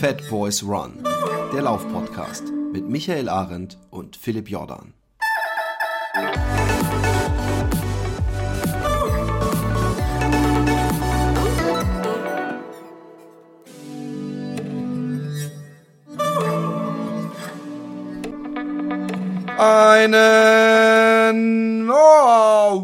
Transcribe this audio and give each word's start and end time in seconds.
Fat 0.00 0.26
Boys 0.30 0.62
Run, 0.62 1.04
der 1.52 1.60
Laufpodcast 1.60 2.44
mit 2.72 2.88
Michael 2.88 3.28
Arendt 3.28 3.76
und 3.90 4.16
Philipp 4.16 4.48
Jordan. 4.48 4.94
Einen 19.58 21.90
oh, 21.90 22.82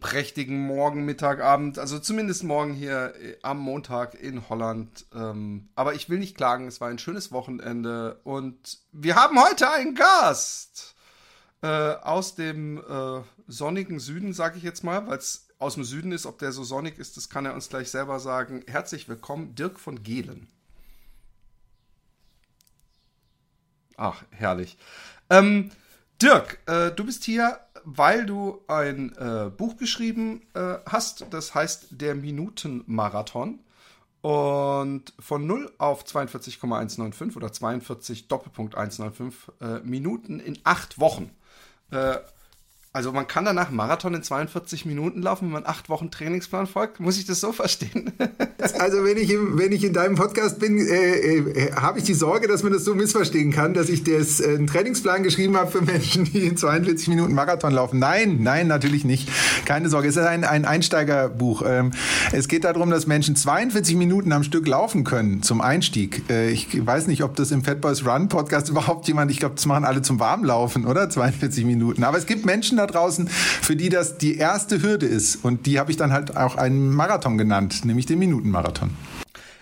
so 0.00 0.06
mittelprächtigen 0.06 0.66
Morgen, 0.66 1.04
Mittag, 1.04 1.40
Abend, 1.40 1.78
also 1.78 1.98
zumindest 1.98 2.42
morgen 2.42 2.72
hier 2.74 3.14
äh, 3.20 3.36
am 3.42 3.58
Montag 3.58 4.14
in 4.14 4.48
Holland. 4.48 5.06
Ähm, 5.14 5.68
aber 5.74 5.94
ich 5.94 6.08
will 6.08 6.18
nicht 6.18 6.36
klagen, 6.36 6.66
es 6.66 6.80
war 6.80 6.88
ein 6.88 6.98
schönes 6.98 7.32
Wochenende 7.32 8.20
und 8.24 8.78
wir 8.92 9.16
haben 9.16 9.40
heute 9.40 9.70
einen 9.70 9.94
Gast 9.94 10.94
äh, 11.62 11.66
aus 11.66 12.34
dem 12.34 12.78
äh, 12.78 13.22
sonnigen 13.46 14.00
Süden, 14.00 14.32
sage 14.32 14.58
ich 14.58 14.62
jetzt 14.62 14.84
mal, 14.84 15.06
weil 15.06 15.18
es 15.18 15.48
aus 15.58 15.74
dem 15.74 15.84
Süden 15.84 16.12
ist. 16.12 16.26
Ob 16.26 16.38
der 16.38 16.52
so 16.52 16.64
sonnig 16.64 16.98
ist, 16.98 17.16
das 17.16 17.28
kann 17.28 17.44
er 17.44 17.54
uns 17.54 17.68
gleich 17.68 17.90
selber 17.90 18.20
sagen. 18.20 18.64
Herzlich 18.66 19.08
willkommen, 19.08 19.54
Dirk 19.54 19.78
von 19.78 20.02
Gehlen. 20.02 20.48
Ach, 23.96 24.22
herrlich. 24.30 24.78
Ähm, 25.28 25.70
Dirk, 26.22 26.58
äh, 26.66 26.90
du 26.90 27.04
bist 27.04 27.24
hier, 27.24 27.60
weil 27.84 28.26
du 28.26 28.60
ein 28.68 29.12
äh, 29.16 29.50
Buch 29.50 29.76
geschrieben 29.76 30.42
äh, 30.54 30.76
hast, 30.86 31.26
das 31.30 31.54
heißt 31.54 31.88
Der 31.90 32.14
Minutenmarathon. 32.14 33.60
Und 34.22 35.14
von 35.18 35.46
0 35.46 35.72
auf 35.78 36.04
42,195 36.04 37.36
oder 37.36 37.52
42 37.52 38.28
Doppelpunkt 38.28 38.74
195 38.74 39.54
äh, 39.60 39.80
Minuten 39.80 40.40
in 40.40 40.58
acht 40.64 41.00
Wochen. 41.00 41.30
Also 42.92 43.12
man 43.12 43.28
kann 43.28 43.44
danach 43.44 43.70
Marathon 43.70 44.14
in 44.14 44.22
42 44.24 44.84
Minuten 44.84 45.22
laufen, 45.22 45.44
wenn 45.44 45.52
man 45.52 45.64
acht 45.64 45.88
Wochen 45.88 46.10
Trainingsplan 46.10 46.66
folgt. 46.66 46.98
Muss 46.98 47.18
ich 47.18 47.24
das 47.24 47.38
so 47.38 47.52
verstehen? 47.52 48.10
also 48.80 49.04
wenn 49.04 49.16
ich, 49.16 49.30
im, 49.30 49.56
wenn 49.56 49.70
ich 49.70 49.84
in 49.84 49.92
deinem 49.92 50.16
Podcast 50.16 50.58
bin, 50.58 50.76
äh, 50.76 51.36
äh, 51.36 51.72
habe 51.74 52.00
ich 52.00 52.04
die 52.04 52.14
Sorge, 52.14 52.48
dass 52.48 52.64
man 52.64 52.72
das 52.72 52.84
so 52.84 52.96
missverstehen 52.96 53.52
kann, 53.52 53.74
dass 53.74 53.88
ich 53.88 54.02
das, 54.02 54.40
äh, 54.40 54.56
einen 54.56 54.66
Trainingsplan 54.66 55.22
geschrieben 55.22 55.56
habe 55.56 55.70
für 55.70 55.82
Menschen, 55.82 56.24
die 56.24 56.40
in 56.40 56.56
42 56.56 57.06
Minuten 57.06 57.32
Marathon 57.32 57.72
laufen. 57.72 58.00
Nein, 58.00 58.38
nein, 58.40 58.66
natürlich 58.66 59.04
nicht. 59.04 59.28
Keine 59.66 59.88
Sorge. 59.88 60.08
Es 60.08 60.16
ist 60.16 60.26
ein, 60.26 60.42
ein 60.42 60.64
Einsteigerbuch. 60.64 61.62
Ähm, 61.64 61.92
es 62.32 62.48
geht 62.48 62.64
darum, 62.64 62.90
dass 62.90 63.06
Menschen 63.06 63.36
42 63.36 63.94
Minuten 63.94 64.32
am 64.32 64.42
Stück 64.42 64.66
laufen 64.66 65.04
können 65.04 65.44
zum 65.44 65.60
Einstieg. 65.60 66.28
Äh, 66.28 66.50
ich 66.50 66.84
weiß 66.84 67.06
nicht, 67.06 67.22
ob 67.22 67.36
das 67.36 67.52
im 67.52 67.62
Fat 67.62 67.80
Boys 67.80 68.04
Run 68.04 68.28
Podcast 68.28 68.68
überhaupt 68.68 69.06
jemand, 69.06 69.30
ich 69.30 69.38
glaube, 69.38 69.54
das 69.54 69.66
machen 69.66 69.84
alle 69.84 70.02
zum 70.02 70.18
Warmlaufen, 70.18 70.86
oder? 70.86 71.08
42 71.08 71.64
Minuten. 71.64 72.02
Aber 72.02 72.18
es 72.18 72.26
gibt 72.26 72.44
Menschen, 72.44 72.79
da 72.80 72.86
draußen, 72.86 73.28
für 73.28 73.76
die 73.76 73.88
das 73.88 74.18
die 74.18 74.36
erste 74.36 74.82
Hürde 74.82 75.06
ist. 75.06 75.44
Und 75.44 75.66
die 75.66 75.78
habe 75.78 75.90
ich 75.90 75.96
dann 75.96 76.12
halt 76.12 76.36
auch 76.36 76.56
einen 76.56 76.90
Marathon 76.94 77.38
genannt, 77.38 77.84
nämlich 77.84 78.06
den 78.06 78.18
Minutenmarathon. 78.18 78.90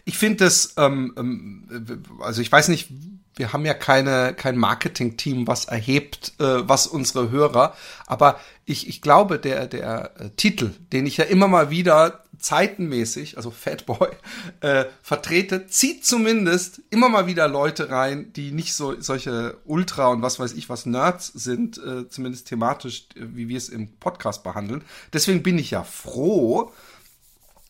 Ich 0.05 0.16
finde 0.16 0.44
das, 0.44 0.74
ähm, 0.78 1.12
ähm, 1.19 2.02
also 2.20 2.41
ich 2.41 2.50
weiß 2.50 2.69
nicht, 2.69 2.91
wir 3.36 3.52
haben 3.52 3.64
ja 3.64 3.74
keine, 3.74 4.34
kein 4.34 4.56
Marketing-Team, 4.56 5.46
was 5.46 5.66
erhebt, 5.66 6.33
äh, 6.41 6.44
was 6.69 6.86
unsere 6.86 7.30
Hörer, 7.30 7.74
aber 8.06 8.41
ich, 8.64 8.89
ich 8.89 9.00
glaube, 9.00 9.39
der, 9.39 9.66
der 9.66 10.11
äh, 10.19 10.30
Titel, 10.36 10.72
den 10.92 11.06
ich 11.06 11.16
ja 11.16 11.24
immer 11.24 11.48
mal 11.48 11.70
wieder 11.70 12.24
zeitenmäßig, 12.39 13.36
also 13.36 13.50
Fatboy, 13.50 14.11
äh, 14.61 14.84
vertrete, 15.03 15.67
zieht 15.67 16.05
zumindest 16.05 16.83
immer 16.91 17.08
mal 17.08 17.27
wieder 17.27 17.48
Leute 17.48 17.91
rein, 17.91 18.33
die 18.34 18.53
nicht 18.53 18.75
so 18.75 19.00
solche 19.00 19.56
Ultra 19.64 20.08
und 20.08 20.22
was 20.22 20.39
weiß 20.39 20.53
ich 20.53 20.68
was 20.68 20.86
Nerds 20.86 21.29
sind, 21.29 21.79
äh, 21.79 22.08
zumindest 22.08 22.48
thematisch, 22.48 23.07
wie 23.14 23.48
wir 23.48 23.58
es 23.58 23.68
im 23.68 23.89
Podcast 23.98 24.42
behandeln. 24.42 24.83
Deswegen 25.13 25.42
bin 25.42 25.58
ich 25.58 25.70
ja 25.70 25.85
froh, 25.85 26.73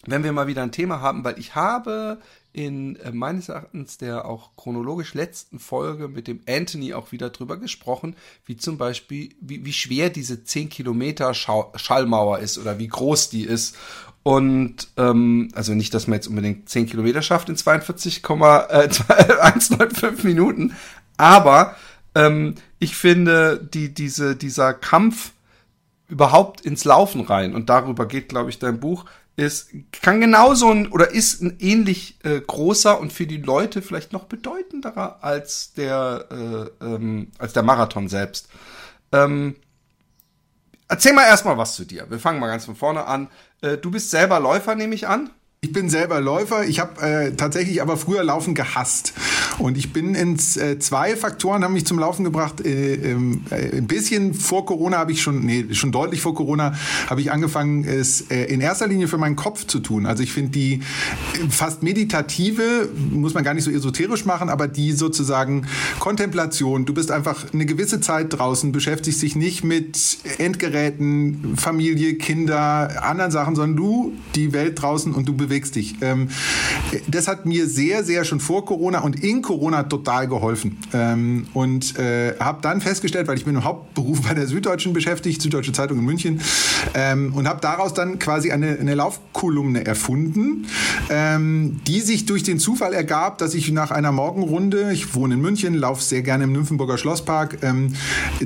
wenn 0.06 0.24
wir 0.24 0.32
mal 0.32 0.46
wieder 0.46 0.62
ein 0.62 0.72
Thema 0.72 1.00
haben, 1.00 1.24
weil 1.24 1.38
ich 1.38 1.54
habe 1.54 2.18
in 2.52 2.96
äh, 2.96 3.12
meines 3.12 3.48
Erachtens 3.48 3.98
der 3.98 4.24
auch 4.24 4.56
chronologisch 4.56 5.14
letzten 5.14 5.58
Folge 5.58 6.08
mit 6.08 6.26
dem 6.26 6.40
Anthony 6.48 6.94
auch 6.94 7.12
wieder 7.12 7.28
drüber 7.30 7.56
gesprochen, 7.56 8.16
wie 8.46 8.56
zum 8.56 8.78
Beispiel, 8.78 9.34
wie, 9.40 9.64
wie 9.64 9.72
schwer 9.72 10.10
diese 10.10 10.44
10 10.44 10.68
Kilometer 10.68 11.34
Schau 11.34 11.72
Schallmauer 11.76 12.40
ist 12.40 12.58
oder 12.58 12.78
wie 12.78 12.88
groß 12.88 13.30
die 13.30 13.44
ist. 13.44 13.76
Und 14.22 14.88
ähm, 14.96 15.50
also 15.54 15.74
nicht, 15.74 15.94
dass 15.94 16.06
man 16.06 16.16
jetzt 16.16 16.26
unbedingt 16.26 16.68
10 16.68 16.86
Kilometer 16.86 17.22
schafft 17.22 17.48
in 17.48 17.56
42,195 17.56 20.02
äh, 20.02 20.12
Minuten, 20.26 20.76
aber 21.16 21.76
ähm, 22.14 22.56
ich 22.78 22.94
finde, 22.96 23.58
die, 23.58 23.94
diese, 23.94 24.36
dieser 24.36 24.74
Kampf 24.74 25.32
überhaupt 26.08 26.62
ins 26.62 26.84
Laufen 26.84 27.20
rein, 27.20 27.54
und 27.54 27.68
darüber 27.68 28.06
geht, 28.06 28.28
glaube 28.28 28.50
ich, 28.50 28.58
dein 28.58 28.80
Buch, 28.80 29.04
ist, 29.38 29.70
kann 30.02 30.20
genauso 30.20 30.68
ein 30.68 30.88
oder 30.88 31.12
ist 31.12 31.42
ein 31.42 31.58
ähnlich 31.60 32.18
äh, 32.24 32.40
großer 32.40 32.98
und 32.98 33.12
für 33.12 33.26
die 33.26 33.36
Leute 33.36 33.82
vielleicht 33.82 34.12
noch 34.12 34.24
bedeutenderer 34.24 35.22
als 35.22 35.72
der, 35.74 36.26
äh, 36.80 36.84
ähm, 36.84 37.30
als 37.38 37.52
der 37.52 37.62
Marathon 37.62 38.08
selbst. 38.08 38.48
Ähm, 39.12 39.54
erzähl 40.88 41.12
mal 41.12 41.26
erstmal 41.26 41.56
was 41.56 41.76
zu 41.76 41.84
dir. 41.84 42.10
Wir 42.10 42.18
fangen 42.18 42.40
mal 42.40 42.48
ganz 42.48 42.64
von 42.64 42.74
vorne 42.74 43.04
an. 43.04 43.28
Äh, 43.60 43.76
du 43.78 43.92
bist 43.92 44.10
selber 44.10 44.40
Läufer, 44.40 44.74
nehme 44.74 44.96
ich 44.96 45.06
an. 45.06 45.30
Ich 45.60 45.72
bin 45.72 45.88
selber 45.88 46.20
Läufer. 46.20 46.64
Ich 46.64 46.80
habe 46.80 47.00
äh, 47.00 47.32
tatsächlich 47.36 47.80
aber 47.80 47.96
früher 47.96 48.24
Laufen 48.24 48.56
gehasst. 48.56 49.12
Und 49.58 49.76
ich 49.76 49.92
bin 49.92 50.14
ins 50.14 50.56
äh, 50.56 50.78
zwei 50.78 51.16
Faktoren 51.16 51.64
haben 51.64 51.72
mich 51.72 51.84
zum 51.84 51.98
Laufen 51.98 52.24
gebracht. 52.24 52.64
Äh, 52.64 52.94
ähm, 52.94 53.42
äh, 53.50 53.76
ein 53.76 53.86
bisschen 53.86 54.34
vor 54.34 54.66
Corona 54.66 54.98
habe 54.98 55.12
ich 55.12 55.20
schon, 55.20 55.40
nee, 55.44 55.66
schon 55.72 55.90
deutlich 55.90 56.20
vor 56.20 56.34
Corona 56.34 56.74
habe 57.08 57.20
ich 57.20 57.32
angefangen, 57.32 57.84
es 57.84 58.30
äh, 58.30 58.44
in 58.44 58.60
erster 58.60 58.86
Linie 58.86 59.08
für 59.08 59.18
meinen 59.18 59.36
Kopf 59.36 59.66
zu 59.66 59.80
tun. 59.80 60.06
Also 60.06 60.22
ich 60.22 60.32
finde 60.32 60.50
die 60.50 60.74
äh, 60.74 60.80
fast 61.50 61.82
meditative, 61.82 62.88
muss 63.10 63.34
man 63.34 63.42
gar 63.42 63.54
nicht 63.54 63.64
so 63.64 63.70
esoterisch 63.70 64.24
machen, 64.24 64.48
aber 64.48 64.68
die 64.68 64.92
sozusagen 64.92 65.66
Kontemplation. 65.98 66.84
Du 66.84 66.94
bist 66.94 67.10
einfach 67.10 67.52
eine 67.52 67.66
gewisse 67.66 68.00
Zeit 68.00 68.26
draußen, 68.30 68.70
beschäftigst 68.70 69.22
dich 69.22 69.34
nicht 69.34 69.64
mit 69.64 70.18
Endgeräten, 70.38 71.56
Familie, 71.56 72.14
Kinder, 72.14 73.02
anderen 73.02 73.32
Sachen, 73.32 73.56
sondern 73.56 73.76
du 73.76 74.12
die 74.34 74.52
Welt 74.52 74.80
draußen 74.80 75.12
und 75.12 75.26
du 75.26 75.34
bewegst 75.34 75.74
dich. 75.74 75.96
Ähm, 76.00 76.28
das 77.08 77.26
hat 77.26 77.44
mir 77.44 77.66
sehr, 77.66 78.04
sehr 78.04 78.24
schon 78.24 78.38
vor 78.38 78.64
Corona 78.64 79.00
und 79.00 79.22
in 79.22 79.47
Corona 79.48 79.84
total 79.84 80.28
geholfen. 80.28 80.76
Ähm, 80.92 81.46
und 81.54 81.98
äh, 81.98 82.34
habe 82.38 82.58
dann 82.60 82.82
festgestellt, 82.82 83.28
weil 83.28 83.38
ich 83.38 83.46
bin 83.46 83.54
im 83.54 83.64
Hauptberuf 83.64 84.20
bei 84.20 84.34
der 84.34 84.46
Süddeutschen 84.46 84.92
beschäftigt, 84.92 85.40
Süddeutsche 85.40 85.72
Zeitung 85.72 85.98
in 85.98 86.04
München, 86.04 86.40
ähm, 86.92 87.32
und 87.34 87.48
habe 87.48 87.60
daraus 87.62 87.94
dann 87.94 88.18
quasi 88.18 88.52
eine, 88.52 88.78
eine 88.78 88.94
Laufkolumne 88.94 89.86
erfunden, 89.86 90.66
ähm, 91.08 91.80
die 91.86 92.00
sich 92.00 92.26
durch 92.26 92.42
den 92.42 92.58
Zufall 92.58 92.92
ergab, 92.92 93.38
dass 93.38 93.54
ich 93.54 93.72
nach 93.72 93.90
einer 93.90 94.12
Morgenrunde, 94.12 94.92
ich 94.92 95.14
wohne 95.14 95.34
in 95.34 95.40
München, 95.40 95.72
laufe 95.72 96.02
sehr 96.02 96.20
gerne 96.20 96.44
im 96.44 96.52
Nymphenburger 96.52 96.98
Schlosspark, 96.98 97.62
ähm, 97.62 97.94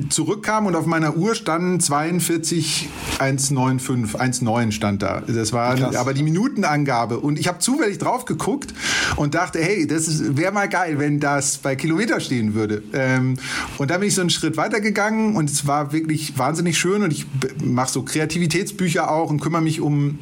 zurückkam 0.07 0.67
und 0.67 0.75
auf 0.77 0.85
meiner 0.85 1.17
Uhr 1.17 1.35
standen 1.35 1.81
42 1.81 2.87
195, 3.19 4.41
19 4.41 4.71
stand 4.71 5.01
da. 5.01 5.21
Das 5.27 5.51
war 5.51 5.75
Krass. 5.75 5.97
aber 5.97 6.13
die 6.13 6.23
Minutenangabe. 6.23 7.19
Und 7.19 7.37
ich 7.37 7.49
habe 7.49 7.59
zufällig 7.59 7.97
drauf 7.97 8.23
geguckt 8.23 8.73
und 9.17 9.35
dachte, 9.35 9.59
hey, 9.59 9.85
das 9.85 10.37
wäre 10.37 10.53
mal 10.53 10.69
geil 10.69 10.92
geil, 10.93 10.99
wenn 10.99 11.19
das 11.19 11.57
bei 11.57 11.75
Kilometer 11.75 12.19
stehen 12.19 12.53
würde. 12.53 12.83
Ähm, 12.93 13.37
und 13.77 13.91
da 13.91 13.97
bin 13.97 14.07
ich 14.07 14.15
so 14.15 14.21
einen 14.21 14.29
Schritt 14.29 14.57
weitergegangen 14.57 15.35
und 15.35 15.49
es 15.49 15.67
war 15.67 15.91
wirklich 15.93 16.37
wahnsinnig 16.37 16.77
schön 16.77 17.03
und 17.03 17.11
ich 17.11 17.25
mache 17.63 17.91
so 17.91 18.03
Kreativitätsbücher 18.03 19.09
auch 19.11 19.29
und 19.29 19.39
kümmere 19.39 19.61
mich 19.61 19.81
um 19.81 20.19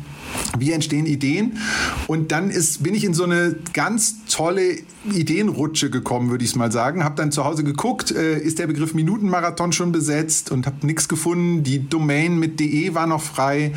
wie 0.58 0.72
entstehen 0.72 1.06
Ideen? 1.06 1.58
Und 2.08 2.32
dann 2.32 2.50
ist, 2.50 2.84
bin 2.84 2.96
ich 2.96 3.03
in 3.03 3.14
so 3.14 3.26
eine 3.26 3.58
ganz 3.73 4.26
tolle 4.29 4.78
Ideenrutsche 5.12 5.90
gekommen, 5.90 6.29
würde 6.29 6.46
ich 6.46 6.52
es 6.52 6.56
mal 6.56 6.72
sagen. 6.72 7.03
Habe 7.03 7.16
dann 7.16 7.34
zu 7.34 7.44
Hause 7.44 7.66
geguckt, 7.66 8.12
äh, 8.12 8.40
ist 8.40 8.58
der 8.58 8.68
Begriff 8.68 8.94
Minutenmarathon 8.94 9.73
schon 9.73 9.91
besetzt 9.91 10.50
und 10.50 10.68
habe 10.68 10.88
nichts 10.88 11.09
gefunden. 11.09 11.64
Die 11.64 11.90
Domain 11.90 12.40
mit 12.40 12.62
de 12.62 12.94
war 12.94 13.08
noch 13.08 13.22
frei 13.22 13.73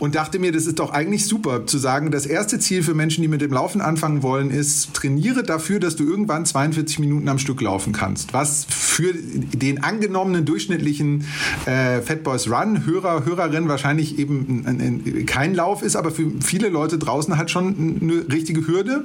und 0.00 0.14
dachte 0.14 0.38
mir, 0.38 0.52
das 0.52 0.66
ist 0.66 0.78
doch 0.78 0.90
eigentlich 0.90 1.26
super 1.26 1.66
zu 1.66 1.78
sagen, 1.78 2.10
das 2.10 2.26
erste 2.26 2.58
Ziel 2.58 2.82
für 2.82 2.94
Menschen, 2.94 3.22
die 3.22 3.28
mit 3.28 3.40
dem 3.40 3.52
Laufen 3.52 3.80
anfangen 3.80 4.22
wollen, 4.22 4.50
ist, 4.50 4.94
trainiere 4.94 5.42
dafür, 5.42 5.80
dass 5.80 5.96
du 5.96 6.04
irgendwann 6.04 6.44
42 6.44 6.98
Minuten 6.98 7.28
am 7.28 7.38
Stück 7.38 7.60
laufen 7.60 7.92
kannst. 7.92 8.32
Was 8.34 8.66
für 8.68 9.12
den 9.14 9.82
angenommenen 9.82 10.44
durchschnittlichen 10.44 11.24
äh, 11.66 12.00
Fat 12.02 12.22
Boys 12.22 12.50
Run 12.50 12.84
Hörer, 12.86 13.24
Hörerin 13.24 13.68
wahrscheinlich 13.68 14.18
eben 14.18 14.64
ein, 14.66 14.80
ein, 14.80 15.26
kein 15.26 15.54
Lauf 15.54 15.82
ist, 15.82 15.96
aber 15.96 16.10
für 16.10 16.30
viele 16.40 16.68
Leute 16.68 16.98
draußen 16.98 17.36
halt 17.36 17.50
schon 17.50 18.00
eine 18.00 18.32
richtige 18.32 18.66
Hürde. 18.66 19.04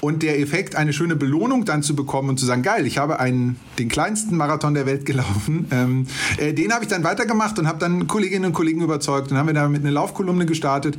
Und 0.00 0.22
der 0.22 0.40
Effekt, 0.40 0.76
eine 0.76 0.92
schöne 0.92 1.16
Belohnung 1.16 1.64
dann 1.64 1.82
zu 1.82 1.94
bekommen 1.94 2.30
und 2.30 2.40
zu 2.40 2.46
sagen, 2.46 2.62
geil, 2.62 2.86
ich 2.86 2.98
habe 2.98 3.20
einen, 3.20 3.56
den 3.78 3.88
kleinsten 3.88 4.36
Marathon 4.36 4.74
der 4.74 4.86
Welt 4.86 5.04
gelaufen, 5.10 5.66
ähm, 5.70 6.06
äh, 6.38 6.52
den 6.54 6.72
habe 6.72 6.84
ich 6.84 6.90
dann 6.90 7.04
weitergemacht 7.04 7.58
und 7.58 7.66
habe 7.66 7.78
dann 7.78 8.06
Kolleginnen 8.06 8.46
und 8.46 8.52
Kollegen 8.52 8.80
überzeugt. 8.82 9.30
Dann 9.30 9.38
haben 9.38 9.46
wir 9.46 9.54
damit 9.54 9.82
eine 9.82 9.90
Laufkolumne 9.90 10.46
gestartet. 10.46 10.96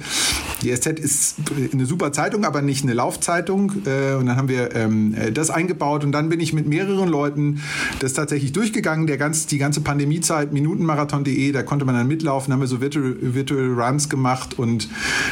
Die 0.61 0.75
SZ 0.75 0.99
ist 0.99 1.35
eine 1.73 1.85
super 1.85 2.11
Zeitung, 2.11 2.45
aber 2.45 2.61
nicht 2.61 2.83
eine 2.83 2.93
Laufzeitung. 2.93 3.71
Äh, 3.85 4.15
und 4.15 4.27
dann 4.27 4.37
haben 4.37 4.47
wir 4.47 4.75
ähm, 4.75 5.15
äh, 5.15 5.31
das 5.31 5.49
eingebaut 5.49 6.03
und 6.03 6.11
dann 6.11 6.29
bin 6.29 6.39
ich 6.39 6.53
mit 6.53 6.67
mehreren 6.67 7.09
Leuten 7.09 7.61
das 7.99 8.13
tatsächlich 8.13 8.51
durchgegangen. 8.51 9.07
Der 9.07 9.17
ganz, 9.17 9.47
die 9.47 9.57
ganze 9.57 9.81
Pandemiezeit, 9.81 10.53
minutenmarathon.de, 10.53 11.51
da 11.51 11.63
konnte 11.63 11.85
man 11.85 11.95
dann 11.95 12.07
mitlaufen, 12.07 12.53
haben 12.53 12.59
wir 12.59 12.67
so 12.67 12.81
Virtual, 12.81 13.15
Virtual 13.19 13.73
Runs 13.73 14.09
gemacht 14.09 14.59
und 14.59 14.89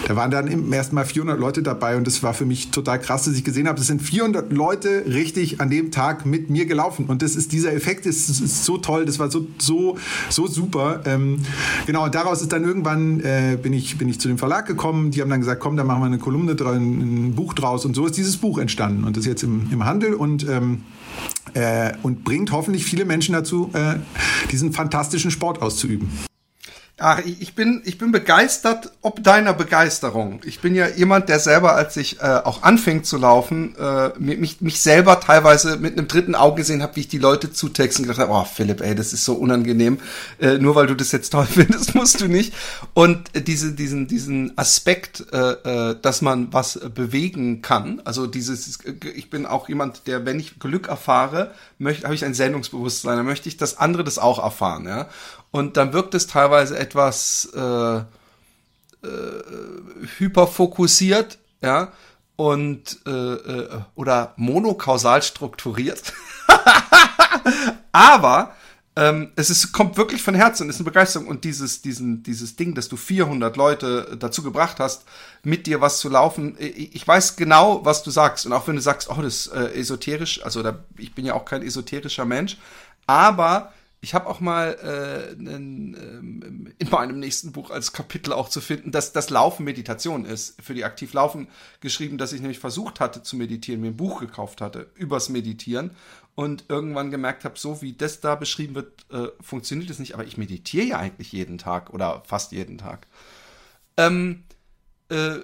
da 0.07 0.15
waren 0.15 0.31
dann 0.31 0.47
im 0.47 0.71
ersten 0.73 0.95
Mal 0.95 1.05
400 1.05 1.39
Leute 1.39 1.61
dabei 1.61 1.97
und 1.97 2.07
das 2.07 2.23
war 2.23 2.33
für 2.33 2.45
mich 2.45 2.71
total 2.71 2.99
krass, 2.99 3.25
dass 3.25 3.35
ich 3.35 3.43
gesehen 3.43 3.58
habe, 3.67 3.79
es 3.79 3.87
sind 3.87 4.01
400 4.01 4.51
Leute 4.51 5.05
richtig 5.07 5.61
an 5.61 5.69
dem 5.69 5.91
Tag 5.91 6.25
mit 6.25 6.49
mir 6.49 6.65
gelaufen 6.65 7.05
und 7.05 7.21
das 7.21 7.35
ist 7.35 7.51
dieser 7.51 7.73
Effekt 7.73 8.05
ist, 8.05 8.29
ist 8.29 8.65
so 8.65 8.77
toll, 8.77 9.05
das 9.05 9.19
war 9.19 9.29
so 9.31 9.47
so 9.57 9.97
so 10.29 10.47
super. 10.47 11.01
Ähm, 11.05 11.39
genau 11.85 12.05
und 12.05 12.15
daraus 12.15 12.41
ist 12.41 12.51
dann 12.51 12.63
irgendwann 12.63 13.19
äh, 13.21 13.57
bin 13.61 13.73
ich 13.73 13.97
bin 13.97 14.09
ich 14.09 14.19
zu 14.19 14.27
dem 14.27 14.37
Verlag 14.37 14.65
gekommen, 14.65 15.11
die 15.11 15.21
haben 15.21 15.29
dann 15.29 15.39
gesagt, 15.39 15.61
komm, 15.61 15.77
da 15.77 15.83
machen 15.83 16.01
wir 16.01 16.07
eine 16.07 16.19
Kolumne 16.19 16.55
dran, 16.55 17.27
ein 17.29 17.35
Buch 17.35 17.53
draus 17.53 17.85
und 17.85 17.95
so 17.95 18.05
ist 18.05 18.17
dieses 18.17 18.37
Buch 18.37 18.57
entstanden 18.57 19.03
und 19.03 19.17
das 19.17 19.23
ist 19.25 19.29
jetzt 19.29 19.43
im, 19.43 19.67
im 19.71 19.85
Handel 19.85 20.13
und 20.13 20.47
ähm, 20.47 20.83
äh, 21.53 21.93
und 22.03 22.23
bringt 22.23 22.51
hoffentlich 22.51 22.85
viele 22.85 23.05
Menschen 23.05 23.33
dazu, 23.33 23.71
äh, 23.73 23.95
diesen 24.51 24.71
fantastischen 24.71 25.31
Sport 25.31 25.61
auszuüben. 25.61 26.09
Ach, 26.99 27.19
ich 27.19 27.55
bin, 27.55 27.81
ich 27.85 27.97
bin 27.97 28.11
begeistert 28.11 28.91
ob 29.01 29.23
deiner 29.23 29.53
Begeisterung. 29.53 30.41
Ich 30.43 30.59
bin 30.59 30.75
ja 30.75 30.87
jemand, 30.89 31.29
der 31.29 31.39
selber, 31.39 31.75
als 31.75 31.95
ich 31.95 32.19
äh, 32.19 32.41
auch 32.43 32.63
anfing 32.63 33.05
zu 33.05 33.17
laufen, 33.17 33.73
äh, 33.77 34.09
mich, 34.19 34.59
mich 34.59 34.81
selber 34.81 35.21
teilweise 35.21 35.77
mit 35.77 35.97
einem 35.97 36.09
dritten 36.09 36.35
Auge 36.35 36.57
gesehen 36.57 36.83
habe, 36.83 36.97
wie 36.97 37.01
ich 37.01 37.07
die 37.07 37.17
Leute 37.17 37.53
zutexten 37.53 38.03
gedacht 38.03 38.19
habe, 38.19 38.33
oh 38.33 38.43
Philipp, 38.43 38.81
ey, 38.81 38.95
das 38.95 39.13
ist 39.13 39.23
so 39.23 39.35
unangenehm. 39.35 39.99
Äh, 40.39 40.57
nur 40.57 40.75
weil 40.75 40.87
du 40.87 40.95
das 40.95 41.13
jetzt 41.13 41.29
toll 41.29 41.45
findest, 41.49 41.95
musst 41.95 42.19
du 42.19 42.27
nicht. 42.27 42.53
Und 42.93 43.33
äh, 43.33 43.41
diese, 43.41 43.71
diesen, 43.71 44.07
diesen 44.07 44.57
Aspekt, 44.57 45.25
äh, 45.31 45.91
äh, 45.91 45.95
dass 46.01 46.21
man 46.21 46.51
was 46.51 46.77
bewegen 46.93 47.61
kann, 47.61 48.01
also 48.03 48.27
dieses, 48.27 48.79
ich 49.15 49.29
bin 49.29 49.45
auch 49.45 49.69
jemand, 49.69 50.07
der, 50.07 50.25
wenn 50.25 50.39
ich 50.39 50.59
Glück 50.59 50.89
erfahre, 50.89 51.51
möchte, 51.77 52.03
habe 52.03 52.15
ich 52.15 52.25
ein 52.25 52.33
Sendungsbewusstsein, 52.33 53.15
dann 53.15 53.25
möchte 53.25 53.47
ich, 53.47 53.55
dass 53.55 53.77
andere 53.77 54.03
das 54.03 54.19
auch 54.19 54.43
erfahren, 54.43 54.85
ja. 54.85 55.07
Und 55.51 55.77
dann 55.77 55.93
wirkt 55.93 56.13
es 56.13 56.27
teilweise 56.27 56.77
etwas 56.77 57.49
äh, 57.55 57.97
äh, 57.97 58.03
hyperfokussiert, 60.17 61.39
ja, 61.61 61.91
und 62.35 62.99
äh, 63.05 63.11
äh, 63.11 63.81
oder 63.95 64.33
monokausal 64.37 65.21
strukturiert. 65.21 66.13
Aber 67.91 68.55
ähm, 68.95 69.31
es 69.35 69.49
ist, 69.49 69.71
kommt 69.71 69.97
wirklich 69.97 70.21
von 70.21 70.35
Herzen 70.35 70.63
und 70.63 70.69
ist 70.69 70.77
eine 70.77 70.85
Begeisterung. 70.85 71.27
Und 71.27 71.43
dieses, 71.43 71.81
diesen, 71.81 72.23
dieses 72.23 72.55
Ding, 72.55 72.75
dass 72.75 72.89
du 72.89 72.97
400 72.97 73.55
Leute 73.55 74.17
dazu 74.19 74.43
gebracht 74.43 74.79
hast, 74.79 75.05
mit 75.43 75.67
dir 75.67 75.79
was 75.81 75.99
zu 75.99 76.09
laufen, 76.09 76.55
ich, 76.59 77.07
weiß 77.07 77.35
genau, 77.35 77.85
was 77.85 78.03
du 78.03 78.11
sagst. 78.11 78.45
Und 78.45 78.53
auch 78.53 78.67
wenn 78.67 78.75
du 78.75 78.81
sagst, 78.81 79.09
oh, 79.09 79.21
das 79.21 79.47
ist 79.47 79.53
äh, 79.53 79.73
esoterisch, 79.73 80.43
also 80.43 80.63
da, 80.63 80.79
ich 80.97 81.15
bin 81.15 81.25
ja 81.25 81.33
auch 81.33 81.45
kein 81.45 81.61
esoterischer 81.61 82.25
Mensch, 82.25 82.57
aber 83.05 83.71
ich 84.01 84.13
habe 84.13 84.27
auch 84.27 84.39
mal 84.39 84.77
äh, 84.81 85.33
einen, 85.33 85.93
ähm, 85.93 86.73
in 86.77 86.89
meinem 86.89 87.19
nächsten 87.19 87.51
Buch 87.51 87.69
als 87.69 87.91
Kapitel 87.91 88.31
auch 88.31 88.47
zu 88.47 88.61
finden, 88.61 88.91
dass 88.91 89.11
das 89.11 89.29
Laufen 89.29 89.65
Meditation 89.65 90.25
ist. 90.25 90.61
Für 90.61 90.73
die 90.73 90.85
aktiv 90.85 91.13
Laufen 91.13 91.47
geschrieben, 91.81 92.17
dass 92.17 92.31
ich 92.31 92.39
nämlich 92.39 92.59
versucht 92.59 92.99
hatte 93.01 93.23
zu 93.23 93.35
meditieren, 93.35 93.81
mir 93.81 93.87
ein 93.87 93.97
Buch 93.97 94.21
gekauft 94.21 94.61
hatte 94.61 94.89
übers 94.95 95.29
Meditieren 95.29 95.91
und 96.35 96.65
irgendwann 96.69 97.11
gemerkt 97.11 97.43
habe, 97.43 97.59
so 97.59 97.81
wie 97.81 97.93
das 97.93 98.21
da 98.21 98.35
beschrieben 98.35 98.75
wird, 98.75 99.05
äh, 99.11 99.27
funktioniert 99.41 99.89
es 99.89 99.99
nicht. 99.99 100.13
Aber 100.13 100.23
ich 100.23 100.37
meditiere 100.37 100.85
ja 100.85 100.97
eigentlich 100.97 101.33
jeden 101.33 101.57
Tag 101.57 101.93
oder 101.93 102.23
fast 102.25 102.53
jeden 102.53 102.77
Tag. 102.77 103.05
Ähm, 103.97 104.43
äh, 105.09 105.39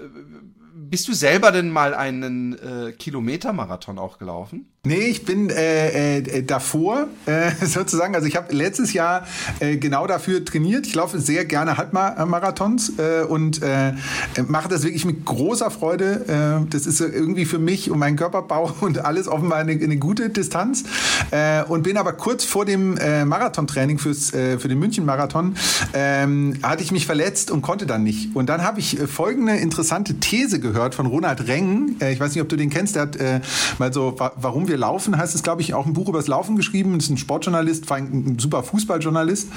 bist 0.76 1.08
du 1.08 1.14
selber 1.14 1.52
denn 1.52 1.70
mal 1.70 1.94
einen 1.94 2.54
äh, 2.54 2.92
Kilometermarathon 2.92 3.98
auch 3.98 4.18
gelaufen? 4.18 4.66
Nee, 4.86 5.08
ich 5.08 5.26
bin 5.26 5.50
äh, 5.50 6.20
äh, 6.20 6.44
davor 6.44 7.08
äh, 7.26 7.52
sozusagen. 7.66 8.14
Also 8.14 8.28
ich 8.28 8.36
habe 8.36 8.54
letztes 8.54 8.94
Jahr 8.94 9.26
äh, 9.60 9.78
genau 9.78 10.06
dafür 10.06 10.46
trainiert. 10.46 10.86
Ich 10.86 10.94
laufe 10.94 11.20
sehr 11.20 11.46
gerne 11.46 11.78
Halbmarathons 11.78 12.94
äh, 13.00 13.24
und 13.24 13.64
äh, 13.64 13.94
mache 14.48 14.70
das 14.70 14.84
wirklich 14.84 15.06
mit 15.06 15.26
großer 15.26 15.72
Freude. 15.72 16.62
Äh, 16.64 16.70
das 16.70 16.86
ist 16.86 17.02
irgendwie 17.02 17.46
für 17.46 17.58
mich 17.58 17.90
und 17.90 17.98
meinen 17.98 18.16
Körperbau 18.16 18.72
und 18.82 19.00
alles 19.00 19.28
offenbar 19.28 19.60
eine, 19.60 19.72
eine 19.72 19.98
gute 19.98 20.30
Distanz. 20.30 20.84
Äh, 21.32 21.64
und 21.64 21.82
bin 21.82 21.98
aber 21.98 22.14
kurz 22.14 22.44
vor 22.46 22.66
dem 22.66 22.98
äh, 22.98 23.26
Marathontraining 23.26 23.98
fürs 23.98 24.34
äh, 24.34 24.60
für 24.60 24.68
den 24.68 24.78
München-Marathon 24.78 25.56
ähm, 25.94 26.60
hatte 26.62 26.84
ich 26.84 26.92
mich 26.92 27.08
verletzt 27.08 27.50
und 27.50 27.64
konnte 27.64 27.88
dann 27.88 28.04
nicht. 28.04 28.36
Und 28.36 28.50
dann 28.50 28.62
habe 28.62 28.80
ich 28.80 29.00
äh, 29.00 29.08
interessante 29.57 30.19
These 30.19 30.60
gehört 30.60 30.94
von 30.94 31.07
Ronald 31.07 31.48
Reng. 31.48 31.96
Äh, 32.00 32.13
ich 32.13 32.19
weiß 32.19 32.34
nicht, 32.36 32.42
ob 32.42 32.50
du 32.50 32.56
den 32.56 32.69
kennst. 32.69 32.96
Der 32.96 33.02
hat 33.04 33.16
äh, 33.16 33.42
mal 33.80 33.92
so, 33.92 34.16
warum 34.38 34.68
wir 34.68 34.75
wir 34.75 34.81
laufen, 34.81 35.18
heißt 35.18 35.34
es, 35.36 35.42
glaube 35.42 35.62
ich, 35.62 35.74
auch 35.74 35.86
ein 35.86 35.94
Buch 35.94 36.10
über 36.10 36.19
das 36.19 36.28
Laufen 36.28 36.57
geschrieben. 36.57 36.96
Das 36.96 37.06
ist 37.06 37.12
ein 37.12 37.18
Sportjournalist, 37.18 37.86
vor 37.86 37.96
allem 37.96 38.12
ein 38.12 38.40
super 38.40 38.62
Fußballjournalist. 38.62 39.48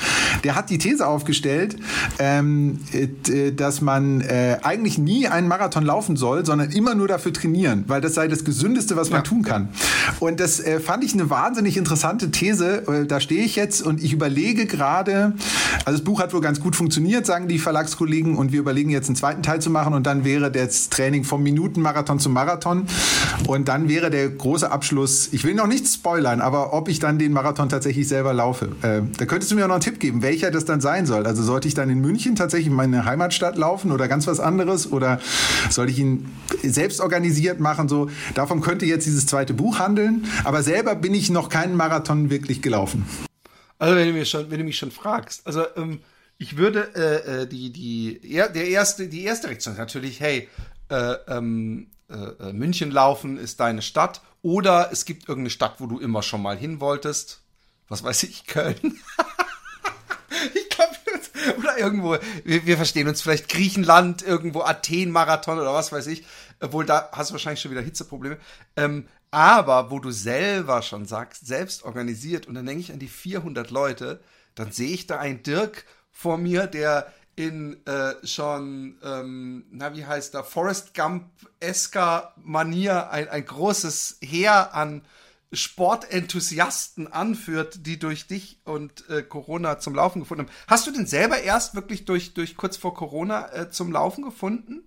Der 0.44 0.54
hat 0.54 0.70
die 0.70 0.78
These 0.78 1.06
aufgestellt, 1.06 1.76
ähm, 2.20 2.78
äh, 2.92 3.50
dass 3.50 3.80
man 3.80 4.20
äh, 4.20 4.58
eigentlich 4.62 4.96
nie 4.96 5.26
einen 5.26 5.48
Marathon 5.48 5.84
laufen 5.84 6.16
soll, 6.16 6.46
sondern 6.46 6.70
immer 6.70 6.94
nur 6.94 7.08
dafür 7.08 7.32
trainieren, 7.32 7.84
weil 7.88 8.00
das 8.00 8.14
sei 8.14 8.28
das 8.28 8.44
Gesündeste, 8.44 8.94
was 8.94 9.10
man 9.10 9.20
ja. 9.20 9.22
tun 9.24 9.42
kann. 9.42 9.70
Und 10.20 10.38
das 10.38 10.60
äh, 10.60 10.78
fand 10.78 11.02
ich 11.02 11.14
eine 11.14 11.30
wahnsinnig 11.30 11.76
interessante 11.76 12.30
These. 12.30 12.86
Äh, 12.86 13.06
da 13.06 13.18
stehe 13.18 13.42
ich 13.42 13.56
jetzt 13.56 13.82
und 13.82 14.02
ich 14.02 14.12
überlege 14.12 14.66
gerade, 14.66 15.32
also 15.84 15.98
das 15.98 16.04
Buch 16.04 16.20
hat 16.20 16.32
wohl 16.32 16.40
ganz 16.40 16.60
gut 16.60 16.76
funktioniert, 16.76 17.26
sagen 17.26 17.48
die 17.48 17.58
Verlagskollegen, 17.58 18.36
und 18.36 18.52
wir 18.52 18.60
überlegen 18.60 18.90
jetzt 18.90 19.08
einen 19.08 19.16
zweiten 19.16 19.42
Teil 19.42 19.60
zu 19.60 19.70
machen 19.70 19.88
und 19.94 20.06
dann 20.06 20.25
wäre 20.25 20.50
das 20.50 20.90
Training 20.90 21.25
vom 21.25 21.43
Minutenmarathon 21.43 22.19
zum 22.19 22.32
Marathon 22.32 22.87
und 23.46 23.69
dann 23.69 23.88
wäre 23.88 24.11
der 24.11 24.29
große 24.29 24.70
Abschluss 24.70 24.88
Schluss, 24.88 25.29
ich 25.32 25.44
will 25.44 25.55
noch 25.55 25.67
nichts 25.67 25.94
spoilern, 25.94 26.40
aber 26.40 26.73
ob 26.73 26.88
ich 26.88 26.99
dann 26.99 27.19
den 27.19 27.32
Marathon 27.32 27.69
tatsächlich 27.69 28.08
selber 28.08 28.32
laufe. 28.32 28.70
Äh, 28.82 29.02
da 29.17 29.26
könntest 29.26 29.52
du 29.52 29.55
mir 29.55 29.64
auch 29.64 29.69
noch 29.69 29.75
einen 29.75 29.82
Tipp 29.82 30.00
geben, 30.00 30.23
welcher 30.23 30.50
das 30.50 30.64
dann 30.64 30.81
sein 30.81 31.06
soll. 31.06 31.26
Also 31.26 31.43
sollte 31.43 31.69
ich 31.69 31.75
dann 31.75 31.90
in 31.90 32.00
München 32.00 32.35
tatsächlich 32.35 32.69
in 32.69 32.75
meine 32.75 33.05
Heimatstadt 33.05 33.56
laufen 33.56 33.93
oder 33.93 34.08
ganz 34.08 34.26
was 34.26 34.40
anderes 34.40 34.90
oder 34.90 35.20
soll 35.70 35.88
ich 35.90 35.99
ihn 35.99 36.31
selbst 36.62 37.00
organisiert 37.00 37.61
machen? 37.61 37.88
So, 37.88 38.11
davon 38.35 38.61
könnte 38.61 38.87
jetzt 38.87 39.06
dieses 39.06 39.26
zweite 39.26 39.55
Buch 39.55 39.79
handeln, 39.79 40.25
aber 40.43 40.62
selber 40.62 40.94
bin 40.94 41.14
ich 41.14 41.31
noch 41.31 41.49
keinen 41.49 41.76
Marathon 41.76 42.31
wirklich 42.31 42.62
gelaufen. 42.62 43.05
Also 43.79 43.94
wenn 43.94 44.08
du, 44.08 44.12
mir 44.14 44.25
schon, 44.25 44.50
wenn 44.50 44.58
du 44.58 44.64
mich 44.64 44.79
schon 44.79 44.90
fragst, 44.90 45.46
also 45.46 45.64
ähm, 45.76 46.00
ich 46.38 46.56
würde 46.56 46.94
äh, 46.94 47.43
äh 47.43 47.46
die 47.46 47.70
die 47.70 48.20
der 48.20 48.69
erste 48.69 49.08
die 49.08 49.25
erste 49.25 49.49
Reaktion 49.49 49.75
ist 49.75 49.79
natürlich, 49.79 50.20
hey, 50.20 50.49
äh, 50.88 51.14
ähm, 51.26 51.90
äh, 52.08 52.14
äh, 52.14 52.52
München 52.52 52.90
laufen 52.90 53.38
ist 53.38 53.61
deine 53.61 53.83
Stadt 53.83 54.23
oder 54.40 54.90
es 54.92 55.04
gibt 55.04 55.28
irgendeine 55.28 55.50
Stadt, 55.50 55.75
wo 55.78 55.87
du 55.87 55.99
immer 55.99 56.23
schon 56.23 56.40
mal 56.40 56.57
hin 56.57 56.80
wolltest. 56.80 57.42
Was 57.88 58.02
weiß 58.02 58.23
ich, 58.25 58.47
Köln. 58.47 58.76
ich 60.54 60.68
glaube, 60.71 60.95
oder 61.59 61.78
irgendwo, 61.78 62.16
wir, 62.45 62.66
wir, 62.66 62.76
verstehen 62.76 63.09
uns 63.09 63.23
vielleicht 63.23 63.49
Griechenland, 63.49 64.23
irgendwo 64.23 64.62
Athen-Marathon 64.62 65.59
oder 65.59 65.73
was 65.75 65.92
weiß 65.92 66.07
ich. 66.07 66.25
Obwohl, 66.61 66.85
da 66.85 67.11
hast 67.12 67.30
du 67.30 67.35
wahrscheinlich 67.35 67.61
schon 67.61 67.71
wieder 67.71 67.83
Hitzeprobleme. 67.83 68.38
Ähm, 68.76 69.07
aber 69.30 69.90
wo 69.90 69.99
du 69.99 70.11
selber 70.11 70.83
schon 70.83 71.07
sagst, 71.07 71.47
selbst 71.47 71.83
organisiert, 71.83 72.47
und 72.47 72.54
dann 72.54 72.66
denke 72.66 72.80
ich 72.80 72.92
an 72.92 72.99
die 72.99 73.09
400 73.09 73.71
Leute, 73.71 74.21
dann 74.54 74.73
sehe 74.73 74.92
ich 74.92 75.07
da 75.07 75.18
einen 75.18 75.42
Dirk 75.42 75.85
vor 76.18 76.37
mir, 76.37 76.66
der 76.66 77.12
in 77.37 77.87
äh, 77.87 78.14
schon, 78.26 78.98
ähm, 79.04 79.66
na 79.70 79.94
wie 79.94 80.04
heißt 80.04 80.34
da, 80.34 80.42
Forrest 80.42 80.92
Gump-esker 80.92 82.34
Manier 82.42 83.10
ein, 83.10 83.28
ein 83.28 83.44
großes 83.44 84.18
Heer 84.20 84.75
an 84.75 85.02
Sportenthusiasten 85.52 87.06
anführt, 87.06 87.87
die 87.87 88.00
durch 88.00 88.26
dich 88.26 88.60
und 88.64 89.08
äh, 89.08 89.22
Corona 89.22 89.78
zum 89.78 89.94
Laufen 89.94 90.18
gefunden 90.18 90.46
haben. 90.46 90.54
Hast 90.66 90.88
du 90.88 90.90
denn 90.90 91.06
selber 91.06 91.40
erst 91.40 91.76
wirklich 91.76 92.04
durch, 92.04 92.34
durch 92.34 92.56
kurz 92.56 92.76
vor 92.76 92.94
Corona 92.94 93.52
äh, 93.52 93.70
zum 93.70 93.92
Laufen 93.92 94.25
gefunden? 94.25 94.82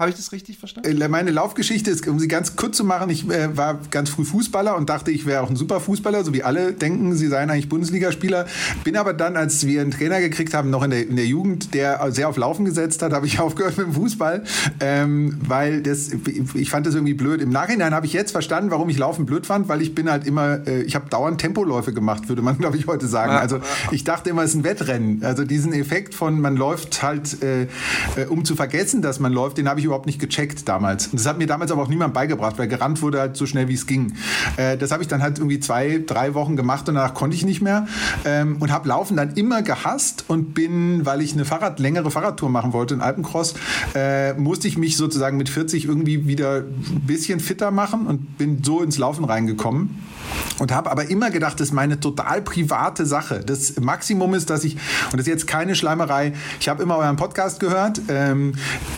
Habe 0.00 0.08
ich 0.08 0.16
das 0.16 0.32
richtig 0.32 0.56
verstanden? 0.56 0.98
Äh, 0.98 1.08
meine 1.08 1.30
Laufgeschichte 1.30 1.90
ist, 1.90 2.08
um 2.08 2.18
sie 2.18 2.26
ganz 2.26 2.56
kurz 2.56 2.78
zu 2.78 2.84
machen, 2.84 3.10
ich 3.10 3.28
äh, 3.28 3.54
war 3.54 3.78
ganz 3.90 4.08
früh 4.08 4.24
Fußballer 4.24 4.74
und 4.74 4.88
dachte, 4.88 5.10
ich 5.10 5.26
wäre 5.26 5.42
auch 5.42 5.50
ein 5.50 5.56
super 5.56 5.78
Fußballer, 5.78 6.24
so 6.24 6.32
wie 6.32 6.42
alle 6.42 6.72
denken, 6.72 7.14
sie 7.14 7.26
seien 7.26 7.50
eigentlich 7.50 7.68
Bundesligaspieler. 7.68 8.46
Bin 8.82 8.96
aber 8.96 9.12
dann, 9.12 9.36
als 9.36 9.66
wir 9.66 9.82
einen 9.82 9.90
Trainer 9.90 10.20
gekriegt 10.20 10.54
haben, 10.54 10.70
noch 10.70 10.82
in 10.84 10.90
der, 10.90 11.06
in 11.06 11.16
der 11.16 11.26
Jugend, 11.26 11.74
der 11.74 12.10
sehr 12.12 12.30
auf 12.30 12.38
Laufen 12.38 12.64
gesetzt 12.64 13.02
hat, 13.02 13.12
habe 13.12 13.26
ich 13.26 13.40
aufgehört 13.40 13.76
mit 13.76 13.88
dem 13.88 13.92
Fußball, 13.92 14.42
ähm, 14.80 15.36
weil 15.46 15.82
das, 15.82 16.08
ich 16.54 16.70
fand 16.70 16.86
das 16.86 16.94
irgendwie 16.94 17.12
blöd. 17.12 17.42
Im 17.42 17.50
Nachhinein 17.50 17.92
habe 17.92 18.06
ich 18.06 18.14
jetzt 18.14 18.32
verstanden, 18.32 18.70
warum 18.70 18.88
ich 18.88 18.96
Laufen 18.96 19.26
blöd 19.26 19.44
fand, 19.44 19.68
weil 19.68 19.82
ich 19.82 19.94
bin 19.94 20.10
halt 20.10 20.26
immer, 20.26 20.66
äh, 20.66 20.80
ich 20.80 20.94
habe 20.94 21.10
dauernd 21.10 21.42
Tempoläufe 21.42 21.92
gemacht, 21.92 22.30
würde 22.30 22.40
man, 22.40 22.56
glaube 22.58 22.78
ich, 22.78 22.86
heute 22.86 23.06
sagen. 23.06 23.32
Also 23.32 23.60
ich 23.90 24.04
dachte 24.04 24.30
immer, 24.30 24.44
es 24.44 24.52
ist 24.52 24.56
ein 24.56 24.64
Wettrennen. 24.64 25.22
Also 25.24 25.44
diesen 25.44 25.74
Effekt 25.74 26.14
von, 26.14 26.40
man 26.40 26.56
läuft 26.56 27.02
halt, 27.02 27.42
äh, 27.42 27.64
äh 27.64 27.66
um 28.30 28.46
zu 28.46 28.56
vergessen, 28.56 29.02
dass 29.02 29.20
man 29.20 29.34
läuft, 29.34 29.58
den 29.58 29.68
habe 29.68 29.78
ich 29.78 29.89
überhaupt 29.90 30.06
nicht 30.06 30.20
gecheckt 30.20 30.68
damals. 30.68 31.08
Und 31.08 31.18
das 31.18 31.26
hat 31.26 31.38
mir 31.38 31.46
damals 31.46 31.72
aber 31.72 31.82
auch 31.82 31.88
niemand 31.88 32.14
beigebracht, 32.14 32.58
weil 32.58 32.68
gerannt 32.68 33.02
wurde 33.02 33.20
halt 33.20 33.36
so 33.36 33.44
schnell, 33.44 33.68
wie 33.68 33.74
es 33.74 33.86
ging. 33.86 34.14
Äh, 34.56 34.76
das 34.76 34.92
habe 34.92 35.02
ich 35.02 35.08
dann 35.08 35.22
halt 35.22 35.38
irgendwie 35.38 35.60
zwei, 35.60 36.02
drei 36.06 36.34
Wochen 36.34 36.56
gemacht 36.56 36.88
und 36.88 36.94
danach 36.94 37.14
konnte 37.14 37.36
ich 37.36 37.44
nicht 37.44 37.60
mehr. 37.60 37.86
Ähm, 38.24 38.56
und 38.60 38.70
habe 38.70 38.88
Laufen 38.88 39.16
dann 39.16 39.34
immer 39.34 39.62
gehasst 39.62 40.24
und 40.28 40.54
bin, 40.54 41.04
weil 41.04 41.20
ich 41.20 41.32
eine 41.32 41.44
Fahrrad, 41.44 41.80
längere 41.80 42.10
Fahrradtour 42.10 42.48
machen 42.48 42.72
wollte, 42.72 42.94
in 42.94 43.00
Alpencross, 43.00 43.54
äh, 43.94 44.34
musste 44.34 44.68
ich 44.68 44.78
mich 44.78 44.96
sozusagen 44.96 45.36
mit 45.36 45.48
40 45.48 45.84
irgendwie 45.84 46.26
wieder 46.26 46.58
ein 46.58 47.02
bisschen 47.06 47.40
fitter 47.40 47.70
machen 47.70 48.06
und 48.06 48.38
bin 48.38 48.62
so 48.62 48.82
ins 48.82 48.98
Laufen 48.98 49.24
reingekommen 49.24 49.98
und 50.58 50.72
habe 50.72 50.90
aber 50.90 51.10
immer 51.10 51.30
gedacht, 51.30 51.60
das 51.60 51.68
ist 51.68 51.74
meine 51.74 52.00
total 52.00 52.42
private 52.42 53.06
Sache. 53.06 53.40
Das 53.44 53.78
Maximum 53.80 54.34
ist, 54.34 54.50
dass 54.50 54.64
ich, 54.64 54.74
und 54.74 55.14
das 55.14 55.20
ist 55.22 55.26
jetzt 55.28 55.46
keine 55.46 55.74
Schleimerei, 55.74 56.32
ich 56.60 56.68
habe 56.68 56.82
immer 56.82 56.96
euren 56.96 57.16
Podcast 57.16 57.60
gehört. 57.60 58.00
Ähm, 58.08 58.54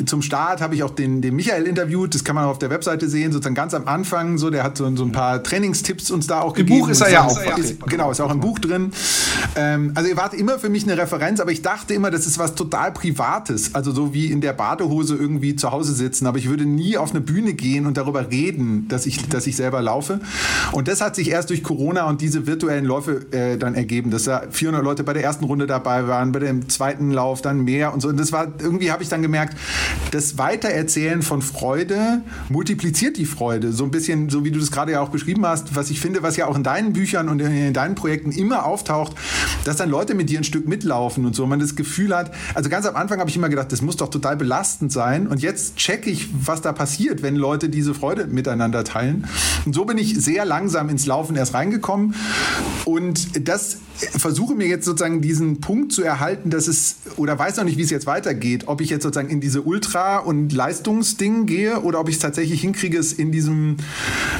zum 0.07 0.23
Start 0.23 0.61
habe 0.61 0.75
ich 0.75 0.83
auch 0.83 0.91
den, 0.91 1.23
den 1.23 1.37
Michael 1.37 1.65
interviewt, 1.65 2.15
das 2.15 2.25
kann 2.25 2.35
man 2.35 2.45
auf 2.45 2.59
der 2.59 2.71
Webseite 2.71 3.09
sehen, 3.09 3.33
sozusagen 3.33 3.55
ganz 3.55 3.75
am 3.75 3.87
Anfang, 3.87 4.39
so, 4.39 4.51
der 4.51 4.65
hat 4.65 4.77
so, 4.77 4.97
so 4.97 5.05
ein 5.05 5.13
paar 5.13 5.43
Trainingstipps 5.43 6.11
uns 6.11 6.27
da 6.27 6.41
auch 6.41 6.57
Im 6.57 6.67
gegeben. 6.67 6.81
Im 6.81 6.85
Buch 6.85 6.91
ist 6.91 7.01
er 7.01 7.11
ja 7.11 7.25
auch. 7.25 7.59
Ist, 7.59 7.87
genau, 7.87 8.11
ist 8.11 8.21
auch 8.21 8.33
im 8.33 8.41
Buch 8.41 8.59
drin. 8.59 8.93
Ähm, 9.57 9.93
also 9.95 10.09
ihr 10.09 10.17
wart 10.17 10.35
immer 10.35 10.59
für 10.59 10.69
mich 10.69 10.85
eine 10.85 10.97
Referenz, 10.97 11.41
aber 11.41 11.53
ich 11.53 11.63
dachte 11.63 11.95
immer, 11.95 12.11
das 12.11 12.27
ist 12.27 12.39
was 12.39 12.55
total 12.55 12.93
Privates, 12.93 13.75
also 13.75 13.93
so 13.93 14.15
wie 14.15 14.27
in 14.27 14.41
der 14.41 14.53
Badehose 14.53 15.17
irgendwie 15.17 15.57
zu 15.57 15.71
Hause 15.71 15.93
sitzen, 15.93 16.27
aber 16.27 16.39
ich 16.39 16.49
würde 16.49 16.65
nie 16.65 16.97
auf 16.97 17.11
eine 17.11 17.21
Bühne 17.21 17.55
gehen 17.55 17.87
und 17.87 17.97
darüber 17.97 18.31
reden, 18.31 18.89
dass 18.89 19.07
ich, 19.07 19.29
dass 19.29 19.47
ich 19.47 19.57
selber 19.57 19.83
laufe. 19.83 20.21
Und 20.73 20.89
das 20.89 21.01
hat 21.01 21.15
sich 21.15 21.22
erst 21.29 21.51
durch 21.51 21.63
Corona 21.63 22.09
und 22.09 22.21
diese 22.21 22.47
virtuellen 22.47 22.85
Läufe 22.85 23.27
äh, 23.33 23.57
dann 23.57 23.75
ergeben, 23.75 24.11
dass 24.11 24.25
da 24.25 24.45
400 24.51 24.85
Leute 24.85 25.05
bei 25.05 25.13
der 25.13 25.23
ersten 25.23 25.45
Runde 25.45 25.67
dabei 25.67 26.07
waren, 26.07 26.33
bei 26.33 26.41
dem 26.41 26.69
zweiten 26.69 27.11
Lauf 27.11 27.43
dann 27.43 27.65
mehr 27.65 27.93
und 27.93 28.01
so. 28.01 28.09
Und 28.09 28.19
das 28.19 28.33
war, 28.33 28.49
irgendwie 28.61 28.91
habe 28.91 29.03
ich 29.03 29.09
dann 29.09 29.23
gemerkt, 29.23 29.57
das 30.11 30.39
Weitererzählen 30.39 31.23
von 31.23 31.43
Freude 31.43 32.23
multipliziert 32.49 33.17
die 33.17 33.27
Freude. 33.27 33.73
So 33.73 33.85
ein 33.85 33.91
bisschen, 33.91 34.31
so 34.31 34.45
wie 34.45 34.51
du 34.51 34.59
das 34.59 34.71
gerade 34.71 34.93
ja 34.93 35.01
auch 35.01 35.11
beschrieben 35.11 35.47
hast, 35.47 35.75
was 35.75 35.91
ich 35.91 36.01
finde, 36.01 36.23
was 36.23 36.37
ja 36.37 36.47
auch 36.47 36.57
in 36.57 36.63
deinen 36.63 36.93
Büchern 36.93 37.29
und 37.29 37.41
in 37.41 37.73
deinen 37.73 37.95
Projekten 37.95 38.33
immer 38.33 38.67
auftaucht, 38.67 39.15
dass 39.65 39.77
dann 39.77 39.91
Leute 39.91 40.15
mit 40.15 40.31
dir 40.31 40.39
ein 40.39 40.45
Stück 40.45 40.67
mitlaufen 40.67 41.25
und 41.25 41.35
so. 41.35 41.47
Man 41.47 41.61
das 41.61 41.77
Gefühl 41.77 42.15
hat, 42.15 42.33
also 42.55 42.69
ganz 42.69 42.87
am 42.87 42.97
Anfang 42.97 43.21
habe 43.21 43.31
ich 43.31 43.37
immer 43.37 43.49
gedacht, 43.49 43.73
das 43.73 43.83
muss 43.83 43.97
doch 43.97 44.09
total 44.09 44.37
belastend 44.37 44.93
sein. 44.93 45.27
Und 45.27 45.43
jetzt 45.43 45.77
checke 45.77 46.11
ich, 46.11 46.29
was 46.33 46.61
da 46.61 46.73
passiert, 46.73 47.23
wenn 47.23 47.37
Leute 47.37 47.69
diese 47.69 47.95
Freude 47.95 48.27
miteinander 48.27 48.85
teilen. 48.85 49.27
Und 49.65 49.75
so 49.75 49.85
bin 49.85 49.99
ich 49.99 50.15
sehr 50.21 50.45
langsam 50.45 50.89
ins 50.89 51.07
Laufen 51.07 51.37
erst 51.37 51.55
reingekommen. 51.55 52.15
Und 52.85 53.49
das 53.49 53.79
versuche 53.95 54.55
mir 54.55 54.67
jetzt 54.67 54.85
sozusagen 54.85 55.21
diesen 55.21 55.61
Punkt 55.61 55.93
zu 55.93 56.03
erhalten, 56.03 56.51
dass 56.51 56.67
es, 56.67 56.97
oder 57.17 57.39
weiß 57.39 57.57
noch 57.57 57.65
nicht, 57.65 57.79
wie 57.79 57.83
es 57.83 57.91
jetzt 57.91 58.07
weitergeht, 58.07 58.65
ob 58.67 58.81
ich 58.81 58.91
jetzt 58.91 59.03
sozusagen 59.03 59.29
in 59.29 59.41
diese 59.41 59.63
Ultra- 59.63 60.19
und 60.19 60.53
Leistungsding 60.53 61.47
gehe 61.47 61.81
oder 61.81 62.01
ob 62.01 62.09
ich 62.09 62.17
es 62.17 62.21
tatsächlich 62.21 62.61
hinkriege, 62.61 62.99
es 62.99 63.13
in 63.13 63.33
diesem, 63.33 63.77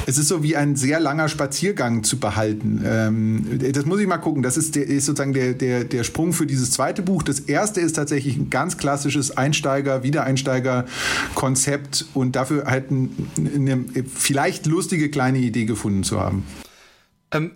es 0.05 0.17
ist 0.17 0.27
so 0.27 0.43
wie 0.43 0.55
ein 0.55 0.75
sehr 0.75 0.99
langer 0.99 1.29
Spaziergang 1.29 2.03
zu 2.03 2.19
behalten. 2.19 2.81
Ähm, 2.85 3.59
das 3.73 3.85
muss 3.85 3.99
ich 3.99 4.07
mal 4.07 4.17
gucken. 4.17 4.43
Das 4.43 4.57
ist, 4.57 4.75
ist 4.75 5.09
sozusagen 5.15 5.33
der, 5.33 5.53
der, 5.53 5.83
der 5.83 6.03
Sprung 6.03 6.33
für 6.33 6.45
dieses 6.45 6.71
zweite 6.71 7.01
Buch. 7.01 7.23
Das 7.23 7.39
erste 7.39 7.81
ist 7.81 7.93
tatsächlich 7.93 8.35
ein 8.35 8.49
ganz 8.49 8.77
klassisches 8.77 9.37
Einsteiger-, 9.37 10.03
Wiedereinsteiger-Konzept 10.03 12.05
und 12.13 12.35
dafür 12.35 12.65
halt 12.65 12.91
eine, 12.91 13.09
eine 13.37 13.85
vielleicht 14.13 14.65
lustige 14.65 15.09
kleine 15.09 15.39
Idee 15.39 15.65
gefunden 15.65 16.03
zu 16.03 16.19
haben. 16.19 16.45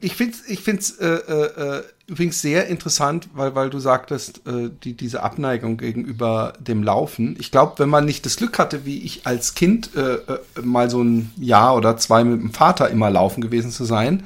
Ich 0.01 0.15
finde 0.15 0.33
es 0.33 0.49
ich 0.49 0.61
find's, 0.61 0.97
äh, 0.97 1.05
äh, 1.05 1.83
übrigens 2.07 2.41
sehr 2.41 2.67
interessant, 2.67 3.29
weil, 3.33 3.53
weil 3.53 3.69
du 3.69 3.77
sagtest, 3.77 4.41
äh, 4.47 4.71
die, 4.83 4.93
diese 4.93 5.21
Abneigung 5.21 5.77
gegenüber 5.77 6.53
dem 6.59 6.81
Laufen. 6.81 7.35
Ich 7.39 7.51
glaube, 7.51 7.73
wenn 7.77 7.89
man 7.89 8.05
nicht 8.05 8.25
das 8.25 8.37
Glück 8.37 8.57
hatte, 8.57 8.85
wie 8.85 9.03
ich 9.03 9.27
als 9.27 9.53
Kind 9.53 9.95
äh, 9.95 10.15
äh, 10.15 10.39
mal 10.63 10.89
so 10.89 11.03
ein 11.03 11.31
Jahr 11.37 11.75
oder 11.75 11.95
zwei 11.97 12.23
mit 12.23 12.41
dem 12.41 12.53
Vater 12.53 12.89
immer 12.89 13.11
laufen 13.11 13.41
gewesen 13.41 13.69
zu 13.69 13.85
sein, 13.85 14.23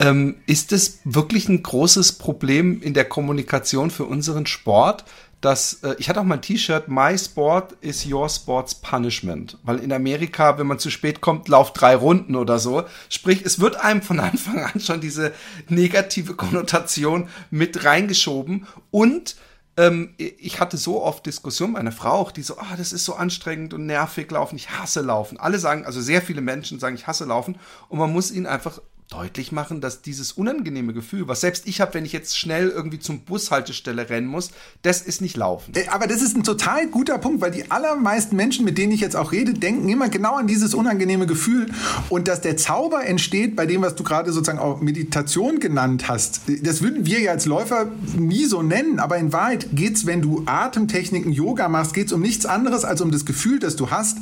ähm, 0.00 0.36
ist 0.46 0.72
es 0.72 1.00
wirklich 1.04 1.48
ein 1.48 1.62
großes 1.62 2.12
Problem 2.12 2.82
in 2.82 2.94
der 2.94 3.04
Kommunikation 3.04 3.90
für 3.90 4.04
unseren 4.04 4.46
Sport, 4.46 5.04
dass 5.42 5.82
äh, 5.82 5.94
ich 5.98 6.08
hatte 6.08 6.20
auch 6.20 6.24
mal 6.24 6.36
ein 6.36 6.42
T-Shirt, 6.42 6.88
My 6.88 7.16
Sport 7.16 7.74
is 7.82 8.06
Your 8.06 8.28
Sports 8.28 8.74
Punishment. 8.74 9.58
Weil 9.62 9.78
in 9.78 9.92
Amerika, 9.92 10.58
wenn 10.58 10.66
man 10.66 10.78
zu 10.78 10.90
spät 10.90 11.20
kommt, 11.20 11.48
lauft 11.48 11.80
drei 11.80 11.94
Runden 11.94 12.34
oder 12.34 12.58
so. 12.58 12.84
Sprich, 13.10 13.42
es 13.44 13.60
wird 13.60 13.76
einem 13.76 14.00
von 14.00 14.20
Anfang 14.20 14.58
an 14.64 14.80
schon 14.80 15.00
diese 15.02 15.32
negative 15.68 16.34
Konnotation 16.34 17.28
mit 17.50 17.84
reingeschoben. 17.84 18.66
Und 18.90 19.36
ähm, 19.76 20.14
ich 20.16 20.60
hatte 20.60 20.78
so 20.78 21.02
oft 21.02 21.26
Diskussionen 21.26 21.74
mit 21.74 21.80
einer 21.80 21.92
Frau, 21.92 22.12
auch 22.12 22.32
die 22.32 22.42
so, 22.42 22.58
ah, 22.58 22.76
das 22.76 22.92
ist 22.92 23.04
so 23.04 23.14
anstrengend 23.14 23.74
und 23.74 23.84
nervig 23.84 24.30
laufen, 24.30 24.56
ich 24.56 24.70
hasse 24.70 25.00
laufen. 25.00 25.38
Alle 25.38 25.58
sagen, 25.58 25.84
also 25.84 26.00
sehr 26.00 26.22
viele 26.22 26.40
Menschen 26.40 26.80
sagen, 26.80 26.96
ich 26.96 27.06
hasse 27.06 27.26
laufen. 27.26 27.58
Und 27.88 27.98
man 27.98 28.12
muss 28.12 28.30
ihnen 28.30 28.46
einfach 28.46 28.80
deutlich 29.10 29.50
machen, 29.50 29.80
dass 29.80 30.02
dieses 30.02 30.32
unangenehme 30.32 30.92
Gefühl, 30.92 31.26
was 31.26 31.40
selbst 31.40 31.66
ich 31.66 31.80
habe, 31.80 31.94
wenn 31.94 32.04
ich 32.04 32.12
jetzt 32.12 32.38
schnell 32.38 32.68
irgendwie 32.68 33.00
zum 33.00 33.20
Bushaltestelle 33.20 34.08
rennen 34.08 34.28
muss, 34.28 34.52
das 34.82 35.02
ist 35.02 35.20
nicht 35.20 35.36
laufen. 35.36 35.72
Äh, 35.74 35.88
aber 35.88 36.06
das 36.06 36.22
ist 36.22 36.36
ein 36.36 36.44
total 36.44 36.86
guter 36.86 37.18
Punkt, 37.18 37.40
weil 37.40 37.50
die 37.50 37.72
allermeisten 37.72 38.36
Menschen, 38.36 38.64
mit 38.64 38.78
denen 38.78 38.92
ich 38.92 39.00
jetzt 39.00 39.16
auch 39.16 39.32
rede, 39.32 39.52
denken 39.52 39.88
immer 39.88 40.08
genau 40.08 40.36
an 40.36 40.46
dieses 40.46 40.74
unangenehme 40.74 41.26
Gefühl 41.26 41.66
und 42.08 42.28
dass 42.28 42.40
der 42.40 42.56
Zauber 42.56 43.04
entsteht 43.04 43.56
bei 43.56 43.66
dem, 43.66 43.82
was 43.82 43.96
du 43.96 44.04
gerade 44.04 44.32
sozusagen 44.32 44.60
auch 44.60 44.80
Meditation 44.80 45.58
genannt 45.58 46.08
hast. 46.08 46.42
Das 46.62 46.80
würden 46.80 47.04
wir 47.04 47.18
ja 47.18 47.32
als 47.32 47.46
Läufer 47.46 47.90
nie 48.16 48.44
so 48.44 48.62
nennen, 48.62 49.00
aber 49.00 49.16
in 49.16 49.32
Wahrheit 49.32 49.66
geht 49.72 49.96
es, 49.96 50.06
wenn 50.06 50.22
du 50.22 50.44
Atemtechniken, 50.46 51.32
Yoga 51.32 51.68
machst, 51.68 51.94
geht 51.94 52.06
es 52.06 52.12
um 52.12 52.20
nichts 52.20 52.46
anderes 52.46 52.84
als 52.84 53.00
um 53.00 53.10
das 53.10 53.24
Gefühl, 53.24 53.58
das 53.58 53.74
du 53.74 53.90
hast, 53.90 54.18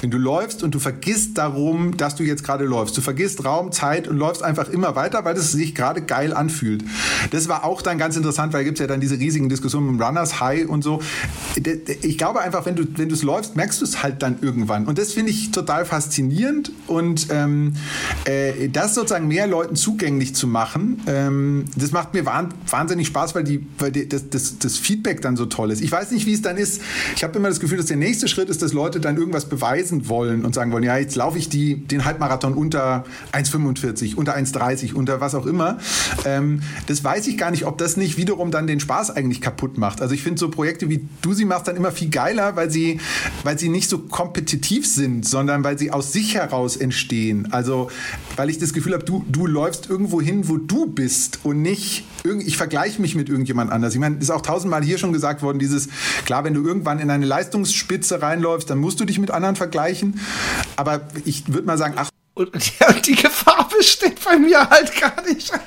wenn 0.00 0.10
du 0.10 0.16
läufst 0.16 0.62
und 0.62 0.74
du 0.74 0.78
vergisst 0.78 1.36
darum, 1.36 1.98
dass 1.98 2.16
du 2.16 2.22
jetzt 2.22 2.44
gerade 2.44 2.64
läufst. 2.64 2.96
Du 2.96 3.02
vergisst 3.02 3.44
Raum, 3.44 3.72
Zeit 3.72 4.08
und 4.08 4.21
läufst 4.22 4.42
einfach 4.42 4.68
immer 4.68 4.94
weiter, 4.94 5.24
weil 5.24 5.36
es 5.36 5.52
sich 5.52 5.74
gerade 5.74 6.00
geil 6.00 6.32
anfühlt. 6.32 6.84
Das 7.32 7.48
war 7.48 7.64
auch 7.64 7.82
dann 7.82 7.98
ganz 7.98 8.16
interessant, 8.16 8.52
weil 8.52 8.66
es 8.66 8.78
ja 8.78 8.86
dann 8.86 9.00
diese 9.00 9.18
riesigen 9.18 9.48
Diskussionen 9.48 9.96
mit 9.96 10.06
Runners 10.06 10.40
High 10.40 10.68
und 10.68 10.82
so. 10.82 11.02
Ich 12.02 12.18
glaube 12.18 12.40
einfach, 12.40 12.64
wenn 12.64 12.76
du 12.76 12.84
wenn 12.96 13.10
es 13.10 13.22
läufst, 13.22 13.56
merkst 13.56 13.80
du 13.80 13.84
es 13.84 14.02
halt 14.02 14.22
dann 14.22 14.36
irgendwann. 14.40 14.86
Und 14.86 14.98
das 14.98 15.12
finde 15.12 15.30
ich 15.30 15.50
total 15.50 15.84
faszinierend 15.84 16.70
und 16.86 17.26
ähm, 17.30 17.74
äh, 18.24 18.68
das 18.68 18.94
sozusagen 18.94 19.26
mehr 19.26 19.46
Leuten 19.46 19.74
zugänglich 19.74 20.34
zu 20.34 20.46
machen, 20.46 21.02
ähm, 21.06 21.64
das 21.76 21.90
macht 21.90 22.14
mir 22.14 22.24
wahnsinnig 22.24 23.08
Spaß, 23.08 23.34
weil, 23.34 23.44
die, 23.44 23.66
weil 23.78 23.90
die, 23.90 24.08
das, 24.08 24.30
das, 24.30 24.58
das 24.58 24.76
Feedback 24.76 25.20
dann 25.20 25.36
so 25.36 25.46
toll 25.46 25.72
ist. 25.72 25.80
Ich 25.80 25.90
weiß 25.90 26.12
nicht, 26.12 26.26
wie 26.26 26.32
es 26.32 26.42
dann 26.42 26.56
ist. 26.56 26.80
Ich 27.16 27.24
habe 27.24 27.36
immer 27.36 27.48
das 27.48 27.58
Gefühl, 27.58 27.78
dass 27.78 27.86
der 27.86 27.96
nächste 27.96 28.28
Schritt 28.28 28.48
ist, 28.48 28.62
dass 28.62 28.72
Leute 28.72 29.00
dann 29.00 29.16
irgendwas 29.16 29.46
beweisen 29.46 30.08
wollen 30.08 30.44
und 30.44 30.54
sagen 30.54 30.70
wollen, 30.70 30.84
ja, 30.84 30.96
jetzt 30.96 31.16
laufe 31.16 31.38
ich 31.38 31.48
die, 31.48 31.76
den 31.76 32.04
Halbmarathon 32.04 32.54
unter 32.54 33.04
1,45 33.32 34.11
unter 34.16 34.36
1,30, 34.36 34.94
unter 34.94 35.20
was 35.20 35.34
auch 35.34 35.46
immer. 35.46 35.78
Ähm, 36.24 36.62
das 36.86 37.02
weiß 37.02 37.26
ich 37.26 37.38
gar 37.38 37.50
nicht, 37.50 37.66
ob 37.66 37.78
das 37.78 37.96
nicht 37.96 38.16
wiederum 38.16 38.50
dann 38.50 38.66
den 38.66 38.80
Spaß 38.80 39.10
eigentlich 39.10 39.40
kaputt 39.40 39.78
macht. 39.78 40.00
Also 40.00 40.14
ich 40.14 40.22
finde 40.22 40.38
so 40.38 40.48
Projekte 40.48 40.88
wie 40.88 41.06
du 41.22 41.32
sie 41.34 41.44
machst 41.44 41.68
dann 41.68 41.76
immer 41.76 41.92
viel 41.92 42.10
geiler, 42.10 42.56
weil 42.56 42.70
sie, 42.70 43.00
weil 43.44 43.58
sie 43.58 43.68
nicht 43.68 43.88
so 43.88 43.98
kompetitiv 43.98 44.86
sind, 44.86 45.26
sondern 45.26 45.64
weil 45.64 45.78
sie 45.78 45.90
aus 45.90 46.12
sich 46.12 46.34
heraus 46.34 46.76
entstehen. 46.76 47.52
Also 47.52 47.90
weil 48.36 48.50
ich 48.50 48.58
das 48.58 48.72
Gefühl 48.72 48.94
habe, 48.94 49.04
du, 49.04 49.24
du 49.28 49.46
läufst 49.46 49.88
irgendwo 49.88 50.20
hin, 50.20 50.48
wo 50.48 50.56
du 50.56 50.86
bist 50.86 51.40
und 51.42 51.62
nicht, 51.62 52.04
ich 52.44 52.56
vergleiche 52.56 53.00
mich 53.00 53.14
mit 53.14 53.28
irgendjemand 53.28 53.70
anders. 53.72 53.94
Ich 53.94 54.00
meine, 54.00 54.16
ist 54.16 54.30
auch 54.30 54.42
tausendmal 54.42 54.82
hier 54.82 54.98
schon 54.98 55.12
gesagt 55.12 55.42
worden, 55.42 55.58
dieses, 55.58 55.88
klar, 56.24 56.44
wenn 56.44 56.54
du 56.54 56.64
irgendwann 56.64 56.98
in 56.98 57.10
eine 57.10 57.26
Leistungsspitze 57.26 58.22
reinläufst, 58.22 58.70
dann 58.70 58.78
musst 58.78 59.00
du 59.00 59.04
dich 59.04 59.18
mit 59.18 59.30
anderen 59.30 59.56
vergleichen. 59.56 60.20
Aber 60.76 61.08
ich 61.24 61.52
würde 61.52 61.66
mal 61.66 61.78
sagen, 61.78 61.94
ach, 61.96 62.10
und 62.50 62.78
ja, 62.78 62.92
die 62.92 63.14
Gefahr 63.14 63.68
besteht 63.68 64.22
bei 64.24 64.38
mir 64.38 64.68
halt 64.68 65.00
gar 65.00 65.22
nicht. 65.22 65.52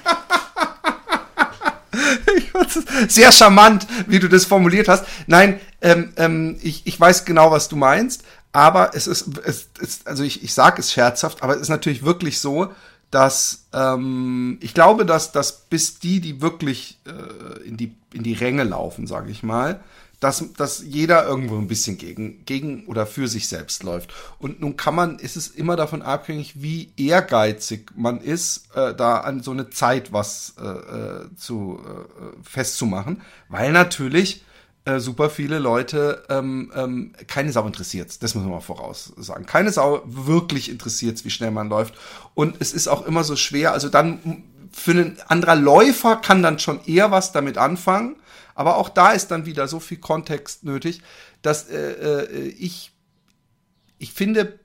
sehr 3.07 3.31
charmant, 3.31 3.87
wie 4.07 4.19
du 4.19 4.27
das 4.27 4.45
formuliert 4.45 4.87
hast. 4.87 5.05
Nein, 5.27 5.59
ähm, 5.81 6.13
ähm, 6.17 6.57
ich, 6.61 6.85
ich 6.85 6.99
weiß 6.99 7.25
genau, 7.25 7.51
was 7.51 7.69
du 7.69 7.75
meinst, 7.75 8.23
aber 8.51 8.91
es 8.93 9.07
ist, 9.07 9.29
es 9.43 9.69
ist 9.79 10.07
also 10.07 10.23
ich, 10.23 10.43
ich 10.43 10.53
sage 10.53 10.79
es 10.79 10.91
scherzhaft, 10.91 11.43
aber 11.43 11.55
es 11.55 11.61
ist 11.61 11.69
natürlich 11.69 12.03
wirklich 12.03 12.39
so, 12.39 12.73
dass 13.11 13.65
ähm, 13.73 14.57
ich 14.61 14.73
glaube, 14.73 15.05
dass, 15.05 15.31
dass 15.31 15.67
bis 15.67 15.99
die, 15.99 16.19
die 16.19 16.41
wirklich 16.41 16.99
äh, 17.05 17.67
in, 17.67 17.77
die, 17.77 17.95
in 18.13 18.23
die 18.23 18.33
Ränge 18.33 18.63
laufen, 18.63 19.07
sage 19.07 19.31
ich 19.31 19.43
mal, 19.43 19.79
dass, 20.19 20.53
dass 20.53 20.83
jeder 20.83 21.25
irgendwo 21.25 21.57
ein 21.57 21.67
bisschen 21.67 21.97
gegen, 21.97 22.45
gegen 22.45 22.85
oder 22.87 23.05
für 23.05 23.27
sich 23.27 23.47
selbst 23.47 23.83
läuft. 23.83 24.13
Und 24.39 24.59
nun 24.59 24.77
kann 24.77 24.95
man, 24.95 25.19
ist 25.19 25.35
es 25.35 25.47
immer 25.47 25.75
davon 25.75 26.01
abhängig, 26.01 26.61
wie 26.61 26.91
ehrgeizig 26.97 27.91
man 27.95 28.21
ist, 28.21 28.69
äh, 28.75 28.93
da 28.93 29.19
an 29.19 29.41
so 29.41 29.51
eine 29.51 29.69
Zeit 29.69 30.13
was 30.13 30.55
äh, 30.59 30.65
äh 30.65 31.35
zu 31.35 31.79
äh, 31.83 32.43
festzumachen, 32.43 33.21
weil 33.49 33.71
natürlich 33.71 34.43
äh, 34.85 34.99
super 34.99 35.29
viele 35.29 35.59
Leute 35.59 36.23
ähm, 36.29 36.71
ähm, 36.75 37.13
keine 37.27 37.51
Sau 37.51 37.65
interessiert. 37.65 38.21
Das 38.21 38.35
muss 38.35 38.43
man 38.43 38.53
mal 38.53 38.61
voraus 38.61 39.13
sagen. 39.17 39.45
Keine 39.45 39.71
Sau 39.71 40.03
wirklich 40.05 40.69
interessiert, 40.69 41.25
wie 41.25 41.31
schnell 41.31 41.51
man 41.51 41.69
läuft. 41.69 41.95
Und 42.35 42.57
es 42.59 42.73
ist 42.73 42.87
auch 42.87 43.05
immer 43.05 43.23
so 43.23 43.35
schwer. 43.35 43.73
Also 43.73 43.89
dann 43.89 44.43
für 44.71 44.91
einen 44.91 45.17
anderer 45.27 45.55
Läufer 45.55 46.17
kann 46.17 46.43
dann 46.43 46.59
schon 46.59 46.79
eher 46.85 47.09
was 47.09 47.31
damit 47.31 47.57
anfangen 47.57 48.15
aber 48.55 48.77
auch 48.77 48.89
da 48.89 49.11
ist 49.11 49.29
dann 49.29 49.45
wieder 49.45 49.67
so 49.67 49.79
viel 49.79 49.97
Kontext 49.97 50.63
nötig, 50.63 51.01
dass 51.41 51.69
äh, 51.69 52.23
äh, 52.23 52.47
ich 52.47 52.91
ich 53.97 54.13
finde 54.13 54.59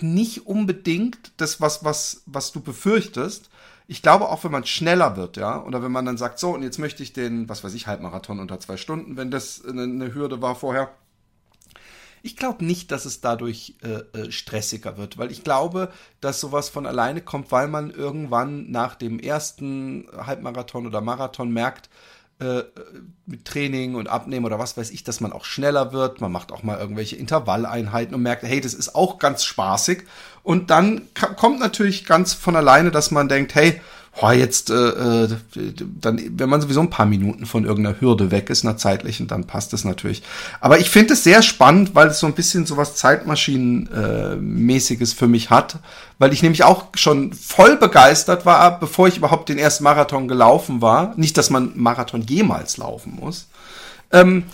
nicht 0.00 0.46
unbedingt 0.46 1.32
das, 1.36 1.60
was, 1.60 1.84
was, 1.84 2.22
was 2.26 2.52
du 2.52 2.60
befürchtest. 2.60 3.50
Ich 3.86 4.02
glaube 4.02 4.28
auch, 4.28 4.42
wenn 4.44 4.52
man 4.52 4.64
schneller 4.64 5.16
wird, 5.16 5.36
ja, 5.36 5.62
oder 5.62 5.82
wenn 5.82 5.92
man 5.92 6.06
dann 6.06 6.16
sagt, 6.16 6.38
so, 6.38 6.50
und 6.54 6.62
jetzt 6.62 6.78
möchte 6.78 7.02
ich 7.02 7.12
den, 7.12 7.48
was 7.48 7.62
weiß 7.62 7.74
ich, 7.74 7.86
Halbmarathon 7.86 8.40
unter 8.40 8.58
zwei 8.60 8.76
Stunden, 8.76 9.16
wenn 9.16 9.30
das 9.30 9.64
eine, 9.64 9.82
eine 9.82 10.14
Hürde 10.14 10.40
war 10.40 10.54
vorher. 10.54 10.94
Ich 12.22 12.36
glaube 12.36 12.64
nicht, 12.64 12.92
dass 12.92 13.04
es 13.04 13.20
dadurch 13.20 13.74
äh, 13.82 14.18
äh, 14.18 14.30
stressiger 14.30 14.96
wird, 14.96 15.18
weil 15.18 15.32
ich 15.32 15.42
glaube, 15.42 15.92
dass 16.20 16.40
sowas 16.40 16.68
von 16.68 16.86
alleine 16.86 17.20
kommt, 17.20 17.50
weil 17.50 17.66
man 17.66 17.90
irgendwann 17.90 18.70
nach 18.70 18.94
dem 18.94 19.18
ersten 19.18 20.06
Halbmarathon 20.16 20.86
oder 20.86 21.00
Marathon 21.00 21.52
merkt, 21.52 21.90
äh, 22.42 22.64
mit 23.26 23.44
Training 23.44 23.94
und 23.94 24.08
Abnehmen 24.08 24.44
oder 24.44 24.58
was 24.58 24.76
weiß 24.76 24.90
ich, 24.90 25.04
dass 25.04 25.20
man 25.20 25.32
auch 25.32 25.44
schneller 25.44 25.92
wird. 25.92 26.20
Man 26.20 26.32
macht 26.32 26.52
auch 26.52 26.62
mal 26.62 26.78
irgendwelche 26.78 27.16
Intervalleinheiten 27.16 28.14
und 28.14 28.22
merkt, 28.22 28.42
hey, 28.42 28.60
das 28.60 28.74
ist 28.74 28.94
auch 28.94 29.18
ganz 29.18 29.44
spaßig. 29.44 30.04
Und 30.42 30.70
dann 30.70 31.08
kommt 31.36 31.60
natürlich 31.60 32.04
ganz 32.04 32.34
von 32.34 32.56
alleine, 32.56 32.90
dass 32.90 33.10
man 33.10 33.28
denkt, 33.28 33.54
hey, 33.54 33.80
oh, 34.20 34.30
jetzt, 34.30 34.70
äh, 34.70 34.74
äh, 34.74 35.28
dann, 36.00 36.38
wenn 36.38 36.48
man 36.48 36.60
sowieso 36.60 36.80
ein 36.80 36.90
paar 36.90 37.06
Minuten 37.06 37.46
von 37.46 37.64
irgendeiner 37.64 38.00
Hürde 38.00 38.30
weg 38.30 38.50
ist, 38.50 38.64
einer 38.64 38.76
zeitlichen, 38.76 39.26
dann 39.26 39.46
passt 39.46 39.72
es 39.72 39.84
natürlich. 39.84 40.22
Aber 40.60 40.78
ich 40.78 40.90
finde 40.90 41.14
es 41.14 41.24
sehr 41.24 41.40
spannend, 41.42 41.94
weil 41.94 42.08
es 42.08 42.20
so 42.20 42.26
ein 42.26 42.34
bisschen 42.34 42.66
so 42.66 42.76
was 42.76 42.94
Zeitmaschinenmäßiges 42.96 45.14
für 45.14 45.28
mich 45.28 45.48
hat, 45.50 45.78
weil 46.18 46.32
ich 46.32 46.42
nämlich 46.42 46.64
auch 46.64 46.86
schon 46.94 47.32
voll 47.32 47.76
begeistert 47.76 48.44
war, 48.44 48.78
bevor 48.78 49.08
ich 49.08 49.16
überhaupt 49.16 49.48
den 49.48 49.58
ersten 49.58 49.84
Marathon 49.84 50.28
gelaufen 50.28 50.82
war. 50.82 51.14
Nicht, 51.16 51.38
dass 51.38 51.48
man 51.48 51.72
Marathon 51.74 52.20
jemals 52.22 52.76
laufen 52.76 53.16
muss. 53.18 53.48
Ähm, 54.12 54.44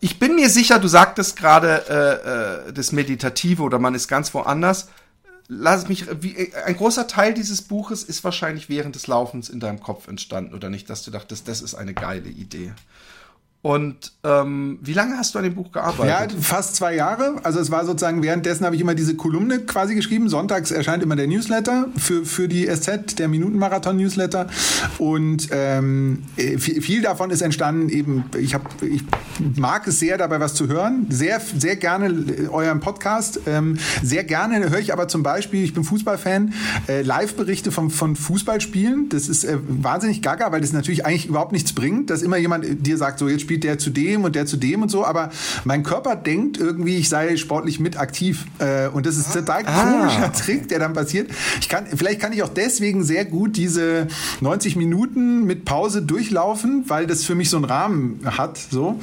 ich 0.00 0.18
bin 0.18 0.34
mir 0.34 0.50
sicher, 0.50 0.78
du 0.78 0.88
sagtest 0.88 1.36
gerade 1.36 1.84
äh, 1.88 2.68
äh, 2.68 2.72
das 2.74 2.92
Meditative 2.92 3.62
oder 3.62 3.78
man 3.78 3.94
ist 3.94 4.08
ganz 4.08 4.34
woanders 4.34 4.88
lass 5.48 5.88
mich, 5.88 6.06
wie, 6.22 6.52
ein 6.54 6.76
großer 6.76 7.06
Teil 7.06 7.34
dieses 7.34 7.62
Buches 7.62 8.02
ist 8.02 8.24
wahrscheinlich 8.24 8.68
während 8.68 8.94
des 8.94 9.06
Laufens 9.06 9.48
in 9.48 9.60
deinem 9.60 9.80
Kopf 9.80 10.08
entstanden, 10.08 10.54
oder 10.54 10.70
nicht, 10.70 10.90
dass 10.90 11.02
du 11.04 11.10
dachtest, 11.10 11.48
das 11.48 11.62
ist 11.62 11.74
eine 11.74 11.94
geile 11.94 12.28
Idee. 12.28 12.72
Und 13.66 14.12
ähm, 14.22 14.78
wie 14.80 14.92
lange 14.92 15.16
hast 15.16 15.34
du 15.34 15.40
an 15.40 15.44
dem 15.44 15.56
Buch 15.56 15.72
gearbeitet? 15.72 16.36
Ja, 16.36 16.40
fast 16.40 16.76
zwei 16.76 16.94
Jahre. 16.94 17.40
Also 17.42 17.58
es 17.58 17.72
war 17.72 17.84
sozusagen, 17.84 18.22
währenddessen 18.22 18.64
habe 18.64 18.76
ich 18.76 18.80
immer 18.80 18.94
diese 18.94 19.16
Kolumne 19.16 19.58
quasi 19.58 19.96
geschrieben. 19.96 20.28
Sonntags 20.28 20.70
erscheint 20.70 21.02
immer 21.02 21.16
der 21.16 21.26
Newsletter 21.26 21.88
für, 21.96 22.24
für 22.24 22.46
die 22.46 22.66
SZ, 22.66 23.18
der 23.18 23.26
Minutenmarathon-Newsletter. 23.26 24.46
Und 24.98 25.48
ähm, 25.50 26.22
viel, 26.36 26.80
viel, 26.80 27.02
davon 27.02 27.30
ist 27.30 27.42
entstanden 27.42 27.88
eben, 27.88 28.26
ich, 28.38 28.54
hab, 28.54 28.62
ich 28.84 29.02
mag 29.56 29.88
es 29.88 29.98
sehr, 29.98 30.16
dabei 30.16 30.38
was 30.38 30.54
zu 30.54 30.68
hören. 30.68 31.08
Sehr, 31.10 31.40
sehr 31.40 31.74
gerne 31.74 32.48
euren 32.52 32.78
Podcast. 32.78 33.40
Ähm, 33.46 33.78
sehr 34.00 34.22
gerne 34.22 34.70
höre 34.70 34.78
ich 34.78 34.92
aber 34.92 35.08
zum 35.08 35.24
Beispiel, 35.24 35.64
ich 35.64 35.74
bin 35.74 35.82
Fußballfan, 35.82 36.54
äh, 36.86 37.02
Live-Berichte 37.02 37.72
von, 37.72 37.90
von 37.90 38.14
Fußballspielen. 38.14 39.08
Das 39.08 39.28
ist 39.28 39.42
äh, 39.42 39.58
wahnsinnig 39.66 40.22
gaga, 40.22 40.52
weil 40.52 40.60
das 40.60 40.72
natürlich 40.72 41.04
eigentlich 41.04 41.26
überhaupt 41.26 41.50
nichts 41.50 41.72
bringt, 41.72 42.10
dass 42.10 42.22
immer 42.22 42.36
jemand 42.36 42.86
dir 42.86 42.96
sagt, 42.96 43.18
so 43.18 43.28
jetzt 43.28 43.40
spielt 43.40 43.55
spielt 43.56 43.64
der 43.64 43.78
zu 43.78 43.90
dem 43.90 44.24
und 44.24 44.34
der 44.34 44.44
zu 44.44 44.56
dem 44.56 44.82
und 44.82 44.90
so, 44.90 45.04
aber 45.04 45.30
mein 45.64 45.82
Körper 45.82 46.14
denkt 46.14 46.58
irgendwie, 46.58 46.96
ich 46.96 47.08
sei 47.08 47.36
sportlich 47.36 47.80
mit 47.80 47.98
aktiv. 47.98 48.44
Äh, 48.58 48.88
und 48.88 49.06
das 49.06 49.16
ist 49.16 49.28
ein 49.28 49.44
total 49.44 49.62
ah. 49.66 49.82
komischer 49.82 50.32
Trick, 50.32 50.68
der 50.68 50.78
dann 50.78 50.92
passiert. 50.92 51.30
Ich 51.60 51.68
kann, 51.68 51.86
vielleicht 51.86 52.20
kann 52.20 52.32
ich 52.32 52.42
auch 52.42 52.50
deswegen 52.50 53.02
sehr 53.02 53.24
gut 53.24 53.56
diese 53.56 54.08
90 54.40 54.76
Minuten 54.76 55.44
mit 55.44 55.64
Pause 55.64 56.02
durchlaufen, 56.02 56.84
weil 56.88 57.06
das 57.06 57.24
für 57.24 57.34
mich 57.34 57.48
so 57.48 57.56
einen 57.56 57.64
Rahmen 57.64 58.20
hat. 58.24 58.58
So. 58.58 59.00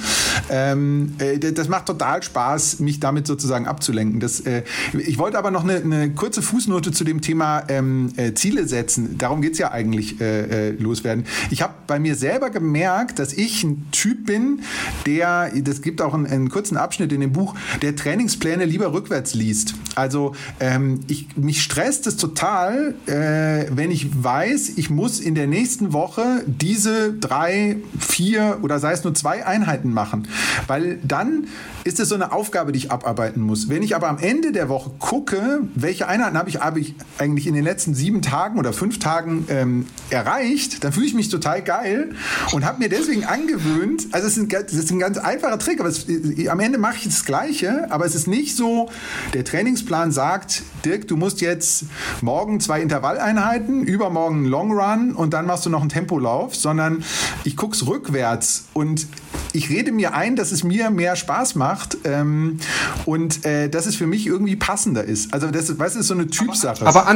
Ähm, 0.50 1.16
äh, 1.18 1.40
das 1.40 1.68
macht 1.68 1.88
total 1.88 2.22
Spaß, 2.22 2.80
mich 2.80 3.00
damit 3.00 3.26
sozusagen 3.26 3.66
abzulenken. 3.66 4.20
Das, 4.20 4.40
äh, 4.42 4.64
ich 4.94 5.18
wollte 5.18 5.38
aber 5.40 5.50
noch 5.50 5.64
eine, 5.64 5.78
eine, 5.78 6.12
kurze 6.12 6.42
Fußnote 6.42 6.92
zu 6.92 7.04
dem 7.04 7.22
Thema 7.22 7.64
ähm, 7.70 8.12
äh, 8.18 8.34
Ziele 8.34 8.68
setzen. 8.68 9.18
Darum 9.18 9.42
geht 9.42 9.54
es 9.54 9.58
ja 9.58 9.72
eigentlich 9.72 10.22
äh, 10.22 10.70
äh, 10.70 10.72
loswerden. 10.72 11.26
Ich 11.50 11.62
habe 11.62 11.74
bei 11.88 11.98
mir 11.98 12.16
selber 12.16 12.52
gemerkt, 12.52 13.18
dass 13.18 13.34
ich 13.34 13.64
ein 13.64 13.88
Typ 13.92 14.26
bin, 14.26 14.43
bin, 14.44 14.62
der, 15.06 15.52
das 15.62 15.82
gibt 15.82 16.02
auch 16.02 16.14
einen, 16.14 16.26
einen, 16.26 16.50
kurzen 16.50 16.78
Abschnitt 16.78 17.12
in 17.12 17.22
dem 17.22 17.32
Buch, 17.32 17.56
der 17.82 17.96
Trainingspläne 17.96 18.66
lieber 18.66 18.94
rückwärts 18.94 19.34
liest. 19.34 19.76
Also 19.96 20.36
ähm, 20.60 21.02
ich, 21.08 21.36
mich 21.36 21.62
stresst 21.62 22.08
es 22.08 22.18
total, 22.18 22.96
äh, 23.06 23.66
wenn 23.72 23.92
ich 23.92 24.24
weiß, 24.24 24.74
ich 24.78 24.90
muss 24.90 25.20
in 25.20 25.36
der 25.36 25.48
nächsten 25.48 25.94
Woche 25.94 26.44
diese 26.46 27.14
drei, 27.14 27.78
vier 28.00 28.60
oder 28.62 28.80
sei 28.80 28.94
es 28.94 29.04
nur 29.04 29.14
zwei 29.14 29.46
Einheiten 29.46 29.94
machen. 29.94 30.28
Weil 30.68 31.00
dann 31.04 31.48
ist 31.84 32.00
es 32.00 32.10
so 32.10 32.16
eine 32.16 32.32
Aufgabe, 32.32 32.72
die 32.72 32.80
ich 32.80 32.92
abarbeiten 32.92 33.42
muss. 33.42 33.70
Wenn 33.70 33.84
ich 33.84 33.96
aber 33.96 34.08
am 34.08 34.18
Ende 34.18 34.52
der 34.52 34.70
Woche 34.70 34.92
gucke, 35.00 35.62
welche 35.76 36.08
Einheiten 36.08 36.38
habe 36.38 36.50
ich, 36.50 36.60
habe 36.62 36.80
ich 36.80 36.96
eigentlich 37.18 37.48
in 37.48 37.54
den 37.54 37.64
letzten 37.64 37.94
sieben 37.94 38.22
Tagen 38.22 38.58
oder 38.58 38.72
fünf 38.74 39.00
Tagen 39.00 39.46
ähm, 39.50 39.86
erreicht, 40.10 40.84
dann 40.84 40.94
fühle 40.94 41.06
ich 41.06 41.14
mich 41.14 41.30
total 41.30 41.62
geil 41.62 42.12
und 42.54 42.66
habe 42.66 42.80
mir 42.80 42.90
deswegen 42.90 43.26
angewöhnt, 43.26 44.08
also 44.12 44.23
es 44.24 44.38
ist, 44.38 44.44
ein, 44.44 44.50
das 44.50 44.74
ist 44.74 44.92
ein 44.92 45.00
ganz 45.00 45.18
einfacher 45.18 45.60
Trick, 45.60 45.80
aber 45.80 45.90
es, 45.90 46.06
am 46.50 46.60
Ende 46.60 46.78
mache 46.78 46.96
ich 46.98 47.06
das 47.06 47.26
Gleiche, 47.26 47.88
aber 47.92 48.06
es 48.06 48.16
ist 48.16 48.28
nicht 48.28 48.56
so, 48.56 48.90
der 49.34 49.44
Trainingsplan 49.44 50.12
sagt, 50.12 50.64
Dirk, 50.86 51.08
du 51.08 51.18
musst 51.18 51.42
jetzt 51.42 51.86
morgen 52.22 52.60
zwei 52.60 52.82
Intervalleinheiten, 52.82 53.84
übermorgen 53.84 54.38
einen 54.38 54.46
Long 54.46 54.72
Run 54.72 55.14
und 55.14 55.34
dann 55.34 55.46
machst 55.46 55.66
du 55.66 55.70
noch 55.70 55.82
einen 55.82 55.90
Tempolauf, 55.90 56.56
sondern 56.56 57.04
ich 57.44 57.58
gucke 57.58 57.76
es 57.76 57.88
rückwärts 57.88 58.66
und 58.74 59.08
ich 59.54 59.70
rede 59.70 59.92
mir 59.92 60.14
ein, 60.14 60.36
dass 60.36 60.52
es 60.52 60.64
mir 60.64 60.90
mehr 60.90 61.16
Spaß 61.16 61.56
macht 61.56 61.98
ähm, 62.04 62.60
und 63.06 63.46
äh, 63.46 63.70
dass 63.70 63.86
es 63.86 63.96
für 63.96 64.08
mich 64.08 64.26
irgendwie 64.26 64.56
passender 64.56 65.04
ist. 65.04 65.34
Also 65.34 65.52
das, 65.52 65.78
weißt 65.78 65.96
du, 65.96 66.00
ist 66.00 66.08
so 66.08 66.14
eine 66.14 66.28
Typsache. 66.28 66.86
Aber, 66.86 67.02
aber 67.02 67.08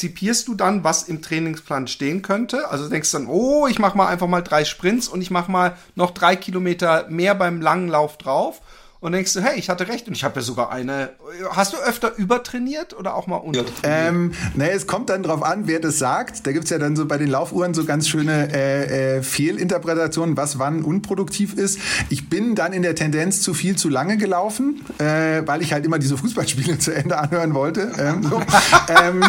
antizipierst 0.00 0.48
du 0.48 0.54
dann, 0.54 0.82
was 0.82 1.02
im 1.02 1.20
Trainingsplan 1.20 1.86
stehen 1.86 2.22
könnte? 2.22 2.70
Also 2.70 2.88
denkst 2.88 3.10
du 3.10 3.18
dann, 3.18 3.26
oh, 3.26 3.66
ich 3.66 3.78
mache 3.78 3.98
mal 3.98 4.08
einfach 4.08 4.28
mal 4.28 4.40
drei 4.40 4.64
Sprints 4.64 5.08
und 5.08 5.20
ich 5.20 5.30
mache 5.30 5.50
mal 5.50 5.76
noch 5.94 6.12
drei 6.12 6.36
Kilometer 6.36 7.06
mehr 7.10 7.34
beim 7.34 7.60
langen 7.60 7.88
Lauf 7.88 8.16
drauf 8.16 8.62
und 9.00 9.12
denkst 9.12 9.32
du, 9.32 9.40
hey, 9.40 9.58
ich 9.58 9.70
hatte 9.70 9.88
recht 9.88 10.08
und 10.08 10.14
ich 10.14 10.24
habe 10.24 10.36
ja 10.36 10.42
sogar 10.42 10.70
eine. 10.70 11.10
Hast 11.50 11.72
du 11.72 11.78
öfter 11.78 12.14
übertrainiert 12.16 12.96
oder 12.96 13.14
auch 13.14 13.26
mal 13.26 13.36
untertrainiert? 13.36 13.82
Ähm, 13.82 14.32
naja, 14.54 14.72
es 14.72 14.86
kommt 14.86 15.08
dann 15.08 15.22
drauf 15.22 15.42
an, 15.42 15.66
wer 15.66 15.80
das 15.80 15.98
sagt. 15.98 16.46
Da 16.46 16.52
gibt's 16.52 16.68
ja 16.68 16.78
dann 16.78 16.96
so 16.96 17.06
bei 17.06 17.16
den 17.16 17.28
Laufuhren 17.28 17.72
so 17.72 17.86
ganz 17.86 18.08
schöne 18.08 18.52
äh, 18.52 19.16
äh, 19.16 19.22
Fehlinterpretationen, 19.22 20.36
was 20.36 20.58
wann 20.58 20.82
unproduktiv 20.82 21.54
ist. 21.54 21.78
Ich 22.10 22.28
bin 22.28 22.54
dann 22.54 22.74
in 22.74 22.82
der 22.82 22.94
Tendenz 22.94 23.40
zu 23.40 23.54
viel 23.54 23.76
zu 23.76 23.88
lange 23.88 24.18
gelaufen, 24.18 24.82
äh, 24.98 25.42
weil 25.46 25.62
ich 25.62 25.72
halt 25.72 25.86
immer 25.86 25.98
diese 25.98 26.18
Fußballspiele 26.18 26.78
zu 26.78 26.94
Ende 26.94 27.18
anhören 27.18 27.54
wollte. 27.54 27.92
Ähm, 27.98 28.22
so. 28.22 28.36
ähm, 29.02 29.22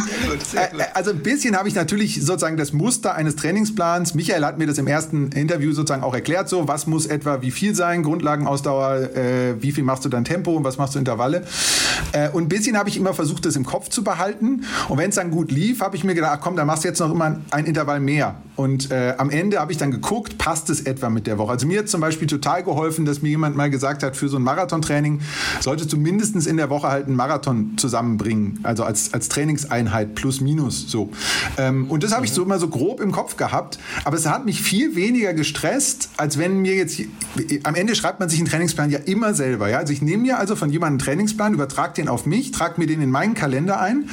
äh, 0.54 0.84
also 0.94 1.12
ein 1.12 1.24
bisschen 1.24 1.58
habe 1.58 1.70
ich 1.70 1.76
natürlich 1.76 2.16
sozusagen 2.16 2.58
das 2.58 2.74
Muster 2.74 3.16
eines 3.16 3.38
Trainingsplans. 3.38 4.16
Michael 4.16 4.44
hat 4.44 4.58
mir 4.58 4.68
das 4.68 4.78
im 4.78 4.88
ersten 4.88 5.32
Interview 5.32 5.72
sozusagen 5.72 6.04
auch 6.04 6.14
erklärt, 6.14 6.50
so 6.50 6.68
was 6.68 6.88
muss 6.88 7.06
etwa 7.06 7.42
wie 7.42 7.52
viel 7.52 7.74
sein, 7.74 8.04
Grundlagenausdauer, 8.04 9.16
äh, 9.16 9.61
wie 9.62 9.71
viel 9.71 9.84
machst 9.84 10.06
du 10.06 10.10
dann 10.10 10.26
Tempo 10.26 10.56
und 10.56 10.63
was 10.63 10.78
machst 10.78 10.95
du 10.95 11.00
Intervalle. 11.00 11.43
Äh, 12.13 12.30
und 12.30 12.43
ein 12.43 12.50
bisschen 12.50 12.78
habe 12.78 12.89
ich 12.89 12.97
immer 12.97 13.13
versucht, 13.13 13.45
das 13.45 13.56
im 13.56 13.65
Kopf 13.65 13.89
zu 13.89 14.04
behalten. 14.04 14.63
Und 14.89 14.97
wenn 14.97 15.10
es 15.10 15.15
dann 15.15 15.32
gut 15.32 15.52
lief, 15.52 15.82
habe 15.82 15.95
ich 15.95 16.04
mir 16.04 16.15
gedacht, 16.15 16.34
ach 16.36 16.41
komm, 16.41 16.56
dann 16.56 16.67
machst 16.67 16.84
du 16.84 16.88
jetzt 16.88 17.00
noch 17.00 17.12
immer 17.12 17.39
ein 17.52 17.65
Intervall 17.65 18.00
mehr. 18.00 18.36
Und 18.56 18.91
äh, 18.91 19.15
am 19.17 19.30
Ende 19.30 19.60
habe 19.60 19.71
ich 19.71 19.78
dann 19.78 19.91
geguckt, 19.91 20.38
passt 20.38 20.69
es 20.69 20.82
etwa 20.82 21.10
mit 21.10 21.26
der 21.26 21.38
Woche. 21.38 21.52
Also 21.52 21.65
mir 21.65 21.80
hat 21.80 21.89
zum 21.89 22.02
Beispiel 22.02 22.28
total 22.28 22.63
geholfen, 22.63 23.06
dass 23.06 23.21
mir 23.21 23.30
jemand 23.30 23.56
mal 23.56 23.69
gesagt 23.69 24.04
hat, 24.04 24.15
für 24.15 24.30
so 24.30 24.38
ein 24.38 24.43
Marathontraining 24.43 25.21
solltest 25.60 25.91
du 25.93 25.97
mindestens 25.97 26.45
in 26.45 26.58
der 26.58 26.69
Woche 26.69 26.88
halt 26.88 27.08
einen 27.08 27.15
Marathon 27.15 27.74
zusammenbringen. 27.78 28.60
Also 28.63 28.84
als, 28.84 29.13
als 29.13 29.30
Trainingseinheit 29.30 30.15
plus 30.15 30.41
minus 30.41 30.89
so. 30.91 31.10
Ähm, 31.58 31.86
und 31.89 32.04
das 32.04 32.13
habe 32.13 32.26
ich 32.26 32.32
so 32.32 32.43
immer 32.43 32.60
so 32.60 32.67
grob 32.67 33.00
im 33.00 33.12
Kopf 33.12 33.38
gehabt. 33.38 33.80
Aber 34.04 34.17
es 34.17 34.26
hat 34.26 34.45
mich 34.45 34.62
viel 34.62 34.95
weniger 34.95 35.34
gestresst, 35.34 36.10
als 36.17 36.38
wenn 36.38 36.58
mir 36.62 36.76
jetzt, 36.76 37.02
am 37.63 37.76
Ende 37.76 37.95
schreibt 37.95 38.19
man 38.19 38.30
sich 38.30 38.39
einen 38.39 38.47
Trainingsplan 38.47 38.91
ja 38.91 39.00
immer 39.00 39.34
selbst 39.34 39.51
selber. 39.52 39.70
Ja? 39.70 39.80
Also 39.80 39.92
ich 39.92 40.02
nehme 40.02 40.24
mir 40.24 40.40
also 40.40 40.56
von 40.56 40.70
jemandem 40.70 40.92
einen 40.92 41.00
Trainingsplan, 41.00 41.54
übertrage 41.54 41.94
den 41.94 42.08
auf 42.08 42.26
mich, 42.26 42.52
trage 42.52 42.80
mir 42.80 42.88
den 42.88 43.02
in 43.02 43.12
meinen 43.12 43.34
Kalender 43.34 43.80
ein. 43.80 44.10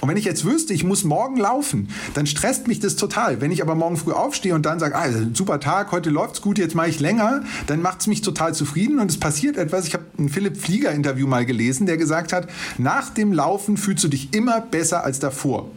Und 0.00 0.08
wenn 0.08 0.16
ich 0.16 0.24
jetzt 0.24 0.44
wüsste, 0.44 0.74
ich 0.74 0.84
muss 0.84 1.04
morgen 1.04 1.36
laufen, 1.36 1.88
dann 2.14 2.26
stresst 2.26 2.66
mich 2.66 2.80
das 2.80 2.96
total. 2.96 3.40
Wenn 3.40 3.52
ich 3.52 3.62
aber 3.62 3.74
morgen 3.74 3.96
früh 3.96 4.12
aufstehe 4.12 4.54
und 4.54 4.66
dann 4.66 4.78
sage, 4.78 4.96
ah, 4.96 5.06
super 5.32 5.60
Tag, 5.60 5.92
heute 5.92 6.10
läuft's 6.10 6.40
gut, 6.40 6.58
jetzt 6.58 6.74
mache 6.74 6.88
ich 6.88 7.00
länger, 7.00 7.42
dann 7.66 7.80
macht 7.80 8.00
es 8.00 8.06
mich 8.06 8.22
total 8.22 8.54
zufrieden 8.54 8.98
und 8.98 9.10
es 9.10 9.18
passiert 9.18 9.56
etwas. 9.56 9.86
Ich 9.86 9.94
habe 9.94 10.04
ein 10.18 10.28
Philipp 10.28 10.56
Flieger 10.56 10.90
Interview 10.90 11.26
mal 11.26 11.46
gelesen, 11.46 11.86
der 11.86 11.96
gesagt 11.96 12.32
hat, 12.32 12.48
nach 12.78 13.10
dem 13.10 13.32
Laufen 13.32 13.76
fühlst 13.76 14.04
du 14.04 14.08
dich 14.08 14.34
immer 14.34 14.60
besser 14.60 15.04
als 15.04 15.20
davor. 15.20 15.70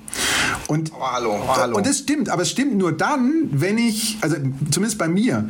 Und, 0.67 0.91
oh, 0.93 1.01
hallo, 1.01 1.39
oh, 1.41 1.56
hallo. 1.56 1.77
und 1.77 1.86
das 1.86 1.99
stimmt, 1.99 2.30
aber 2.30 2.41
es 2.41 2.49
stimmt 2.49 2.77
nur 2.77 2.91
dann, 2.91 3.49
wenn 3.51 3.77
ich, 3.77 4.17
also 4.21 4.36
zumindest 4.69 4.97
bei 4.97 5.08
mir, 5.08 5.47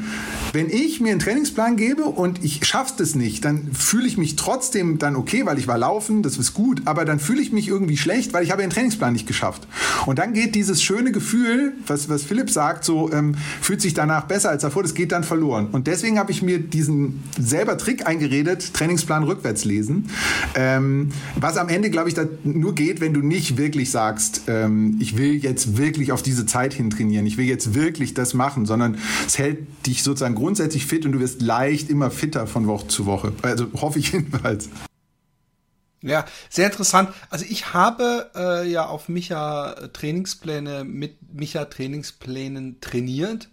wenn 0.53 0.69
ich 0.69 1.01
mir 1.01 1.11
einen 1.11 1.19
Trainingsplan 1.19 1.75
gebe 1.75 2.03
und 2.03 2.43
ich 2.43 2.65
schaffe 2.65 3.01
es 3.01 3.15
nicht, 3.15 3.43
dann 3.43 3.71
fühle 3.73 4.07
ich 4.07 4.17
mich 4.17 4.35
trotzdem 4.35 4.99
dann 4.99 5.15
okay, 5.15 5.45
weil 5.45 5.57
ich 5.57 5.67
war 5.67 5.77
laufen, 5.77 6.21
das 6.21 6.37
ist 6.37 6.53
gut, 6.53 6.81
aber 6.85 7.03
dann 7.05 7.19
fühle 7.19 7.41
ich 7.41 7.51
mich 7.51 7.67
irgendwie 7.67 7.97
schlecht, 7.97 8.33
weil 8.33 8.43
ich 8.43 8.51
habe 8.51 8.61
den 8.61 8.69
Trainingsplan 8.69 9.13
nicht 9.13 9.27
geschafft. 9.27 9.67
Und 10.07 10.19
dann 10.19 10.33
geht 10.33 10.55
dieses 10.55 10.81
schöne 10.81 11.11
Gefühl, 11.11 11.73
was, 11.85 12.07
was 12.07 12.23
Philipp 12.23 12.49
sagt, 12.49 12.85
so 12.85 13.11
ähm, 13.11 13.35
fühlt 13.61 13.81
sich 13.81 13.93
danach 13.93 14.23
besser 14.23 14.49
als 14.49 14.61
davor, 14.61 14.81
das 14.81 14.93
geht 14.93 15.11
dann 15.11 15.23
verloren. 15.23 15.67
Und 15.73 15.87
deswegen 15.87 16.17
habe 16.17 16.31
ich 16.31 16.41
mir 16.41 16.59
diesen 16.59 17.21
selber 17.37 17.77
Trick 17.77 18.07
eingeredet, 18.07 18.73
Trainingsplan 18.73 19.23
rückwärts 19.23 19.65
lesen, 19.65 20.09
ähm, 20.55 21.09
was 21.35 21.57
am 21.57 21.67
Ende, 21.67 21.89
glaube 21.89 22.07
ich, 22.09 22.15
nur 22.45 22.73
geht, 22.73 23.01
wenn 23.01 23.13
du 23.13 23.19
nicht 23.19 23.57
wirklich 23.57 23.91
sagst, 23.91 24.43
ähm, 24.47 24.95
ich 25.01 25.17
will 25.17 25.35
jetzt 25.35 25.77
wirklich 25.77 26.13
auf 26.13 26.23
diese 26.23 26.45
Zeit 26.45 26.73
hin 26.73 26.89
trainieren, 26.89 27.25
ich 27.25 27.37
will 27.37 27.45
jetzt 27.45 27.73
wirklich 27.75 28.13
das 28.13 28.33
machen, 28.33 28.65
sondern 28.65 28.97
es 29.25 29.37
hält 29.37 29.59
dich 29.85 30.03
sozusagen 30.03 30.35
grundsätzlich 30.35 30.85
fit 30.85 31.05
und 31.05 31.11
du 31.11 31.19
wirst 31.19 31.41
leicht 31.41 31.89
immer 31.89 32.11
fitter 32.11 32.47
von 32.47 32.65
Woche 32.65 32.87
zu 32.87 33.05
Woche. 33.05 33.33
Also 33.41 33.67
hoffe 33.73 33.99
ich 33.99 34.11
jedenfalls. 34.13 34.69
Ja, 36.07 36.25
sehr 36.49 36.67
interessant. 36.67 37.13
Also 37.29 37.43
ich 37.49 37.73
habe 37.73 38.31
äh, 38.33 38.69
ja 38.69 38.85
auf 38.85 39.09
Micha 39.09 39.73
Trainingspläne 39.91 40.85
mit 40.85 41.33
Micha 41.33 41.65
Trainingsplänen 41.65 42.79
trainiert. 42.79 43.49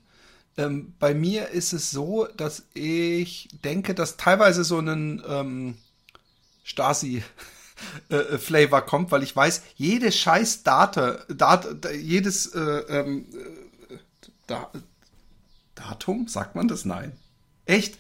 Ähm, 0.56 0.94
bei 1.00 1.14
mir 1.14 1.48
ist 1.48 1.72
es 1.72 1.90
so, 1.90 2.28
dass 2.36 2.62
ich 2.72 3.48
denke, 3.64 3.92
dass 3.92 4.16
teilweise 4.16 4.62
so 4.62 4.78
ein 4.78 5.20
ähm, 5.26 5.76
Stasi 6.62 7.24
äh, 8.08 8.14
äh, 8.14 8.38
Flavor 8.38 8.82
kommt, 8.82 9.10
weil 9.10 9.24
ich 9.24 9.34
weiß, 9.34 9.62
jede 9.74 10.12
scheiß 10.12 10.62
Data, 10.62 11.18
Data 11.28 11.90
jedes 11.90 12.46
äh, 12.54 12.60
ähm, 12.60 13.26
äh, 13.90 13.96
da, 14.46 14.70
Datum, 15.74 16.28
sagt 16.28 16.54
man 16.54 16.68
das? 16.68 16.84
Nein. 16.84 17.18
Echt? 17.66 17.98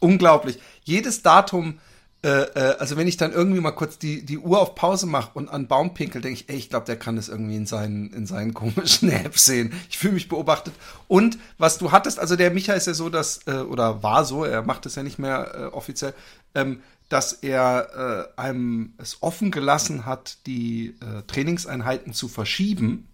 Unglaublich. 0.00 0.58
Jedes 0.84 1.20
Datum 1.20 1.74
äh, 1.74 1.74
äh, 1.74 1.78
also 2.24 2.96
wenn 2.96 3.06
ich 3.06 3.16
dann 3.16 3.32
irgendwie 3.32 3.60
mal 3.60 3.72
kurz 3.72 3.98
die, 3.98 4.24
die 4.24 4.38
Uhr 4.38 4.60
auf 4.60 4.74
Pause 4.74 5.06
mache 5.06 5.30
und 5.34 5.48
an 5.48 5.68
Baum 5.68 5.94
pinkel, 5.94 6.22
denke 6.22 6.40
ich, 6.40 6.48
ey, 6.48 6.56
ich 6.56 6.70
glaube, 6.70 6.86
der 6.86 6.96
kann 6.96 7.16
das 7.16 7.28
irgendwie 7.28 7.56
in 7.56 7.66
seinen, 7.66 8.12
in 8.12 8.26
seinen 8.26 8.54
komischen 8.54 9.10
Apps 9.24 9.44
sehen. 9.44 9.72
Ich 9.90 9.98
fühle 9.98 10.14
mich 10.14 10.28
beobachtet. 10.28 10.74
Und 11.06 11.38
was 11.58 11.78
du 11.78 11.92
hattest, 11.92 12.18
also 12.18 12.36
der 12.36 12.50
Micha 12.50 12.72
ist 12.72 12.86
ja 12.86 12.94
so, 12.94 13.10
dass, 13.10 13.46
äh, 13.46 13.52
oder 13.52 14.02
war 14.02 14.24
so, 14.24 14.44
er 14.44 14.62
macht 14.62 14.86
es 14.86 14.94
ja 14.94 15.02
nicht 15.02 15.18
mehr 15.18 15.54
äh, 15.54 15.64
offiziell, 15.66 16.14
ähm, 16.54 16.80
dass 17.08 17.32
er 17.32 18.28
äh, 18.36 18.40
einem 18.40 18.94
es 18.98 19.22
offen 19.22 19.50
gelassen 19.50 20.06
hat, 20.06 20.38
die 20.46 20.96
äh, 21.00 21.22
Trainingseinheiten 21.26 22.12
zu 22.12 22.28
verschieben 22.28 23.06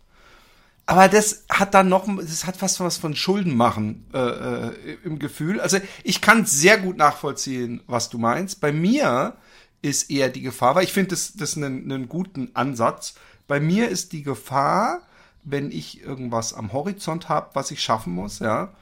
aber 0.91 1.07
das 1.07 1.45
hat 1.49 1.75
dann 1.75 1.89
noch, 1.89 2.09
das 2.17 2.47
hat 2.47 2.57
fast 2.57 2.81
was 2.81 2.97
von 2.97 3.15
Schulden 3.15 3.57
machen 3.57 4.07
äh, 4.13 4.19
äh, 4.19 4.97
im 5.05 5.21
Gefühl. 5.21 5.61
Also 5.61 5.79
ich 6.03 6.21
kann 6.21 6.47
sehr 6.47 6.79
gut 6.79 6.97
nachvollziehen, 6.97 7.81
was 7.87 8.11
du 8.11 8.19
meinst. 8.19 8.61
Bei 8.61 8.73
mir 8.73 9.37
ist 9.83 10.11
eher 10.11 10.31
die 10.31 10.41
Gefahr, 10.41 10.75
weil 10.75 10.83
ich 10.83 10.93
finde 10.93 11.11
das, 11.11 11.35
das 11.35 11.57
einen, 11.57 11.93
einen 11.93 12.09
guten 12.09 12.51
Ansatz. 12.55 13.15
Bei 13.47 13.61
mir 13.61 13.89
ist 13.89 14.13
die 14.13 14.25
Gefahr, 14.25 15.03
wenn 15.45 15.71
ich 15.71 16.03
irgendwas 16.03 16.55
am 16.55 16.73
Horizont 16.73 17.29
habe, 17.29 17.51
was 17.55 17.71
ich 17.71 17.81
schaffen 17.81 18.13
muss, 18.13 18.41
ja, 18.41 18.73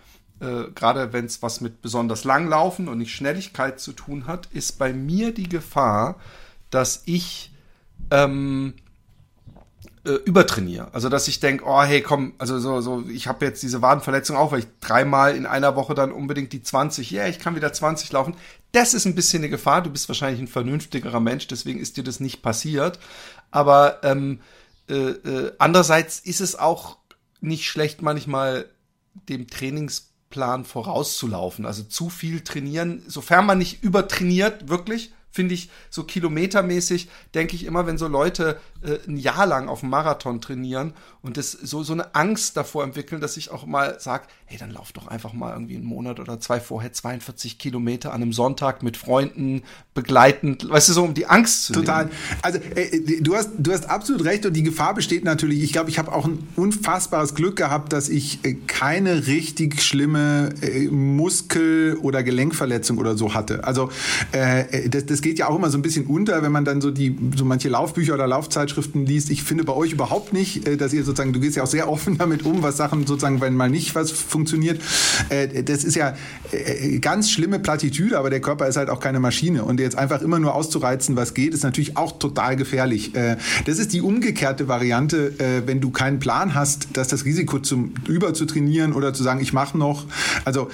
äh, 0.41 0.71
gerade 0.75 1.13
wenn 1.13 1.27
es 1.27 1.43
was 1.43 1.61
mit 1.61 1.83
besonders 1.83 2.25
Langlaufen 2.25 2.89
und 2.89 2.97
nicht 2.97 3.15
Schnelligkeit 3.15 3.81
zu 3.81 3.93
tun 3.93 4.27
hat, 4.27 4.47
ist 4.47 4.79
bei 4.79 4.95
mir 4.95 5.35
die 5.35 5.51
Gefahr, 5.51 6.17
dass 6.71 7.03
ich 7.05 7.53
ähm, 8.11 8.73
äh, 10.09 10.15
übertrainiere. 10.25 10.89
Also 10.93 11.11
dass 11.11 11.29
ich 11.29 11.39
denke, 11.39 11.65
oh 11.67 11.83
hey, 11.83 12.01
komm, 12.01 12.33
also 12.39 12.59
so, 12.59 12.81
so, 12.81 13.05
ich 13.09 13.27
habe 13.27 13.45
jetzt 13.45 13.63
diese 13.63 13.83
Wadenverletzung 13.83 14.37
auch, 14.37 14.53
weil 14.53 14.61
ich 14.61 14.67
dreimal 14.81 15.37
in 15.37 15.45
einer 15.45 15.77
Woche 15.77 15.95
dann 15.95 16.13
unbedingt 16.13 16.53
die 16.55 16.63
20, 16.63 17.11
ja, 17.11 17.23
yeah, 17.23 17.29
ich 17.29 17.39
kann 17.39 17.55
wieder 17.55 17.73
20 17.73 18.11
laufen. 18.13 18.35
Das 18.73 18.95
ist 18.95 19.05
ein 19.05 19.15
bisschen 19.15 19.43
eine 19.43 19.51
Gefahr. 19.51 19.83
Du 19.83 19.91
bist 19.91 20.09
wahrscheinlich 20.09 20.41
ein 20.41 20.49
vernünftigerer 20.49 21.21
Mensch, 21.21 21.47
deswegen 21.47 21.79
ist 21.79 21.99
dir 21.99 22.05
das 22.05 22.21
nicht 22.21 22.41
passiert. 22.41 22.99
Aber 23.51 24.03
ähm, 24.03 24.41
äh, 24.89 24.95
äh, 24.95 25.53
andererseits 25.59 26.21
ist 26.21 26.41
es 26.41 26.57
auch 26.57 26.97
nicht 27.41 27.67
schlecht, 27.67 28.01
manchmal 28.01 28.67
dem 29.29 29.47
Trainingsplan 29.47 30.65
vorauszulaufen. 30.65 31.67
Also 31.67 31.83
zu 31.83 32.09
viel 32.09 32.41
trainieren, 32.41 33.03
sofern 33.07 33.45
man 33.45 33.59
nicht 33.59 33.83
übertrainiert, 33.83 34.69
wirklich, 34.69 35.13
finde 35.39 35.55
ich, 35.55 35.71
so 35.89 36.03
kilometermäßig, 36.03 37.09
denke 37.33 37.55
ich 37.55 37.65
immer, 37.65 37.87
wenn 37.87 37.97
so 37.97 38.09
Leute 38.09 38.59
äh, 38.83 38.99
ein 39.07 39.19
Jahr 39.19 39.47
lang 39.47 39.69
auf 39.69 39.81
dem 39.81 39.89
Marathon 39.89 40.41
trainieren 40.41 40.95
und 41.23 41.37
das 41.37 41.53
so, 41.53 41.85
so 41.85 41.93
eine 41.93 42.17
Angst 42.17 42.57
davor 42.57 42.83
entwickeln, 42.83 43.21
dass 43.21 43.37
ich 43.37 43.53
auch 43.53 43.67
mal 43.67 44.01
sage, 44.01 44.25
hey, 44.47 44.59
dann 44.59 44.73
lauf 44.73 44.91
doch 44.91 45.07
einfach 45.07 45.33
mal 45.33 45.53
irgendwie 45.53 45.77
einen 45.77 45.85
Monat 45.85 46.19
oder 46.19 46.41
zwei 46.41 46.59
vorher 46.59 46.93
42 46.93 47.57
Kilometer 47.59 48.13
an 48.13 48.23
einem 48.23 48.33
Sonntag 48.33 48.83
mit 48.83 48.97
Freunden 48.97 49.63
begleitend, 49.95 50.69
weißt 50.69 50.89
du, 50.89 50.93
so 50.93 51.05
um 51.05 51.15
die 51.15 51.27
Angst 51.27 51.67
zu 51.67 51.75
Total. 51.75 52.07
Nehmen. 52.07 52.17
Also 52.43 52.59
äh, 52.75 53.21
du, 53.21 53.37
hast, 53.37 53.51
du 53.59 53.73
hast 53.73 53.89
absolut 53.89 54.25
recht 54.25 54.45
und 54.45 54.55
die 54.55 54.65
Gefahr 54.65 54.95
besteht 54.95 55.23
natürlich, 55.23 55.63
ich 55.63 55.73
glaube, 55.73 55.91
ich 55.91 56.01
habe 56.01 56.13
auch 56.13 56.25
ein 56.25 56.49
unfassbares 56.57 57.37
Glück 57.37 57.55
gehabt, 57.55 57.93
dass 57.93 58.09
ich 58.09 58.45
äh, 58.45 58.55
keine 58.55 59.29
richtig 59.29 59.83
schlimme 59.83 60.51
äh, 60.63 60.89
Muskel- 60.89 61.97
oder 62.03 62.25
Gelenkverletzung 62.25 62.99
oder 62.99 63.17
so 63.17 63.35
hatte. 63.35 63.63
Also 63.63 63.91
äh, 64.33 64.89
das, 64.89 65.07
das 65.07 65.21
geht 65.29 65.39
ja 65.39 65.49
auch 65.49 65.57
immer 65.57 65.69
so 65.69 65.77
ein 65.77 65.83
bisschen 65.83 66.07
unter, 66.07 66.43
wenn 66.43 66.53
man 66.53 66.65
dann 66.65 66.81
so 66.81 66.91
die 66.91 67.15
so 67.37 67.45
manche 67.45 67.69
Laufbücher 67.69 68.15
oder 68.15 68.27
Laufzeitschriften 68.27 69.05
liest. 69.05 69.29
Ich 69.29 69.43
finde 69.43 69.63
bei 69.65 69.75
euch 69.75 69.93
überhaupt 69.93 70.33
nicht, 70.33 70.67
äh, 70.67 70.79
dass 70.79 70.95
ihr 70.95 71.05
sozusagen, 71.05 71.35
du 71.35 71.41
gehst 71.41 71.55
ja 71.55 71.65
auch 71.65 71.69
sehr 71.69 71.87
offen 71.87 72.17
damit 72.19 72.47
um, 72.47 72.63
was 72.63 72.79
Sachen 72.79 73.07
sozusagen, 73.07 73.43
wenn 73.43 73.55
mal 73.55 73.69
nicht 73.69 73.95
was 73.95 74.11
funktioniert. 74.11 74.81
Äh, 75.29 75.63
das 75.65 75.85
ist 75.85 75.97
ja 75.97 76.17
äh, 76.51 76.99
ganz 77.01 77.31
schlimme 77.31 77.59
Plattitüde, 77.59 78.19
aber 78.19 78.31
der 78.31 78.41
Körper 78.41 78.69
ist 78.69 78.79
halt 78.79 78.89
auch 78.89 79.01
keine 79.01 79.21
Maschine. 79.21 79.65
Und 79.65 79.81
jetzt 79.81 79.99
einfach 79.99 80.23
immer 80.23 80.39
nur 80.39 80.55
auszureizen, 80.55 81.15
was 81.15 81.35
geht, 81.35 81.53
ist 81.53 81.63
natürlich 81.63 81.99
auch 81.99 82.19
total 82.19 82.57
gefährlich. 82.57 83.13
Das 83.67 83.79
ist 83.79 83.93
die 83.93 84.01
umgekehrte 84.01 84.69
Variante, 84.69 85.33
wenn 85.67 85.81
du 85.81 85.91
keinen 85.91 86.19
Plan 86.21 86.55
hast, 86.55 86.97
dass 86.97 87.09
das 87.09 87.25
Risiko 87.25 87.59
zum 87.59 87.93
über 88.07 88.33
zu 88.35 88.47
trainieren 88.47 88.93
oder 88.93 89.13
zu 89.13 89.23
sagen, 89.23 89.41
ich 89.41 89.53
mache 89.53 89.77
noch. 89.77 90.07
Also 90.45 90.69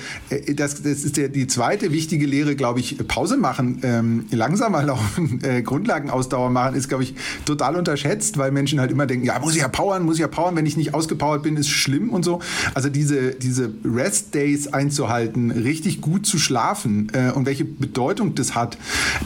das, 0.55 0.83
das 0.83 1.05
ist 1.05 1.17
der, 1.17 1.29
die 1.29 1.47
zweite 1.47 1.93
wichtige 1.93 2.27
Lehre, 2.27 2.57
glaube 2.57 2.81
ich, 2.81 2.99
Pause 3.09 3.37
machen, 3.37 3.81
ähm, 3.83 4.27
langsamer 4.44 4.83
laufen, 4.83 5.40
Grundlagenausdauer 5.64 6.50
machen, 6.50 6.76
ist, 6.76 6.88
glaube 6.88 7.04
ich, 7.04 7.14
total 7.46 7.76
unterschätzt, 7.76 8.37
weil 8.37 8.50
Menschen 8.52 8.78
halt 8.78 8.90
immer 8.90 9.07
denken, 9.07 9.24
ja, 9.24 9.38
muss 9.38 9.54
ich 9.54 9.62
ja 9.62 9.68
powern, 9.68 10.04
muss 10.04 10.16
ich 10.16 10.20
ja 10.20 10.28
powern, 10.28 10.54
wenn 10.57 10.66
ich 10.66 10.76
nicht 10.76 10.92
ausgepowert 10.92 11.42
bin, 11.42 11.57
ist 11.57 11.70
schlimm 11.70 12.11
und 12.11 12.24
so. 12.24 12.40
Also 12.74 12.90
diese, 12.90 13.35
diese 13.35 13.72
Rest-Days 13.85 14.68
einzuhalten, 14.68 15.50
richtig 15.50 16.02
gut 16.02 16.26
zu 16.26 16.38
schlafen 16.38 17.11
äh, 17.14 17.30
und 17.33 17.46
welche 17.46 17.64
Bedeutung 17.64 18.35
das 18.35 18.54
hat, 18.54 18.76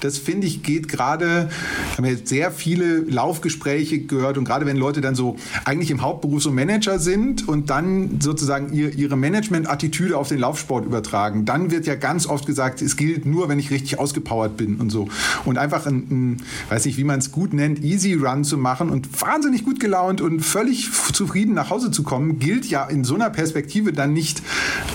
das 0.00 0.18
finde 0.18 0.46
ich 0.46 0.62
geht 0.62 0.88
gerade, 0.88 1.48
haben 1.96 2.04
wir 2.04 2.12
jetzt 2.12 2.28
sehr 2.28 2.52
viele 2.52 2.98
Laufgespräche 3.00 4.00
gehört 4.00 4.38
und 4.38 4.44
gerade 4.44 4.66
wenn 4.66 4.76
Leute 4.76 5.00
dann 5.00 5.16
so 5.16 5.37
eigentlich 5.64 5.90
im 5.90 6.02
Hauptberuf 6.02 6.42
so 6.42 6.52
Manager 6.52 6.98
sind 6.98 7.48
und 7.48 7.70
dann 7.70 8.20
sozusagen 8.20 8.72
ihr, 8.72 8.94
ihre 8.94 9.16
Management-Attitüde 9.16 10.16
auf 10.16 10.28
den 10.28 10.38
Laufsport 10.38 10.85
übertragen, 10.85 11.44
dann 11.44 11.70
wird 11.72 11.87
ja 11.87 11.96
ganz 11.96 12.26
oft 12.26 12.46
gesagt, 12.46 12.83
es 12.83 12.96
gilt 12.96 13.26
nur, 13.26 13.48
wenn 13.48 13.59
ich 13.59 13.70
richtig 13.70 13.98
ausgepowert 13.98 14.57
bin 14.57 14.76
und 14.76 14.90
so. 14.90 14.98
Und 15.45 15.59
einfach 15.59 15.87
ein, 15.87 15.97
ein 16.11 16.37
weiß 16.71 16.87
nicht, 16.87 16.99
wie 16.99 17.05
man 17.05 17.19
es 17.19 17.31
gut 17.31 17.53
nennt, 17.53 17.85
Easy 17.85 18.15
Run 18.15 18.45
zu 18.45 18.59
machen 18.59 18.91
und 18.91 19.09
wahnsinnig 19.21 19.65
gut 19.65 19.79
gelaunt 19.79 20.21
und 20.21 20.41
völlig 20.41 20.91
zufrieden 21.13 21.55
nach 21.55 21.71
Hause 21.71 21.91
zu 21.91 22.03
kommen, 22.03 22.39
gilt 22.39 22.67
ja 22.67 22.85
in 22.87 23.05
so 23.05 23.15
einer 23.15 23.31
Perspektive 23.31 23.93
dann 23.93 24.13
nicht 24.13 24.43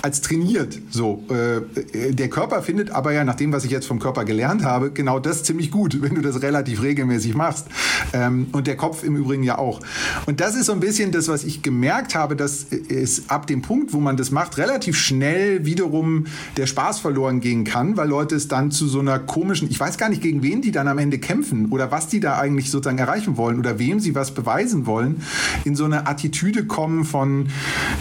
als 0.01 0.21
trainiert. 0.21 0.79
So, 0.89 1.23
äh, 1.29 2.13
der 2.13 2.29
Körper 2.29 2.61
findet 2.61 2.91
aber 2.91 3.13
ja 3.13 3.23
nach 3.23 3.35
dem, 3.35 3.51
was 3.51 3.65
ich 3.65 3.71
jetzt 3.71 3.85
vom 3.85 3.99
Körper 3.99 4.25
gelernt 4.25 4.63
habe, 4.63 4.91
genau 4.91 5.19
das 5.19 5.43
ziemlich 5.43 5.71
gut, 5.71 5.97
wenn 6.01 6.15
du 6.15 6.21
das 6.21 6.41
relativ 6.41 6.81
regelmäßig 6.81 7.35
machst. 7.35 7.67
Ähm, 8.13 8.47
und 8.51 8.67
der 8.67 8.75
Kopf 8.75 9.03
im 9.03 9.15
Übrigen 9.15 9.43
ja 9.43 9.57
auch. 9.57 9.79
Und 10.25 10.39
das 10.39 10.55
ist 10.55 10.65
so 10.65 10.73
ein 10.73 10.79
bisschen 10.79 11.11
das, 11.11 11.27
was 11.27 11.43
ich 11.43 11.61
gemerkt 11.61 12.15
habe, 12.15 12.35
dass 12.35 12.67
es 12.89 13.29
ab 13.29 13.47
dem 13.47 13.61
Punkt, 13.61 13.93
wo 13.93 13.99
man 13.99 14.17
das 14.17 14.31
macht, 14.31 14.57
relativ 14.57 14.97
schnell 14.97 15.65
wiederum 15.65 16.25
der 16.57 16.67
Spaß 16.67 16.99
verloren 16.99 17.39
gehen 17.39 17.63
kann, 17.63 17.97
weil 17.97 18.07
Leute 18.07 18.35
es 18.35 18.47
dann 18.47 18.71
zu 18.71 18.87
so 18.87 18.99
einer 18.99 19.19
komischen, 19.19 19.69
ich 19.69 19.79
weiß 19.79 19.92
gar 19.97 20.09
nicht, 20.09 20.21
gegen 20.21 20.43
wen 20.43 20.61
die 20.61 20.71
dann 20.71 20.87
am 20.87 20.97
Ende 20.97 21.19
kämpfen 21.19 21.67
oder 21.69 21.91
was 21.91 22.07
die 22.07 22.19
da 22.19 22.37
eigentlich 22.37 22.71
sozusagen 22.71 22.97
erreichen 22.97 23.37
wollen 23.37 23.59
oder 23.59 23.79
wem 23.79 23.99
sie 23.99 24.15
was 24.15 24.33
beweisen 24.33 24.85
wollen, 24.85 25.21
in 25.63 25.75
so 25.75 25.85
eine 25.85 26.07
Attitüde 26.07 26.65
kommen 26.65 27.05
von, 27.05 27.47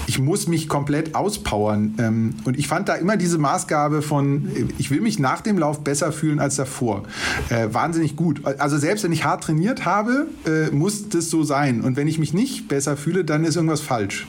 ich 0.07 0.18
muss 0.18 0.48
mich 0.48 0.68
komplett 0.68 1.14
auspowern. 1.14 1.94
Ähm, 1.98 2.35
und 2.44 2.59
ich 2.59 2.68
fand 2.68 2.88
da 2.88 2.94
immer 2.94 3.16
diese 3.16 3.38
Maßgabe 3.38 4.02
von, 4.02 4.50
ich 4.78 4.90
will 4.90 5.00
mich 5.00 5.18
nach 5.18 5.40
dem 5.40 5.59
Lauf 5.59 5.85
besser 5.85 6.12
fühlen 6.12 6.38
als 6.38 6.57
davor. 6.57 7.05
Äh, 7.48 7.68
wahnsinnig 7.72 8.16
gut. 8.16 8.44
Also 8.44 8.78
selbst 8.78 9.05
wenn 9.05 9.12
ich 9.12 9.24
hart 9.24 9.44
trainiert 9.44 9.85
habe, 9.85 10.26
äh, 10.46 10.70
muss 10.70 11.09
das 11.09 11.31
so 11.31 11.42
sein. 11.42 11.81
Und 11.83 11.96
wenn 11.96 12.09
ich 12.09 12.18
mich 12.18 12.35
nicht 12.35 12.68
besser 12.68 12.96
fühle, 12.96 13.24
dann 13.24 13.44
ist 13.44 13.57
irgendwas 13.57 13.81
falsch. 13.81 14.26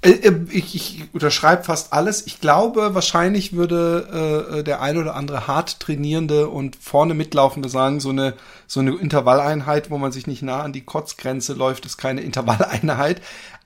Äh, 0.00 0.10
äh, 0.10 0.46
ich, 0.50 0.74
ich 0.74 1.04
unterschreibe 1.12 1.64
fast 1.64 1.92
alles. 1.92 2.26
Ich 2.26 2.40
glaube, 2.40 2.94
wahrscheinlich 2.94 3.52
würde 3.54 4.58
äh, 4.58 4.64
der 4.64 4.80
ein 4.80 4.96
oder 4.96 5.16
andere 5.16 5.46
hart 5.46 5.80
trainierende 5.80 6.48
und 6.48 6.76
vorne 6.76 7.14
mitlaufende 7.14 7.68
sagen, 7.68 7.98
so 8.00 8.10
eine, 8.10 8.34
so 8.66 8.80
eine 8.80 8.94
Intervalleinheit, 8.94 9.90
wo 9.90 9.98
man 9.98 10.12
sich 10.12 10.26
nicht 10.26 10.42
nah 10.42 10.62
an 10.62 10.72
die 10.72 10.84
Kotzgrenze 10.84 11.54
läuft, 11.54 11.84
ist 11.86 11.96
keine 11.96 12.20
Intervalleinheit. 12.22 13.20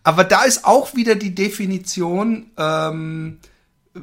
Aber 0.05 0.25
da 0.25 0.45
ist 0.45 0.64
auch 0.64 0.95
wieder 0.95 1.14
die 1.14 1.35
Definition 1.35 2.51
ähm, 2.57 3.38
äh, 3.95 3.99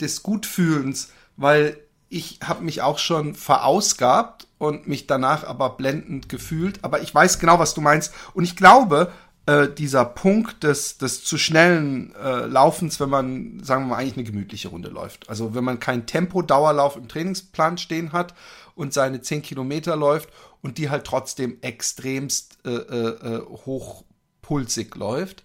des 0.00 0.22
Gutfühlens, 0.22 1.10
weil 1.36 1.78
ich 2.08 2.40
habe 2.44 2.64
mich 2.64 2.82
auch 2.82 2.98
schon 2.98 3.34
verausgabt 3.34 4.46
und 4.58 4.86
mich 4.86 5.06
danach 5.06 5.44
aber 5.44 5.70
blendend 5.70 6.28
gefühlt. 6.28 6.78
Aber 6.82 7.00
ich 7.00 7.14
weiß 7.14 7.38
genau, 7.38 7.58
was 7.58 7.74
du 7.74 7.80
meinst. 7.80 8.12
Und 8.34 8.44
ich 8.44 8.56
glaube, 8.56 9.12
äh, 9.46 9.68
dieser 9.68 10.04
Punkt 10.04 10.64
des, 10.64 10.98
des 10.98 11.22
zu 11.24 11.36
schnellen 11.36 12.14
äh, 12.14 12.46
Laufens, 12.46 12.98
wenn 13.00 13.10
man, 13.10 13.60
sagen 13.62 13.84
wir 13.84 13.88
mal, 13.90 13.96
eigentlich 13.96 14.16
eine 14.16 14.24
gemütliche 14.24 14.68
Runde 14.68 14.88
läuft. 14.88 15.28
Also 15.28 15.54
wenn 15.54 15.64
man 15.64 15.80
keinen 15.80 16.06
Tempo-Dauerlauf 16.06 16.96
im 16.96 17.08
Trainingsplan 17.08 17.76
stehen 17.76 18.12
hat 18.12 18.34
und 18.74 18.94
seine 18.94 19.20
10 19.20 19.42
Kilometer 19.42 19.96
läuft 19.96 20.30
und 20.62 20.78
die 20.78 20.88
halt 20.88 21.04
trotzdem 21.04 21.58
extremst 21.60 22.58
äh, 22.64 22.70
äh, 22.70 23.36
äh 23.36 23.40
hochpulsig 23.66 24.94
läuft. 24.94 25.44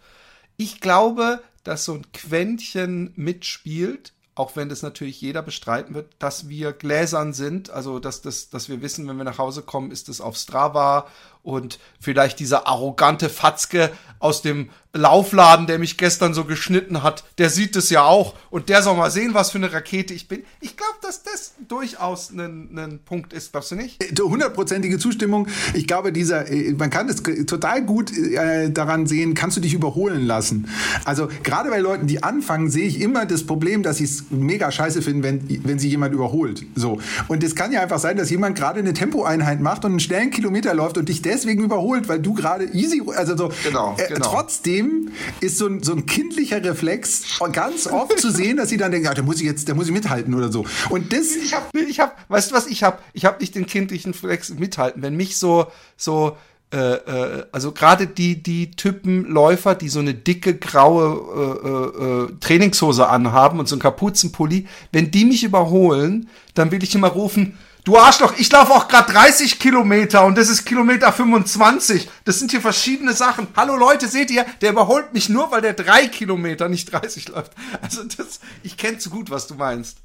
Ich 0.55 0.79
glaube, 0.79 1.41
dass 1.63 1.85
so 1.85 1.93
ein 1.93 2.11
Quäntchen 2.13 3.11
mitspielt, 3.15 4.13
auch 4.39 4.55
wenn 4.55 4.69
das 4.69 4.81
natürlich 4.81 5.19
jeder 5.19 5.41
bestreiten 5.41 5.93
wird, 5.93 6.13
dass 6.19 6.47
wir 6.47 6.71
gläsern 6.71 7.33
sind, 7.33 7.69
also 7.69 7.99
dass, 7.99 8.21
das, 8.21 8.49
dass 8.49 8.69
wir 8.69 8.81
wissen, 8.81 9.05
wenn 9.09 9.17
wir 9.17 9.25
nach 9.25 9.37
Hause 9.37 9.61
kommen, 9.61 9.91
ist 9.91 10.07
es 10.07 10.21
auf 10.21 10.37
Strava 10.37 11.07
und 11.43 11.79
vielleicht 11.99 12.39
dieser 12.39 12.67
arrogante 12.67 13.29
Fatzke 13.29 13.91
aus 14.19 14.41
dem 14.41 14.69
Laufladen, 14.91 15.67
der 15.67 15.77
mich 15.77 15.97
gestern 15.97 16.33
so 16.33 16.45
geschnitten 16.45 17.03
hat, 17.03 17.23
der 17.37 17.51
sieht 17.51 17.75
es 17.75 17.91
ja 17.91 18.03
auch 18.03 18.33
und 18.49 18.69
der 18.69 18.81
soll 18.81 18.97
mal 18.97 19.11
sehen, 19.11 19.35
was 19.35 19.51
für 19.51 19.59
eine 19.59 19.71
Rakete 19.71 20.15
ich 20.15 20.27
bin. 20.27 20.41
Ich 20.61 20.75
glaube, 20.77 20.95
dass 21.03 21.21
das 21.21 21.53
durchaus 21.67 22.31
ein, 22.31 22.75
ein 22.75 22.99
Punkt 23.05 23.31
ist, 23.31 23.51
glaubst 23.51 23.69
du 23.69 23.75
nicht? 23.75 24.03
Äh, 24.03 24.19
hundertprozentige 24.19 24.97
Zustimmung. 24.97 25.47
Ich 25.75 25.85
glaube, 25.85 26.11
dieser, 26.11 26.49
äh, 26.49 26.73
man 26.73 26.89
kann 26.89 27.07
es 27.07 27.21
total 27.45 27.85
gut 27.85 28.11
äh, 28.17 28.71
daran 28.71 29.05
sehen, 29.05 29.35
kannst 29.35 29.57
du 29.57 29.61
dich 29.61 29.75
überholen 29.75 30.25
lassen. 30.25 30.67
Also 31.05 31.29
gerade 31.43 31.69
bei 31.69 31.79
Leuten, 31.79 32.07
die 32.07 32.23
anfangen, 32.23 32.71
sehe 32.71 32.87
ich 32.87 32.99
immer 32.99 33.27
das 33.27 33.45
Problem, 33.45 33.83
dass 33.83 33.97
sie 33.97 34.05
es 34.05 34.31
mega 34.31 34.71
scheiße 34.71 35.03
finden, 35.03 35.21
wenn, 35.21 35.63
wenn 35.65 35.77
sie 35.77 35.89
jemand 35.89 36.15
überholt. 36.15 36.65
So. 36.73 36.99
Und 37.27 37.43
es 37.43 37.55
kann 37.55 37.71
ja 37.71 37.81
einfach 37.81 37.99
sein, 37.99 38.17
dass 38.17 38.31
jemand 38.31 38.57
gerade 38.57 38.79
eine 38.79 38.93
Tempoeinheit 38.93 39.61
macht 39.61 39.85
und 39.85 39.91
einen 39.91 39.99
schnellen 39.99 40.31
Kilometer 40.31 40.73
läuft 40.73 40.97
und 40.97 41.09
dich 41.09 41.21
deswegen 41.29 41.63
überholt, 41.63 42.07
weil 42.07 42.19
du 42.19 42.33
gerade 42.33 42.65
easy, 42.65 43.01
also 43.15 43.37
so. 43.37 43.51
Genau, 43.63 43.95
äh, 43.97 44.13
genau. 44.13 44.27
Trotzdem 44.27 45.11
ist 45.39 45.57
so 45.57 45.67
ein, 45.67 45.83
so 45.83 45.93
ein 45.93 46.05
kindlicher 46.05 46.63
Reflex 46.63 47.39
ganz 47.51 47.87
oft 47.87 48.19
zu 48.19 48.31
sehen, 48.31 48.57
dass 48.57 48.69
sie 48.69 48.77
dann 48.77 48.91
denken, 48.91 49.05
ja, 49.05 49.13
da 49.13 49.21
muss 49.21 49.37
ich 49.37 49.43
jetzt, 49.43 49.69
da 49.69 49.73
muss 49.73 49.87
ich 49.87 49.93
mithalten 49.93 50.33
oder 50.33 50.51
so. 50.51 50.65
Und 50.89 51.13
das. 51.13 51.35
Ich 51.35 51.53
hab, 51.53 51.73
ich 51.75 51.99
hab, 51.99 52.17
weißt 52.29 52.51
du 52.51 52.55
was 52.55 52.67
ich 52.67 52.83
hab? 52.83 53.03
Ich 53.13 53.25
hab 53.25 53.39
nicht 53.39 53.55
den 53.55 53.65
kindlichen 53.65 54.11
Reflex 54.11 54.49
mithalten. 54.49 55.01
Wenn 55.01 55.15
mich 55.15 55.37
so, 55.37 55.67
so, 55.95 56.35
äh, 56.71 56.77
äh, 56.77 57.45
also 57.51 57.71
gerade 57.71 58.07
die 58.07 58.43
die 58.43 58.71
Typen 58.71 59.25
Läufer, 59.25 59.75
die 59.75 59.89
so 59.89 59.99
eine 59.99 60.13
dicke 60.13 60.55
graue 60.55 61.57
äh, 61.63 61.67
äh, 61.67 62.23
äh, 62.25 62.27
Trainingshose 62.39 63.07
anhaben 63.07 63.59
und 63.59 63.67
so 63.67 63.75
einen 63.75 63.81
Kapuzenpulli, 63.81 64.67
wenn 64.91 65.11
die 65.11 65.25
mich 65.25 65.43
überholen, 65.43 66.29
dann 66.53 66.71
will 66.71 66.83
ich 66.83 66.93
immer 66.93 67.07
rufen, 67.07 67.57
Du 67.89 67.97
Arschloch, 67.97 68.35
ich 68.37 68.51
laufe 68.51 68.71
auch 68.71 68.87
gerade 68.87 69.11
30 69.11 69.57
Kilometer 69.57 70.23
und 70.23 70.37
das 70.37 70.47
ist 70.47 70.63
Kilometer 70.63 71.11
25. 71.11 72.07
Das 72.23 72.37
sind 72.37 72.51
hier 72.51 72.61
verschiedene 72.61 73.13
Sachen. 73.13 73.47
Hallo 73.55 73.75
Leute, 73.75 74.07
seht 74.07 74.29
ihr, 74.29 74.45
der 74.61 74.73
überholt 74.73 75.11
mich 75.15 75.27
nur, 75.27 75.49
weil 75.49 75.61
der 75.61 75.73
drei 75.73 76.07
Kilometer, 76.07 76.69
nicht 76.69 76.91
30 76.91 77.29
läuft. 77.29 77.51
Also 77.81 78.03
das, 78.03 78.41
ich 78.61 78.77
kenne 78.77 78.99
zu 78.99 79.09
gut, 79.09 79.31
was 79.31 79.47
du 79.47 79.55
meinst. 79.55 79.97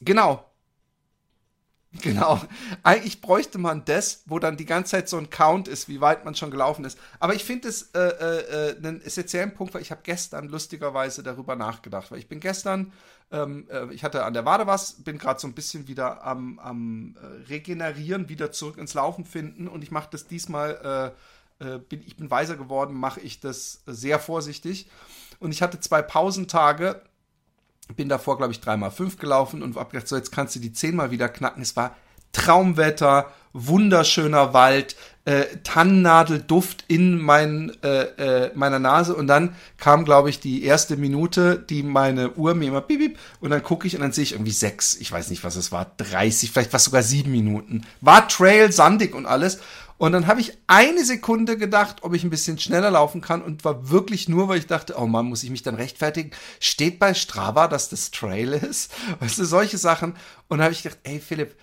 Genau. 0.00 0.50
Genau. 2.02 2.40
Eigentlich 2.82 3.20
bräuchte 3.20 3.58
man 3.58 3.84
das, 3.84 4.22
wo 4.26 4.38
dann 4.38 4.56
die 4.56 4.64
ganze 4.64 4.92
Zeit 4.92 5.08
so 5.08 5.16
ein 5.16 5.30
Count 5.30 5.68
ist, 5.68 5.88
wie 5.88 6.00
weit 6.00 6.24
man 6.24 6.34
schon 6.34 6.50
gelaufen 6.50 6.84
ist. 6.84 6.98
Aber 7.20 7.34
ich 7.34 7.44
finde 7.44 7.68
es 7.68 7.90
äh, 7.94 8.00
äh, 8.00 8.70
äh, 8.70 8.76
einen 8.76 9.00
essentiellen 9.00 9.54
Punkt, 9.54 9.74
weil 9.74 9.82
ich 9.82 9.90
habe 9.90 10.00
gestern 10.02 10.48
lustigerweise 10.48 11.22
darüber 11.22 11.56
nachgedacht. 11.56 12.10
Weil 12.10 12.18
ich 12.18 12.28
bin 12.28 12.40
gestern, 12.40 12.92
ähm, 13.30 13.68
äh, 13.70 13.92
ich 13.92 14.02
hatte 14.02 14.24
an 14.24 14.34
der 14.34 14.44
Wade 14.44 14.66
was, 14.66 14.94
bin 15.04 15.18
gerade 15.18 15.40
so 15.40 15.46
ein 15.46 15.54
bisschen 15.54 15.86
wieder 15.86 16.24
am, 16.24 16.58
am 16.58 17.16
äh, 17.22 17.48
Regenerieren, 17.48 18.28
wieder 18.28 18.50
zurück 18.50 18.78
ins 18.78 18.94
Laufen 18.94 19.24
finden. 19.24 19.68
Und 19.68 19.82
ich 19.82 19.90
mache 19.90 20.08
das 20.10 20.26
diesmal, 20.26 21.14
äh, 21.60 21.78
bin, 21.88 22.02
ich 22.04 22.16
bin 22.16 22.30
weiser 22.30 22.56
geworden, 22.56 22.94
mache 22.94 23.20
ich 23.20 23.40
das 23.40 23.82
sehr 23.86 24.18
vorsichtig. 24.18 24.90
Und 25.38 25.52
ich 25.52 25.62
hatte 25.62 25.78
zwei 25.80 26.02
Pausentage 26.02 27.00
bin 27.88 28.08
davor, 28.08 28.38
glaube 28.38 28.52
ich, 28.52 28.60
dreimal 28.60 28.90
fünf 28.90 29.18
gelaufen 29.18 29.62
und 29.62 29.76
hab 29.76 29.90
gedacht, 29.90 30.08
so 30.08 30.16
jetzt 30.16 30.32
kannst 30.32 30.54
du 30.56 30.60
die 30.60 30.72
zehnmal 30.72 31.10
wieder 31.10 31.28
knacken. 31.28 31.62
Es 31.62 31.76
war 31.76 31.96
Traumwetter, 32.32 33.30
wunderschöner 33.52 34.52
Wald, 34.52 34.96
äh, 35.24 35.44
Tannennadelduft 35.62 36.84
in 36.88 37.18
mein, 37.18 37.72
äh, 37.82 38.02
äh, 38.46 38.50
meiner 38.54 38.78
Nase 38.78 39.14
und 39.14 39.26
dann 39.26 39.54
kam, 39.78 40.04
glaube 40.04 40.28
ich, 40.28 40.40
die 40.40 40.64
erste 40.64 40.96
Minute, 40.96 41.58
die 41.58 41.82
meine 41.82 42.32
Uhr 42.32 42.54
mir 42.54 42.68
immer 42.68 42.80
bip, 42.82 42.98
bip, 42.98 43.18
und 43.40 43.50
dann 43.50 43.62
gucke 43.62 43.86
ich 43.86 43.94
und 43.94 44.02
dann 44.02 44.12
sehe 44.12 44.24
ich 44.24 44.32
irgendwie 44.32 44.50
sechs, 44.50 44.96
ich 44.96 45.10
weiß 45.10 45.30
nicht, 45.30 45.44
was 45.44 45.56
es 45.56 45.72
war, 45.72 45.92
30, 45.96 46.50
vielleicht 46.50 46.72
was 46.74 46.84
sogar 46.84 47.02
sieben 47.02 47.30
Minuten. 47.30 47.86
War 48.00 48.28
Trail, 48.28 48.70
sandig 48.72 49.14
und 49.14 49.24
alles 49.24 49.60
und 49.96 50.12
dann 50.12 50.26
habe 50.26 50.40
ich 50.40 50.58
eine 50.66 51.04
Sekunde 51.04 51.56
gedacht, 51.56 51.98
ob 52.02 52.14
ich 52.14 52.24
ein 52.24 52.30
bisschen 52.30 52.58
schneller 52.58 52.90
laufen 52.90 53.20
kann 53.20 53.42
und 53.42 53.64
war 53.64 53.90
wirklich 53.90 54.28
nur, 54.28 54.48
weil 54.48 54.58
ich 54.58 54.66
dachte, 54.66 54.96
oh 54.98 55.06
Mann, 55.06 55.26
muss 55.26 55.44
ich 55.44 55.50
mich 55.50 55.62
dann 55.62 55.76
rechtfertigen? 55.76 56.32
Steht 56.58 56.98
bei 56.98 57.14
Strava, 57.14 57.68
dass 57.68 57.88
das 57.88 58.10
Trail 58.10 58.52
ist? 58.52 58.92
Weißt 59.20 59.38
du, 59.38 59.44
solche 59.44 59.78
Sachen. 59.78 60.14
Und 60.48 60.58
da 60.58 60.64
habe 60.64 60.74
ich 60.74 60.82
gedacht, 60.82 60.98
ey 61.04 61.20
Philipp, 61.20 61.56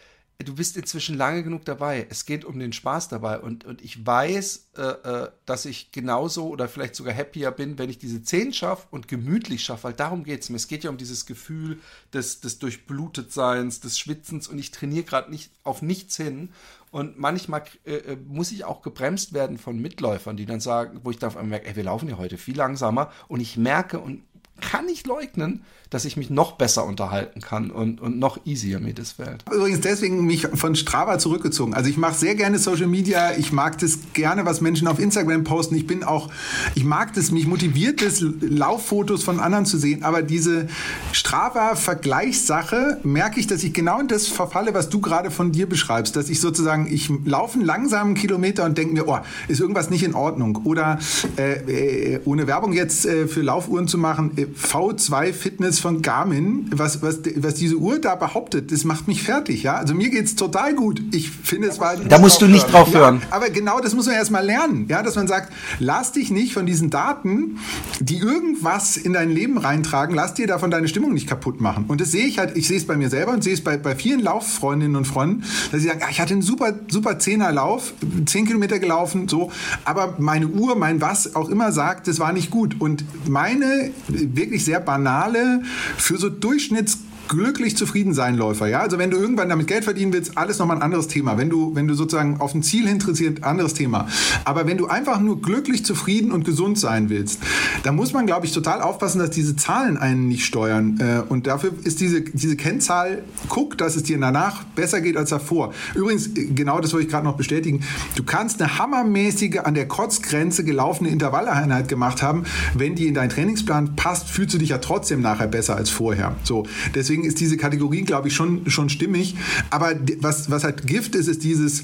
du 0.43 0.55
bist 0.55 0.77
inzwischen 0.77 1.17
lange 1.17 1.43
genug 1.43 1.65
dabei. 1.65 2.07
Es 2.09 2.25
geht 2.25 2.45
um 2.45 2.59
den 2.59 2.73
Spaß 2.73 3.09
dabei. 3.09 3.39
Und, 3.39 3.65
und 3.65 3.81
ich 3.81 4.05
weiß, 4.05 4.69
äh, 4.77 4.81
äh, 4.81 5.31
dass 5.45 5.65
ich 5.65 5.91
genauso 5.91 6.47
oder 6.47 6.67
vielleicht 6.67 6.95
sogar 6.95 7.15
happier 7.15 7.51
bin, 7.51 7.77
wenn 7.77 7.89
ich 7.89 7.97
diese 7.97 8.23
10 8.23 8.53
schaffe 8.53 8.87
und 8.91 9.07
gemütlich 9.07 9.63
schaffe, 9.63 9.85
weil 9.85 9.93
darum 9.93 10.23
geht 10.23 10.41
es 10.41 10.49
mir. 10.49 10.55
Es 10.57 10.67
geht 10.67 10.83
ja 10.83 10.89
um 10.89 10.97
dieses 10.97 11.25
Gefühl 11.25 11.79
des, 12.13 12.39
des 12.39 12.59
Durchblutetseins, 12.59 13.79
des 13.79 13.99
Schwitzens 13.99 14.47
und 14.47 14.57
ich 14.57 14.71
trainiere 14.71 15.03
gerade 15.03 15.31
nicht 15.31 15.51
auf 15.63 15.81
nichts 15.81 16.17
hin. 16.17 16.49
Und 16.91 17.17
manchmal 17.17 17.63
äh, 17.85 17.93
äh, 17.93 18.17
muss 18.27 18.51
ich 18.51 18.65
auch 18.65 18.81
gebremst 18.81 19.33
werden 19.33 19.57
von 19.57 19.79
Mitläufern, 19.79 20.35
die 20.35 20.45
dann 20.45 20.59
sagen, 20.59 20.99
wo 21.03 21.11
ich 21.11 21.17
dann 21.17 21.33
merke, 21.47 21.67
ey, 21.67 21.75
wir 21.75 21.83
laufen 21.83 22.09
ja 22.09 22.17
heute 22.17 22.37
viel 22.37 22.57
langsamer. 22.57 23.11
Und 23.29 23.39
ich 23.39 23.57
merke 23.57 23.99
und 23.99 24.23
kann 24.59 24.85
nicht 24.85 25.07
leugnen, 25.07 25.63
dass 25.91 26.05
ich 26.05 26.15
mich 26.15 26.29
noch 26.29 26.53
besser 26.53 26.85
unterhalten 26.85 27.41
kann 27.41 27.69
und, 27.69 27.99
und 27.99 28.17
noch 28.17 28.45
easier 28.45 28.79
mir 28.79 28.93
das 28.93 29.11
fällt. 29.11 29.43
Übrigens 29.51 29.81
deswegen 29.81 30.25
mich 30.25 30.47
von 30.53 30.75
Strava 30.75 31.19
zurückgezogen. 31.19 31.73
Also 31.73 31.89
ich 31.89 31.97
mache 31.97 32.17
sehr 32.17 32.35
gerne 32.35 32.59
Social 32.59 32.87
Media. 32.87 33.33
Ich 33.37 33.51
mag 33.51 33.77
das 33.79 33.99
gerne, 34.13 34.45
was 34.45 34.61
Menschen 34.61 34.87
auf 34.87 34.99
Instagram 34.99 35.43
posten. 35.43 35.75
Ich 35.75 35.85
bin 35.85 36.05
auch, 36.05 36.29
ich 36.75 36.85
mag 36.85 37.13
das, 37.13 37.31
mich 37.31 37.45
motiviert 37.45 38.01
es, 38.01 38.21
Lauffotos 38.21 39.23
von 39.23 39.41
anderen 39.41 39.65
zu 39.65 39.77
sehen. 39.77 40.03
Aber 40.03 40.21
diese 40.21 40.67
Strava-Vergleichssache 41.11 43.01
merke 43.03 43.41
ich, 43.41 43.47
dass 43.47 43.61
ich 43.61 43.73
genau 43.73 43.99
in 43.99 44.07
das 44.07 44.27
verfalle, 44.27 44.73
was 44.73 44.87
du 44.87 45.01
gerade 45.01 45.29
von 45.29 45.51
dir 45.51 45.67
beschreibst. 45.67 46.15
Dass 46.15 46.29
ich 46.29 46.39
sozusagen, 46.39 46.87
ich 46.89 47.11
laufe 47.25 47.55
einen 47.55 47.65
langsamen 47.65 48.13
Kilometer 48.15 48.63
und 48.63 48.77
denke 48.77 48.93
mir, 48.93 49.09
oh, 49.09 49.19
ist 49.49 49.59
irgendwas 49.59 49.89
nicht 49.89 50.03
in 50.03 50.15
Ordnung. 50.15 50.61
Oder 50.63 50.99
äh, 51.37 52.13
äh, 52.13 52.21
ohne 52.23 52.47
Werbung 52.47 52.71
jetzt 52.71 53.05
äh, 53.05 53.27
für 53.27 53.41
Laufuhren 53.41 53.89
zu 53.89 53.97
machen, 53.97 54.31
äh, 54.37 54.45
V2 54.45 55.33
Fitness 55.33 55.80
von 55.81 56.01
Garmin, 56.01 56.69
was, 56.71 57.01
was, 57.01 57.19
was 57.35 57.55
diese 57.55 57.75
Uhr 57.75 57.99
da 57.99 58.15
behauptet, 58.15 58.71
das 58.71 58.83
macht 58.83 59.07
mich 59.07 59.23
fertig, 59.23 59.63
ja. 59.63 59.75
Also 59.75 59.93
mir 59.93 60.09
geht's 60.09 60.35
total 60.35 60.73
gut. 60.73 61.01
Ich 61.11 61.29
finde, 61.29 61.67
es 61.67 61.79
war. 61.79 61.95
Da 61.97 62.19
musst 62.19 62.41
du 62.41 62.47
nicht 62.47 62.71
drauf 62.71 62.93
hören. 62.93 63.21
Ja, 63.29 63.35
aber 63.35 63.49
genau 63.49 63.79
das 63.79 63.93
muss 63.93 64.05
man 64.05 64.15
erstmal 64.15 64.45
lernen, 64.45 64.85
ja, 64.87 65.03
dass 65.03 65.15
man 65.15 65.27
sagt, 65.27 65.51
lass 65.79 66.11
dich 66.11 66.31
nicht 66.31 66.53
von 66.53 66.65
diesen 66.65 66.89
Daten, 66.89 67.59
die 67.99 68.17
irgendwas 68.17 68.97
in 68.97 69.13
dein 69.13 69.29
Leben 69.29 69.57
reintragen, 69.57 70.15
lass 70.15 70.33
dir 70.33 70.47
davon 70.47 70.71
deine 70.71 70.87
Stimmung 70.87 71.13
nicht 71.13 71.27
kaputt 71.27 71.59
machen. 71.59 71.85
Und 71.87 72.01
das 72.01 72.11
sehe 72.11 72.25
ich 72.25 72.39
halt, 72.39 72.55
ich 72.57 72.67
sehe 72.67 72.77
es 72.77 72.87
bei 72.87 72.95
mir 72.95 73.09
selber 73.09 73.33
und 73.33 73.43
sehe 73.43 73.53
es 73.53 73.61
bei, 73.61 73.77
bei 73.77 73.95
vielen 73.95 74.21
Lauffreundinnen 74.21 74.95
und 74.95 75.05
Freunden, 75.05 75.43
dass 75.71 75.81
sie 75.81 75.87
sagen, 75.87 76.01
ah, 76.03 76.09
ich 76.09 76.21
hatte 76.21 76.33
einen 76.33 76.41
super, 76.41 76.73
super 76.89 77.19
Zehnerlauf, 77.19 77.93
zehn 78.25 78.45
Kilometer 78.45 78.79
gelaufen, 78.79 79.27
so, 79.27 79.51
aber 79.85 80.15
meine 80.19 80.47
Uhr, 80.47 80.75
mein 80.75 81.01
was 81.01 81.35
auch 81.35 81.49
immer 81.49 81.71
sagt, 81.71 82.07
das 82.07 82.19
war 82.19 82.33
nicht 82.33 82.51
gut. 82.51 82.79
Und 82.79 83.03
meine 83.27 83.91
wirklich 84.07 84.63
sehr 84.63 84.79
banale 84.79 85.63
für 85.97 86.17
so 86.17 86.29
Durchschnitts 86.29 86.99
glücklich 87.31 87.77
zufrieden 87.77 88.13
sein 88.13 88.35
Läufer, 88.35 88.67
ja. 88.67 88.81
Also 88.81 88.97
wenn 88.97 89.09
du 89.09 89.17
irgendwann 89.17 89.47
damit 89.47 89.65
Geld 89.65 89.85
verdienen 89.85 90.11
willst, 90.11 90.37
alles 90.37 90.59
nochmal 90.59 90.75
ein 90.75 90.81
anderes 90.81 91.07
Thema. 91.07 91.37
Wenn 91.37 91.49
du, 91.49 91.73
wenn 91.73 91.87
du 91.87 91.93
sozusagen 91.93 92.41
auf 92.41 92.53
ein 92.53 92.61
Ziel 92.61 92.87
interessiert, 92.87 93.45
anderes 93.45 93.73
Thema. 93.73 94.07
Aber 94.43 94.67
wenn 94.67 94.77
du 94.77 94.87
einfach 94.87 95.21
nur 95.21 95.41
glücklich, 95.41 95.85
zufrieden 95.85 96.33
und 96.33 96.43
gesund 96.43 96.77
sein 96.77 97.09
willst, 97.09 97.39
dann 97.83 97.95
muss 97.95 98.11
man, 98.11 98.25
glaube 98.25 98.45
ich, 98.45 98.51
total 98.51 98.81
aufpassen, 98.81 99.19
dass 99.19 99.29
diese 99.29 99.55
Zahlen 99.55 99.97
einen 99.97 100.27
nicht 100.27 100.45
steuern. 100.45 100.99
Äh, 100.99 101.21
und 101.29 101.47
dafür 101.47 101.71
ist 101.83 102.01
diese, 102.01 102.21
diese 102.21 102.57
Kennzahl, 102.57 103.23
guck, 103.47 103.77
dass 103.77 103.95
es 103.95 104.03
dir 104.03 104.19
danach 104.19 104.65
besser 104.75 104.99
geht 104.99 105.15
als 105.15 105.29
davor. 105.29 105.73
Übrigens, 105.95 106.27
äh, 106.27 106.47
genau 106.47 106.81
das 106.81 106.91
wollte 106.91 107.05
ich 107.05 107.11
gerade 107.11 107.25
noch 107.25 107.37
bestätigen. 107.37 107.81
Du 108.15 108.23
kannst 108.23 108.61
eine 108.61 108.77
hammermäßige 108.77 109.59
an 109.63 109.73
der 109.73 109.87
Kotzgrenze 109.87 110.65
gelaufene 110.65 111.09
Intervalleinheit 111.09 111.87
gemacht 111.87 112.21
haben. 112.21 112.43
Wenn 112.73 112.95
die 112.95 113.07
in 113.07 113.13
deinen 113.13 113.29
Trainingsplan 113.29 113.95
passt, 113.95 114.27
fühlst 114.27 114.53
du 114.53 114.57
dich 114.57 114.69
ja 114.69 114.79
trotzdem 114.79 115.21
nachher 115.21 115.47
besser 115.47 115.77
als 115.77 115.89
vorher. 115.89 116.35
So, 116.43 116.65
deswegen 116.93 117.20
ist 117.23 117.39
diese 117.39 117.57
Kategorie, 117.57 118.01
glaube 118.01 118.27
ich, 118.27 118.35
schon, 118.35 118.69
schon 118.69 118.89
stimmig. 118.89 119.35
Aber 119.69 119.93
was, 120.19 120.49
was 120.49 120.63
halt 120.63 120.87
Gift 120.87 121.15
ist, 121.15 121.27
ist 121.27 121.43
dieses, 121.43 121.83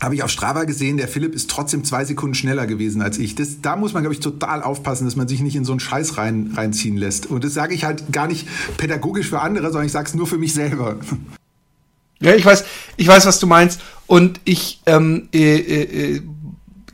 habe 0.00 0.14
ich 0.14 0.22
auf 0.22 0.30
Strava 0.30 0.64
gesehen, 0.64 0.96
der 0.96 1.08
Philipp 1.08 1.34
ist 1.34 1.50
trotzdem 1.50 1.84
zwei 1.84 2.04
Sekunden 2.04 2.34
schneller 2.34 2.66
gewesen 2.66 3.02
als 3.02 3.18
ich. 3.18 3.34
Das, 3.34 3.60
da 3.62 3.76
muss 3.76 3.94
man, 3.94 4.02
glaube 4.02 4.14
ich, 4.14 4.20
total 4.20 4.62
aufpassen, 4.62 5.04
dass 5.04 5.16
man 5.16 5.28
sich 5.28 5.40
nicht 5.40 5.56
in 5.56 5.64
so 5.64 5.72
einen 5.72 5.80
Scheiß 5.80 6.18
rein, 6.18 6.52
reinziehen 6.54 6.96
lässt. 6.96 7.26
Und 7.26 7.44
das 7.44 7.54
sage 7.54 7.74
ich 7.74 7.84
halt 7.84 8.12
gar 8.12 8.26
nicht 8.26 8.46
pädagogisch 8.76 9.28
für 9.28 9.40
andere, 9.40 9.66
sondern 9.66 9.86
ich 9.86 9.92
sage 9.92 10.08
es 10.08 10.14
nur 10.14 10.26
für 10.26 10.38
mich 10.38 10.54
selber. 10.54 10.98
Ja, 12.20 12.34
ich 12.34 12.44
weiß, 12.44 12.64
ich 12.96 13.08
weiß, 13.08 13.26
was 13.26 13.38
du 13.38 13.46
meinst. 13.46 13.80
Und 14.06 14.40
ich, 14.44 14.80
ähm, 14.86 15.28
äh, 15.32 15.56
äh, 15.56 16.22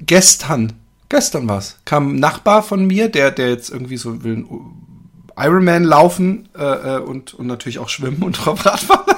gestern, 0.00 0.72
gestern 1.08 1.48
war's, 1.48 1.78
kam 1.84 2.14
ein 2.14 2.20
Nachbar 2.20 2.62
von 2.62 2.86
mir, 2.86 3.08
der, 3.08 3.30
der 3.30 3.50
jetzt 3.50 3.70
irgendwie 3.70 3.96
so 3.96 4.22
will 4.24 4.44
Ironman 5.36 5.84
laufen 5.84 6.48
äh, 6.56 6.62
äh 6.62 7.00
und, 7.00 7.34
und 7.34 7.46
natürlich 7.46 7.78
auch 7.78 7.88
schwimmen 7.88 8.22
und 8.22 8.46
Radfahren. 8.46 9.16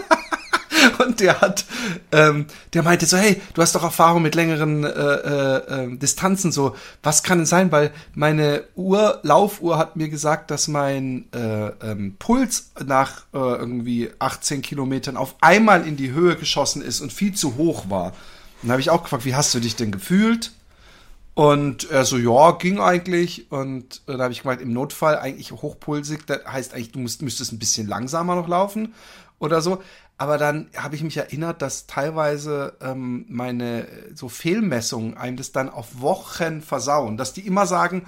und 1.06 1.20
der 1.20 1.40
hat, 1.40 1.64
ähm, 2.10 2.46
der 2.72 2.82
meinte 2.82 3.06
so, 3.06 3.16
hey, 3.16 3.40
du 3.54 3.62
hast 3.62 3.74
doch 3.74 3.82
Erfahrung 3.82 4.22
mit 4.22 4.34
längeren 4.34 4.84
äh, 4.84 4.88
äh, 4.88 5.84
äh, 5.84 5.96
Distanzen, 5.96 6.52
so, 6.52 6.74
was 7.02 7.22
kann 7.22 7.40
es 7.40 7.48
sein? 7.48 7.72
Weil 7.72 7.92
meine 8.14 8.64
Uhr, 8.74 9.20
Laufuhr 9.22 9.78
hat 9.78 9.96
mir 9.96 10.08
gesagt, 10.08 10.50
dass 10.50 10.68
mein 10.68 11.26
äh, 11.34 11.68
ähm, 11.82 12.16
Puls 12.18 12.72
nach 12.84 13.22
äh, 13.32 13.38
irgendwie 13.38 14.10
18 14.18 14.62
Kilometern 14.62 15.16
auf 15.16 15.36
einmal 15.40 15.86
in 15.86 15.96
die 15.96 16.12
Höhe 16.12 16.36
geschossen 16.36 16.82
ist 16.82 17.00
und 17.00 17.12
viel 17.12 17.34
zu 17.34 17.56
hoch 17.56 17.90
war. 17.90 18.12
Dann 18.62 18.70
habe 18.70 18.80
ich 18.80 18.90
auch 18.90 19.02
gefragt, 19.02 19.24
wie 19.24 19.34
hast 19.34 19.54
du 19.54 19.60
dich 19.60 19.76
denn 19.76 19.90
gefühlt? 19.90 20.52
Und 21.34 21.90
er 21.90 22.04
so, 22.04 22.18
ja, 22.18 22.52
ging 22.52 22.78
eigentlich. 22.78 23.50
Und 23.50 24.02
äh, 24.06 24.16
da 24.16 24.24
habe 24.24 24.32
ich 24.32 24.42
gemeint, 24.42 24.60
im 24.60 24.72
Notfall 24.72 25.18
eigentlich 25.18 25.52
hochpulsig, 25.52 26.26
das 26.26 26.44
heißt 26.46 26.74
eigentlich, 26.74 26.92
du 26.92 26.98
musst, 26.98 27.22
müsstest 27.22 27.52
ein 27.52 27.58
bisschen 27.58 27.88
langsamer 27.88 28.34
noch 28.34 28.48
laufen 28.48 28.94
oder 29.38 29.60
so. 29.62 29.82
Aber 30.18 30.38
dann 30.38 30.68
habe 30.76 30.94
ich 30.94 31.02
mich 31.02 31.16
erinnert, 31.16 31.62
dass 31.62 31.86
teilweise 31.86 32.76
ähm, 32.80 33.24
meine 33.28 33.88
so 34.14 34.28
Fehlmessungen 34.28 35.16
einem 35.16 35.36
das 35.36 35.52
dann 35.52 35.68
auf 35.68 36.00
Wochen 36.00 36.60
versauen, 36.60 37.16
dass 37.16 37.32
die 37.32 37.46
immer 37.46 37.66
sagen, 37.66 38.06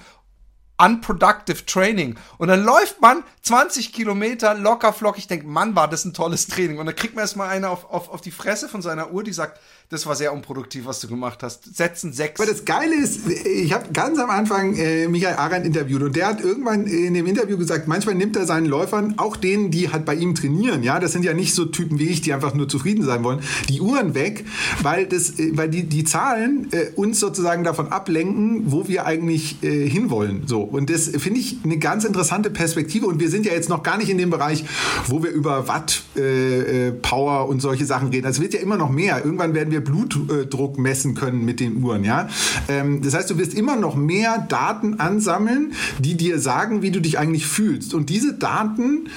unproductive 0.77 1.67
Training. 1.67 2.17
Und 2.39 2.49
dann 2.49 2.63
läuft 2.65 3.01
man 3.01 3.23
20 3.43 3.93
Kilometer 3.93 4.55
locker 4.55 4.93
flockig. 4.93 5.21
Ich 5.21 5.29
denke, 5.29 5.47
Mann, 5.47 5.77
war 5.77 5.89
das 5.89 6.05
ein 6.05 6.15
tolles 6.15 6.47
Training. 6.49 6.79
Und 6.79 6.87
dann 6.87 6.97
kriegt 6.97 7.15
man 7.15 7.23
erstmal 7.23 7.49
eine 7.49 7.71
auf, 7.71 7.91
auf, 7.91 8.11
auf 8.11 8.21
die 8.21 8.33
Fresse 8.33 8.69
von 8.69 8.83
seiner 8.83 9.13
Uhr, 9.13 9.23
die 9.23 9.33
sagt, 9.33 9.61
das 9.95 10.07
war 10.07 10.17
sehr 10.17 10.33
unproduktiv, 10.33 10.87
was 10.87 11.01
du 11.01 11.09
gemacht 11.09 11.43
hast. 11.43 11.75
Setzen 11.75 12.13
sechs. 12.13 12.41
Aber 12.41 12.51
das 12.51 12.65
Geile 12.65 12.95
ist, 12.95 13.29
ich 13.29 13.73
habe 13.73 13.93
ganz 13.93 14.19
am 14.19 14.29
Anfang 14.29 14.75
äh, 14.77 15.09
Michael 15.09 15.37
Arendt 15.37 15.67
interviewt 15.67 16.03
und 16.03 16.17
der 16.17 16.27
hat 16.27 16.41
irgendwann 16.41 16.87
in 16.87 17.15
dem 17.15 17.27
Interview 17.27 17.57
gesagt, 17.57 17.87
manchmal 17.87 18.17
nimmt 18.17 18.37
er 18.37 18.45
seinen 18.45 18.67
Läufern, 18.67 19.15
auch 19.19 19.37
denen, 19.37 19.71
die 19.71 19.91
halt 19.91 20.05
bei 20.05 20.15
ihm 20.15 20.35
trainieren, 20.35 20.83
ja, 20.83 20.99
das 20.99 21.13
sind 21.13 21.25
ja 21.25 21.33
nicht 21.33 21.55
so 21.55 21.65
Typen 21.65 21.99
wie 21.99 22.09
ich, 22.09 22.21
die 22.21 22.33
einfach 22.33 22.55
nur 22.55 22.69
zufrieden 22.69 23.05
sein 23.05 23.23
wollen, 23.23 23.41
die 23.69 23.81
Uhren 23.81 24.15
weg, 24.15 24.45
weil 24.83 25.07
das, 25.07 25.39
äh, 25.39 25.53
weil 25.55 25.71
die, 25.71 25.85
die 25.85 26.05
Zahlen 26.05 26.69
äh, 26.73 26.87
uns 26.97 27.21
sozusagen 27.21 27.63
davon 27.63 27.89
ablenken, 27.89 28.73
wo 28.73 28.89
wir 28.89 29.07
eigentlich 29.07 29.63
äh, 29.63 29.89
hinwollen. 29.89 30.43
So. 30.47 30.63
Und 30.63 30.91
das 30.91 31.09
finde 31.09 31.39
ich 31.39 31.59
eine 31.65 31.79
ganz 31.79 32.05
interessante 32.05 32.51
Perspektive 32.51 33.07
und 33.07 33.21
wir 33.21 33.31
sind 33.31 33.47
ja 33.47 33.53
jetzt 33.53 33.69
noch 33.69 33.85
gar 33.85 33.97
nicht 33.97 34.11
in 34.11 34.19
dem 34.19 34.31
Bereich, 34.31 34.65
wo 35.07 35.23
wir 35.23 35.31
über 35.31 35.69
Watt, 35.69 36.03
äh, 36.17 36.89
äh, 36.89 36.93
Power 36.93 37.49
und 37.49 37.61
solche 37.61 37.87
Sachen 37.87 38.09
reden. 38.09 38.25
Das 38.25 38.41
wird 38.41 38.55
ja 38.55 38.61
immer 38.61 38.77
noch 38.77 38.91
mehr. 38.91 39.25
Irgendwann 39.25 39.55
werden 39.55 39.71
wir 39.71 39.84
Blutdruck 39.85 40.79
messen 40.79 41.15
können 41.15 41.45
mit 41.45 41.61
den 41.61 41.83
Uhren. 41.83 42.05
Ja? 42.05 42.29
Ähm, 42.69 43.03
das 43.03 43.15
heißt, 43.15 43.31
du 43.31 43.39
wirst 43.39 43.55
immer 43.55 43.77
noch 43.77 43.97
mehr 43.97 44.39
Daten 44.49 45.01
ansammeln, 45.01 45.73
die 45.99 46.17
dir 46.17 46.39
sagen, 46.39 46.83
wie 46.83 46.91
du 46.91 47.01
dich 47.01 47.19
eigentlich 47.19 47.47
fühlst. 47.47 47.95
Und 47.95 48.11
diese 48.11 48.35
Daten 48.35 49.09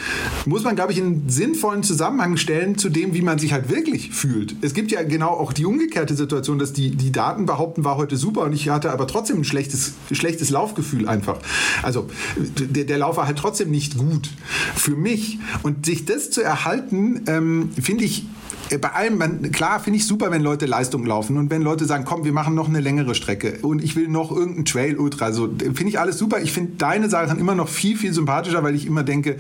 muss 0.45 0.63
man, 0.63 0.75
glaube 0.75 0.91
ich, 0.91 0.97
in 0.99 1.06
einen 1.06 1.30
sinnvollen 1.30 1.84
Zusammenhang 1.84 2.38
stellen 2.38 2.77
zu 2.77 2.89
dem, 2.89 3.13
wie 3.13 3.21
man 3.21 3.39
sich 3.39 3.53
halt 3.53 3.69
wirklich 3.69 4.12
fühlt. 4.12 4.56
Es 4.62 4.73
gibt 4.73 4.91
ja 4.91 5.03
genau 5.03 5.30
auch 5.30 5.53
die 5.53 5.65
umgekehrte 5.65 6.15
Situation, 6.15 6.60
dass 6.60 6.73
die, 6.73 6.91
die 6.91 7.12
Daten 7.12 7.45
behaupten, 7.45 7.84
war 7.84 7.97
heute 7.97 8.17
super 8.17 8.41
und 8.41 8.53
ich 8.53 8.69
hatte 8.69 8.91
aber 8.91 9.08
trotzdem 9.08 9.39
ein 9.39 9.43
schlechtes, 9.43 9.93
schlechtes 10.12 10.49
Laufgefühl 10.49 11.08
einfach. 11.08 11.39
Also 11.84 12.08
der, 12.38 12.86
der 12.86 12.97
Lauf 12.97 13.17
war 13.17 13.27
halt 13.27 13.38
trotzdem 13.38 13.71
nicht 13.71 13.97
gut 13.97 14.30
für 14.75 14.95
mich. 14.95 15.39
Und 15.63 15.86
sich 15.86 16.06
das 16.06 16.30
zu 16.30 16.41
erhalten, 16.41 17.21
ähm, 17.27 17.69
finde 17.80 18.03
ich 18.03 18.25
bei 18.75 18.91
allem, 18.91 19.17
man, 19.17 19.51
klar 19.51 19.80
finde 19.80 19.97
ich 19.97 20.06
super, 20.06 20.30
wenn 20.32 20.41
Leute 20.41 20.65
Leistung 20.65 21.06
laufen 21.06 21.38
und 21.38 21.49
wenn 21.49 21.62
Leute 21.62 21.86
sagen, 21.86 22.03
komm, 22.06 22.25
wir 22.25 22.34
machen 22.34 22.53
noch 22.53 22.67
eine 22.67 22.82
längere 22.82 23.15
Strecke 23.15 23.60
und 23.62 23.84
ich 23.84 23.95
will 23.95 24.08
noch 24.10 24.32
irgendeinen 24.32 24.65
Trail 24.65 24.97
Ultra, 24.97 25.32
so 25.32 25.47
finde 25.47 25.88
ich 25.88 25.99
alles 25.99 26.17
super. 26.17 26.41
Ich 26.41 26.51
finde 26.51 26.73
deine 26.77 27.10
Sachen 27.10 27.39
immer 27.39 27.56
noch 27.56 27.69
viel 27.69 27.97
viel 27.97 28.13
sympathischer, 28.13 28.63
weil 28.63 28.75
ich 28.75 28.86
immer 28.86 29.03
denke, 29.03 29.38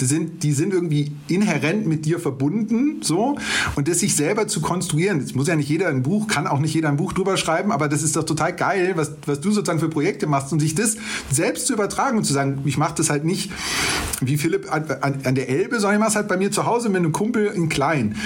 die 0.00 0.04
sind 0.04 0.42
die 0.42 0.52
sind 0.52 0.72
irgendwie 0.72 1.12
inhärent 1.26 1.86
mit 1.86 2.04
dir 2.04 2.20
verbunden, 2.20 3.00
so 3.02 3.36
und 3.74 3.88
das 3.88 4.00
sich 4.00 4.14
selber 4.14 4.46
zu 4.46 4.60
konstruieren. 4.60 5.18
Es 5.18 5.34
muss 5.34 5.48
ja 5.48 5.56
nicht 5.56 5.68
jeder 5.68 5.88
ein 5.88 6.02
Buch, 6.02 6.28
kann 6.28 6.46
auch 6.46 6.60
nicht 6.60 6.74
jeder 6.74 6.88
ein 6.88 6.96
Buch 6.96 7.12
drüber 7.12 7.36
schreiben, 7.36 7.72
aber 7.72 7.88
das 7.88 8.02
ist 8.02 8.14
doch 8.16 8.24
total 8.24 8.54
geil, 8.54 8.92
was 8.94 9.12
was 9.26 9.40
du 9.40 9.50
sozusagen 9.50 9.80
für 9.80 9.88
Projekte 9.88 10.26
machst 10.26 10.52
und 10.52 10.60
sich 10.60 10.74
das 10.74 10.96
selbst 11.30 11.66
zu 11.66 11.72
übertragen 11.72 12.18
und 12.18 12.24
zu 12.24 12.32
sagen, 12.32 12.60
ich 12.64 12.78
mache 12.78 12.94
das 12.96 13.10
halt 13.10 13.24
nicht 13.24 13.50
wie 14.20 14.36
Philipp 14.36 14.72
an, 14.72 14.84
an, 15.00 15.20
an 15.24 15.34
der 15.34 15.48
Elbe, 15.48 15.80
sondern 15.80 15.94
ich 15.94 16.00
mache 16.00 16.10
es 16.10 16.16
halt 16.16 16.28
bei 16.28 16.36
mir 16.36 16.50
zu 16.50 16.66
Hause 16.66 16.88
mit 16.88 16.98
einem 16.98 17.12
Kumpel 17.12 17.46
in 17.46 17.68
klein 17.68 18.16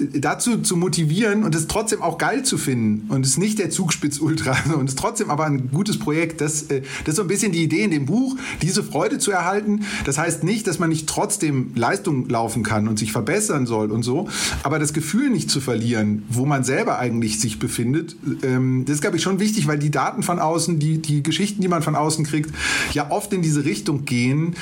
dazu 0.00 0.58
zu 0.58 0.76
motivieren 0.76 1.44
und 1.44 1.54
es 1.54 1.66
trotzdem 1.66 2.02
auch 2.02 2.18
geil 2.18 2.44
zu 2.44 2.58
finden 2.58 3.10
und 3.12 3.24
es 3.24 3.38
nicht 3.38 3.58
der 3.58 3.70
Zugspitz 3.70 4.20
Ultra 4.20 4.56
und 4.78 4.88
es 4.88 4.94
trotzdem 4.94 5.30
aber 5.30 5.46
ein 5.46 5.70
gutes 5.70 5.98
Projekt, 5.98 6.40
das, 6.40 6.62
äh, 6.64 6.82
das 7.04 7.12
ist 7.12 7.16
so 7.16 7.22
ein 7.22 7.28
bisschen 7.28 7.52
die 7.52 7.62
Idee 7.62 7.84
in 7.84 7.90
dem 7.90 8.06
Buch, 8.06 8.36
diese 8.62 8.82
Freude 8.82 9.18
zu 9.18 9.30
erhalten. 9.30 9.84
Das 10.04 10.18
heißt 10.18 10.44
nicht, 10.44 10.66
dass 10.66 10.78
man 10.78 10.88
nicht 10.88 11.08
trotzdem 11.08 11.72
Leistung 11.74 12.28
laufen 12.28 12.62
kann 12.62 12.88
und 12.88 12.98
sich 12.98 13.12
verbessern 13.12 13.66
soll 13.66 13.90
und 13.90 14.02
so, 14.02 14.28
aber 14.62 14.78
das 14.78 14.92
Gefühl 14.92 15.30
nicht 15.30 15.50
zu 15.50 15.60
verlieren, 15.60 16.24
wo 16.28 16.46
man 16.46 16.64
selber 16.64 16.98
eigentlich 16.98 17.40
sich 17.40 17.58
befindet, 17.58 18.16
ähm, 18.42 18.84
das 18.86 18.96
ist, 18.96 19.00
glaube 19.00 19.16
ich, 19.16 19.22
schon 19.22 19.40
wichtig, 19.40 19.66
weil 19.66 19.78
die 19.78 19.90
Daten 19.90 20.22
von 20.22 20.38
außen, 20.38 20.78
die, 20.78 20.98
die 20.98 21.22
Geschichten, 21.22 21.62
die 21.62 21.68
man 21.68 21.82
von 21.82 21.96
außen 21.96 22.24
kriegt, 22.24 22.50
ja 22.92 23.10
oft 23.10 23.32
in 23.32 23.42
diese 23.42 23.64
Richtung 23.64 24.04
gehen, 24.04 24.54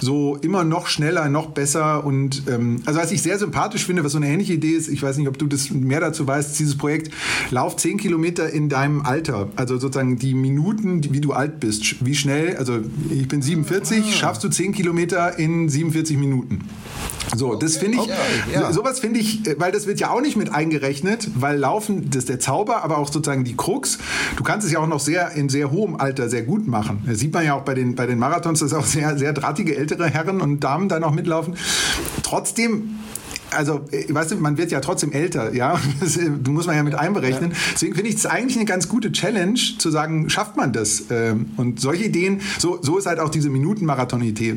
so 0.00 0.17
immer 0.42 0.64
noch 0.64 0.86
schneller, 0.86 1.28
noch 1.28 1.50
besser 1.50 2.04
und 2.04 2.44
ähm, 2.48 2.82
also 2.84 3.00
was 3.00 3.12
ich 3.12 3.22
sehr 3.22 3.38
sympathisch 3.38 3.84
finde, 3.84 4.04
was 4.04 4.12
so 4.12 4.18
eine 4.18 4.28
ähnliche 4.28 4.54
Idee 4.54 4.72
ist, 4.72 4.88
ich 4.88 5.02
weiß 5.02 5.16
nicht, 5.18 5.28
ob 5.28 5.38
du 5.38 5.46
das 5.46 5.70
mehr 5.70 6.00
dazu 6.00 6.26
weißt, 6.26 6.58
dieses 6.58 6.76
Projekt, 6.76 7.12
lauf 7.50 7.76
10 7.76 7.98
Kilometer 7.98 8.50
in 8.50 8.68
deinem 8.68 9.02
Alter, 9.02 9.48
also 9.56 9.78
sozusagen 9.78 10.18
die 10.18 10.34
Minuten, 10.34 11.02
wie 11.12 11.20
du 11.20 11.32
alt 11.32 11.60
bist, 11.60 12.04
wie 12.04 12.14
schnell, 12.14 12.56
also 12.56 12.78
ich 13.10 13.28
bin 13.28 13.42
47, 13.42 13.98
ah. 13.98 14.12
schaffst 14.12 14.44
du 14.44 14.48
10 14.48 14.72
Kilometer 14.72 15.38
in 15.38 15.68
47 15.68 16.16
Minuten. 16.16 16.60
So, 17.36 17.54
das 17.54 17.76
finde 17.76 17.98
ich, 17.98 18.04
okay, 18.04 18.12
ja. 18.52 18.72
sowas 18.72 19.00
finde 19.00 19.20
ich, 19.20 19.42
weil 19.58 19.72
das 19.72 19.86
wird 19.86 20.00
ja 20.00 20.10
auch 20.10 20.20
nicht 20.20 20.36
mit 20.36 20.52
eingerechnet, 20.52 21.28
weil 21.34 21.58
Laufen, 21.58 22.08
das 22.10 22.20
ist 22.20 22.28
der 22.28 22.40
Zauber, 22.40 22.84
aber 22.84 22.98
auch 22.98 23.12
sozusagen 23.12 23.44
die 23.44 23.56
Krux. 23.56 23.98
Du 24.36 24.42
kannst 24.42 24.66
es 24.66 24.72
ja 24.72 24.78
auch 24.78 24.86
noch 24.86 25.00
sehr, 25.00 25.32
in 25.32 25.48
sehr 25.48 25.70
hohem 25.70 25.96
Alter 25.96 26.28
sehr 26.28 26.42
gut 26.42 26.66
machen. 26.66 27.02
Das 27.06 27.18
sieht 27.18 27.32
man 27.32 27.44
ja 27.44 27.54
auch 27.54 27.62
bei 27.62 27.74
den, 27.74 27.94
bei 27.94 28.06
den 28.06 28.18
Marathons, 28.18 28.60
dass 28.60 28.72
auch 28.72 28.86
sehr, 28.86 29.18
sehr 29.18 29.32
drahtige 29.32 29.76
ältere 29.76 30.07
Herren 30.08 30.40
und 30.40 30.60
Damen 30.60 30.88
da 30.88 31.00
noch 31.00 31.12
mitlaufen. 31.12 31.56
Trotzdem 32.22 32.98
also, 33.50 33.80
äh, 33.90 34.12
weißt 34.12 34.32
du, 34.32 34.36
man 34.36 34.58
wird 34.58 34.70
ja 34.70 34.80
trotzdem 34.80 35.12
älter, 35.12 35.54
ja. 35.54 35.80
Das 36.00 36.16
äh, 36.16 36.28
muss 36.28 36.66
man 36.66 36.76
ja 36.76 36.82
mit 36.82 36.94
einberechnen. 36.94 37.54
Deswegen 37.72 37.94
finde 37.94 38.10
ich 38.10 38.16
es 38.16 38.26
eigentlich 38.26 38.56
eine 38.56 38.66
ganz 38.66 38.88
gute 38.88 39.12
Challenge, 39.12 39.58
zu 39.78 39.90
sagen, 39.90 40.30
schafft 40.30 40.56
man 40.56 40.72
das? 40.72 41.04
Ähm, 41.10 41.52
und 41.56 41.80
solche 41.80 42.04
Ideen, 42.04 42.40
so, 42.58 42.78
so 42.82 42.98
ist 42.98 43.06
halt 43.06 43.20
auch 43.20 43.30
diese 43.30 43.50
Minutenmarathon-Idee. 43.50 44.56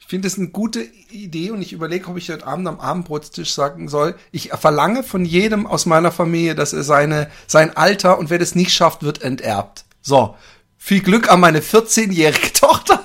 Ich 0.00 0.06
finde 0.06 0.26
es 0.26 0.38
eine 0.38 0.48
gute 0.48 0.84
Idee 1.10 1.52
und 1.52 1.62
ich 1.62 1.72
überlege, 1.72 2.08
ob 2.08 2.16
ich 2.16 2.28
heute 2.30 2.46
Abend 2.46 2.66
am 2.66 2.80
Abendbrotstisch 2.80 3.54
sagen 3.54 3.88
soll, 3.88 4.16
ich 4.32 4.50
verlange 4.50 5.04
von 5.04 5.24
jedem 5.24 5.66
aus 5.66 5.86
meiner 5.86 6.10
Familie, 6.10 6.56
dass 6.56 6.72
er 6.72 6.82
seine, 6.82 7.30
sein 7.46 7.76
Alter 7.76 8.18
und 8.18 8.28
wer 8.28 8.40
das 8.40 8.56
nicht 8.56 8.72
schafft, 8.72 9.04
wird 9.04 9.22
enterbt. 9.22 9.84
So. 10.02 10.34
Viel 10.82 11.00
Glück 11.00 11.30
an 11.30 11.40
meine 11.40 11.60
14-jährige 11.60 12.52
Tochter. 12.54 13.02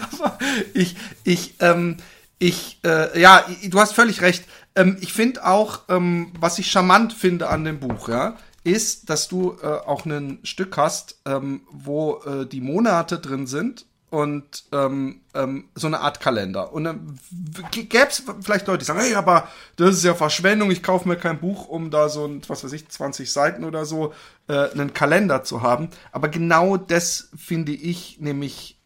ich, 0.74 0.96
ich, 1.24 1.54
ähm, 1.60 1.96
ich, 2.38 2.80
äh, 2.84 3.20
ja, 3.20 3.44
du 3.64 3.80
hast 3.80 3.92
völlig 3.94 4.20
recht. 4.22 4.44
Ähm, 4.74 4.96
ich 5.00 5.12
finde 5.12 5.46
auch, 5.46 5.80
ähm, 5.88 6.32
was 6.38 6.58
ich 6.58 6.70
charmant 6.70 7.12
finde 7.12 7.48
an 7.48 7.64
dem 7.64 7.80
Buch, 7.80 8.08
ja, 8.08 8.36
ist, 8.64 9.10
dass 9.10 9.28
du 9.28 9.56
äh, 9.62 9.66
auch 9.66 10.04
ein 10.04 10.38
Stück 10.42 10.76
hast, 10.76 11.20
ähm, 11.24 11.62
wo 11.70 12.22
äh, 12.24 12.46
die 12.46 12.60
Monate 12.60 13.18
drin 13.18 13.46
sind 13.46 13.86
und 14.12 14.64
ähm, 14.72 15.22
ähm, 15.32 15.70
so 15.74 15.86
eine 15.86 16.00
Art 16.00 16.20
Kalender. 16.20 16.72
Und 16.74 16.84
dann 16.84 17.18
gäbe 17.70 18.08
es 18.08 18.22
vielleicht 18.42 18.66
Leute, 18.66 18.78
die 18.78 18.84
sagen, 18.84 19.00
hey, 19.00 19.14
aber 19.14 19.48
das 19.76 19.96
ist 19.96 20.04
ja 20.04 20.14
Verschwendung, 20.14 20.70
ich 20.70 20.82
kaufe 20.82 21.08
mir 21.08 21.16
kein 21.16 21.40
Buch, 21.40 21.66
um 21.66 21.90
da 21.90 22.10
so 22.10 22.26
ein, 22.26 22.42
was 22.46 22.62
weiß 22.62 22.72
ich, 22.72 22.88
20 22.88 23.32
Seiten 23.32 23.64
oder 23.64 23.86
so, 23.86 24.12
äh, 24.48 24.70
einen 24.70 24.92
Kalender 24.92 25.44
zu 25.44 25.62
haben. 25.62 25.88
Aber 26.12 26.28
genau 26.28 26.76
das 26.76 27.30
finde 27.34 27.72
ich 27.72 28.18
nämlich 28.20 28.81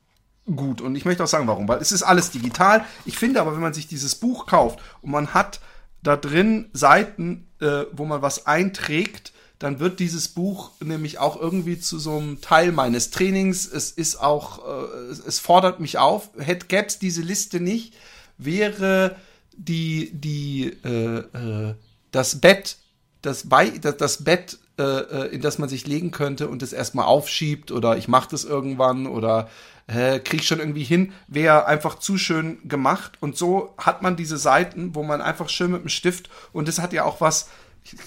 gut. 0.55 0.81
Und 0.81 0.95
ich 0.97 1.05
möchte 1.05 1.25
auch 1.25 1.29
sagen, 1.29 1.47
warum. 1.47 1.69
Weil 1.69 1.81
es 1.81 1.93
ist 1.93 2.03
alles 2.03 2.31
digital. 2.31 2.85
Ich 3.05 3.19
finde 3.19 3.41
aber, 3.41 3.55
wenn 3.55 3.61
man 3.61 3.75
sich 3.75 3.89
dieses 3.89 4.15
Buch 4.15 4.47
kauft 4.47 4.79
und 5.03 5.11
man 5.11 5.35
hat 5.35 5.61
da 6.03 6.17
drin 6.17 6.71
Seiten, 6.73 7.49
äh, 7.61 7.85
wo 7.93 8.05
man 8.05 8.23
was 8.23 8.47
einträgt, 8.47 9.33
dann 9.59 9.81
wird 9.81 10.01
dieses 10.01 10.29
Buch 10.29 10.71
nämlich 10.81 11.19
auch 11.19 11.41
irgendwie 11.41 11.79
zu 11.79 11.99
so 11.99 12.19
einem 12.19 12.41
Teil 12.41 12.73
meines 12.73 13.11
Trainings. 13.11 13.67
Es 13.67 13.91
ist 13.91 14.21
auch, 14.21 14.59
äh, 14.67 15.13
es 15.27 15.39
fordert 15.39 15.81
mich 15.81 15.99
auf. 15.99 16.31
Hätte 16.39 16.67
gäbe 16.67 16.87
es 16.87 16.99
diese 16.99 17.23
Liste 17.23 17.59
nicht, 17.59 17.95
wäre 18.37 19.17
die 19.57 20.11
die 20.13 20.77
äh, 20.85 21.19
äh, 21.19 21.75
das 22.11 22.41
Bett 22.41 22.77
das 23.23 23.49
bei 23.49 23.71
das, 23.71 23.97
das 23.97 24.25
Bett 24.25 24.59
äh, 24.79 24.83
äh 24.83 25.35
in 25.35 25.41
das 25.41 25.59
man 25.59 25.71
sich 25.71 25.87
legen 25.87 26.11
könnte 26.11 26.49
und 26.49 26.63
es 26.63 26.75
erstmal 26.75 27.07
aufschiebt 27.07 27.73
oder 27.73 27.97
ich 27.97 28.09
mache 28.09 28.29
das 28.31 28.45
irgendwann 28.45 29.07
oder 29.07 29.49
äh, 29.87 30.19
krieg 30.19 30.45
schon 30.45 30.59
irgendwie 30.59 30.85
hin, 30.85 31.13
wäre 31.29 31.67
einfach 31.67 31.99
zu 31.99 32.19
schön 32.19 32.59
gemacht. 32.69 33.13
Und 33.21 33.37
so 33.37 33.75
hat 33.79 34.03
man 34.03 34.17
diese 34.17 34.39
Seiten, 34.39 34.95
wo 34.95 35.03
man 35.03 35.21
einfach 35.21 35.49
schön 35.49 35.71
mit 35.71 35.83
dem 35.83 35.89
Stift 35.89 36.31
und 36.53 36.69
das 36.69 36.81
hat 36.81 36.93
ja 36.93 37.05
auch 37.05 37.21
was, 37.21 37.49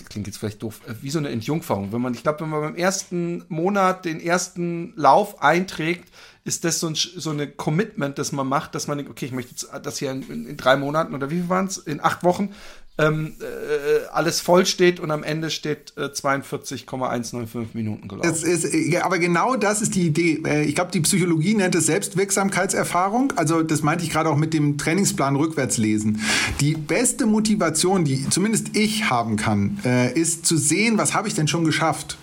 klingt 0.09 0.27
jetzt 0.27 0.37
vielleicht 0.37 0.61
doof, 0.61 0.81
äh, 0.87 0.93
wie 1.01 1.09
so 1.09 1.19
eine 1.19 1.29
Entjungferung. 1.29 1.91
Wenn 1.91 2.01
man, 2.01 2.13
ich 2.13 2.23
glaube, 2.23 2.41
wenn 2.41 2.49
man 2.49 2.61
beim 2.61 2.75
ersten 2.75 3.45
Monat 3.47 4.05
den 4.05 4.19
ersten 4.19 4.93
Lauf 4.95 5.41
einträgt, 5.41 6.09
ist 6.49 6.63
das 6.63 6.79
so 6.79 6.87
ein 6.87 6.95
so 6.95 7.29
eine 7.29 7.47
Commitment, 7.47 8.17
das 8.17 8.31
man 8.31 8.47
macht, 8.47 8.73
dass 8.73 8.87
man 8.87 8.97
denkt, 8.97 9.11
okay, 9.11 9.27
ich 9.27 9.31
möchte 9.31 9.51
jetzt 9.51 9.69
das 9.83 9.99
hier 9.99 10.09
in, 10.09 10.47
in, 10.47 10.57
drei 10.57 10.77
Monaten 10.77 11.13
oder 11.13 11.29
wie 11.29 11.35
viel 11.35 11.49
waren 11.49 11.67
es? 11.67 11.77
In 11.77 12.03
acht 12.03 12.23
Wochen 12.23 12.49
ähm, 12.97 13.35
äh, 13.39 14.07
alles 14.11 14.41
voll 14.41 14.65
steht 14.65 14.99
und 14.99 15.09
am 15.09 15.23
Ende 15.23 15.51
steht 15.51 15.93
äh, 15.95 16.11
42,195 16.11 17.73
Minuten 17.73 18.07
gelaufen. 18.09 18.27
Das 18.29 18.43
ist, 18.43 18.65
äh, 18.73 18.97
aber 18.97 19.19
genau 19.19 19.55
das 19.55 19.81
ist 19.81 19.95
die 19.95 20.07
Idee. 20.07 20.41
Äh, 20.45 20.63
ich 20.65 20.75
glaube, 20.75 20.91
die 20.91 20.99
Psychologie 20.99 21.53
nennt 21.53 21.75
es 21.75 21.85
Selbstwirksamkeitserfahrung. 21.85 23.31
Also 23.37 23.63
das 23.63 23.83
meinte 23.83 24.03
ich 24.03 24.09
gerade 24.09 24.29
auch 24.29 24.35
mit 24.35 24.53
dem 24.53 24.77
Trainingsplan 24.77 25.37
rückwärts 25.37 25.77
lesen. 25.77 26.19
Die 26.59 26.73
beste 26.73 27.25
Motivation, 27.25 28.03
die 28.03 28.27
zumindest 28.29 28.75
ich 28.75 29.09
haben 29.09 29.37
kann, 29.37 29.79
äh, 29.85 30.11
ist 30.11 30.45
zu 30.45 30.57
sehen, 30.57 30.97
was 30.97 31.13
habe 31.13 31.29
ich 31.29 31.35
denn 31.35 31.47
schon 31.47 31.63
geschafft. 31.63 32.17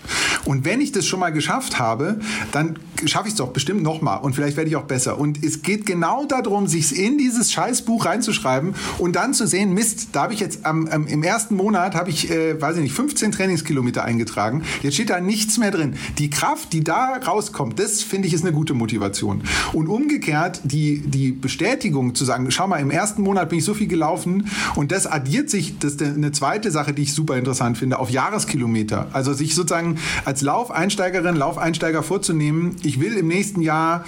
Und 0.47 0.65
wenn 0.65 0.81
ich 0.81 0.93
das 0.93 1.07
schon 1.07 1.21
mal 1.21 1.31
geschafft 1.31 1.79
habe, 1.79 2.21
dann 2.53 2.79
schaffe 3.05 3.27
ich 3.27 3.35
es 3.35 3.39
doch 3.39 3.49
bestimmt 3.49 3.83
noch 3.83 4.01
mal 4.01 4.17
und 4.17 4.35
vielleicht 4.35 4.57
werde 4.57 4.71
ich 4.71 4.77
auch 4.77 4.85
besser. 4.85 5.19
Und 5.19 5.45
es 5.45 5.63
geht 5.63 5.85
genau 5.85 6.25
darum, 6.25 6.67
sich 6.67 6.99
in 6.99 7.19
dieses 7.19 7.53
Scheißbuch 7.53 8.07
reinzuschreiben 8.07 8.75
und 8.99 9.17
dann 9.17 9.35
zu 9.35 9.47
sehen, 9.47 9.75
Mist, 9.75 10.09
da 10.13 10.23
habe 10.23 10.35
ich 10.35 10.41
jetzt 10.41 10.65
am, 10.65 10.87
am, 10.87 11.07
im 11.07 11.23
ersten 11.23 11.57
Monat 11.57 11.95
habe 11.95 12.11
ich, 12.11 12.31
äh, 12.31 12.61
weiß 12.61 12.77
ich 12.77 12.83
nicht, 12.83 12.95
15 12.95 13.33
Trainingskilometer 13.33 14.05
eingetragen. 14.05 14.63
Jetzt 14.83 14.95
steht 14.95 15.11
da 15.11 15.21
nichts 15.21 15.59
mehr 15.59 15.71
drin. 15.71 15.95
Die 16.19 16.31
Kraft, 16.31 16.73
die 16.73 16.85
da 16.85 17.17
rauskommt, 17.17 17.79
das 17.79 18.03
finde 18.03 18.29
ich 18.29 18.35
ist 18.35 18.45
eine 18.45 18.53
gute 18.53 18.75
Motivation. 18.75 19.43
Und 19.73 19.89
umgekehrt 19.89 20.61
die, 20.65 21.01
die 21.01 21.33
Bestätigung 21.33 22.15
zu 22.15 22.25
sagen, 22.25 22.51
schau 22.51 22.69
mal, 22.69 22.79
im 22.79 22.91
ersten 22.91 23.23
Monat 23.23 23.49
bin 23.49 23.59
ich 23.59 23.65
so 23.65 23.75
viel 23.75 23.89
gelaufen 23.89 24.49
und 24.77 24.93
das 24.93 25.07
addiert 25.07 25.51
sich, 25.51 25.79
das 25.79 25.95
ist 25.95 26.03
eine 26.03 26.33
zweite 26.33 26.71
Sache, 26.71 26.93
die 26.93 27.03
ich 27.03 27.15
super 27.15 27.37
interessant 27.37 27.79
finde, 27.79 27.99
auf 27.99 28.11
Jahreskilometer. 28.11 29.09
Also 29.13 29.33
sich 29.33 29.55
sozusagen 29.55 29.99
als 30.25 30.36
Laufeinsteigerin, 30.41 31.37
Laufeinsteiger 31.37 32.03
vorzunehmen, 32.03 32.77
ich 32.83 33.01
will 33.01 33.15
im 33.15 33.29
nächsten 33.29 33.63
Jahr, 33.63 34.05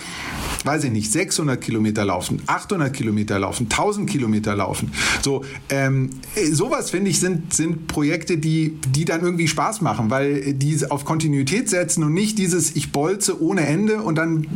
weiß 0.64 0.84
ich 0.84 0.90
nicht, 0.90 1.10
600 1.12 1.60
Kilometer 1.60 2.04
laufen, 2.04 2.42
800 2.46 2.92
Kilometer 2.92 3.38
laufen, 3.38 3.64
1000 3.70 4.08
Kilometer 4.08 4.54
laufen. 4.54 4.92
So, 5.22 5.44
ähm, 5.68 6.10
sowas 6.52 6.90
finde 6.90 7.10
ich 7.10 7.20
sind, 7.20 7.52
sind 7.52 7.86
Projekte, 7.86 8.38
die, 8.38 8.78
die 8.90 9.04
dann 9.04 9.20
irgendwie 9.20 9.48
Spaß 9.48 9.80
machen, 9.80 10.10
weil 10.10 10.54
die 10.54 10.78
auf 10.90 11.04
Kontinuität 11.04 11.68
setzen 11.68 12.04
und 12.04 12.12
nicht 12.12 12.38
dieses, 12.38 12.76
ich 12.76 12.92
bolze 12.92 13.42
ohne 13.42 13.66
Ende 13.66 14.02
und 14.02 14.16
dann 14.16 14.46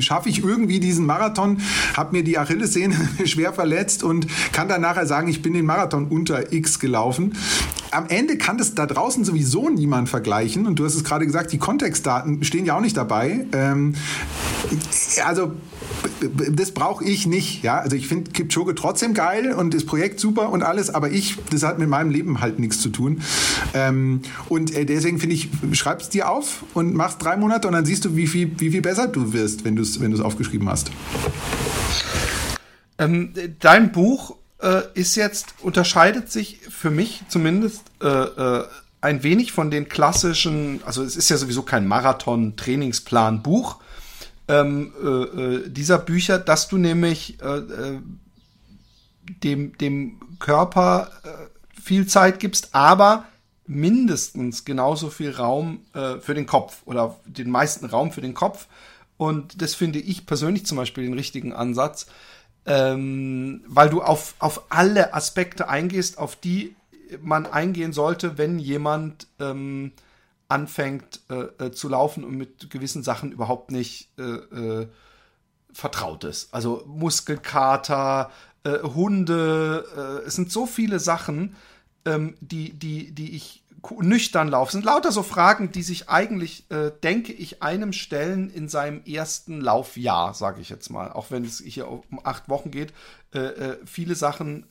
schaffe 0.00 0.28
ich 0.28 0.42
irgendwie 0.42 0.80
diesen 0.80 1.06
Marathon, 1.06 1.58
habe 1.96 2.16
mir 2.16 2.24
die 2.24 2.38
Achillessehne 2.38 2.96
schwer 3.24 3.52
verletzt 3.52 4.02
und 4.02 4.26
kann 4.52 4.68
dann 4.68 4.80
nachher 4.80 5.06
sagen, 5.06 5.28
ich 5.28 5.42
bin 5.42 5.52
den 5.52 5.66
Marathon 5.66 6.06
unter 6.08 6.52
X 6.52 6.78
gelaufen. 6.78 7.34
Am 7.90 8.06
Ende 8.08 8.36
kann 8.36 8.58
das 8.58 8.74
da 8.74 8.86
draußen 8.86 9.24
sowieso 9.24 9.70
niemand 9.70 10.08
vergleichen 10.08 10.66
und 10.66 10.78
du 10.78 10.84
hast 10.84 10.94
es 10.94 11.04
gerade 11.04 11.17
gesagt, 11.26 11.52
die 11.52 11.58
Kontextdaten 11.58 12.42
stehen 12.44 12.64
ja 12.64 12.76
auch 12.76 12.80
nicht 12.80 12.96
dabei. 12.96 13.46
Ähm, 13.52 13.94
also 15.24 15.52
das 16.50 16.72
brauche 16.72 17.04
ich 17.04 17.26
nicht. 17.26 17.62
Ja? 17.62 17.78
Also 17.78 17.96
ich 17.96 18.08
finde 18.08 18.30
Kipchoge 18.30 18.74
trotzdem 18.74 19.14
geil 19.14 19.52
und 19.52 19.74
das 19.74 19.84
Projekt 19.84 20.20
super 20.20 20.50
und 20.50 20.62
alles, 20.62 20.90
aber 20.90 21.10
ich, 21.10 21.36
das 21.50 21.62
hat 21.62 21.78
mit 21.78 21.88
meinem 21.88 22.10
Leben 22.10 22.40
halt 22.40 22.58
nichts 22.58 22.80
zu 22.80 22.90
tun. 22.90 23.22
Ähm, 23.74 24.22
und 24.48 24.74
äh, 24.74 24.84
deswegen 24.84 25.18
finde 25.18 25.34
ich, 25.34 25.48
schreib 25.72 26.00
es 26.00 26.08
dir 26.08 26.28
auf 26.28 26.64
und 26.74 26.94
mach's 26.94 27.18
drei 27.18 27.36
Monate 27.36 27.68
und 27.68 27.74
dann 27.74 27.84
siehst 27.84 28.04
du, 28.04 28.16
wie 28.16 28.26
viel, 28.26 28.52
wie 28.58 28.70
viel 28.70 28.82
besser 28.82 29.08
du 29.08 29.32
wirst, 29.32 29.64
wenn 29.64 29.76
du 29.76 29.82
es 29.82 30.00
wenn 30.00 30.18
aufgeschrieben 30.20 30.68
hast. 30.68 30.90
Ähm, 32.98 33.32
dein 33.60 33.92
Buch 33.92 34.36
äh, 34.60 34.82
ist 34.94 35.14
jetzt, 35.14 35.54
unterscheidet 35.62 36.30
sich 36.30 36.60
für 36.68 36.90
mich 36.90 37.22
zumindest 37.28 37.82
äh, 38.02 38.06
äh, 38.06 38.64
ein 39.00 39.22
wenig 39.22 39.52
von 39.52 39.70
den 39.70 39.88
klassischen, 39.88 40.80
also 40.84 41.02
es 41.02 41.16
ist 41.16 41.28
ja 41.28 41.36
sowieso 41.36 41.62
kein 41.62 41.86
Marathon-Trainingsplan-Buch, 41.86 43.76
ähm, 44.48 44.92
äh, 45.02 45.06
äh, 45.06 45.68
dieser 45.68 45.98
Bücher, 45.98 46.38
dass 46.38 46.68
du 46.68 46.78
nämlich 46.78 47.40
äh, 47.42 47.58
äh, 47.58 48.00
dem, 49.42 49.76
dem 49.78 50.20
Körper 50.38 51.10
äh, 51.22 51.80
viel 51.80 52.06
Zeit 52.06 52.40
gibst, 52.40 52.74
aber 52.74 53.24
mindestens 53.66 54.64
genauso 54.64 55.10
viel 55.10 55.30
Raum 55.30 55.80
für 55.92 56.32
den 56.32 56.46
Kopf 56.46 56.78
oder 56.86 57.16
den 57.26 57.50
meisten 57.50 57.84
Raum 57.84 58.12
für 58.12 58.22
den 58.22 58.32
Kopf. 58.32 58.66
Und 59.18 59.60
das 59.60 59.74
finde 59.74 59.98
ich 59.98 60.24
persönlich 60.24 60.64
zum 60.64 60.78
Beispiel 60.78 61.04
den 61.04 61.12
richtigen 61.12 61.52
Ansatz, 61.52 62.06
ähm, 62.64 63.62
weil 63.66 63.90
du 63.90 64.00
auf, 64.00 64.36
auf 64.38 64.62
alle 64.70 65.12
Aspekte 65.12 65.68
eingehst, 65.68 66.16
auf 66.16 66.36
die 66.36 66.74
man 67.20 67.46
eingehen 67.46 67.92
sollte, 67.92 68.38
wenn 68.38 68.58
jemand 68.58 69.26
ähm, 69.38 69.92
anfängt 70.48 71.20
äh, 71.28 71.66
äh, 71.66 71.72
zu 71.72 71.88
laufen 71.88 72.24
und 72.24 72.36
mit 72.36 72.70
gewissen 72.70 73.02
Sachen 73.02 73.32
überhaupt 73.32 73.70
nicht 73.70 74.08
äh, 74.18 74.22
äh, 74.22 74.88
vertraut 75.72 76.24
ist. 76.24 76.52
Also 76.54 76.82
Muskelkater, 76.86 78.30
äh, 78.64 78.78
Hunde, 78.80 79.84
äh, 79.96 80.26
es 80.26 80.34
sind 80.34 80.50
so 80.50 80.66
viele 80.66 81.00
Sachen, 81.00 81.54
ähm, 82.06 82.34
die, 82.40 82.72
die, 82.72 83.12
die 83.12 83.36
ich 83.36 83.62
nüchtern 84.00 84.48
laufe. 84.48 84.68
Es 84.68 84.72
sind 84.72 84.84
lauter 84.84 85.12
so 85.12 85.22
Fragen, 85.22 85.70
die 85.70 85.84
sich 85.84 86.08
eigentlich, 86.08 86.64
denke 87.04 87.32
ich, 87.32 87.62
einem 87.62 87.92
stellen 87.92 88.50
in 88.50 88.68
seinem 88.68 89.04
ersten 89.04 89.60
Laufjahr, 89.60 90.34
sage 90.34 90.60
ich 90.60 90.68
jetzt 90.68 90.90
mal. 90.90 91.12
Auch 91.12 91.30
wenn 91.30 91.44
es 91.44 91.60
hier 91.60 91.86
um 91.86 92.02
acht 92.24 92.48
Wochen 92.48 92.72
geht. 92.72 92.92
viele 93.84 94.16
Sachen 94.16 94.66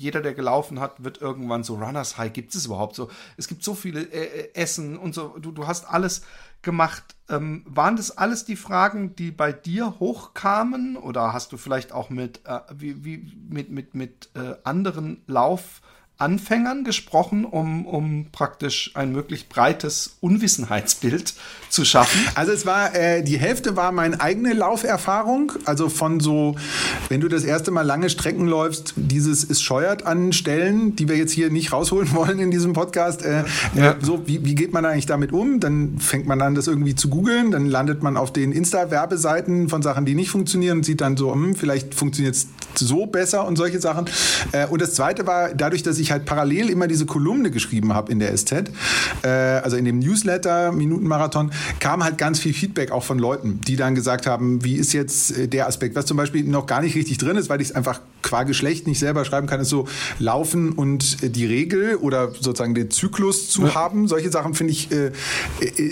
jeder, 0.00 0.22
der 0.22 0.34
gelaufen 0.34 0.80
hat, 0.80 1.04
wird 1.04 1.20
irgendwann 1.20 1.62
so 1.62 1.74
Runners 1.74 2.16
High. 2.16 2.32
Gibt 2.32 2.54
es 2.54 2.64
überhaupt 2.64 2.96
so? 2.96 3.10
Es 3.36 3.48
gibt 3.48 3.62
so 3.62 3.74
viele 3.74 4.00
äh, 4.00 4.24
äh, 4.24 4.54
Essen 4.54 4.96
und 4.96 5.14
so. 5.14 5.36
Du, 5.38 5.52
du 5.52 5.66
hast 5.66 5.84
alles 5.88 6.22
gemacht. 6.62 7.16
Ähm, 7.28 7.64
waren 7.66 7.96
das 7.96 8.16
alles 8.16 8.44
die 8.44 8.56
Fragen, 8.56 9.14
die 9.14 9.30
bei 9.30 9.52
dir 9.52 10.00
hochkamen? 10.00 10.96
Oder 10.96 11.32
hast 11.34 11.52
du 11.52 11.58
vielleicht 11.58 11.92
auch 11.92 12.08
mit, 12.08 12.40
äh, 12.46 12.60
wie, 12.74 13.04
wie, 13.04 13.36
mit, 13.48 13.70
mit, 13.70 13.94
mit 13.94 14.30
äh, 14.34 14.54
anderen 14.64 15.22
Lauf- 15.26 15.82
Anfängern 16.20 16.84
gesprochen, 16.84 17.44
um, 17.44 17.86
um 17.86 18.26
praktisch 18.32 18.90
ein 18.94 19.12
möglichst 19.12 19.48
breites 19.48 20.16
Unwissenheitsbild 20.20 21.34
zu 21.68 21.84
schaffen. 21.84 22.20
Also 22.34 22.52
es 22.52 22.66
war, 22.66 22.94
äh, 22.94 23.22
die 23.22 23.38
Hälfte 23.38 23.76
war 23.76 23.92
meine 23.92 24.20
eigene 24.20 24.52
Lauferfahrung, 24.52 25.52
also 25.64 25.88
von 25.88 26.20
so, 26.20 26.56
wenn 27.08 27.20
du 27.20 27.28
das 27.28 27.44
erste 27.44 27.70
Mal 27.70 27.82
lange 27.82 28.10
Strecken 28.10 28.46
läufst, 28.46 28.94
dieses 28.96 29.44
ist 29.44 29.62
scheuert 29.62 30.04
an 30.04 30.32
Stellen, 30.32 30.96
die 30.96 31.08
wir 31.08 31.16
jetzt 31.16 31.32
hier 31.32 31.50
nicht 31.50 31.72
rausholen 31.72 32.12
wollen 32.14 32.38
in 32.38 32.50
diesem 32.50 32.72
Podcast. 32.72 33.24
Äh, 33.24 33.44
ja. 33.74 33.96
So, 34.00 34.26
wie, 34.26 34.44
wie 34.44 34.54
geht 34.54 34.72
man 34.72 34.84
eigentlich 34.84 35.06
damit 35.06 35.32
um? 35.32 35.60
Dann 35.60 35.98
fängt 35.98 36.26
man 36.26 36.40
an, 36.42 36.54
das 36.54 36.66
irgendwie 36.66 36.94
zu 36.94 37.08
googeln, 37.08 37.50
dann 37.50 37.66
landet 37.66 38.02
man 38.02 38.16
auf 38.16 38.32
den 38.32 38.52
Insta-Werbeseiten 38.52 39.68
von 39.68 39.82
Sachen, 39.82 40.04
die 40.04 40.14
nicht 40.14 40.30
funktionieren 40.30 40.78
und 40.78 40.84
sieht 40.84 41.00
dann 41.00 41.16
so, 41.16 41.32
hm, 41.32 41.54
vielleicht 41.54 41.94
funktioniert 41.94 42.34
es 42.34 42.48
so 42.78 43.06
besser 43.06 43.46
und 43.46 43.56
solche 43.56 43.80
Sachen. 43.80 44.06
Äh, 44.52 44.66
und 44.66 44.80
das 44.80 44.94
zweite 44.94 45.26
war, 45.26 45.54
dadurch, 45.54 45.82
dass 45.82 45.98
ich 45.98 46.10
halt 46.12 46.24
parallel 46.24 46.70
immer 46.70 46.86
diese 46.86 47.06
Kolumne 47.06 47.50
geschrieben 47.50 47.94
habe 47.94 48.12
in 48.12 48.18
der 48.18 48.36
SZ, 48.36 48.70
äh, 49.22 49.28
also 49.28 49.76
in 49.76 49.84
dem 49.84 49.98
Newsletter 49.98 50.72
Minutenmarathon, 50.72 51.50
kam 51.78 52.04
halt 52.04 52.18
ganz 52.18 52.38
viel 52.38 52.52
Feedback 52.52 52.90
auch 52.90 53.04
von 53.04 53.18
Leuten, 53.18 53.60
die 53.66 53.76
dann 53.76 53.94
gesagt 53.94 54.26
haben, 54.26 54.64
wie 54.64 54.76
ist 54.76 54.92
jetzt 54.92 55.36
äh, 55.36 55.48
der 55.48 55.66
Aspekt, 55.66 55.96
was 55.96 56.06
zum 56.06 56.16
Beispiel 56.16 56.44
noch 56.44 56.66
gar 56.66 56.82
nicht 56.82 56.94
richtig 56.94 57.18
drin 57.18 57.36
ist, 57.36 57.48
weil 57.48 57.60
ich 57.60 57.70
es 57.70 57.74
einfach 57.74 58.00
qua 58.22 58.42
Geschlecht 58.44 58.86
nicht 58.86 58.98
selber 58.98 59.24
schreiben 59.24 59.46
kann, 59.46 59.60
ist 59.60 59.70
so 59.70 59.88
Laufen 60.18 60.72
und 60.72 61.34
die 61.34 61.46
Regel 61.46 61.96
oder 61.96 62.32
sozusagen 62.32 62.74
den 62.74 62.90
Zyklus 62.90 63.48
zu 63.48 63.62
ja. 63.62 63.74
haben. 63.74 64.08
Solche 64.08 64.30
Sachen 64.30 64.54
finde 64.54 64.72
ich, 64.72 64.90
äh, 64.92 65.10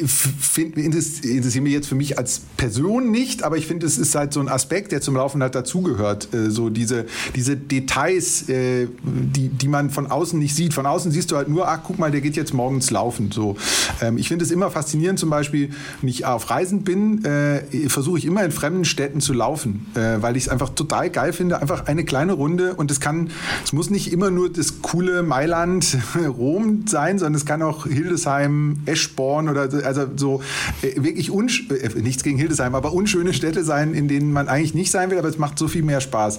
find, 0.07 0.77
interessieren 0.77 1.65
mich 1.65 1.73
jetzt 1.73 1.89
für 1.89 1.95
mich 1.95 2.19
als 2.19 2.43
Person 2.57 3.11
nicht, 3.11 3.43
aber 3.43 3.57
ich 3.57 3.67
finde, 3.67 3.87
es 3.87 3.99
ist 3.99 4.15
halt 4.15 4.33
so 4.33 4.41
ein 4.41 4.49
Aspekt, 4.49 4.93
der 4.93 5.01
zum 5.01 5.17
Laufen 5.17 5.43
halt 5.43 5.55
dazugehört. 5.55 6.33
Äh, 6.35 6.51
diese, 6.71 7.07
diese 7.35 7.57
Details, 7.57 8.49
äh, 8.49 8.89
die, 9.03 9.49
die 9.49 9.69
man 9.69 9.91
von 9.91 10.07
außen 10.07 10.39
nicht 10.39 10.55
sieht. 10.55 10.75
Von 10.75 10.87
außen 10.87 11.11
siehst 11.13 11.31
du 11.31 11.37
halt 11.37 11.49
nur, 11.49 11.69
ach, 11.69 11.81
guck 11.85 11.99
mal, 11.99 12.11
der 12.11 12.21
geht 12.21 12.37
jetzt 12.37 12.55
morgens 12.55 12.91
laufen. 12.91 13.31
So. 13.33 13.57
Ähm, 14.01 14.19
ich 14.19 14.29
finde 14.29 14.45
es 14.45 14.51
immer 14.51 14.71
faszinierend, 14.71 15.19
zum 15.19 15.31
Beispiel, 15.31 15.71
wenn 16.01 16.09
ich 16.09 16.25
auf 16.25 16.51
Reisen 16.51 16.83
bin, 16.83 17.25
äh, 17.25 17.89
versuche 17.89 18.19
ich 18.19 18.25
immer 18.25 18.45
in 18.45 18.51
fremden 18.51 18.85
Städten 18.85 19.21
zu 19.21 19.33
laufen, 19.33 19.87
äh, 19.95 20.21
weil 20.21 20.37
ich 20.37 20.45
es 20.45 20.49
einfach 20.49 20.71
total 20.71 21.11
geil 21.11 21.33
finde. 21.33 21.61
Einfach 21.61 21.87
eine 21.87 22.05
kleine 22.05 22.33
Runde 22.33 22.75
und 22.75 22.91
es 22.91 23.01
kann, 23.01 23.31
es 23.65 23.73
muss 23.73 23.91
nicht 23.91 24.13
immer 24.13 24.31
nur 24.31 24.51
das 24.53 24.83
coole 24.83 25.23
Mailand, 25.23 25.99
Rom 26.39 26.85
sein, 26.87 27.19
sondern 27.19 27.35
es 27.35 27.47
kann 27.47 27.63
auch 27.63 27.87
Hildesheim, 27.87 28.79
Eschborn 28.87 29.49
oder 29.49 29.69
also 29.85 30.07
so 30.17 30.43
äh, 30.83 31.03
wirklich 31.03 31.31
unsch 31.31 31.69
äh, 31.71 31.89
nichts 32.01 32.23
gegen 32.23 32.39
Hildesheim, 32.39 32.75
aber 32.75 32.93
unschöne 32.93 33.33
Städte 33.33 33.65
sein, 33.65 33.95
in 33.95 34.09
denen 34.09 34.33
man 34.33 34.49
eigentlich 34.49 34.75
nicht 34.75 34.91
sein 34.91 35.11
will, 35.11 35.19
aber 35.19 35.29
es 35.29 35.39
macht 35.39 35.59
so 35.59 35.69
viel 35.69 35.83
mehr 35.83 36.01
Spaß 36.01 36.39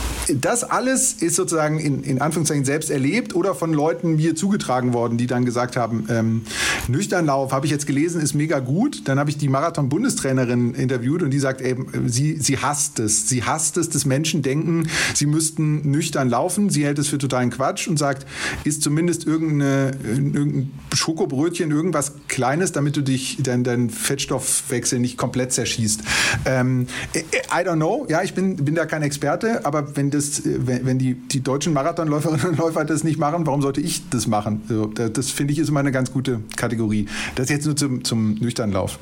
das 0.39 0.63
alles 0.63 1.13
ist 1.13 1.35
sozusagen 1.35 1.79
in, 1.79 2.03
in 2.03 2.21
Anführungszeichen 2.21 2.65
selbst 2.65 2.89
erlebt 2.89 3.35
oder 3.35 3.55
von 3.55 3.73
Leuten 3.73 4.15
mir 4.15 4.35
zugetragen 4.35 4.93
worden, 4.93 5.17
die 5.17 5.27
dann 5.27 5.45
gesagt 5.45 5.77
haben, 5.77 6.05
ähm, 6.09 6.41
Nüchternlauf, 6.87 7.51
habe 7.51 7.65
ich 7.65 7.71
jetzt 7.71 7.87
gelesen, 7.87 8.21
ist 8.21 8.33
mega 8.33 8.59
gut. 8.59 9.07
Dann 9.07 9.19
habe 9.19 9.29
ich 9.29 9.37
die 9.37 9.49
Marathon-Bundestrainerin 9.49 10.73
interviewt 10.73 11.23
und 11.23 11.31
die 11.31 11.39
sagt 11.39 11.61
eben, 11.61 12.09
sie, 12.09 12.37
sie 12.37 12.57
hasst 12.57 12.99
es. 12.99 13.27
Sie 13.27 13.43
hasst 13.43 13.77
es, 13.77 13.89
dass 13.89 14.05
Menschen 14.05 14.41
denken, 14.41 14.87
sie 15.13 15.25
müssten 15.25 15.89
nüchtern 15.89 16.29
laufen. 16.29 16.69
Sie 16.69 16.85
hält 16.85 16.99
es 16.99 17.07
für 17.07 17.17
totalen 17.17 17.49
Quatsch 17.49 17.87
und 17.87 17.97
sagt, 17.97 18.25
ist 18.63 18.81
zumindest 18.81 19.25
irgendeine, 19.25 19.91
irgendein 20.03 20.71
Schokobrötchen, 20.93 21.71
irgendwas 21.71 22.13
Kleines, 22.27 22.71
damit 22.71 22.95
du 22.95 23.01
dich, 23.01 23.37
dein, 23.41 23.63
dein 23.63 23.89
Fettstoffwechsel 23.89 24.99
nicht 24.99 25.17
komplett 25.17 25.53
zerschießt. 25.53 26.01
Ähm, 26.45 26.87
I 27.15 27.65
don't 27.65 27.75
know, 27.75 28.05
ja, 28.09 28.21
ich 28.23 28.33
bin, 28.33 28.55
bin 28.57 28.75
da 28.75 28.85
kein 28.85 29.01
Experte, 29.01 29.65
aber 29.65 29.95
wenn 29.95 30.09
das, 30.09 30.20
wenn, 30.45 30.85
wenn 30.85 30.99
die, 30.99 31.15
die 31.15 31.41
deutschen 31.41 31.73
Marathonläuferinnen 31.73 32.49
und 32.49 32.57
Läufer 32.57 32.85
das 32.85 33.03
nicht 33.03 33.19
machen, 33.19 33.45
warum 33.45 33.61
sollte 33.61 33.81
ich 33.81 34.09
das 34.09 34.27
machen? 34.27 34.63
So, 34.67 34.87
das 34.87 35.29
finde 35.29 35.53
ich 35.53 35.59
ist 35.59 35.69
immer 35.69 35.79
eine 35.79 35.91
ganz 35.91 36.11
gute 36.11 36.41
Kategorie. 36.55 37.07
Das 37.35 37.49
jetzt 37.49 37.65
nur 37.65 37.75
zum, 37.75 38.03
zum 38.03 38.35
Nüchternlauf. 38.35 38.99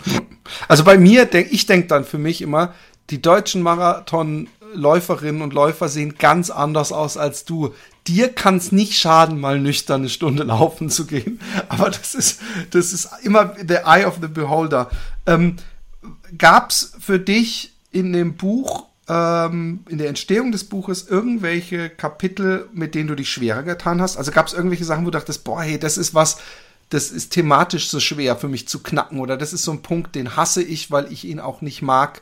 Also 0.68 0.84
bei 0.84 0.98
mir, 0.98 1.26
denk, 1.26 1.52
ich 1.52 1.66
denke 1.66 1.88
dann 1.88 2.04
für 2.04 2.18
mich 2.18 2.42
immer, 2.42 2.74
die 3.10 3.22
deutschen 3.22 3.62
Marathonläuferinnen 3.62 5.42
und 5.42 5.54
Läufer 5.54 5.90
sehen 5.90 6.16
ganz 6.18 6.50
anders 6.50 6.92
aus 6.92 7.18
als 7.18 7.46
du. 7.46 7.74
Dir 8.08 8.30
kann 8.30 8.58
es 8.58 8.72
nicht 8.72 8.98
schaden, 8.98 9.40
mal 9.40 9.60
nüchtern 9.60 10.02
eine 10.02 10.10
Stunde 10.10 10.44
laufen 10.44 10.90
zu 10.90 11.06
gehen. 11.06 11.40
Aber 11.70 11.90
das 11.90 12.16
ist, 12.16 12.42
das 12.72 12.94
ist 12.94 13.10
immer 13.24 13.56
the 13.58 13.78
eye 13.86 14.06
of 14.06 14.20
the 14.22 14.28
beholder. 14.28 14.90
Ähm, 15.26 15.56
Gab 16.38 16.70
es 16.70 16.94
für 17.00 17.20
dich 17.20 17.74
in 17.92 18.14
dem 18.14 18.36
Buch 18.36 18.89
ähm, 19.10 19.84
in 19.90 19.98
der 19.98 20.08
Entstehung 20.08 20.52
des 20.52 20.64
Buches 20.64 21.08
irgendwelche 21.08 21.90
Kapitel, 21.90 22.70
mit 22.74 22.96
denen 22.96 23.08
du 23.08 23.16
dich 23.16 23.30
schwerer 23.30 23.64
getan 23.64 24.02
hast? 24.02 24.18
Also 24.18 24.32
gab 24.32 24.48
es 24.48 24.54
irgendwelche 24.54 24.86
Sachen, 24.86 25.06
wo 25.06 25.10
du 25.10 25.18
dachtest, 25.18 25.44
boah, 25.44 25.62
hey, 25.62 25.80
das 25.80 25.98
ist 25.98 26.14
was, 26.14 26.38
das 26.90 27.12
ist 27.12 27.32
thematisch 27.32 27.90
so 27.90 28.00
schwer 28.00 28.36
für 28.36 28.48
mich 28.48 28.68
zu 28.68 28.82
knacken 28.82 29.20
oder 29.20 29.36
das 29.36 29.52
ist 29.54 29.64
so 29.64 29.72
ein 29.72 29.82
Punkt, 29.82 30.16
den 30.16 30.36
hasse 30.36 30.64
ich, 30.64 30.92
weil 30.92 31.12
ich 31.12 31.26
ihn 31.26 31.40
auch 31.40 31.62
nicht 31.62 31.82
mag 31.82 32.22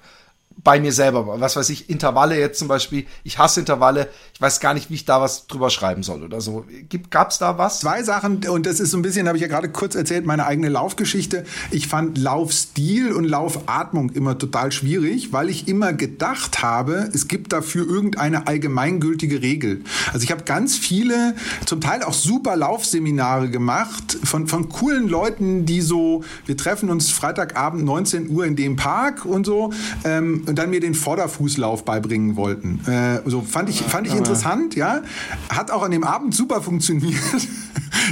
bei 0.64 0.80
mir 0.80 0.91
selber. 0.91 1.39
Was 1.39 1.55
weiß 1.55 1.70
ich, 1.70 1.89
Intervalle 1.89 2.38
jetzt 2.38 2.60
zum 2.60 2.68
Beispiel. 2.68 3.05
Ich 3.24 3.38
hasse 3.38 3.60
Intervalle. 3.60 4.10
Ich 4.34 4.41
weiß 4.41 4.60
gar 4.60 4.74
nicht, 4.74 4.89
wie 4.89 4.95
ich 4.95 5.05
da 5.05 5.22
was 5.22 5.47
drüber 5.47 5.70
schreiben 5.70 6.03
soll 6.03 6.24
oder 6.24 6.41
so. 6.41 6.66
Gab 7.10 7.32
es 7.32 7.38
da 7.38 7.58
was? 7.58 7.80
Zwei 7.80 8.03
Sachen, 8.03 8.47
und 8.47 8.66
das 8.66 8.80
ist 8.80 8.91
so 8.91 8.97
ein 8.97 9.01
bisschen, 9.01 9.28
habe 9.28 9.38
ich 9.38 9.41
ja 9.41 9.47
gerade 9.47 9.70
kurz 9.70 9.95
erzählt, 9.95 10.26
meine 10.26 10.45
eigene 10.45 10.70
Laufgeschichte. 10.70 11.45
Ich 11.72 11.88
fand 11.88 12.18
Laufstil 12.18 13.12
und 13.12 13.24
Laufatmung 13.24 14.10
immer 14.12 14.38
total 14.38 14.72
schwierig, 14.72 15.32
weil 15.32 15.49
ich 15.49 15.68
immer 15.68 15.93
gedacht 15.93 16.62
habe, 16.62 17.10
es 17.14 17.28
gibt 17.28 17.53
dafür 17.53 17.88
irgendeine 17.88 18.47
allgemeingültige 18.47 19.41
Regel. 19.41 19.84
Also 20.14 20.24
ich 20.24 20.32
habe 20.32 20.43
ganz 20.43 20.78
viele, 20.78 21.36
zum 21.66 21.82
Teil 21.82 22.03
auch 22.03 22.14
super 22.14 22.55
Laufseminare 22.55 23.49
gemacht 23.49 24.18
von, 24.24 24.47
von 24.47 24.70
coolen 24.70 25.08
Leuten, 25.08 25.66
die 25.66 25.82
so, 25.82 26.24
wir 26.45 26.58
treffen 26.58 26.89
uns 26.89 27.12
Freitagabend 27.12 27.84
19 27.84 28.30
Uhr 28.30 28.45
in 28.45 28.55
dem 28.55 28.76
Park 28.76 29.26
und 29.26 29.45
so. 29.45 29.72
Ähm, 30.03 30.47
und 30.48 30.58
dann 30.58 30.70
mir 30.70 30.80
den 30.80 30.93
Vorderfußlauf 30.93 31.86
beibringen 31.86 32.36
wollten. 32.36 32.82
Äh, 32.88 33.22
so 33.26 33.41
fand 33.41 33.70
ich, 33.70 33.82
fand 33.82 34.08
ich 34.08 34.16
interessant, 34.16 34.76
ja. 34.76 35.02
Hat 35.50 35.72
auch 35.72 35.84
an 35.84 35.91
dem 35.91 36.04
Abend 36.04 36.34
super 36.34 36.62
funktioniert. 36.62 37.18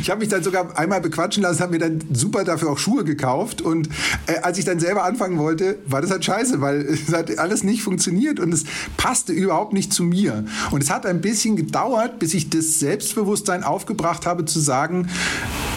Ich 0.02 0.10
habe 0.10 0.20
mich 0.20 0.30
dann 0.30 0.44
sogar 0.44 0.78
einmal 0.78 1.02
bequatschen 1.02 1.44
lassen, 1.44 1.62
habe 1.62 1.74
mir 1.74 1.80
dann 1.80 2.00
super 2.14 2.44
dafür 2.44 2.70
auch 2.72 2.78
Schuhe 2.78 3.04
gekauft. 3.04 3.62
Und 3.62 3.90
äh, 4.28 4.38
als 4.42 4.58
ich 4.58 4.66
dann 4.66 4.80
selber 4.80 5.04
anfangen 5.04 5.38
wollte, 5.38 5.80
war 5.86 6.02
das 6.02 6.12
halt 6.12 6.24
scheiße, 6.24 6.62
weil 6.62 6.82
es 6.82 7.14
hat 7.14 7.38
alles 7.38 7.64
nicht 7.64 7.82
funktioniert 7.82 8.40
und 8.40 8.54
es 8.54 8.64
passte 8.98 9.34
überhaupt 9.34 9.74
nicht 9.74 9.94
zu 9.94 10.04
mir. 10.04 10.46
Und 10.72 10.84
es 10.84 10.90
hat 10.90 11.06
ein 11.06 11.22
bisschen 11.22 11.56
gedauert, 11.56 12.20
bis 12.20 12.34
ich 12.34 12.50
das 12.50 12.80
Selbstbewusstsein 12.80 13.64
aufgebracht 13.64 14.26
habe, 14.26 14.46
zu 14.46 14.60
sagen, 14.60 15.08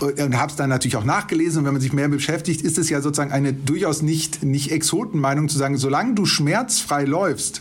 äh, 0.00 0.22
und 0.22 0.38
habe 0.38 0.50
es 0.50 0.56
dann 0.56 0.68
natürlich 0.68 0.96
auch 0.96 1.04
nachgelesen. 1.04 1.60
Und 1.60 1.64
wenn 1.66 1.74
man 1.74 1.82
sich 1.82 1.92
mehr 1.92 2.08
beschäftigt, 2.08 2.62
ist 2.62 2.78
es 2.78 2.90
ja 2.90 3.00
sozusagen 3.00 3.32
eine 3.32 3.52
durchaus 3.52 4.02
nicht, 4.02 4.42
nicht 4.42 4.70
Exotenmeinung 4.70 5.48
zu 5.48 5.58
sagen, 5.58 5.76
solange 5.76 6.14
du 6.14 6.26
schmerzfrei 6.48 7.04
läufst 7.04 7.60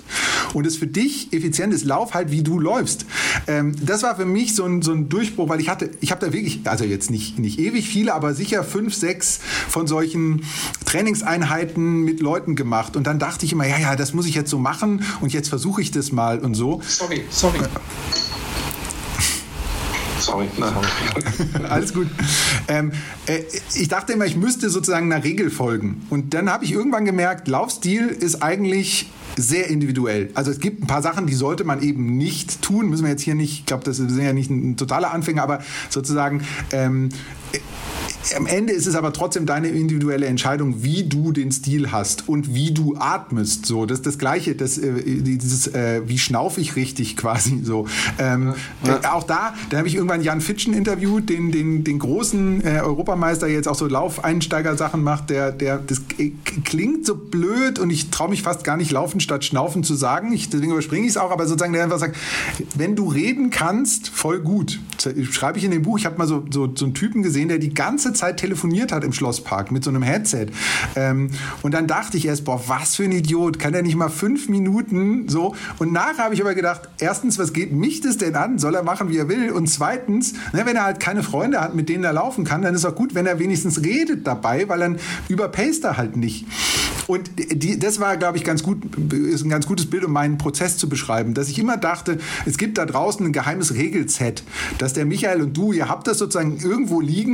und 0.53 0.65
es 0.65 0.77
für 0.77 0.87
dich 0.87 1.33
effizient 1.33 1.73
ist, 1.73 1.83
lauf 1.83 2.13
halt, 2.13 2.31
wie 2.31 2.41
du 2.41 2.57
läufst. 2.57 3.05
Ähm, 3.45 3.75
das 3.81 4.01
war 4.03 4.15
für 4.15 4.23
mich 4.23 4.55
so 4.55 4.63
ein, 4.63 4.81
so 4.81 4.93
ein 4.93 5.09
Durchbruch, 5.09 5.49
weil 5.49 5.59
ich 5.59 5.67
hatte, 5.67 5.91
ich 5.99 6.11
habe 6.11 6.25
da 6.25 6.31
wirklich, 6.31 6.61
also 6.63 6.85
jetzt 6.85 7.11
nicht, 7.11 7.37
nicht 7.37 7.59
ewig 7.59 7.85
viele, 7.85 8.13
aber 8.13 8.33
sicher 8.33 8.63
fünf, 8.63 8.95
sechs 8.95 9.41
von 9.67 9.87
solchen 9.87 10.43
Trainingseinheiten 10.85 12.03
mit 12.03 12.21
Leuten 12.21 12.55
gemacht. 12.55 12.95
Und 12.95 13.05
dann 13.07 13.19
dachte 13.19 13.45
ich 13.45 13.51
immer, 13.51 13.67
ja, 13.67 13.77
ja, 13.77 13.95
das 13.97 14.13
muss 14.13 14.25
ich 14.25 14.35
jetzt 14.35 14.49
so 14.49 14.57
machen 14.57 15.03
und 15.19 15.33
jetzt 15.33 15.49
versuche 15.49 15.81
ich 15.81 15.91
das 15.91 16.13
mal 16.13 16.39
und 16.39 16.55
so. 16.55 16.81
Sorry, 16.87 17.25
sorry. 17.29 17.59
Sorry. 20.27 20.47
Alles 21.69 21.93
gut. 21.93 22.07
Ähm, 22.67 22.91
äh, 23.27 23.43
ich 23.75 23.87
dachte 23.87 24.11
immer, 24.11 24.25
ich 24.25 24.35
müsste 24.35 24.69
sozusagen 24.69 25.11
einer 25.11 25.23
Regel 25.23 25.49
folgen. 25.49 26.05
Und 26.09 26.33
dann 26.33 26.49
habe 26.49 26.65
ich 26.65 26.73
irgendwann 26.73 27.05
gemerkt, 27.05 27.47
Laufstil 27.47 28.07
ist 28.07 28.43
eigentlich 28.43 29.09
sehr 29.37 29.69
individuell. 29.69 30.29
Also 30.33 30.51
es 30.51 30.59
gibt 30.59 30.83
ein 30.83 30.87
paar 30.87 31.01
Sachen, 31.01 31.27
die 31.27 31.33
sollte 31.33 31.63
man 31.63 31.81
eben 31.81 32.17
nicht 32.17 32.61
tun. 32.61 32.89
Müssen 32.89 33.03
wir 33.03 33.11
jetzt 33.11 33.21
hier 33.21 33.35
nicht, 33.35 33.59
ich 33.59 33.65
glaube, 33.65 33.85
das 33.85 33.99
ist 33.99 34.17
ja 34.17 34.33
nicht 34.33 34.49
ein 34.49 34.75
totaler 34.75 35.13
Anfänger, 35.13 35.43
aber 35.43 35.59
sozusagen 35.89 36.43
ähm, 36.71 37.09
am 38.35 38.45
Ende 38.45 38.73
ist 38.73 38.87
es 38.87 38.95
aber 38.95 39.13
trotzdem 39.13 39.45
deine 39.45 39.69
individuelle 39.69 40.25
Entscheidung, 40.25 40.83
wie 40.83 41.03
du 41.03 41.31
den 41.31 41.51
Stil 41.51 41.91
hast 41.91 42.27
und 42.27 42.53
wie 42.53 42.71
du 42.71 42.95
atmest. 42.97 43.65
So, 43.65 43.85
das 43.85 43.99
ist 43.99 44.05
das 44.05 44.17
Gleiche, 44.17 44.55
das, 44.55 44.77
äh, 44.77 45.21
dieses, 45.21 45.67
äh, 45.67 46.01
wie 46.05 46.17
schnauf 46.17 46.57
ich 46.57 46.75
richtig 46.75 47.17
quasi 47.17 47.61
so. 47.63 47.87
Ähm, 48.19 48.53
ja. 48.83 48.97
äh, 48.97 49.07
auch 49.07 49.23
da, 49.23 49.53
da 49.69 49.77
habe 49.77 49.87
ich 49.87 49.95
irgendwann 49.95 50.21
Jan 50.21 50.41
Fitschen 50.41 50.73
interviewt, 50.73 51.29
den, 51.29 51.51
den, 51.51 51.83
den 51.83 51.99
großen 51.99 52.65
äh, 52.65 52.79
Europameister, 52.81 53.47
der 53.47 53.55
jetzt 53.55 53.67
auch 53.67 53.75
so 53.75 53.87
Laufeinsteiger-Sachen 53.87 55.01
macht, 55.03 55.29
der, 55.29 55.51
der, 55.51 55.77
das 55.77 56.01
klingt 56.63 57.05
so 57.05 57.15
blöd 57.15 57.79
und 57.79 57.89
ich 57.89 58.09
traue 58.09 58.29
mich 58.29 58.41
fast 58.41 58.63
gar 58.63 58.77
nicht 58.77 58.91
laufen 58.91 59.19
statt 59.19 59.45
schnaufen 59.45 59.83
zu 59.83 59.95
sagen. 59.95 60.31
Ich, 60.31 60.49
deswegen 60.49 60.71
überspringe 60.71 61.05
ich 61.05 61.11
es 61.11 61.17
auch, 61.17 61.31
aber 61.31 61.45
sozusagen 61.45 61.73
der 61.73 61.83
einfach 61.83 61.99
sagt, 61.99 62.17
wenn 62.75 62.95
du 62.95 63.07
reden 63.07 63.49
kannst, 63.49 64.09
voll 64.09 64.39
gut. 64.39 64.79
Schreibe 65.31 65.57
ich 65.57 65.63
in 65.63 65.71
dem 65.71 65.83
Buch, 65.83 65.97
ich 65.97 66.05
habe 66.05 66.17
mal 66.17 66.27
so, 66.27 66.45
so, 66.49 66.69
so 66.73 66.85
einen 66.85 66.93
Typen 66.93 67.23
gesehen, 67.23 67.46
der 67.47 67.59
die 67.59 67.73
ganze 67.73 68.13
Zeit 68.13 68.37
telefoniert 68.37 68.91
hat 68.91 69.03
im 69.03 69.13
Schlosspark 69.13 69.71
mit 69.71 69.83
so 69.83 69.89
einem 69.89 70.03
Headset. 70.03 70.47
Ähm, 70.95 71.29
und 71.61 71.73
dann 71.73 71.87
dachte 71.87 72.17
ich 72.17 72.25
erst, 72.25 72.45
boah, 72.45 72.61
was 72.67 72.95
für 72.95 73.03
ein 73.03 73.11
Idiot, 73.11 73.59
kann 73.59 73.73
der 73.73 73.83
nicht 73.83 73.95
mal 73.95 74.09
fünf 74.09 74.49
Minuten 74.49 75.29
so? 75.29 75.55
Und 75.79 75.93
nachher 75.93 76.25
habe 76.25 76.33
ich 76.33 76.41
aber 76.41 76.55
gedacht, 76.55 76.89
erstens, 76.99 77.37
was 77.39 77.53
geht 77.53 77.71
mich 77.71 78.01
das 78.01 78.17
denn 78.17 78.35
an? 78.35 78.59
Soll 78.59 78.75
er 78.75 78.83
machen, 78.83 79.09
wie 79.09 79.17
er 79.17 79.29
will? 79.29 79.51
Und 79.51 79.67
zweitens, 79.67 80.33
ne, 80.53 80.65
wenn 80.65 80.75
er 80.75 80.83
halt 80.83 80.99
keine 80.99 81.23
Freunde 81.23 81.61
hat, 81.61 81.75
mit 81.75 81.89
denen 81.89 82.03
er 82.03 82.13
laufen 82.13 82.43
kann, 82.43 82.61
dann 82.61 82.75
ist 82.75 82.85
auch 82.85 82.95
gut, 82.95 83.15
wenn 83.15 83.25
er 83.25 83.39
wenigstens 83.39 83.83
redet 83.83 84.25
dabei, 84.25 84.67
weil 84.69 84.79
dann 84.79 84.97
überpaced 85.29 85.83
er 85.83 85.97
halt 85.97 86.17
nicht. 86.17 86.45
Und 87.07 87.31
die, 87.37 87.79
das 87.79 87.99
war, 87.99 88.17
glaube 88.17 88.37
ich, 88.37 88.43
ganz 88.43 88.63
gut, 88.63 88.79
ist 89.11 89.45
ein 89.45 89.49
ganz 89.49 89.65
gutes 89.65 89.89
Bild, 89.89 90.03
um 90.03 90.11
meinen 90.11 90.37
Prozess 90.37 90.77
zu 90.77 90.89
beschreiben, 90.89 91.33
dass 91.33 91.49
ich 91.49 91.57
immer 91.57 91.77
dachte, 91.77 92.17
es 92.45 92.57
gibt 92.57 92.77
da 92.77 92.85
draußen 92.85 93.25
ein 93.25 93.31
geheimes 93.31 93.73
Regelset, 93.73 94.43
dass 94.77 94.93
der 94.93 95.05
Michael 95.05 95.41
und 95.41 95.55
du, 95.55 95.71
ihr 95.71 95.87
habt 95.89 96.07
das 96.07 96.17
sozusagen 96.17 96.59
irgendwo 96.59 96.99
liegen 96.99 97.26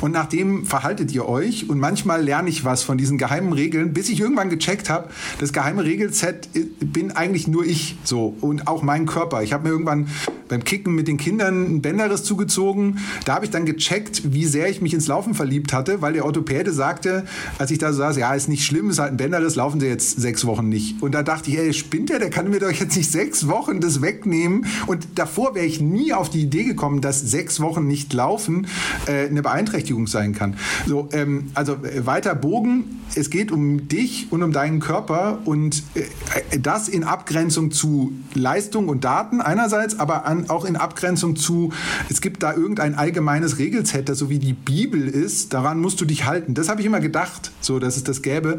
und 0.00 0.12
nach 0.12 0.26
dem 0.26 0.66
verhaltet 0.66 1.12
ihr 1.12 1.28
euch. 1.28 1.68
Und 1.68 1.78
manchmal 1.78 2.22
lerne 2.22 2.48
ich 2.48 2.64
was 2.64 2.82
von 2.82 2.98
diesen 2.98 3.18
geheimen 3.18 3.52
Regeln, 3.52 3.92
bis 3.92 4.08
ich 4.08 4.20
irgendwann 4.20 4.50
gecheckt 4.50 4.90
habe, 4.90 5.08
das 5.38 5.52
geheime 5.52 5.84
Regelset 5.84 6.48
bin 6.80 7.12
eigentlich 7.12 7.48
nur 7.48 7.64
ich 7.64 7.96
so 8.04 8.34
und 8.40 8.66
auch 8.66 8.82
mein 8.82 9.06
Körper. 9.06 9.42
Ich 9.42 9.52
habe 9.52 9.64
mir 9.64 9.70
irgendwann 9.70 10.08
beim 10.48 10.64
Kicken 10.64 10.94
mit 10.94 11.08
den 11.08 11.16
Kindern 11.16 11.64
einen 11.64 11.82
Bänderriss 11.82 12.22
zugezogen. 12.22 12.98
Da 13.24 13.34
habe 13.34 13.44
ich 13.44 13.50
dann 13.50 13.64
gecheckt, 13.64 14.32
wie 14.32 14.44
sehr 14.44 14.68
ich 14.68 14.80
mich 14.80 14.94
ins 14.94 15.06
Laufen 15.06 15.34
verliebt 15.34 15.72
hatte, 15.72 16.02
weil 16.02 16.12
der 16.12 16.24
Orthopäde 16.24 16.72
sagte, 16.72 17.24
als 17.58 17.70
ich 17.70 17.78
da 17.78 17.92
saß, 17.92 18.16
ja, 18.16 18.34
ist 18.34 18.48
nicht 18.48 18.64
schlimm, 18.64 18.90
ist 18.90 18.98
halt 18.98 19.12
ein 19.12 19.16
Bänderriss, 19.16 19.56
laufen 19.56 19.80
Sie 19.80 19.86
jetzt 19.86 20.20
sechs 20.20 20.44
Wochen 20.44 20.68
nicht. 20.68 21.02
Und 21.02 21.12
da 21.12 21.22
dachte 21.22 21.50
ich, 21.50 21.58
ey, 21.58 21.72
spinnt 21.72 22.10
der, 22.10 22.18
der 22.18 22.30
kann 22.30 22.50
mir 22.50 22.60
doch 22.60 22.70
jetzt 22.70 22.96
nicht 22.96 23.10
sechs 23.10 23.48
Wochen 23.48 23.80
das 23.80 24.02
wegnehmen. 24.02 24.66
Und 24.86 25.06
davor 25.14 25.54
wäre 25.54 25.66
ich 25.66 25.80
nie 25.80 26.12
auf 26.12 26.30
die 26.30 26.42
Idee 26.42 26.64
gekommen, 26.64 27.00
dass 27.00 27.20
sechs 27.20 27.60
Wochen 27.60 27.86
nicht 27.86 28.12
laufen 28.12 28.66
äh, 29.06 29.26
eine 29.34 29.42
Beeinträchtigung 29.42 30.06
sein 30.06 30.34
kann. 30.34 30.56
So, 30.86 31.08
ähm, 31.12 31.50
also 31.54 31.74
äh, 31.74 32.06
weiter 32.06 32.34
Bogen. 32.34 33.00
Es 33.16 33.30
geht 33.30 33.52
um 33.52 33.88
dich 33.88 34.26
und 34.30 34.42
um 34.42 34.52
deinen 34.52 34.80
Körper 34.80 35.38
und 35.44 35.82
äh, 35.94 36.58
das 36.58 36.88
in 36.88 37.04
Abgrenzung 37.04 37.70
zu 37.70 38.12
Leistung 38.34 38.88
und 38.88 39.04
Daten 39.04 39.40
einerseits, 39.40 39.98
aber 39.98 40.26
an, 40.26 40.50
auch 40.50 40.64
in 40.64 40.76
Abgrenzung 40.76 41.36
zu, 41.36 41.72
es 42.08 42.20
gibt 42.20 42.42
da 42.42 42.54
irgendein 42.54 42.94
allgemeines 42.94 43.58
Regelset, 43.58 44.08
das 44.08 44.18
so 44.18 44.30
wie 44.30 44.38
die 44.38 44.52
Bibel 44.52 45.06
ist, 45.06 45.52
daran 45.52 45.80
musst 45.80 46.00
du 46.00 46.04
dich 46.04 46.24
halten. 46.24 46.54
Das 46.54 46.68
habe 46.68 46.80
ich 46.80 46.86
immer 46.86 47.00
gedacht, 47.00 47.52
so 47.60 47.78
dass 47.78 47.96
es 47.96 48.04
das 48.04 48.22
gäbe. 48.22 48.58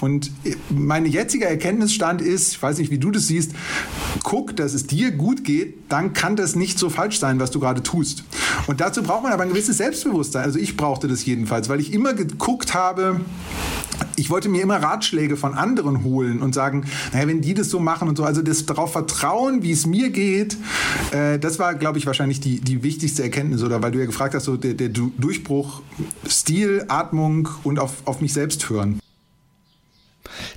Und 0.00 0.30
äh, 0.44 0.56
mein 0.70 1.06
jetziger 1.06 1.46
Erkenntnisstand 1.46 2.20
ist, 2.20 2.52
ich 2.52 2.62
weiß 2.62 2.78
nicht, 2.78 2.90
wie 2.90 2.98
du 2.98 3.10
das 3.10 3.26
siehst, 3.28 3.52
guck, 4.22 4.56
dass 4.56 4.74
es 4.74 4.86
dir 4.86 5.12
gut 5.12 5.44
geht, 5.44 5.74
dann 5.88 6.12
kann 6.12 6.36
das 6.36 6.56
nicht 6.56 6.78
so 6.78 6.90
falsch 6.90 7.18
sein, 7.18 7.38
was 7.38 7.50
du 7.50 7.60
gerade 7.60 7.82
tust. 7.82 8.24
Und 8.66 8.80
dazu 8.80 9.02
braucht 9.02 9.22
man 9.22 9.32
aber 9.32 9.42
ein 9.42 9.50
gewisses 9.50 9.76
Selbstbewusstsein. 9.76 10.42
Also 10.44 10.58
ich 10.58 10.76
brauchte 10.76 11.08
das 11.08 11.24
jedenfalls, 11.24 11.68
weil 11.68 11.80
ich 11.80 11.92
immer 11.92 12.14
geguckt 12.14 12.74
habe, 12.74 13.20
ich 14.16 14.30
wollte 14.30 14.48
mir 14.48 14.62
immer 14.62 14.76
Ratschläge 14.76 15.36
von 15.36 15.54
anderen 15.54 16.04
holen 16.04 16.40
und 16.40 16.54
sagen, 16.54 16.84
naja, 17.12 17.26
wenn 17.28 17.40
die 17.40 17.54
das 17.54 17.70
so 17.70 17.80
machen 17.80 18.08
und 18.08 18.16
so, 18.16 18.24
also 18.24 18.42
das 18.42 18.66
darauf 18.66 18.92
vertrauen, 18.92 19.62
wie 19.62 19.72
es 19.72 19.86
mir 19.86 20.10
geht, 20.10 20.56
äh, 21.12 21.38
das 21.38 21.58
war, 21.58 21.74
glaube 21.74 21.98
ich, 21.98 22.06
wahrscheinlich 22.06 22.40
die, 22.40 22.60
die 22.60 22.82
wichtigste 22.82 23.22
Erkenntnis, 23.22 23.62
oder 23.62 23.82
weil 23.82 23.92
du 23.92 23.98
ja 23.98 24.06
gefragt 24.06 24.34
hast, 24.34 24.44
so 24.44 24.56
der, 24.56 24.74
der 24.74 24.88
Durchbruch, 24.88 25.82
Stil, 26.28 26.84
Atmung 26.88 27.48
und 27.64 27.78
auf, 27.78 27.94
auf 28.04 28.20
mich 28.20 28.32
selbst 28.32 28.68
hören. 28.70 29.00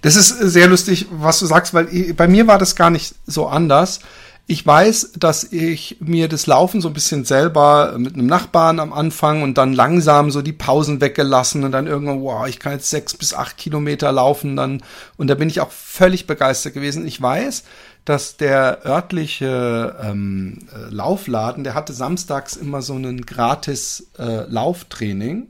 Das 0.02 0.16
ist 0.16 0.30
sehr 0.30 0.68
lustig, 0.68 1.08
was 1.12 1.40
du 1.40 1.46
sagst, 1.46 1.74
weil 1.74 2.14
bei 2.14 2.28
mir 2.28 2.48
war 2.48 2.58
das 2.58 2.76
gar 2.76 2.90
nicht 2.90 3.16
so 3.26 3.48
anders. 3.48 4.00
Ich 4.48 4.64
weiß, 4.64 5.14
dass 5.18 5.52
ich 5.52 5.98
mir 6.02 6.28
das 6.28 6.46
Laufen 6.46 6.80
so 6.80 6.90
ein 6.90 6.94
bisschen 6.94 7.26
selber 7.26 7.96
mit 7.98 8.14
einem 8.14 8.28
Nachbarn 8.28 8.80
am 8.80 8.94
Anfang 8.94 9.42
und 9.42 9.58
dann 9.58 9.74
langsam 9.74 10.30
so 10.30 10.44
die 10.44 10.54
Pausen 10.54 11.02
weggelassen 11.02 11.64
und 11.64 11.72
dann 11.72 11.88
irgendwann, 11.88 12.22
wow, 12.22 12.48
ich 12.48 12.60
kann 12.60 12.74
jetzt 12.74 12.92
sechs 12.92 13.16
bis 13.16 13.34
acht 13.34 13.58
Kilometer 13.58 14.12
laufen 14.12 14.56
dann 14.56 14.84
und 15.18 15.30
da 15.30 15.36
bin 15.36 15.50
ich 15.50 15.62
auch 15.62 15.72
völlig 15.72 16.28
begeistert 16.28 16.76
gewesen. 16.76 17.08
Ich 17.08 17.20
weiß, 17.20 17.64
dass 18.06 18.38
der 18.38 18.86
örtliche 18.86 19.96
ähm, 20.04 20.60
äh, 20.72 20.94
Laufladen, 20.94 21.64
der 21.64 21.74
hatte 21.74 21.94
samstags 21.94 22.56
immer 22.56 22.84
so 22.84 22.94
einen 22.94 23.26
gratis 23.26 24.12
äh, 24.20 24.48
Lauftraining. 24.48 25.48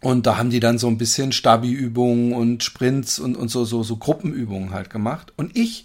Und 0.00 0.26
da 0.26 0.38
haben 0.38 0.50
die 0.50 0.58
dann 0.58 0.78
so 0.78 0.88
ein 0.88 0.98
bisschen 0.98 1.32
Stabi-Übungen 1.32 2.32
und 2.32 2.64
Sprints 2.64 3.18
und, 3.18 3.36
und 3.36 3.50
so, 3.50 3.64
so, 3.64 3.82
so 3.84 3.98
Gruppenübungen 3.98 4.72
halt 4.72 4.90
gemacht. 4.90 5.32
Und 5.36 5.56
ich 5.56 5.84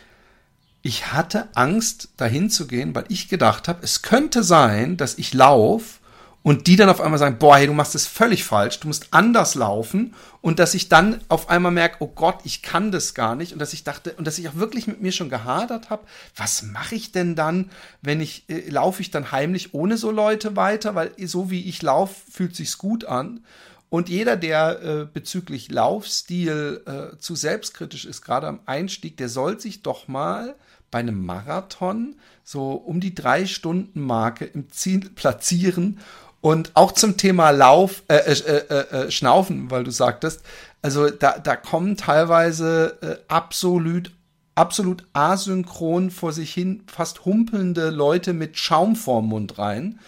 ich 0.81 1.11
hatte 1.11 1.49
Angst, 1.53 2.09
dahin 2.17 2.49
zu 2.49 2.67
gehen, 2.67 2.95
weil 2.95 3.05
ich 3.09 3.29
gedacht 3.29 3.67
habe, 3.67 3.79
es 3.83 4.01
könnte 4.01 4.43
sein, 4.43 4.97
dass 4.97 5.17
ich 5.17 5.33
laufe 5.33 5.99
und 6.47 6.67
die 6.67 6.77
dann 6.77 6.87
auf 6.87 7.01
einmal 7.01 7.19
sagen, 7.19 7.39
boah, 7.39 7.57
hey, 7.57 7.67
du 7.67 7.73
machst 7.73 7.93
es 7.93 8.07
völlig 8.07 8.45
falsch, 8.45 8.79
du 8.79 8.87
musst 8.87 9.07
anders 9.11 9.55
laufen 9.55 10.13
und 10.39 10.59
dass 10.59 10.75
ich 10.75 10.87
dann 10.87 11.19
auf 11.27 11.49
einmal 11.49 11.73
merke, 11.73 11.97
oh 11.99 12.07
Gott, 12.07 12.39
ich 12.45 12.61
kann 12.61 12.89
das 12.89 13.13
gar 13.13 13.35
nicht 13.35 13.51
und 13.51 13.59
dass 13.59 13.73
ich 13.73 13.83
dachte 13.83 14.13
und 14.13 14.25
dass 14.25 14.37
ich 14.37 14.47
auch 14.47 14.55
wirklich 14.55 14.87
mit 14.87 15.01
mir 15.01 15.11
schon 15.11 15.29
gehadert 15.29 15.89
habe, 15.89 16.05
was 16.37 16.61
mache 16.61 16.95
ich 16.95 17.11
denn 17.11 17.35
dann, 17.35 17.69
wenn 18.01 18.21
ich 18.21 18.45
äh, 18.47 18.69
laufe 18.69 19.01
ich 19.01 19.11
dann 19.11 19.33
heimlich 19.33 19.73
ohne 19.73 19.97
so 19.97 20.09
Leute 20.09 20.55
weiter, 20.55 20.95
weil 20.95 21.11
so 21.27 21.51
wie 21.51 21.67
ich 21.67 21.81
laufe, 21.81 22.15
fühlt 22.31 22.55
sich's 22.55 22.77
gut 22.77 23.03
an. 23.03 23.43
Und 23.89 24.07
jeder, 24.07 24.37
der 24.37 24.81
äh, 24.81 25.05
bezüglich 25.05 25.69
Laufstil 25.69 26.81
äh, 26.85 27.17
zu 27.17 27.35
selbstkritisch 27.35 28.05
ist, 28.05 28.21
gerade 28.21 28.47
am 28.47 28.59
Einstieg, 28.65 29.17
der 29.17 29.27
soll 29.27 29.59
sich 29.59 29.81
doch 29.81 30.07
mal 30.07 30.55
bei 30.91 30.99
einem 30.99 31.25
Marathon 31.25 32.15
so 32.43 32.71
um 32.71 32.99
die 32.99 33.13
drei 33.13 33.45
Stunden 33.45 34.01
Marke 34.01 34.45
im 34.45 34.69
Ziel 34.71 35.09
platzieren 35.09 35.99
und 36.41 36.71
auch 36.75 36.91
zum 36.91 37.17
Thema 37.17 37.49
Lauf, 37.49 38.03
äh, 38.07 38.15
äh, 38.15 38.57
äh, 38.57 39.05
äh, 39.07 39.11
Schnaufen, 39.11 39.69
weil 39.71 39.83
du 39.83 39.91
sagtest, 39.91 40.43
also 40.81 41.09
da, 41.09 41.39
da 41.39 41.55
kommen 41.55 41.97
teilweise 41.97 42.97
äh, 43.01 43.15
absolut, 43.27 44.11
absolut 44.55 45.03
asynchron 45.13 46.11
vor 46.11 46.31
sich 46.31 46.53
hin 46.53 46.83
fast 46.87 47.25
humpelnde 47.25 47.89
Leute 47.89 48.33
mit 48.33 48.57
Schaum 48.57 48.95
vorm 48.95 49.27
Mund 49.27 49.57
rein. 49.57 49.99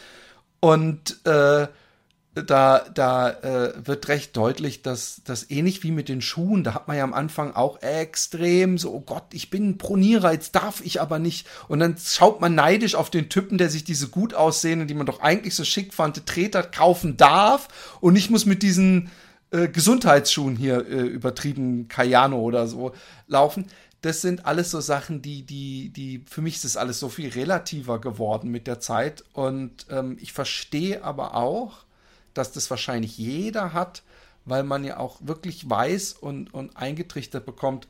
Und 0.62 1.26
äh, 1.26 1.68
da, 2.44 2.86
da 2.94 3.30
äh, 3.30 3.74
wird 3.86 4.08
recht 4.08 4.36
deutlich, 4.36 4.82
dass 4.82 5.22
das 5.26 5.50
ähnlich 5.50 5.84
wie 5.84 5.92
mit 5.92 6.10
den 6.10 6.22
Schuhen, 6.22 6.64
da 6.64 6.74
hat 6.74 6.88
man 6.88 6.98
ja 6.98 7.04
am 7.04 7.14
Anfang 7.14 7.56
auch 7.56 7.82
extrem 7.82 8.78
so, 8.78 8.94
oh 8.94 9.02
Gott, 9.02 9.26
ich 9.34 9.50
bin 9.50 9.70
ein 9.70 9.78
Pronierer, 9.78 10.32
jetzt 10.32 10.56
darf 10.56 10.82
ich 10.84 11.02
aber 11.02 11.20
nicht. 11.20 11.48
Und 11.68 11.80
dann 11.80 11.96
schaut 11.98 12.42
man 12.42 12.56
neidisch 12.56 12.96
auf 12.96 13.10
den 13.10 13.30
Typen, 13.30 13.58
der 13.58 13.70
sich 13.70 13.84
diese 13.84 14.10
gut 14.10 14.34
aussehenden, 14.34 14.88
die 14.88 14.94
man 14.94 15.06
doch 15.06 15.22
eigentlich 15.22 15.56
so 15.56 15.64
schick 15.64 15.94
fand, 15.94 16.26
Treter 16.26 16.64
kaufen 16.64 17.18
darf 17.18 17.68
und 18.02 18.16
ich 18.16 18.30
muss 18.30 18.46
mit 18.46 18.64
diesen 18.64 19.10
äh, 19.52 19.68
Gesundheitsschuhen 19.68 20.56
hier 20.56 20.86
äh, 20.88 21.02
übertrieben 21.08 21.88
Cayano 21.88 22.40
oder 22.40 22.68
so 22.68 22.94
laufen. 23.28 23.66
Das 24.02 24.22
sind 24.22 24.46
alles 24.46 24.72
so 24.72 24.80
Sachen, 24.80 25.22
die, 25.22 25.44
die, 25.44 25.90
die, 25.90 26.24
für 26.30 26.42
mich 26.42 26.56
ist 26.56 26.66
das 26.66 26.78
alles 26.78 27.00
so 27.00 27.10
viel 27.10 27.30
relativer 27.30 28.00
geworden 28.00 28.50
mit 28.50 28.68
der 28.68 28.80
Zeit. 28.80 29.24
Und 29.34 29.88
ähm, 29.90 30.18
ich 30.22 30.32
verstehe 30.32 31.04
aber 31.04 31.36
auch, 31.36 31.80
dass 32.40 32.52
das 32.52 32.70
wahrscheinlich 32.70 33.18
jeder 33.18 33.74
hat, 33.74 34.02
weil 34.46 34.64
man 34.64 34.84
ja 34.84 34.98
auch 34.98 35.18
wirklich 35.22 35.70
weiß 35.70 36.14
und, 36.14 36.54
und 36.54 36.76
eingetrichtert 36.78 37.46
bekommt, 37.46 37.88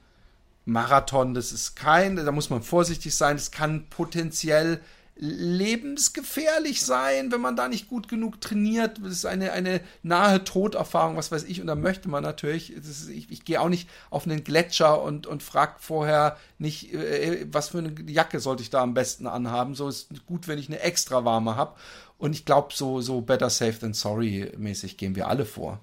Marathon, 0.65 1.33
das 1.33 1.51
ist 1.51 1.75
kein, 1.75 2.15
da 2.15 2.31
muss 2.31 2.49
man 2.49 2.61
vorsichtig 2.61 3.15
sein, 3.15 3.37
das 3.37 3.51
kann 3.51 3.87
potenziell 3.89 4.81
lebensgefährlich 5.21 6.81
sein, 6.81 7.29
wenn 7.31 7.41
man 7.41 7.57
da 7.57 7.67
nicht 7.67 7.89
gut 7.89 8.07
genug 8.07 8.39
trainiert. 8.39 8.99
Das 9.03 9.11
ist 9.11 9.25
eine, 9.25 9.51
eine 9.51 9.81
nahe 10.01 10.45
Toderfahrung, 10.45 11.17
was 11.17 11.29
weiß 11.29 11.43
ich. 11.43 11.59
Und 11.59 11.67
da 11.67 11.75
möchte 11.75 12.07
man 12.07 12.23
natürlich, 12.23 12.71
ist, 12.71 13.09
ich, 13.09 13.29
ich 13.29 13.43
gehe 13.43 13.59
auch 13.59 13.67
nicht 13.67 13.89
auf 14.11 14.25
einen 14.25 14.45
Gletscher 14.45 15.01
und, 15.01 15.27
und 15.27 15.43
frage 15.43 15.73
vorher 15.79 16.37
nicht, 16.57 16.93
äh, 16.93 17.45
was 17.51 17.69
für 17.69 17.79
eine 17.79 17.93
Jacke 18.07 18.39
sollte 18.39 18.63
ich 18.63 18.69
da 18.69 18.81
am 18.81 18.93
besten 18.93 19.27
anhaben. 19.27 19.75
So 19.75 19.89
ist 19.89 20.07
gut, 20.25 20.47
wenn 20.47 20.57
ich 20.57 20.69
eine 20.69 20.79
extra 20.79 21.25
warme 21.25 21.57
habe. 21.57 21.75
Und 22.19 22.35
ich 22.35 22.45
glaube, 22.45 22.73
so, 22.73 23.01
so 23.01 23.21
better 23.21 23.49
safe 23.49 23.79
than 23.79 23.93
sorry 23.93 24.51
mäßig 24.57 24.97
gehen 24.97 25.15
wir 25.15 25.27
alle 25.29 25.45
vor. 25.45 25.79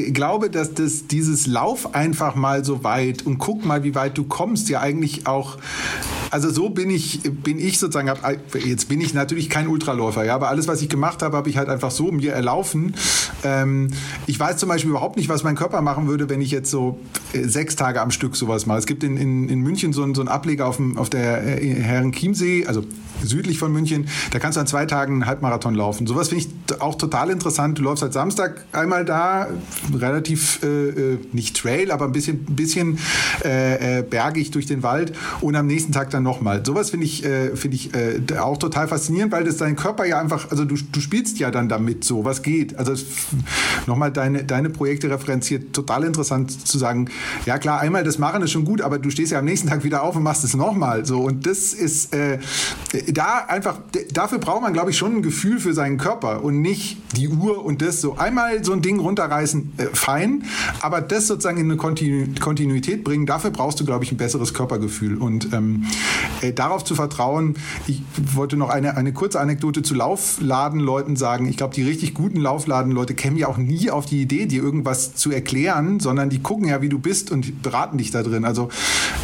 Ich 0.00 0.14
glaube, 0.14 0.50
dass 0.50 0.74
das, 0.74 1.06
dieses 1.06 1.46
Lauf 1.46 1.94
einfach 1.94 2.34
mal 2.34 2.64
so 2.64 2.84
weit 2.84 3.26
und 3.26 3.38
guck 3.38 3.64
mal, 3.64 3.84
wie 3.84 3.94
weit 3.94 4.16
du 4.18 4.24
kommst, 4.24 4.68
ja 4.68 4.80
eigentlich 4.80 5.26
auch 5.26 5.58
also 6.30 6.48
so 6.48 6.70
bin 6.70 6.90
ich, 6.90 7.22
bin 7.22 7.58
ich 7.58 7.78
sozusagen, 7.80 8.12
jetzt 8.64 8.88
bin 8.88 9.00
ich 9.00 9.14
natürlich 9.14 9.50
kein 9.50 9.66
Ultraläufer, 9.66 10.24
ja, 10.24 10.36
aber 10.36 10.48
alles, 10.48 10.68
was 10.68 10.80
ich 10.80 10.88
gemacht 10.88 11.22
habe, 11.22 11.36
habe 11.36 11.50
ich 11.50 11.56
halt 11.56 11.68
einfach 11.68 11.90
so 11.90 12.12
mir 12.12 12.32
erlaufen. 12.32 12.94
Ähm, 13.42 13.88
ich 14.26 14.38
weiß 14.38 14.56
zum 14.58 14.68
Beispiel 14.68 14.90
überhaupt 14.90 15.16
nicht, 15.16 15.28
was 15.28 15.42
mein 15.42 15.56
Körper 15.56 15.82
machen 15.82 16.06
würde, 16.06 16.28
wenn 16.28 16.40
ich 16.40 16.52
jetzt 16.52 16.70
so 16.70 17.00
äh, 17.32 17.42
sechs 17.42 17.74
Tage 17.74 18.00
am 18.00 18.12
Stück 18.12 18.36
sowas 18.36 18.66
mache. 18.66 18.78
Es 18.78 18.86
gibt 18.86 19.02
in, 19.02 19.16
in, 19.16 19.48
in 19.48 19.60
München 19.60 19.92
so, 19.92 20.04
einen, 20.04 20.14
so 20.14 20.22
Ableger 20.22 20.68
auf, 20.68 20.76
dem, 20.76 20.96
auf 20.98 21.10
der 21.10 21.60
äh, 21.60 21.74
Herrenchiemsee, 21.74 22.64
also 22.64 22.84
südlich 23.24 23.58
von 23.58 23.72
München, 23.72 24.06
da 24.30 24.38
kannst 24.38 24.56
du 24.56 24.60
an 24.60 24.68
zwei 24.68 24.86
Tagen 24.86 25.14
einen 25.14 25.26
Halbmarathon 25.26 25.74
laufen. 25.74 26.06
Sowas 26.06 26.28
finde 26.28 26.44
ich 26.44 26.80
auch 26.80 26.94
total 26.94 27.30
interessant. 27.30 27.78
Du 27.78 27.82
läufst 27.82 28.02
halt 28.02 28.12
Samstag 28.12 28.64
einmal 28.72 29.04
da, 29.04 29.48
relativ, 29.94 30.60
äh, 30.62 30.88
äh 30.88 31.18
nicht 31.32 31.56
Trail, 31.56 31.90
aber 31.90 32.06
ein 32.06 32.12
bisschen, 32.12 32.44
bisschen 32.44 32.98
äh, 33.40 34.02
bergig 34.02 34.50
durch 34.50 34.66
den 34.66 34.82
Wald 34.82 35.12
und 35.40 35.56
am 35.56 35.66
nächsten 35.66 35.92
Tag 35.92 36.10
dann 36.10 36.22
nochmal. 36.22 36.64
Sowas 36.64 36.90
finde 36.90 37.06
ich, 37.06 37.24
äh, 37.24 37.56
find 37.56 37.74
ich 37.74 37.94
äh, 37.94 38.20
auch 38.38 38.58
total 38.58 38.88
faszinierend, 38.88 39.32
weil 39.32 39.44
das 39.44 39.56
dein 39.56 39.76
Körper 39.76 40.06
ja 40.06 40.20
einfach, 40.20 40.50
also 40.50 40.64
du, 40.64 40.76
du 40.76 41.00
spielst 41.00 41.38
ja 41.38 41.50
dann 41.50 41.68
damit 41.68 42.04
so, 42.04 42.24
was 42.24 42.42
geht. 42.42 42.76
Also 42.76 42.94
nochmal 43.86 44.10
deine, 44.12 44.44
deine 44.44 44.70
Projekte 44.70 45.10
referenziert, 45.10 45.72
total 45.72 46.04
interessant 46.04 46.66
zu 46.66 46.78
sagen, 46.78 47.08
ja 47.46 47.58
klar, 47.58 47.80
einmal 47.80 48.04
das 48.04 48.18
machen 48.18 48.42
ist 48.42 48.50
schon 48.50 48.64
gut, 48.64 48.80
aber 48.80 48.98
du 48.98 49.10
stehst 49.10 49.32
ja 49.32 49.38
am 49.38 49.44
nächsten 49.44 49.68
Tag 49.68 49.84
wieder 49.84 50.02
auf 50.02 50.16
und 50.16 50.22
machst 50.22 50.44
es 50.44 50.54
nochmal. 50.54 51.04
So. 51.04 51.20
Und 51.20 51.46
das 51.46 51.72
ist 51.72 52.14
äh, 52.14 52.38
da 53.12 53.44
einfach, 53.48 53.78
dafür 54.12 54.38
braucht 54.38 54.62
man, 54.62 54.72
glaube 54.72 54.90
ich, 54.90 54.98
schon 54.98 55.16
ein 55.16 55.22
Gefühl 55.22 55.60
für 55.60 55.72
seinen 55.72 55.98
Körper 55.98 56.42
und 56.42 56.60
nicht 56.60 56.98
die 57.16 57.28
Uhr 57.28 57.64
und 57.64 57.82
das 57.82 58.00
so. 58.00 58.16
Einmal 58.16 58.64
so 58.64 58.72
ein 58.72 58.82
Ding 58.82 58.98
runterreißen, 58.98 59.72
äh, 59.78 59.79
fein, 59.92 60.44
aber 60.80 61.00
das 61.00 61.26
sozusagen 61.26 61.58
in 61.58 61.66
eine 61.66 61.76
Kontinu 61.76 62.26
Kontinuität 62.38 63.04
bringen, 63.04 63.26
dafür 63.26 63.50
brauchst 63.50 63.80
du, 63.80 63.84
glaube 63.84 64.04
ich, 64.04 64.12
ein 64.12 64.16
besseres 64.16 64.54
Körpergefühl. 64.54 65.16
Und 65.16 65.52
ähm, 65.52 65.84
äh, 66.40 66.52
darauf 66.52 66.84
zu 66.84 66.94
vertrauen, 66.94 67.54
ich 67.86 68.02
wollte 68.34 68.56
noch 68.56 68.68
eine, 68.68 68.96
eine 68.96 69.12
kurze 69.12 69.40
Anekdote 69.40 69.82
zu 69.82 69.94
Laufladenleuten 69.94 71.16
sagen. 71.16 71.46
Ich 71.46 71.56
glaube, 71.56 71.74
die 71.74 71.82
richtig 71.82 72.14
guten 72.14 72.40
Laufladenleute 72.40 73.14
kämen 73.14 73.36
ja 73.36 73.48
auch 73.48 73.56
nie 73.58 73.90
auf 73.90 74.06
die 74.06 74.22
Idee, 74.22 74.46
dir 74.46 74.62
irgendwas 74.62 75.14
zu 75.14 75.30
erklären, 75.30 76.00
sondern 76.00 76.30
die 76.30 76.40
gucken 76.40 76.68
ja, 76.68 76.82
wie 76.82 76.88
du 76.88 76.98
bist 76.98 77.30
und 77.30 77.62
beraten 77.62 77.98
dich 77.98 78.10
da 78.10 78.22
drin. 78.22 78.44
Also 78.44 78.68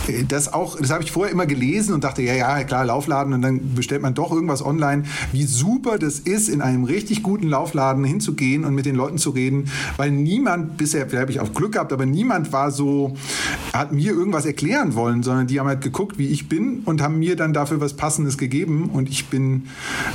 äh, 0.09 0.24
das 0.24 0.52
auch, 0.52 0.78
das 0.78 0.90
habe 0.90 1.02
ich 1.02 1.12
vorher 1.12 1.32
immer 1.32 1.46
gelesen 1.46 1.94
und 1.94 2.04
dachte, 2.04 2.22
ja, 2.22 2.34
ja, 2.34 2.64
klar, 2.64 2.84
Laufladen 2.84 3.32
und 3.32 3.42
dann 3.42 3.74
bestellt 3.74 4.02
man 4.02 4.14
doch 4.14 4.32
irgendwas 4.32 4.64
online. 4.64 5.04
Wie 5.32 5.44
super 5.44 5.98
das 5.98 6.18
ist, 6.20 6.48
in 6.48 6.61
einem 6.61 6.84
richtig 6.84 7.22
guten 7.22 7.48
Laufladen 7.48 8.04
hinzugehen 8.04 8.64
und 8.64 8.74
mit 8.74 8.86
den 8.86 8.96
Leuten 8.96 9.18
zu 9.18 9.30
reden, 9.30 9.70
weil 9.96 10.11
niemand 10.37 10.76
bisher, 10.76 11.07
vielleicht 11.09 11.22
habe 11.22 11.32
ich 11.32 11.41
auch 11.41 11.55
Glück 11.55 11.72
gehabt, 11.72 11.93
aber 11.93 12.05
niemand 12.05 12.53
war 12.53 12.70
so, 12.70 13.16
hat 13.72 13.93
mir 13.93 14.12
irgendwas 14.12 14.45
erklären 14.45 14.95
wollen, 14.95 15.22
sondern 15.22 15.47
die 15.47 15.59
haben 15.59 15.66
halt 15.66 15.80
geguckt, 15.80 16.18
wie 16.18 16.28
ich 16.28 16.49
bin 16.49 16.80
und 16.84 17.01
haben 17.01 17.18
mir 17.18 17.37
dann 17.37 17.55
dafür 17.55 17.80
was 17.80 17.95
Passendes 17.95 18.37
gegeben 18.37 18.91
und 18.93 19.09
ich 19.09 19.28
bin, 19.28 19.68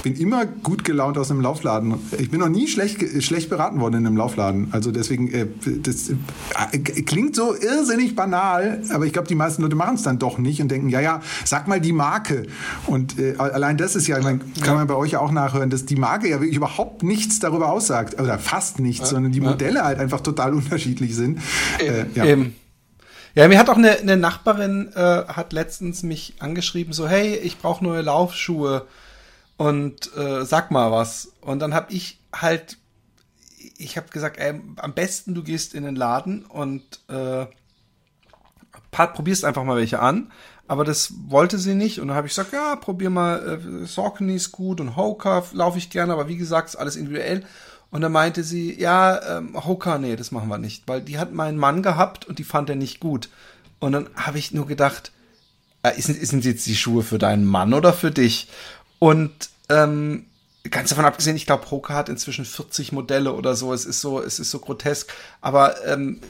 bin 0.03 0.15
immer 0.15 0.45
gut 0.45 0.84
gelaunt 0.84 1.17
aus 1.17 1.32
einem 1.32 1.41
Laufladen. 1.41 1.95
Ich 2.19 2.30
bin 2.30 2.39
noch 2.39 2.49
nie 2.49 2.67
schlecht, 2.67 3.03
schlecht 3.24 3.49
beraten 3.49 3.80
worden 3.80 3.95
in 3.95 4.07
einem 4.07 4.15
Laufladen. 4.15 4.67
Also 4.72 4.91
deswegen, 4.91 5.32
äh, 5.32 5.47
das 5.82 6.09
äh, 6.09 6.78
klingt 6.78 7.36
so 7.36 7.55
irrsinnig 7.55 8.15
banal, 8.15 8.84
aber 8.93 9.05
ich 9.05 9.13
glaube, 9.13 9.28
die 9.28 9.36
meisten 9.36 9.63
Leute 9.63 9.76
machen 9.76 9.95
es 9.95 10.03
dann 10.03 10.19
doch 10.19 10.38
nicht 10.38 10.61
und 10.61 10.69
denken, 10.69 10.89
ja, 10.89 11.01
ja, 11.01 11.22
sag 11.45 11.67
mal 11.67 11.82
die 11.82 11.93
Marke. 11.93 12.45
Und 12.86 13.17
äh, 13.17 13.36
allein 13.38 13.78
das 13.78 13.95
ist 13.95 14.05
ja, 14.05 14.19
mein, 14.22 14.41
kann 14.61 14.76
man 14.76 14.86
bei 14.86 14.95
euch 14.95 15.11
ja 15.11 15.19
auch 15.19 15.32
nachhören, 15.32 15.72
dass 15.72 15.86
die 15.86 15.95
Marke 15.95 16.30
ja 16.30 16.39
wirklich 16.39 16.57
überhaupt 16.57 17.01
nichts 17.01 17.39
darüber 17.39 17.72
aussagt, 17.72 18.19
oder 18.22 18.38
fast 18.38 18.80
nichts, 18.80 19.09
sondern 19.09 19.32
die 19.32 19.41
Modelle 19.41 19.84
halt 19.84 19.99
einfach 19.99 20.11
total 20.20 20.53
unterschiedlich 20.53 21.16
sind. 21.16 21.39
Äh, 21.80 22.05
ja. 22.14 22.26
Eben. 22.26 22.55
Ja, 23.34 23.47
mir 23.47 23.57
hat 23.57 23.70
auch 23.70 23.78
eine, 23.78 23.91
eine 23.91 24.18
Nachbarin 24.18 24.91
äh, 24.93 25.24
hat 25.26 25.53
letztens 25.53 26.03
mich 26.03 26.36
angeschrieben, 26.39 26.91
so 26.91 27.07
hey, 27.07 27.36
ich 27.36 27.57
brauche 27.57 27.82
neue 27.82 28.01
Laufschuhe 28.01 28.86
und 29.55 30.16
äh, 30.18 30.43
sag 30.43 30.70
mal 30.70 30.91
was. 30.91 31.32
Und 31.39 31.59
dann 31.59 31.74
habe 31.74 31.93
ich 31.93 32.20
halt, 32.36 32.78
ich 33.78 33.95
habe 33.95 34.09
gesagt, 34.09 34.38
ey, 34.38 34.59
am 34.76 34.93
besten 34.93 35.34
du 35.34 35.43
gehst 35.43 35.74
in 35.74 35.84
den 35.84 35.95
Laden 35.95 36.43
und 36.45 36.84
äh, 37.07 37.45
probierst 38.91 39.45
einfach 39.45 39.64
mal 39.64 39.78
welche 39.78 39.99
an. 39.99 40.32
Aber 40.68 40.84
das 40.84 41.14
wollte 41.28 41.57
sie 41.57 41.76
nicht 41.76 41.99
und 41.99 42.09
dann 42.09 42.18
habe 42.18 42.28
ich 42.28 42.32
gesagt, 42.34 42.53
ja, 42.53 42.76
probier 42.76 43.09
mal 43.09 43.59
äh, 43.84 43.86
Saucony 43.86 44.36
ist 44.36 44.51
gut 44.51 44.80
und 44.80 44.95
Hoka 44.95 45.43
laufe 45.53 45.78
ich 45.78 45.89
gerne, 45.89 46.14
aber 46.14 46.28
wie 46.28 46.38
gesagt, 46.38 46.70
ist 46.70 46.76
alles 46.76 46.95
individuell. 46.95 47.45
Und 47.91 48.01
dann 48.01 48.13
meinte 48.13 48.43
sie, 48.43 48.79
ja, 48.79 49.37
ähm, 49.37 49.53
Hoka, 49.65 49.97
nee, 49.97 50.15
das 50.15 50.31
machen 50.31 50.47
wir 50.47 50.57
nicht, 50.57 50.87
weil 50.87 51.01
die 51.01 51.19
hat 51.19 51.33
meinen 51.33 51.57
Mann 51.57 51.83
gehabt 51.83 52.25
und 52.25 52.39
die 52.39 52.45
fand 52.45 52.69
er 52.69 52.77
nicht 52.77 53.01
gut. 53.01 53.29
Und 53.79 53.91
dann 53.91 54.09
habe 54.15 54.39
ich 54.39 54.53
nur 54.53 54.65
gedacht, 54.65 55.11
äh, 55.83 55.99
sind, 56.01 56.25
sind 56.25 56.45
jetzt 56.45 56.65
die 56.67 56.75
Schuhe 56.75 57.03
für 57.03 57.17
deinen 57.17 57.45
Mann 57.45 57.73
oder 57.73 57.91
für 57.91 58.11
dich? 58.11 58.47
Und 58.99 59.31
ähm, 59.67 60.25
ganz 60.69 60.89
davon 60.89 61.05
abgesehen, 61.05 61.35
ich 61.35 61.45
glaube, 61.45 61.69
Hoka 61.69 61.93
hat 61.93 62.07
inzwischen 62.07 62.45
40 62.45 62.93
Modelle 62.93 63.33
oder 63.33 63.55
so. 63.55 63.73
Es 63.73 63.85
ist 63.85 63.99
so, 63.99 64.21
es 64.21 64.39
ist 64.39 64.51
so 64.51 64.59
grotesk. 64.59 65.11
Aber 65.41 65.85
ähm, 65.85 66.21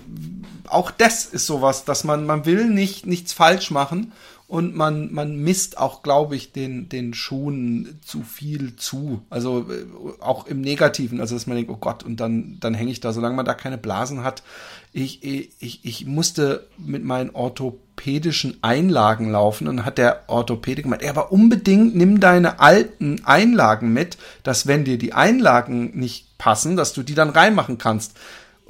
auch 0.67 0.89
das 0.89 1.25
ist 1.25 1.45
sowas, 1.45 1.85
dass 1.85 2.03
man, 2.03 2.25
man 2.25 2.45
will 2.45 2.65
nicht 2.69 3.05
nichts 3.05 3.33
falsch 3.33 3.69
machen 3.69 4.13
und 4.51 4.75
man, 4.75 5.13
man 5.13 5.37
misst 5.37 5.77
auch, 5.77 6.03
glaube 6.03 6.35
ich, 6.35 6.51
den, 6.51 6.89
den 6.89 7.13
Schuhen 7.13 8.01
zu 8.05 8.21
viel 8.21 8.75
zu. 8.75 9.21
Also 9.29 9.61
äh, 9.71 9.85
auch 10.19 10.45
im 10.45 10.59
Negativen, 10.59 11.21
also 11.21 11.35
dass 11.35 11.47
man 11.47 11.55
denkt, 11.55 11.71
oh 11.71 11.77
Gott, 11.77 12.03
und 12.03 12.19
dann, 12.19 12.57
dann 12.59 12.73
hänge 12.73 12.91
ich 12.91 12.99
da, 12.99 13.13
solange 13.13 13.37
man 13.37 13.45
da 13.45 13.53
keine 13.53 13.77
Blasen 13.77 14.25
hat. 14.25 14.43
Ich, 14.91 15.23
ich, 15.23 15.85
ich 15.85 16.05
musste 16.05 16.67
mit 16.77 17.01
meinen 17.01 17.29
orthopädischen 17.29 18.57
Einlagen 18.61 19.31
laufen 19.31 19.69
und 19.69 19.85
hat 19.85 19.97
der 19.97 20.23
Orthopäde 20.27 20.81
gemeint, 20.81 21.03
ja, 21.03 21.11
aber 21.11 21.31
unbedingt 21.31 21.95
nimm 21.95 22.19
deine 22.19 22.59
alten 22.59 23.21
Einlagen 23.23 23.93
mit, 23.93 24.17
dass 24.43 24.67
wenn 24.67 24.83
dir 24.83 24.97
die 24.97 25.13
Einlagen 25.13 25.97
nicht 25.97 26.37
passen, 26.37 26.75
dass 26.75 26.91
du 26.91 27.03
die 27.03 27.15
dann 27.15 27.29
reinmachen 27.29 27.77
kannst. 27.77 28.17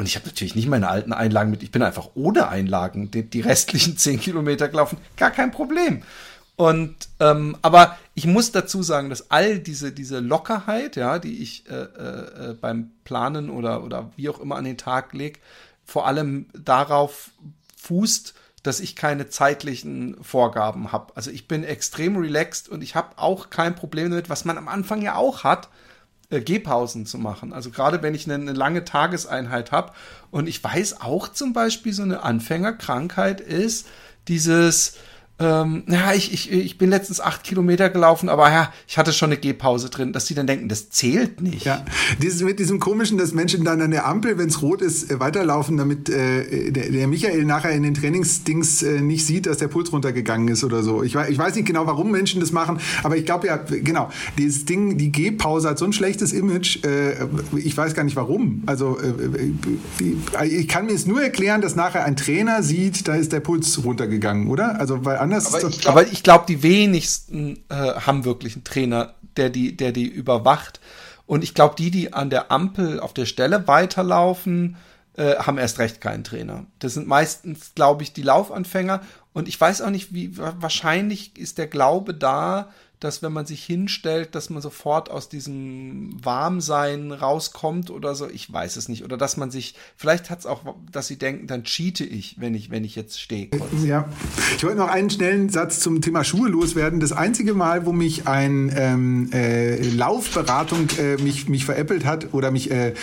Und 0.02 0.08
ich 0.08 0.16
habe 0.16 0.26
natürlich 0.26 0.56
nicht 0.56 0.68
meine 0.68 0.90
alten 0.90 1.14
Einlagen 1.14 1.52
mit. 1.52 1.62
Ich 1.62 1.70
bin 1.70 1.84
einfach 1.84 2.10
ohne 2.16 2.48
Einlagen 2.48 3.12
die, 3.12 3.22
die 3.22 3.42
restlichen 3.42 3.98
zehn 4.00 4.20
Kilometer 4.20 4.68
gelaufen. 4.68 4.98
Gar 5.16 5.30
kein 5.30 5.52
Problem. 5.52 6.02
Und 6.56 6.96
ähm, 7.20 7.56
aber 7.62 8.00
ich 8.16 8.26
muss 8.26 8.52
dazu 8.52 8.82
sagen, 8.82 9.12
dass 9.12 9.30
all 9.30 9.60
diese 9.60 9.92
diese 9.92 10.18
Lockerheit, 10.18 10.96
ja, 10.96 11.20
die 11.20 11.44
ich 11.44 11.70
äh, 11.70 11.76
äh, 11.76 12.50
äh 12.50 12.54
beim 12.60 12.90
Planen 13.04 13.52
oder 13.52 13.84
oder 13.84 14.10
wie 14.16 14.28
auch 14.28 14.40
immer 14.40 14.56
an 14.56 14.64
den 14.64 14.80
Tag 14.80 15.14
lege, 15.14 15.40
vor 15.86 16.08
allem 16.08 16.48
darauf 16.58 17.30
fußt, 17.78 18.34
dass 18.64 18.80
ich 18.80 18.96
keine 18.96 19.30
zeitlichen 19.30 20.18
Vorgaben 20.24 20.92
habe. 20.92 21.16
Also 21.16 21.30
ich 21.30 21.48
bin 21.48 21.64
extrem 21.64 22.18
relaxed 22.18 22.70
und 22.70 22.82
ich 22.82 22.96
habe 22.96 23.20
auch 23.20 23.52
kein 23.52 23.76
Problem 23.76 24.10
damit, 24.10 24.32
was 24.32 24.46
man 24.46 24.58
am 24.58 24.68
Anfang 24.68 25.04
ja 25.04 25.14
auch 25.14 25.44
hat, 25.44 25.70
äh, 26.32 26.42
Gehpausen 26.42 27.06
zu 27.06 27.18
machen. 27.18 27.54
Also 27.54 27.70
gerade 27.70 28.02
wenn 28.02 28.16
ich 28.16 28.26
eine, 28.26 28.36
eine 28.36 28.54
lange 28.54 28.86
Tageseinheit 28.86 29.72
habe 29.72 29.92
und 30.32 30.48
ich 30.48 30.64
weiß 30.64 31.02
auch 31.02 31.28
zum 31.28 31.54
Beispiel, 31.54 31.94
so 31.94 32.04
eine 32.04 32.24
Anfängerkrankheit 32.24 33.42
ist 33.42 33.88
dieses 34.28 34.96
ähm, 35.42 35.84
ja, 35.88 36.14
ich, 36.14 36.34
ich, 36.34 36.52
ich 36.52 36.78
bin 36.78 36.90
letztens 36.90 37.20
acht 37.20 37.44
Kilometer 37.44 37.90
gelaufen, 37.90 38.30
aber 38.30 38.50
ja, 38.52 38.72
ich 38.88 38.98
hatte 38.98 39.14
schon 39.14 39.32
eine 39.32 39.40
Gehpause 39.40 39.90
drin, 39.90 40.14
dass 40.14 40.26
die 40.26 40.36
dann 40.36 40.48
denken, 40.48 40.70
das 40.70 40.90
zählt 40.90 41.42
nicht. 41.42 41.66
Ja, 41.66 41.86
dieses 42.22 42.42
mit 42.42 42.60
diesem 42.60 42.80
komischen, 42.80 43.18
dass 43.18 43.34
Menschen 43.34 43.64
dann 43.64 43.82
an 43.82 43.92
der 43.92 44.08
Ampel, 44.08 44.38
wenn 44.38 44.48
es 44.48 44.62
rot 44.62 44.82
ist, 44.82 45.12
äh, 45.12 45.20
weiterlaufen, 45.20 45.78
damit 45.78 46.10
äh, 46.10 46.72
der, 46.72 46.92
der 46.92 47.08
Michael 47.08 47.46
nachher 47.46 47.72
in 47.72 47.84
den 47.84 47.94
Trainingsdings 47.94 48.84
äh, 48.84 49.02
nicht 49.02 49.26
sieht, 49.26 49.46
dass 49.46 49.58
der 49.58 49.68
Puls 49.68 49.92
runtergegangen 49.92 50.48
ist 50.48 50.64
oder 50.64 50.84
so. 50.84 51.04
Ich, 51.04 51.16
ich 51.16 51.38
weiß 51.38 51.56
nicht 51.56 51.66
genau, 51.66 51.88
warum 51.88 52.12
Menschen 52.12 52.40
das 52.40 52.52
machen, 52.52 52.80
aber 53.04 53.18
ich 53.18 53.26
glaube 53.26 53.48
ja, 53.48 53.58
genau, 53.58 54.10
dieses 54.38 54.66
Ding, 54.66 54.98
die 54.98 55.12
Gehpause 55.12 55.70
hat 55.70 55.78
so 55.78 55.86
ein 55.86 55.94
schlechtes 55.94 56.34
Image, 56.34 56.84
äh, 56.86 57.28
ich 57.56 57.76
weiß 57.76 57.94
gar 57.94 58.04
nicht 58.04 58.16
warum. 58.16 58.64
Also 58.66 59.00
äh, 59.00 59.08
äh 60.44 60.48
ich 60.48 60.68
kann 60.68 60.86
mir 60.86 60.94
es 60.94 61.06
nur 61.06 61.22
erklären, 61.22 61.62
dass 61.62 61.76
nachher 61.76 62.06
ein 62.06 62.16
Trainer 62.16 62.64
sieht, 62.64 63.08
da 63.08 63.16
ist 63.16 63.32
der 63.32 63.40
Puls 63.40 63.84
runtergegangen, 63.84 64.48
oder? 64.48 64.80
Also 64.80 65.06
weil 65.06 65.18
anders. 65.34 65.54
Aber 65.54 65.68
ich 65.72 65.82
glaube, 65.82 66.06
glaub, 66.24 66.48
die 66.48 66.64
wenigsten 66.64 67.64
äh, 67.70 67.76
haben 67.76 68.26
wirklich 68.26 68.56
einen 68.56 68.64
Trainer, 68.64 69.16
der 69.38 69.50
die, 69.50 69.76
der 69.76 69.92
die 69.92 70.08
überwacht. 70.08 70.80
Und 71.26 71.44
ich 71.44 71.54
glaube, 71.54 71.76
die, 71.78 71.92
die 71.92 72.14
an 72.14 72.30
der 72.30 72.52
Ampel 72.52 73.00
auf 73.00 73.14
der 73.14 73.26
Stelle 73.26 73.68
weiterlaufen, 73.68 74.78
äh, 75.16 75.36
haben 75.36 75.58
erst 75.58 75.80
recht 75.80 76.02
keinen 76.02 76.24
Trainer. 76.24 76.66
Das 76.80 76.94
sind 76.94 77.08
meistens, 77.08 77.74
glaube 77.76 78.04
ich, 78.04 78.14
die 78.14 78.24
Laufanfänger. 78.24 79.02
Und 79.34 79.48
ich 79.48 79.60
weiß 79.60 79.82
auch 79.82 79.90
nicht, 79.90 80.14
wie 80.14 80.38
wahrscheinlich 80.38 81.38
ist 81.38 81.58
der 81.58 81.68
Glaube 81.68 82.14
da, 82.14 82.70
dass 83.02 83.24
wenn 83.24 83.34
man 83.34 83.48
sich 83.48 83.64
hinstellt, 83.64 84.36
dass 84.36 84.52
man 84.52 84.62
sofort 84.62 85.10
aus 85.10 85.28
diesem 85.28 86.24
Warmsein 86.24 87.12
rauskommt 87.12 87.90
oder 87.90 88.14
so. 88.14 88.30
Ich 88.30 88.54
weiß 88.54 88.76
es 88.76 88.90
nicht. 88.90 89.04
Oder 89.04 89.18
dass 89.18 89.38
man 89.38 89.50
sich, 89.50 89.74
vielleicht 89.98 90.30
hat 90.30 90.40
es 90.40 90.46
auch, 90.46 90.62
dass 90.92 91.08
sie 91.08 91.18
denken, 91.18 91.48
dann 91.48 91.64
cheate 91.64 92.04
ich, 92.04 92.40
wenn 92.40 92.54
ich, 92.54 92.70
wenn 92.70 92.84
ich 92.84 92.96
jetzt 92.96 93.20
stehe. 93.20 93.50
Ja. 93.84 94.08
Ich 94.56 94.64
wollte 94.64 94.78
noch 94.78 94.88
einen 94.88 95.10
schnellen 95.10 95.50
Satz 95.50 95.80
zum 95.80 96.02
Thema 96.02 96.24
Schuhe 96.24 96.48
loswerden. 96.48 97.00
Das 97.00 97.12
einzige 97.12 97.56
Mal, 97.56 97.88
wo 97.88 97.92
mich 97.92 98.28
ein 98.28 98.72
ähm, 98.76 99.32
äh, 99.34 99.82
Laufberatung 99.82 100.88
äh, 101.00 101.20
mich, 101.24 101.50
mich 101.50 101.66
veräppelt 101.66 102.06
hat 102.06 102.36
oder 102.36 102.52
mich 102.52 102.70
äh, 102.70 102.94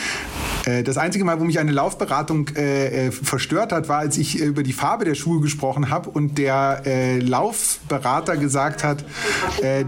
äh 0.65 0.85
das 0.85 0.97
einzige 0.97 1.25
Mal, 1.25 1.41
wo 1.41 1.45
mich 1.45 1.59
eine 1.59 1.73
Laufberatung 1.73 2.51
äh, 2.55 3.09
äh, 3.09 3.11
verstört 3.11 3.73
hat, 3.73 3.89
war, 3.89 3.99
als 3.99 4.17
ich 4.17 4.39
über 4.39 4.63
die 4.63 4.73
Farbe 4.73 5.05
der 5.05 5.17
Schuhe 5.17 5.41
gesprochen 5.41 5.91
habe 5.91 6.11
und 6.11 6.39
der 6.39 7.19
Laufberater 7.21 8.37
gesagt 8.37 8.85
hat, 8.85 9.05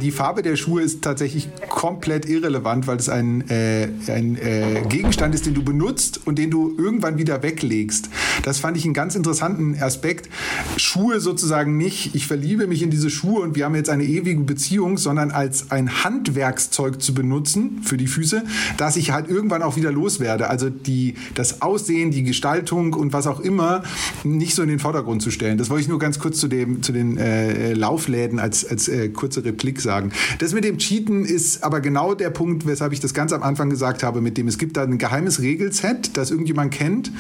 die 0.01 0.11
Farbe 0.11 0.43
der 0.43 0.57
Schuhe 0.57 0.83
ist 0.83 1.03
tatsächlich 1.03 1.49
komplett 1.69 2.27
irrelevant, 2.27 2.87
weil 2.87 2.97
es 2.97 3.09
ein, 3.09 3.49
äh, 3.49 3.89
ein 4.09 4.37
äh, 4.37 4.83
Gegenstand 4.89 5.35
ist, 5.35 5.47
den 5.47 5.55
du 5.55 5.63
benutzt 5.63 6.21
und 6.27 6.39
den 6.39 6.51
du 6.51 6.75
irgendwann 6.77 7.19
wieder 7.19 7.43
weglegst. 7.43 8.09
Das 8.43 8.59
fand 8.59 8.77
ich 8.77 8.85
einen 8.85 8.95
ganz 8.95 9.15
interessanten 9.15 9.81
Aspekt. 9.81 10.29
Schuhe 10.77 11.21
sozusagen 11.21 11.77
nicht, 11.77 12.15
ich 12.15 12.27
verliebe 12.27 12.67
mich 12.67 12.83
in 12.83 12.91
diese 12.91 13.11
Schuhe 13.11 13.43
und 13.43 13.55
wir 13.55 13.65
haben 13.65 13.75
jetzt 13.75 13.91
eine 13.91 14.05
ewige 14.05 14.41
Beziehung, 14.41 14.99
sondern 14.99 15.31
als 15.31 15.71
ein 15.71 16.05
Handwerkszeug 16.05 17.01
zu 17.01 17.15
benutzen 17.15 17.83
für 17.83 17.97
die 17.97 18.07
Füße, 18.07 18.43
dass 18.77 18.97
ich 18.97 19.13
halt 19.13 19.29
irgendwann 19.29 19.63
auch 19.63 19.77
wieder 19.77 19.93
loswerde. 19.93 20.49
Also 20.49 20.71
die, 20.71 21.15
das 21.35 21.63
Aussehen, 21.63 22.11
die 22.11 22.23
Gestaltung 22.23 22.95
und 22.95 23.13
was 23.13 23.27
auch 23.27 23.41
immer 23.41 23.83
nicht 24.25 24.55
so 24.55 24.63
in 24.63 24.69
den 24.69 24.79
Vordergrund 24.79 25.23
zu 25.23 25.31
stellen. 25.31 25.59
Das 25.59 25.71
wollte 25.71 25.83
ich 25.83 25.89
nur 25.89 25.99
ganz 25.99 26.19
kurz 26.19 26.39
zu, 26.39 26.49
dem, 26.49 26.83
zu 26.83 26.93
den 26.93 27.17
äh, 27.17 27.75
Laufläden 27.75 28.39
als, 28.39 28.65
als 28.65 28.89
äh, 28.89 29.09
kurze 29.11 29.45
Replik 29.45 29.81
sagen 29.81 29.91
sagen. 29.91 30.13
Das 30.39 30.55
mit 30.55 30.65
dem 30.65 30.79
Cheaten 30.79 31.25
ist 31.25 31.65
aber 31.65 31.81
genau 31.81 32.15
der 32.15 32.31
Punkt, 32.31 32.67
weshalb 32.67 32.93
ich 32.93 33.01
das 33.01 33.13
ganz 33.13 33.33
am 33.33 33.43
Anfang 33.43 33.71
gesagt 33.71 34.03
habe, 34.03 34.21
mit 34.21 34.39
dem 34.39 34.49
es 34.49 34.57
gibt 34.57 34.77
da 34.77 34.83
ein 34.83 34.99
geheimes 34.99 35.41
Regelset, 35.41 36.17
das 36.17 36.31
irgendjemand 36.31 36.73
kennt 36.73 37.11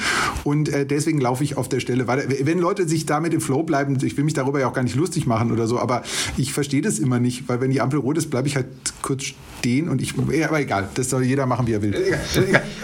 und 0.44 0.68
äh, 0.68 0.86
deswegen 0.86 1.09
laufe 1.18 1.42
ich 1.42 1.56
auf 1.56 1.68
der 1.68 1.80
Stelle 1.80 2.06
weiter. 2.06 2.24
Wenn 2.42 2.58
Leute 2.58 2.86
sich 2.86 3.06
damit 3.06 3.32
im 3.32 3.40
Flow 3.40 3.62
bleiben, 3.62 3.98
ich 4.02 4.16
will 4.16 4.24
mich 4.24 4.34
darüber 4.34 4.61
ja 4.61 4.68
auch 4.68 4.74
gar 4.74 4.82
nicht 4.82 4.96
lustig 4.96 5.26
machen 5.26 5.50
oder 5.50 5.66
so, 5.66 5.78
aber 5.78 6.02
ich 6.36 6.52
verstehe 6.52 6.82
das 6.82 6.98
immer 6.98 7.18
nicht, 7.18 7.48
weil 7.48 7.61
wenn 7.61 7.70
die 7.70 7.80
Ampel 7.80 7.98
rot 7.98 8.18
ist, 8.18 8.30
bleibe 8.30 8.48
ich 8.48 8.56
halt 8.56 8.66
kurz 9.02 9.24
stehen 9.58 9.88
und 9.88 10.00
ich, 10.00 10.14
ja, 10.32 10.48
aber 10.48 10.61
egal, 10.61 10.88
das 10.94 11.11
soll 11.11 11.24
jeder 11.24 11.46
machen, 11.46 11.66
wie 11.66 11.72
er 11.72 11.82
will. 11.82 11.94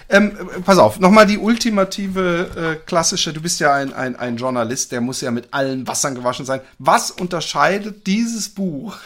ähm, 0.08 0.32
pass 0.64 0.78
auf, 0.78 0.98
nochmal 0.98 1.26
die 1.26 1.38
ultimative 1.38 2.76
äh, 2.80 2.86
klassische, 2.86 3.32
du 3.32 3.40
bist 3.40 3.60
ja 3.60 3.74
ein, 3.74 3.92
ein, 3.92 4.16
ein 4.16 4.36
Journalist, 4.36 4.92
der 4.92 5.00
muss 5.00 5.20
ja 5.20 5.30
mit 5.30 5.48
allen 5.52 5.86
Wassern 5.86 6.14
gewaschen 6.14 6.44
sein. 6.44 6.60
Was 6.78 7.10
unterscheidet 7.10 8.06
dieses 8.06 8.48
Buch 8.48 8.96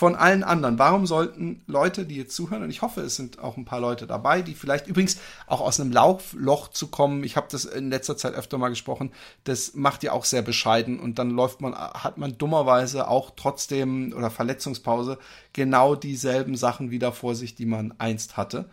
von 0.00 0.16
allen 0.16 0.42
anderen. 0.42 0.78
Warum 0.78 1.06
sollten 1.06 1.60
Leute, 1.66 2.06
die 2.06 2.16
jetzt 2.16 2.34
zuhören, 2.34 2.62
und 2.62 2.70
ich 2.70 2.80
hoffe, 2.80 3.02
es 3.02 3.16
sind 3.16 3.38
auch 3.38 3.58
ein 3.58 3.66
paar 3.66 3.80
Leute 3.80 4.06
dabei, 4.06 4.40
die 4.40 4.54
vielleicht 4.54 4.86
übrigens 4.86 5.18
auch 5.46 5.60
aus 5.60 5.78
einem 5.78 5.92
Laufloch 5.92 6.68
zu 6.68 6.86
kommen, 6.86 7.22
ich 7.22 7.36
habe 7.36 7.48
das 7.50 7.66
in 7.66 7.90
letzter 7.90 8.16
Zeit 8.16 8.32
öfter 8.32 8.56
mal 8.56 8.70
gesprochen, 8.70 9.12
das 9.44 9.74
macht 9.74 10.02
ja 10.02 10.12
auch 10.12 10.24
sehr 10.24 10.40
bescheiden 10.40 10.98
und 10.98 11.18
dann 11.18 11.28
läuft 11.28 11.60
man, 11.60 11.74
hat 11.74 12.16
man 12.16 12.38
dummerweise 12.38 13.08
auch 13.08 13.32
trotzdem 13.36 14.14
oder 14.16 14.30
Verletzungspause 14.30 15.18
genau 15.52 15.94
dieselben 15.94 16.56
Sachen 16.56 16.90
wieder 16.90 17.12
vor 17.12 17.34
sich, 17.34 17.54
die 17.54 17.66
man 17.66 17.92
einst 17.98 18.38
hatte. 18.38 18.70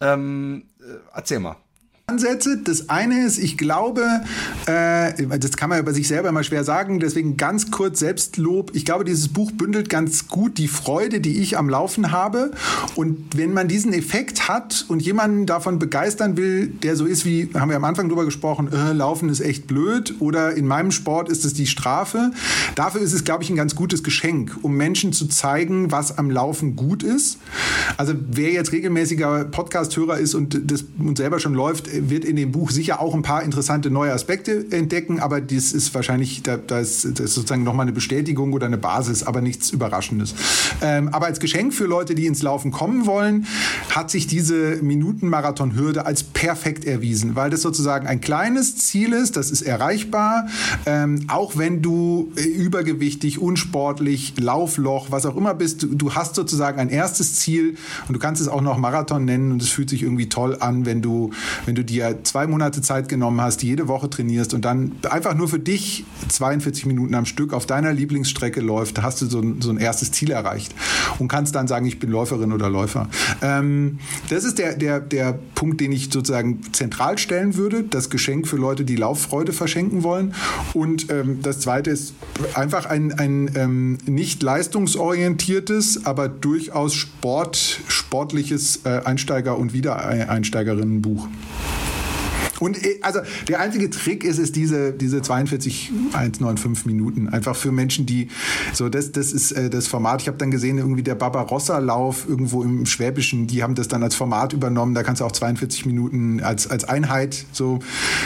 Ähm, 0.00 0.64
äh, 0.80 0.96
erzähl 1.14 1.38
mal. 1.38 1.54
Ansätze. 2.06 2.58
Das 2.62 2.90
eine 2.90 3.24
ist, 3.24 3.38
ich 3.38 3.56
glaube, 3.56 4.04
äh, 4.66 5.38
das 5.38 5.56
kann 5.56 5.70
man 5.70 5.78
über 5.78 5.94
sich 5.94 6.06
selber 6.06 6.28
immer 6.28 6.42
schwer 6.42 6.62
sagen, 6.62 7.00
deswegen 7.00 7.38
ganz 7.38 7.70
kurz 7.70 8.00
Selbstlob. 8.00 8.72
Ich 8.74 8.84
glaube, 8.84 9.04
dieses 9.04 9.28
Buch 9.28 9.50
bündelt 9.52 9.88
ganz 9.88 10.28
gut 10.28 10.58
die 10.58 10.68
Freude, 10.68 11.22
die 11.22 11.38
ich 11.40 11.56
am 11.56 11.70
Laufen 11.70 12.12
habe. 12.12 12.50
Und 12.94 13.38
wenn 13.38 13.54
man 13.54 13.68
diesen 13.68 13.94
Effekt 13.94 14.48
hat 14.48 14.84
und 14.88 15.00
jemanden 15.00 15.46
davon 15.46 15.78
begeistern 15.78 16.36
will, 16.36 16.66
der 16.66 16.94
so 16.96 17.06
ist 17.06 17.24
wie, 17.24 17.48
haben 17.54 17.70
wir 17.70 17.76
am 17.76 17.84
Anfang 17.84 18.10
drüber 18.10 18.26
gesprochen, 18.26 18.70
äh, 18.70 18.92
Laufen 18.92 19.30
ist 19.30 19.40
echt 19.40 19.66
blöd 19.66 20.16
oder 20.18 20.54
in 20.54 20.66
meinem 20.66 20.90
Sport 20.90 21.30
ist 21.30 21.46
es 21.46 21.54
die 21.54 21.66
Strafe. 21.66 22.32
Dafür 22.74 23.00
ist 23.00 23.14
es, 23.14 23.24
glaube 23.24 23.44
ich, 23.44 23.48
ein 23.50 23.56
ganz 23.56 23.74
gutes 23.74 24.02
Geschenk, 24.02 24.58
um 24.60 24.76
Menschen 24.76 25.14
zu 25.14 25.26
zeigen, 25.26 25.90
was 25.90 26.18
am 26.18 26.30
Laufen 26.30 26.76
gut 26.76 27.02
ist. 27.02 27.38
Also 27.96 28.12
wer 28.30 28.52
jetzt 28.52 28.72
regelmäßiger 28.72 29.46
Podcast-Hörer 29.46 30.18
ist 30.18 30.34
und 30.34 30.70
das 30.70 30.84
und 30.98 31.16
selber 31.16 31.40
schon 31.40 31.54
läuft, 31.54 31.93
wird 32.00 32.24
in 32.24 32.36
dem 32.36 32.52
Buch 32.52 32.70
sicher 32.70 33.00
auch 33.00 33.14
ein 33.14 33.22
paar 33.22 33.42
interessante 33.42 33.90
neue 33.90 34.12
Aspekte 34.12 34.66
entdecken, 34.70 35.20
aber 35.20 35.40
das 35.40 35.72
ist 35.72 35.94
wahrscheinlich, 35.94 36.42
da, 36.42 36.54
ist, 36.78 37.04
das 37.04 37.20
ist 37.20 37.34
sozusagen 37.34 37.64
nochmal 37.64 37.84
eine 37.84 37.92
Bestätigung 37.92 38.52
oder 38.52 38.66
eine 38.66 38.78
Basis, 38.78 39.22
aber 39.22 39.40
nichts 39.40 39.70
Überraschendes. 39.70 40.34
Ähm, 40.82 41.08
aber 41.08 41.26
als 41.26 41.40
Geschenk 41.40 41.74
für 41.74 41.84
Leute, 41.84 42.14
die 42.14 42.26
ins 42.26 42.42
Laufen 42.42 42.70
kommen 42.70 43.06
wollen, 43.06 43.46
hat 43.90 44.10
sich 44.10 44.26
diese 44.26 44.82
Minutenmarathon-Hürde 44.82 46.06
als 46.06 46.22
perfekt 46.22 46.84
erwiesen, 46.84 47.36
weil 47.36 47.50
das 47.50 47.62
sozusagen 47.62 48.06
ein 48.06 48.20
kleines 48.20 48.76
Ziel 48.76 49.12
ist, 49.12 49.36
das 49.36 49.50
ist 49.50 49.62
erreichbar, 49.62 50.48
ähm, 50.86 51.24
auch 51.28 51.56
wenn 51.56 51.82
du 51.82 52.32
äh, 52.36 52.42
übergewichtig, 52.42 53.38
unsportlich, 53.38 54.34
Laufloch, 54.38 55.10
was 55.10 55.26
auch 55.26 55.36
immer 55.36 55.54
bist, 55.54 55.82
du, 55.82 55.94
du 55.94 56.14
hast 56.14 56.34
sozusagen 56.34 56.78
ein 56.80 56.88
erstes 56.88 57.34
Ziel 57.36 57.76
und 58.08 58.14
du 58.14 58.18
kannst 58.18 58.40
es 58.40 58.48
auch 58.48 58.60
noch 58.60 58.78
Marathon 58.78 59.24
nennen 59.24 59.52
und 59.52 59.62
es 59.62 59.68
fühlt 59.68 59.90
sich 59.90 60.02
irgendwie 60.02 60.28
toll 60.28 60.56
an, 60.60 60.86
wenn 60.86 61.02
du, 61.02 61.30
wenn 61.66 61.74
du 61.74 61.83
dir 61.84 62.20
zwei 62.24 62.46
Monate 62.46 62.82
Zeit 62.82 63.08
genommen 63.08 63.40
hast, 63.40 63.62
jede 63.62 63.88
Woche 63.88 64.10
trainierst 64.10 64.54
und 64.54 64.64
dann 64.64 64.92
einfach 65.08 65.34
nur 65.34 65.48
für 65.48 65.58
dich 65.58 66.04
42 66.28 66.86
Minuten 66.86 67.14
am 67.14 67.26
Stück 67.26 67.52
auf 67.52 67.66
deiner 67.66 67.92
Lieblingsstrecke 67.92 68.60
läuft, 68.60 69.02
hast 69.02 69.22
du 69.22 69.26
so 69.26 69.40
ein, 69.40 69.60
so 69.60 69.70
ein 69.70 69.78
erstes 69.78 70.12
Ziel 70.12 70.30
erreicht 70.30 70.74
und 71.18 71.28
kannst 71.28 71.54
dann 71.54 71.68
sagen, 71.68 71.86
ich 71.86 71.98
bin 71.98 72.10
Läuferin 72.10 72.52
oder 72.52 72.68
Läufer. 72.68 73.08
Ähm, 73.42 73.98
das 74.30 74.44
ist 74.44 74.58
der, 74.58 74.76
der, 74.76 75.00
der 75.00 75.38
Punkt, 75.54 75.80
den 75.80 75.92
ich 75.92 76.10
sozusagen 76.12 76.60
zentral 76.72 77.18
stellen 77.18 77.56
würde, 77.56 77.84
das 77.84 78.10
Geschenk 78.10 78.48
für 78.48 78.56
Leute, 78.56 78.84
die 78.84 78.96
Lauffreude 78.96 79.52
verschenken 79.52 80.02
wollen. 80.02 80.34
Und 80.72 81.10
ähm, 81.10 81.40
das 81.42 81.60
Zweite 81.60 81.90
ist 81.90 82.14
einfach 82.54 82.86
ein, 82.86 83.12
ein 83.18 83.50
ähm, 83.54 83.98
nicht 84.06 84.42
leistungsorientiertes, 84.42 86.06
aber 86.06 86.28
durchaus 86.28 86.94
Sport, 86.94 87.80
sportliches 87.88 88.80
äh, 88.84 89.00
Einsteiger- 89.04 89.58
und 89.58 89.72
Wiedereinsteigerinnenbuch. 89.72 91.28
Und 92.60 92.84
äh, 92.84 92.98
also 93.02 93.20
der 93.48 93.60
einzige 93.60 93.90
Trick 93.90 94.24
ist, 94.24 94.38
ist 94.38 94.56
diese, 94.56 94.92
diese 94.92 95.22
42, 95.22 95.92
195 96.12 96.86
Minuten. 96.86 97.28
Einfach 97.28 97.56
für 97.56 97.72
Menschen, 97.72 98.06
die 98.06 98.28
so, 98.72 98.88
das, 98.88 99.12
das 99.12 99.32
ist 99.32 99.52
äh, 99.52 99.70
das 99.70 99.86
Format. 99.86 100.22
Ich 100.22 100.28
habe 100.28 100.38
dann 100.38 100.50
gesehen, 100.50 100.78
irgendwie 100.78 101.02
der 101.02 101.14
Barbarossa-Lauf 101.14 102.28
irgendwo 102.28 102.62
im 102.62 102.86
Schwäbischen, 102.86 103.46
die 103.46 103.62
haben 103.62 103.74
das 103.74 103.88
dann 103.88 104.02
als 104.02 104.14
Format 104.14 104.52
übernommen. 104.52 104.94
Da 104.94 105.02
kannst 105.02 105.20
du 105.20 105.24
auch 105.24 105.32
42 105.32 105.86
Minuten 105.86 106.40
als, 106.40 106.66
als 106.66 106.84
Einheit 106.84 107.44
so. 107.52 107.80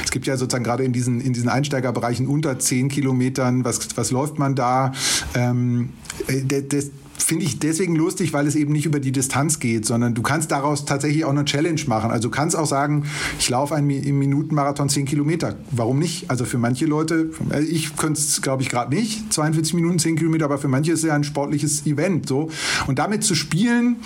Es 0.04 0.10
gibt 0.10 0.26
ja 0.26 0.36
sozusagen 0.36 0.64
gerade 0.64 0.84
in 0.84 0.92
diesen, 0.92 1.20
in 1.20 1.32
diesen 1.32 1.48
Einsteigerbereichen 1.48 2.26
unter 2.26 2.58
10 2.58 2.88
Kilometern, 2.88 3.64
was, 3.64 3.80
was 3.96 4.10
läuft 4.10 4.38
man 4.38 4.54
da? 4.54 4.92
Ähm, 5.34 5.90
äh, 6.26 6.62
das, 6.62 6.90
finde 7.18 7.44
ich 7.44 7.58
deswegen 7.58 7.96
lustig, 7.96 8.32
weil 8.32 8.46
es 8.46 8.54
eben 8.54 8.72
nicht 8.72 8.86
über 8.86 9.00
die 9.00 9.12
Distanz 9.12 9.58
geht, 9.58 9.86
sondern 9.86 10.14
du 10.14 10.22
kannst 10.22 10.50
daraus 10.50 10.84
tatsächlich 10.84 11.24
auch 11.24 11.30
eine 11.30 11.44
Challenge 11.44 11.80
machen. 11.86 12.10
Also 12.10 12.28
du 12.28 12.34
kannst 12.34 12.56
auch 12.56 12.66
sagen, 12.66 13.04
ich 13.38 13.48
laufe 13.48 13.74
einen 13.74 13.90
im 13.90 14.18
Minutenmarathon 14.18 14.88
10 14.88 15.06
Kilometer. 15.06 15.56
Warum 15.70 15.98
nicht? 15.98 16.30
Also 16.30 16.44
für 16.44 16.58
manche 16.58 16.86
Leute, 16.86 17.30
äh, 17.50 17.62
ich 17.62 17.96
könnte 17.96 18.20
es 18.20 18.40
glaube 18.42 18.62
ich 18.62 18.68
gerade 18.68 18.94
nicht, 18.94 19.32
42 19.32 19.74
Minuten 19.74 19.98
10 19.98 20.16
Kilometer, 20.16 20.44
aber 20.44 20.58
für 20.58 20.68
manche 20.68 20.92
ist 20.92 21.00
es 21.00 21.06
ja 21.06 21.14
ein 21.14 21.24
sportliches 21.24 21.86
Event. 21.86 22.28
So. 22.28 22.50
Und 22.86 22.98
damit 22.98 23.24
zu 23.24 23.34
spielen, 23.34 23.96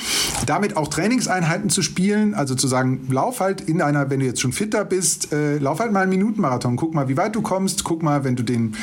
damit 0.47 0.77
auch 0.77 0.89
Trainingseinheiten 0.89 1.71
zu 1.71 1.83
spielen, 1.83 2.35
also 2.35 2.55
zu 2.55 2.69
sagen, 2.69 3.07
lauf 3.11 3.41
halt 3.41 3.61
in 3.61 3.83
einer, 3.83 4.11
wenn 4.11 4.21
du 4.21 4.27
jetzt 4.27 4.41
schon 4.41 4.53
fitter 4.53 4.85
bist, 4.85 5.33
äh, 5.33 5.59
lauf 5.59 5.81
halt 5.81 5.93
mal 5.93 6.01
einen 6.01 6.11
Minutenmarathon. 6.11 6.77
Guck 6.77 6.95
mal, 6.95 7.09
wie 7.09 7.17
weit 7.17 7.37
du 7.37 7.43
kommst. 7.43 7.85
Guck 7.85 8.03
mal, 8.03 8.25
wenn 8.25 8.37
du 8.37 8.43
den, 8.43 8.75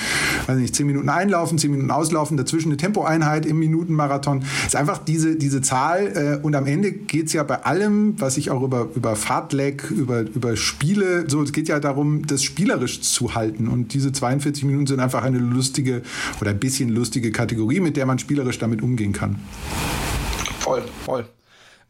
weiß 0.47 0.57
nicht, 0.57 0.75
10 0.75 0.87
Minuten 0.87 1.09
einlaufen, 1.09 1.57
10 1.57 1.71
Minuten 1.71 1.91
auslaufen, 1.91 2.37
dazwischen 2.37 2.69
eine 2.69 2.77
Tempoeinheit 2.77 3.45
im 3.45 3.59
Minutenmarathon 3.59 4.18
Marathon. 4.19 4.43
ist 4.65 4.75
einfach 4.75 4.99
diese, 4.99 5.35
diese 5.35 5.61
Zahl. 5.61 6.39
Äh, 6.41 6.45
und 6.45 6.55
am 6.55 6.65
Ende 6.65 6.91
geht 6.91 7.27
es 7.27 7.33
ja 7.33 7.43
bei 7.43 7.63
allem, 7.63 8.19
was 8.19 8.37
ich 8.37 8.51
auch 8.51 8.61
über, 8.61 8.89
über 8.95 9.15
Fahrtleck, 9.15 9.89
über, 9.91 10.21
über 10.21 10.55
Spiele, 10.55 11.25
so, 11.29 11.41
es 11.41 11.53
geht 11.53 11.67
ja 11.67 11.79
darum, 11.79 12.27
das 12.27 12.43
spielerisch 12.43 13.01
zu 13.01 13.35
halten. 13.35 13.67
Und 13.67 13.93
diese 13.93 14.11
42 14.11 14.63
Minuten 14.65 14.87
sind 14.87 14.99
einfach 14.99 15.23
eine 15.23 15.39
lustige 15.39 16.01
oder 16.41 16.51
ein 16.51 16.59
bisschen 16.59 16.89
lustige 16.89 17.31
Kategorie, 17.31 17.79
mit 17.79 17.97
der 17.97 18.05
man 18.05 18.19
spielerisch 18.19 18.59
damit 18.59 18.81
umgehen 18.81 19.13
kann. 19.13 19.37
Voll, 20.59 20.83
voll. 21.05 21.25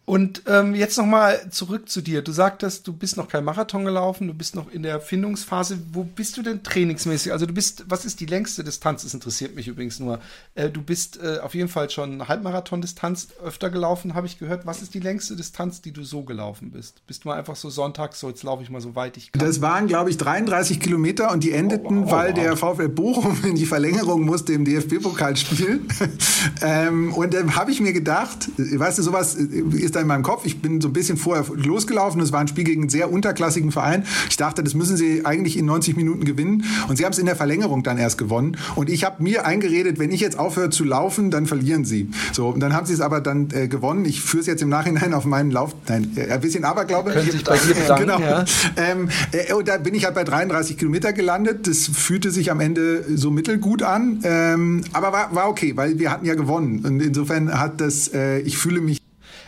Und 0.10 0.42
ähm, 0.48 0.74
jetzt 0.74 0.98
nochmal 0.98 1.52
zurück 1.52 1.88
zu 1.88 2.02
dir. 2.02 2.24
Du 2.24 2.32
sagtest, 2.32 2.88
du 2.88 2.94
bist 2.94 3.16
noch 3.16 3.28
kein 3.28 3.44
Marathon 3.44 3.86
gelaufen, 3.86 4.26
du 4.26 4.34
bist 4.34 4.56
noch 4.56 4.72
in 4.72 4.82
der 4.82 5.02
Findungsphase. 5.02 5.78
Wo 5.94 6.04
bist 6.04 6.36
du 6.36 6.42
denn 6.42 6.64
trainingsmäßig? 6.64 7.32
Also 7.32 7.46
du 7.46 7.54
bist, 7.54 7.86
was 7.90 8.06
ist 8.06 8.20
die 8.20 8.26
längste 8.26 8.64
Distanz? 8.64 9.04
Das 9.04 9.14
interessiert 9.14 9.56
mich 9.56 9.68
übrigens 9.68 10.00
nur. 10.00 10.20
Äh, 10.56 10.72
du 10.72 10.82
bist 10.82 11.20
äh, 11.22 11.38
auf 11.42 11.54
jeden 11.54 11.70
Fall 11.70 11.92
schon 11.92 12.28
Halbmarathon-Distanz 12.28 13.28
öfter 13.46 13.70
gelaufen, 13.70 14.16
habe 14.16 14.26
ich 14.26 14.40
gehört. 14.40 14.66
Was 14.66 14.82
ist 14.82 14.96
die 14.96 15.00
längste 15.00 15.36
Distanz, 15.36 15.80
die 15.82 15.92
du 15.92 16.04
so 16.04 16.24
gelaufen 16.24 16.72
bist? 16.72 17.06
Bist 17.06 17.24
du 17.24 17.28
mal 17.28 17.38
einfach 17.38 17.56
so 17.56 17.70
sonntags, 17.70 18.20
so 18.20 18.30
jetzt 18.30 18.42
laufe 18.42 18.64
ich 18.64 18.72
mal 18.72 18.82
so 18.82 18.96
weit 18.96 19.16
ich 19.16 19.32
kann? 19.32 19.46
Das 19.46 19.62
waren, 19.62 19.86
glaube 19.86 20.10
ich, 20.10 20.18
33 20.18 20.80
Kilometer 20.80 21.32
und 21.32 21.44
die 21.44 21.52
endeten, 21.52 22.00
oh, 22.00 22.06
wow, 22.06 22.12
weil 22.14 22.30
wow. 22.30 22.36
der 22.36 22.58
VfL 22.58 22.90
Bochum 22.90 23.38
in 23.44 23.54
die 23.54 23.68
Verlängerung 23.68 24.26
musste 24.26 24.54
im 24.54 24.66
DFB-Pokalspiel. 24.66 25.82
ähm, 26.64 27.14
und 27.14 27.36
dann 27.36 27.56
habe 27.56 27.70
ich 27.70 27.80
mir 27.80 27.94
gedacht, 27.94 28.50
weißt 28.58 28.98
du, 28.98 29.04
sowas 29.04 29.36
ist 29.36 29.99
in 30.02 30.08
meinem 30.08 30.24
Kopf. 30.24 30.46
Ich 30.46 30.62
bin 30.62 30.82
so 30.82 30.90
ein 30.90 30.94
bisschen 30.94 31.18
vorher 31.18 31.46
losgelaufen. 31.56 32.22
Es 32.22 32.32
war 32.32 32.40
ein 32.40 32.48
Spiel 32.48 32.64
gegen 32.64 32.84
einen 32.84 32.90
sehr 32.90 33.12
unterklassigen 33.12 33.72
Verein. 33.72 34.06
Ich 34.30 34.38
dachte, 34.38 34.64
das 34.64 34.74
müssen 34.74 34.98
sie 34.98 35.26
eigentlich 35.26 35.58
in 35.58 35.66
90 35.66 35.96
Minuten 35.96 36.26
gewinnen. 36.26 36.64
Und 36.88 36.98
sie 36.98 37.06
haben 37.06 37.14
es 37.14 37.20
in 37.20 37.26
der 37.26 37.36
Verlängerung 37.36 37.84
dann 37.84 37.98
erst 37.98 38.18
gewonnen. 38.18 38.58
Und 38.76 38.90
ich 38.90 39.04
habe 39.04 39.22
mir 39.24 39.46
eingeredet, 39.46 40.00
wenn 40.00 40.12
ich 40.12 40.22
jetzt 40.22 40.38
aufhöre 40.38 40.70
zu 40.70 40.84
laufen, 40.84 41.32
dann 41.32 41.46
verlieren 41.46 41.86
sie. 41.86 42.10
So, 42.32 42.50
und 42.50 42.60
dann 42.60 42.74
haben 42.74 42.86
sie 42.86 42.94
es 42.94 43.02
aber 43.02 43.22
dann 43.22 43.50
äh, 43.52 43.68
gewonnen. 43.68 44.06
Ich 44.06 44.22
führe 44.22 44.42
es 44.42 44.48
jetzt 44.48 44.62
im 44.62 44.70
Nachhinein 44.70 45.14
auf 45.14 45.26
meinen 45.26 45.52
Lauf. 45.52 45.76
Nein, 45.88 46.12
äh, 46.16 46.32
ein 46.32 46.42
bisschen 46.42 46.64
Aberglaube. 46.64 47.12
Können 47.12 47.32
sich 47.32 47.44
bei 47.44 47.58
dir 47.58 47.74
bedanken, 47.74 48.06
genau. 48.06 48.20
Ja. 48.20 48.46
Ähm, 48.78 49.10
äh, 49.32 49.54
und 49.54 49.68
da 49.68 49.78
bin 49.78 49.94
ich 49.94 50.06
halt 50.06 50.16
bei 50.16 50.24
33 50.24 50.78
Kilometer 50.78 51.14
gelandet. 51.14 51.68
Das 51.68 51.88
fühlte 51.88 52.32
sich 52.32 52.52
am 52.52 52.60
Ende 52.60 53.06
so 53.16 53.32
mittelgut 53.32 53.84
an. 53.84 54.20
Ähm, 54.24 54.82
aber 54.94 55.12
war, 55.12 55.36
war 55.36 55.50
okay, 55.50 55.76
weil 55.76 56.00
wir 56.00 56.12
hatten 56.12 56.26
ja 56.26 56.36
gewonnen. 56.36 56.86
Und 56.86 57.00
insofern 57.02 57.60
hat 57.60 57.82
das, 57.82 58.14
äh, 58.14 58.40
ich 58.40 58.58
fühle 58.58 58.82
mich 58.82 59.00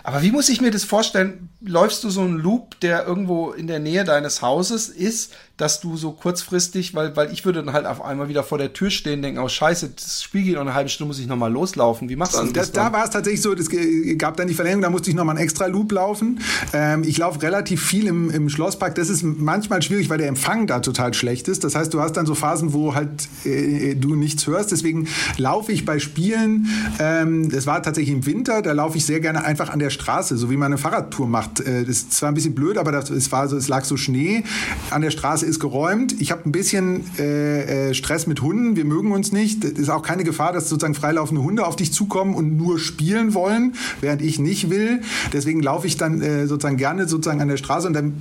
aber 0.03 0.21
wie 0.21 0.31
muss 0.31 0.49
ich 0.49 0.61
mir 0.61 0.71
das 0.71 0.83
vorstellen? 0.83 1.49
Läufst 1.61 2.03
du 2.03 2.09
so 2.09 2.21
einen 2.21 2.37
Loop, 2.37 2.79
der 2.79 3.05
irgendwo 3.05 3.51
in 3.51 3.67
der 3.67 3.79
Nähe 3.79 4.03
deines 4.03 4.41
Hauses 4.41 4.89
ist, 4.89 5.33
dass 5.61 5.79
du 5.79 5.95
so 5.95 6.11
kurzfristig, 6.11 6.95
weil, 6.95 7.15
weil 7.15 7.31
ich 7.31 7.45
würde 7.45 7.63
dann 7.63 7.71
halt 7.71 7.85
auf 7.85 8.03
einmal 8.03 8.27
wieder 8.27 8.41
vor 8.41 8.57
der 8.57 8.73
Tür 8.73 8.89
stehen, 8.89 9.21
denken, 9.21 9.39
oh 9.39 9.47
scheiße, 9.47 9.91
das 9.95 10.23
Spiel 10.23 10.41
geht 10.41 10.55
noch 10.55 10.61
eine 10.61 10.73
halbe 10.73 10.89
Stunde, 10.89 11.09
muss 11.09 11.19
ich 11.19 11.27
nochmal 11.27 11.51
loslaufen. 11.51 12.09
Wie 12.09 12.15
machst 12.15 12.33
du 12.33 12.47
das? 12.47 12.71
Da, 12.71 12.85
da 12.85 12.93
war 12.93 13.03
es 13.03 13.11
tatsächlich 13.11 13.43
so, 13.43 13.53
es 13.53 13.69
gab 14.17 14.37
dann 14.37 14.47
die 14.47 14.55
Verlängerung, 14.55 14.81
da 14.81 14.89
musste 14.89 15.11
ich 15.11 15.15
nochmal 15.15 15.35
einen 15.35 15.43
extra 15.43 15.67
Loop 15.67 15.91
laufen. 15.91 16.39
Ähm, 16.73 17.03
ich 17.03 17.19
laufe 17.19 17.43
relativ 17.43 17.85
viel 17.85 18.07
im, 18.07 18.31
im 18.31 18.49
Schlosspark. 18.49 18.95
Das 18.95 19.09
ist 19.09 19.21
manchmal 19.21 19.83
schwierig, 19.83 20.09
weil 20.09 20.17
der 20.17 20.29
Empfang 20.29 20.65
da 20.65 20.79
total 20.79 21.13
schlecht 21.13 21.47
ist. 21.47 21.63
Das 21.63 21.75
heißt, 21.75 21.93
du 21.93 22.01
hast 22.01 22.13
dann 22.13 22.25
so 22.25 22.33
Phasen, 22.33 22.73
wo 22.73 22.95
halt 22.95 23.27
äh, 23.45 23.93
du 23.93 24.15
nichts 24.15 24.47
hörst. 24.47 24.71
Deswegen 24.71 25.07
laufe 25.37 25.71
ich 25.71 25.85
bei 25.85 25.99
Spielen, 25.99 26.69
ähm, 26.97 27.51
das 27.51 27.67
war 27.67 27.83
tatsächlich 27.83 28.15
im 28.15 28.25
Winter, 28.25 28.63
da 28.63 28.71
laufe 28.71 28.97
ich 28.97 29.05
sehr 29.05 29.19
gerne 29.19 29.43
einfach 29.43 29.69
an 29.69 29.77
der 29.77 29.91
Straße, 29.91 30.37
so 30.37 30.49
wie 30.49 30.57
man 30.57 30.71
eine 30.71 30.79
Fahrradtour 30.79 31.27
macht. 31.27 31.59
Äh, 31.59 31.81
das 31.85 31.97
ist 31.97 32.13
zwar 32.13 32.31
ein 32.31 32.33
bisschen 32.33 32.55
blöd, 32.55 32.79
aber 32.79 32.91
das, 32.91 33.11
es, 33.11 33.31
war 33.31 33.47
so, 33.47 33.57
es 33.57 33.67
lag 33.67 33.83
so 33.83 33.95
Schnee. 33.95 34.43
An 34.89 35.03
der 35.03 35.11
Straße 35.11 35.50
ist 35.51 35.59
geräumt. 35.59 36.15
Ich 36.19 36.31
habe 36.31 36.43
ein 36.45 36.53
bisschen 36.53 37.03
äh, 37.19 37.89
äh, 37.89 37.93
Stress 37.93 38.25
mit 38.25 38.41
Hunden. 38.41 38.77
Wir 38.77 38.85
mögen 38.85 39.11
uns 39.11 39.33
nicht. 39.33 39.65
Es 39.65 39.77
ist 39.77 39.89
auch 39.89 40.01
keine 40.01 40.23
Gefahr, 40.23 40.53
dass 40.53 40.69
sozusagen 40.69 40.95
freilaufende 40.95 41.43
Hunde 41.43 41.65
auf 41.67 41.75
dich 41.75 41.91
zukommen 41.91 42.33
und 42.35 42.55
nur 42.55 42.79
spielen 42.79 43.33
wollen, 43.33 43.73
während 43.99 44.21
ich 44.21 44.39
nicht 44.39 44.69
will. 44.69 45.01
Deswegen 45.33 45.61
laufe 45.61 45.87
ich 45.87 45.97
dann 45.97 46.21
äh, 46.21 46.47
sozusagen 46.47 46.77
gerne 46.77 47.05
sozusagen 47.07 47.41
an 47.41 47.49
der 47.49 47.57
Straße 47.57 47.85
und 47.85 47.93
dann 47.93 48.13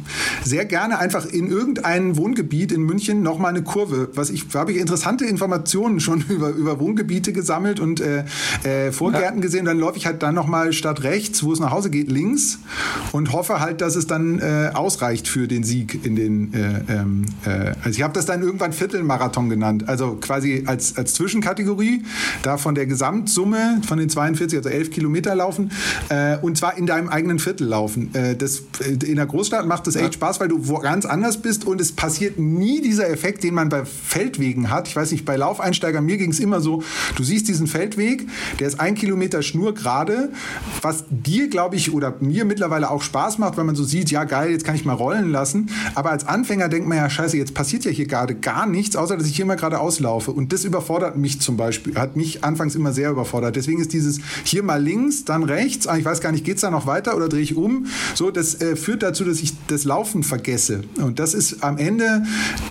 sehr 0.45 0.64
gerne 0.64 0.99
einfach 0.99 1.24
in 1.24 1.49
irgendein 1.49 2.16
Wohngebiet 2.16 2.72
in 2.72 2.83
München 2.83 3.22
nochmal 3.22 3.51
eine 3.51 3.62
Kurve. 3.62 4.09
Was 4.14 4.31
ich 4.31 4.47
habe 4.53 4.72
ich 4.72 4.78
interessante 4.78 5.24
Informationen 5.24 6.01
schon 6.01 6.24
über, 6.28 6.51
über 6.51 6.81
Wohngebiete 6.81 7.33
gesammelt 7.33 7.78
und 7.78 8.01
äh, 8.01 8.24
äh, 8.64 8.91
Vorgärten 8.91 9.39
ja. 9.39 9.43
gesehen. 9.43 9.66
Dann 9.66 9.78
laufe 9.78 9.97
ich 9.97 10.07
halt 10.07 10.24
dann 10.24 10.35
nochmal 10.35 10.72
statt 10.72 11.05
rechts, 11.05 11.45
wo 11.45 11.53
es 11.53 11.61
nach 11.61 11.70
Hause 11.70 11.91
geht, 11.91 12.11
links 12.11 12.59
und 13.12 13.33
hoffe 13.33 13.61
halt, 13.61 13.81
dass 13.81 13.95
es 13.95 14.09
dann 14.09 14.41
äh, 14.41 14.72
ausreicht 14.74 15.28
für 15.28 15.47
den 15.47 15.62
Sieg 15.62 16.05
in 16.05 16.16
den. 16.16 16.53
Äh, 16.55 17.19
ähm, 17.46 17.50
äh, 17.50 17.72
also 17.82 17.90
ich 17.90 18.02
habe 18.02 18.14
das 18.14 18.26
dann 18.26 18.42
irgendwann 18.42 18.72
Viertelmarathon 18.72 19.48
genannt, 19.48 19.88
also 19.88 20.16
quasi 20.20 20.64
als, 20.66 20.96
als 20.96 21.14
Zwischenkategorie, 21.14 22.04
da 22.42 22.56
von 22.56 22.74
der 22.74 22.86
Gesamtsumme 22.86 23.80
von 23.86 23.98
den 23.98 24.08
42, 24.08 24.58
also 24.58 24.68
11 24.68 24.90
Kilometer 24.90 25.34
laufen 25.34 25.70
äh, 26.08 26.36
und 26.38 26.56
zwar 26.56 26.76
in 26.76 26.86
deinem 26.86 27.08
eigenen 27.08 27.38
Viertel 27.38 27.66
laufen. 27.66 28.14
Äh, 28.14 28.36
das, 28.36 28.62
äh, 28.80 28.92
in 29.04 29.16
der 29.16 29.26
Großstadt 29.26 29.66
macht 29.66 29.86
das 29.86 29.96
echt 29.96 30.14
Spaß, 30.14 30.40
weil 30.40 30.48
du 30.48 30.68
wo 30.68 30.78
ganz 30.78 31.06
anders 31.06 31.38
bist 31.38 31.64
und 31.64 31.80
es 31.80 31.92
passiert 31.92 32.38
nie 32.38 32.80
dieser 32.80 33.08
Effekt, 33.08 33.42
den 33.44 33.54
man 33.54 33.68
bei 33.68 33.84
Feldwegen 33.84 34.70
hat. 34.70 34.88
Ich 34.88 34.96
weiß 34.96 35.12
nicht, 35.12 35.24
bei 35.24 35.36
Laufeinsteigern, 35.36 36.04
mir 36.04 36.16
ging 36.16 36.30
es 36.30 36.40
immer 36.40 36.60
so, 36.60 36.82
du 37.16 37.24
siehst 37.24 37.48
diesen 37.48 37.66
Feldweg, 37.66 38.28
der 38.58 38.68
ist 38.68 38.80
ein 38.80 38.94
Kilometer 38.94 39.42
schnurgerade, 39.42 40.30
was 40.82 41.04
dir, 41.10 41.48
glaube 41.48 41.76
ich, 41.76 41.92
oder 41.92 42.14
mir 42.20 42.44
mittlerweile 42.44 42.90
auch 42.90 43.02
Spaß 43.02 43.38
macht, 43.38 43.56
weil 43.56 43.64
man 43.64 43.74
so 43.74 43.84
sieht, 43.84 44.10
ja 44.10 44.24
geil, 44.24 44.50
jetzt 44.50 44.64
kann 44.64 44.74
ich 44.74 44.84
mal 44.84 44.94
rollen 44.94 45.30
lassen. 45.30 45.70
Aber 45.94 46.10
als 46.10 46.26
Anfänger 46.26 46.68
denkt 46.68 46.88
man 46.88 46.98
ja, 47.01 47.11
scheiße, 47.11 47.36
jetzt 47.36 47.55
passiert 47.55 47.84
ja 47.84 47.90
hier 47.90 48.07
gerade 48.07 48.34
gar 48.34 48.66
nichts, 48.66 48.96
außer 48.96 49.16
dass 49.16 49.26
ich 49.26 49.34
hier 49.34 49.46
mal 49.46 49.57
gerade 49.57 49.80
auslaufe. 49.80 50.32
Und 50.32 50.53
das 50.53 50.64
überfordert 50.64 51.16
mich 51.16 51.40
zum 51.40 51.57
Beispiel, 51.57 51.94
hat 51.94 52.16
mich 52.16 52.44
anfangs 52.44 52.74
immer 52.74 52.92
sehr 52.92 53.11
überfordert. 53.11 53.57
Deswegen 53.57 53.80
ist 53.80 53.92
dieses 53.92 54.20
hier 54.44 54.62
mal 54.62 54.82
links, 54.82 55.24
dann 55.24 55.42
rechts, 55.42 55.86
ah, 55.86 55.96
ich 55.96 56.05
weiß 56.05 56.20
gar 56.20 56.32
nicht, 56.32 56.44
geht 56.44 56.57
es 56.57 56.61
da 56.61 56.70
noch 56.70 56.86
weiter 56.86 57.16
oder 57.16 57.28
drehe 57.28 57.40
ich 57.40 57.57
um? 57.57 57.86
So, 58.14 58.30
das 58.30 58.61
äh, 58.61 58.76
führt 58.76 59.03
dazu, 59.03 59.24
dass 59.24 59.40
ich 59.40 59.55
das 59.68 59.84
Laufen 59.84 60.22
vergesse. 60.22 60.82
Und 61.01 61.18
das 61.18 61.32
ist 61.32 61.64
am 61.64 61.78
Ende 61.78 62.22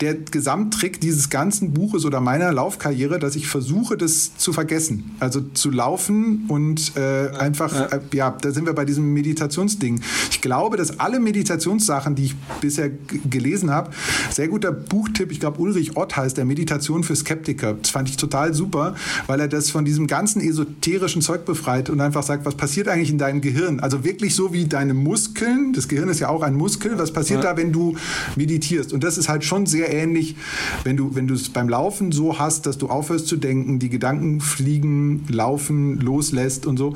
der 0.01 0.13
Gesamttrick 0.15 1.01
dieses 1.01 1.30
ganzen 1.30 1.73
Buches 1.73 2.05
oder 2.05 2.21
meiner 2.21 2.51
Laufkarriere, 2.51 3.17
dass 3.17 3.36
ich 3.36 3.47
versuche, 3.47 3.97
das 3.97 4.38
zu 4.38 4.53
vergessen. 4.53 5.15
Also 5.19 5.41
zu 5.41 5.71
laufen 5.71 6.45
und 6.47 6.95
äh, 6.95 7.30
einfach, 7.38 7.73
ja. 7.73 7.86
Äh, 7.88 7.99
ja, 8.13 8.38
da 8.41 8.51
sind 8.51 8.65
wir 8.65 8.73
bei 8.73 8.86
diesem 8.86 9.13
Meditationsding. 9.13 10.01
Ich 10.30 10.41
glaube, 10.41 10.77
dass 10.77 10.99
alle 10.99 11.19
Meditationssachen, 11.19 12.15
die 12.15 12.25
ich 12.25 12.36
bisher 12.61 12.91
gelesen 13.30 13.71
habe, 13.71 13.91
sehr 14.32 14.47
guter 14.47 14.72
Buchtipp, 14.72 15.32
ich 15.32 15.39
glaube 15.39 15.59
Ulrich 15.59 15.97
Ott 15.97 16.15
heißt 16.15 16.38
der 16.38 16.45
Meditation 16.45 17.03
für 17.03 17.15
Skeptiker. 17.15 17.76
Das 17.82 17.91
fand 17.91 18.09
ich 18.09 18.17
total 18.17 18.53
super, 18.53 18.95
weil 19.28 19.39
er 19.39 19.47
das 19.47 19.70
von 19.70 19.86
diesem 19.86 20.07
ganzen 20.07 20.41
esoterischen 20.41 21.22
Zeug 21.22 21.45
befreit 21.45 21.89
und 21.89 22.01
einfach 22.01 22.24
sagt, 22.24 22.45
was 22.45 22.55
passiert 22.55 22.88
eigentlich 22.88 23.09
in 23.09 23.17
deinem 23.17 23.41
Gehirn? 23.41 23.80
Also 23.80 24.03
wirklich 24.03 24.36
so 24.36 24.53
wie 24.53 24.65
deine 24.65 24.93
Muskeln, 24.93 25.74
das 25.74 25.88
Gehirn 25.88 26.09
ist 26.09 26.20
ja 26.20 26.30
auch 26.30 26.41
ein 26.41 26.55
Muskel, 26.55 26.97
was 26.97 27.11
passiert 27.11 27.43
ja. 27.43 27.51
da, 27.51 27.57
wenn 27.57 27.72
du 27.72 27.95
meditierst? 28.36 28.93
Und 28.93 29.03
das 29.03 29.17
ist 29.17 29.30
halt 29.30 29.43
schon 29.43 29.65
sehr 29.65 29.93
ähnlich, 29.93 30.36
wenn 30.84 30.97
du, 30.97 31.15
wenn 31.15 31.28
du 31.28 31.34
es 31.34 31.49
beim 31.49 31.70
Laufen 31.70 32.11
so 32.11 32.39
hast, 32.39 32.65
dass 32.65 32.78
du 32.78 32.88
aufhörst 32.88 33.28
zu 33.28 33.38
denken, 33.38 33.80
die 33.80 33.89
Gedanken 33.89 34.41
fliegen, 34.41 35.26
laufen, 35.30 35.99
loslässt 35.99 36.65
und 36.65 36.78
so. 36.78 36.93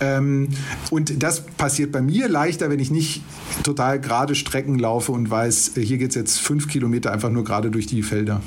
Ähm, 0.00 0.48
und 0.90 1.22
das 1.22 1.42
passiert 1.42 1.92
bei 1.92 2.02
mir 2.02 2.28
leichter, 2.28 2.70
wenn 2.70 2.80
ich 2.80 2.90
nicht 2.90 3.22
total 3.62 4.00
gerade 4.00 4.34
Strecken 4.34 4.78
laufe 4.78 5.12
und 5.12 5.30
weiß, 5.30 5.72
hier 5.76 5.98
geht 5.98 6.10
es 6.10 6.14
jetzt 6.14 6.38
fünf 6.38 6.61
Kilometer 6.68 7.12
einfach 7.12 7.30
nur 7.30 7.44
gerade 7.44 7.70
durch 7.70 7.86
die 7.86 8.02
Felder. 8.02 8.40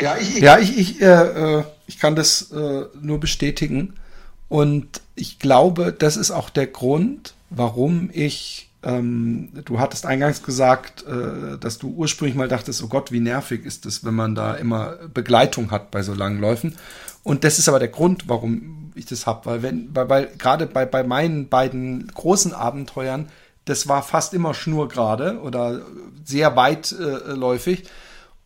Ja, 0.00 0.16
ich, 0.16 0.36
ich, 0.36 0.42
ja, 0.42 0.58
ich, 0.58 0.78
ich, 0.78 1.02
äh, 1.02 1.58
äh, 1.58 1.64
ich 1.86 1.98
kann 1.98 2.16
das 2.16 2.52
äh, 2.52 2.84
nur 3.00 3.20
bestätigen. 3.20 3.94
Und 4.48 5.00
ich 5.14 5.38
glaube, 5.38 5.92
das 5.92 6.16
ist 6.16 6.30
auch 6.30 6.50
der 6.50 6.66
Grund, 6.66 7.34
warum 7.50 8.10
ich, 8.12 8.70
ähm, 8.82 9.48
du 9.64 9.80
hattest 9.80 10.06
eingangs 10.06 10.42
gesagt, 10.42 11.04
äh, 11.06 11.58
dass 11.58 11.78
du 11.78 11.88
ursprünglich 11.88 12.36
mal 12.36 12.48
dachtest, 12.48 12.82
oh 12.82 12.88
Gott, 12.88 13.10
wie 13.10 13.20
nervig 13.20 13.64
ist 13.64 13.86
es, 13.86 14.04
wenn 14.04 14.14
man 14.14 14.34
da 14.34 14.54
immer 14.54 14.96
Begleitung 15.12 15.70
hat 15.70 15.90
bei 15.90 16.02
so 16.02 16.14
langen 16.14 16.40
Läufen. 16.40 16.76
Und 17.22 17.42
das 17.42 17.58
ist 17.58 17.68
aber 17.68 17.80
der 17.80 17.88
Grund, 17.88 18.28
warum 18.28 18.92
ich 18.94 19.06
das 19.06 19.26
habe, 19.26 19.46
weil 19.46 19.62
wenn, 19.62 19.94
weil, 19.94 20.08
weil 20.08 20.30
gerade 20.38 20.66
bei, 20.66 20.86
bei 20.86 21.02
meinen 21.02 21.48
beiden 21.48 22.06
großen 22.14 22.52
Abenteuern, 22.52 23.28
das 23.66 23.88
war 23.88 24.02
fast 24.02 24.32
immer 24.32 24.54
schnurgerade 24.54 25.40
oder 25.42 25.82
sehr 26.24 26.56
weitläufig. 26.56 27.84
Äh, 27.84 27.88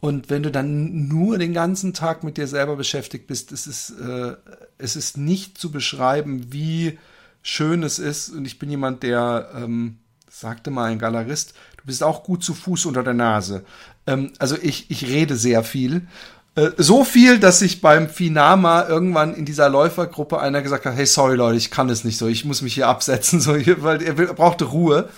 und 0.00 0.30
wenn 0.30 0.42
du 0.42 0.50
dann 0.50 1.08
nur 1.08 1.36
den 1.36 1.52
ganzen 1.52 1.92
Tag 1.92 2.24
mit 2.24 2.38
dir 2.38 2.46
selber 2.46 2.74
beschäftigt 2.74 3.26
bist, 3.26 3.52
es 3.52 3.66
ist, 3.66 3.90
äh, 4.00 4.34
es 4.78 4.96
ist 4.96 5.18
nicht 5.18 5.58
zu 5.58 5.70
beschreiben, 5.70 6.52
wie 6.52 6.98
schön 7.42 7.82
es 7.82 7.98
ist. 7.98 8.30
Und 8.30 8.46
ich 8.46 8.58
bin 8.58 8.70
jemand, 8.70 9.02
der, 9.02 9.50
ähm, 9.54 9.98
sagte 10.30 10.70
mal 10.70 10.90
ein 10.90 10.98
Galerist, 10.98 11.52
du 11.76 11.84
bist 11.84 12.02
auch 12.02 12.24
gut 12.24 12.42
zu 12.42 12.54
Fuß 12.54 12.86
unter 12.86 13.02
der 13.02 13.14
Nase. 13.14 13.62
Ähm, 14.06 14.32
also 14.38 14.56
ich, 14.56 14.90
ich 14.90 15.06
rede 15.06 15.36
sehr 15.36 15.62
viel. 15.62 16.06
Äh, 16.54 16.70
so 16.76 17.04
viel, 17.04 17.38
dass 17.38 17.62
ich 17.62 17.80
beim 17.80 18.08
Finama 18.08 18.88
irgendwann 18.88 19.34
in 19.34 19.44
dieser 19.44 19.68
Läufergruppe 19.68 20.40
einer 20.40 20.62
gesagt 20.62 20.84
hat, 20.86 20.96
hey, 20.96 21.06
sorry 21.06 21.36
Leute, 21.36 21.58
ich 21.58 21.70
kann 21.70 21.88
es 21.88 22.04
nicht 22.04 22.18
so, 22.18 22.26
ich 22.26 22.44
muss 22.44 22.62
mich 22.62 22.74
hier 22.74 22.88
absetzen, 22.88 23.40
so, 23.40 23.52
weil 23.52 24.02
er, 24.02 24.14
brauchte 24.14 24.64
Ruhe. 24.64 25.08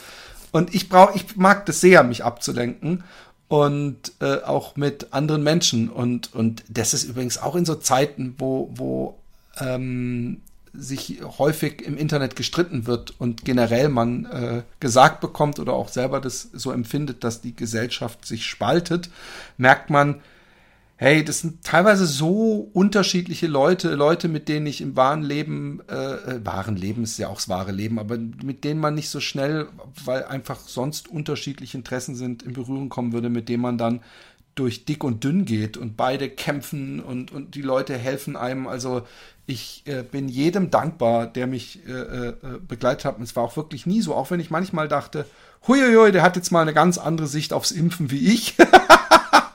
Und 0.50 0.74
ich 0.74 0.88
brauche, 0.88 1.16
ich 1.16 1.36
mag 1.36 1.64
das 1.66 1.80
sehr, 1.80 2.02
mich 2.02 2.24
abzulenken 2.24 3.04
und 3.48 4.12
äh, 4.20 4.42
auch 4.42 4.76
mit 4.76 5.14
anderen 5.14 5.42
Menschen. 5.42 5.88
Und, 5.88 6.34
und 6.34 6.62
das 6.68 6.92
ist 6.92 7.04
übrigens 7.04 7.38
auch 7.38 7.56
in 7.56 7.64
so 7.64 7.74
Zeiten, 7.76 8.34
wo, 8.38 8.70
wo 8.74 9.18
ähm, 9.58 10.42
sich 10.74 11.20
häufig 11.38 11.82
im 11.82 11.96
Internet 11.96 12.36
gestritten 12.36 12.86
wird 12.86 13.14
und 13.18 13.44
generell 13.44 13.88
man 13.88 14.24
äh, 14.26 14.62
gesagt 14.80 15.20
bekommt 15.20 15.58
oder 15.58 15.74
auch 15.74 15.88
selber 15.88 16.20
das 16.20 16.48
so 16.52 16.72
empfindet, 16.72 17.24
dass 17.24 17.40
die 17.40 17.54
Gesellschaft 17.54 18.26
sich 18.26 18.46
spaltet, 18.46 19.10
merkt 19.58 19.90
man, 19.90 20.20
hey, 21.02 21.24
das 21.24 21.40
sind 21.40 21.64
teilweise 21.64 22.06
so 22.06 22.70
unterschiedliche 22.72 23.48
Leute, 23.48 23.96
Leute, 23.96 24.28
mit 24.28 24.48
denen 24.48 24.66
ich 24.66 24.80
im 24.80 24.94
wahren 24.94 25.22
Leben, 25.22 25.80
äh, 25.90 25.94
äh, 25.94 26.46
wahren 26.46 26.76
Leben 26.76 27.02
ist 27.02 27.18
ja 27.18 27.26
auch 27.26 27.34
das 27.34 27.48
wahre 27.48 27.72
Leben, 27.72 27.98
aber 27.98 28.16
mit 28.16 28.62
denen 28.62 28.78
man 28.78 28.94
nicht 28.94 29.08
so 29.08 29.18
schnell, 29.18 29.66
weil 30.04 30.24
einfach 30.24 30.60
sonst 30.60 31.08
unterschiedliche 31.08 31.76
Interessen 31.76 32.14
sind, 32.14 32.44
in 32.44 32.52
Berührung 32.52 32.88
kommen 32.88 33.12
würde, 33.12 33.30
mit 33.30 33.48
denen 33.48 33.62
man 33.62 33.78
dann 33.78 34.00
durch 34.54 34.84
dick 34.84 35.02
und 35.02 35.24
dünn 35.24 35.44
geht 35.44 35.76
und 35.76 35.96
beide 35.96 36.28
kämpfen 36.28 37.00
und, 37.00 37.32
und 37.32 37.56
die 37.56 37.62
Leute 37.62 37.98
helfen 37.98 38.36
einem. 38.36 38.68
Also 38.68 39.02
ich 39.44 39.82
äh, 39.86 40.04
bin 40.04 40.28
jedem 40.28 40.70
dankbar, 40.70 41.26
der 41.26 41.48
mich 41.48 41.80
äh, 41.84 41.90
äh, 41.90 42.34
begleitet 42.68 43.06
hat. 43.06 43.16
Und 43.16 43.24
es 43.24 43.34
war 43.34 43.42
auch 43.42 43.56
wirklich 43.56 43.86
nie 43.86 44.02
so, 44.02 44.14
auch 44.14 44.30
wenn 44.30 44.38
ich 44.38 44.50
manchmal 44.50 44.86
dachte, 44.86 45.26
huiuiui, 45.66 46.12
der 46.12 46.22
hat 46.22 46.36
jetzt 46.36 46.52
mal 46.52 46.62
eine 46.62 46.74
ganz 46.74 46.98
andere 46.98 47.26
Sicht 47.26 47.52
aufs 47.52 47.72
Impfen 47.72 48.12
wie 48.12 48.32
ich. 48.32 48.54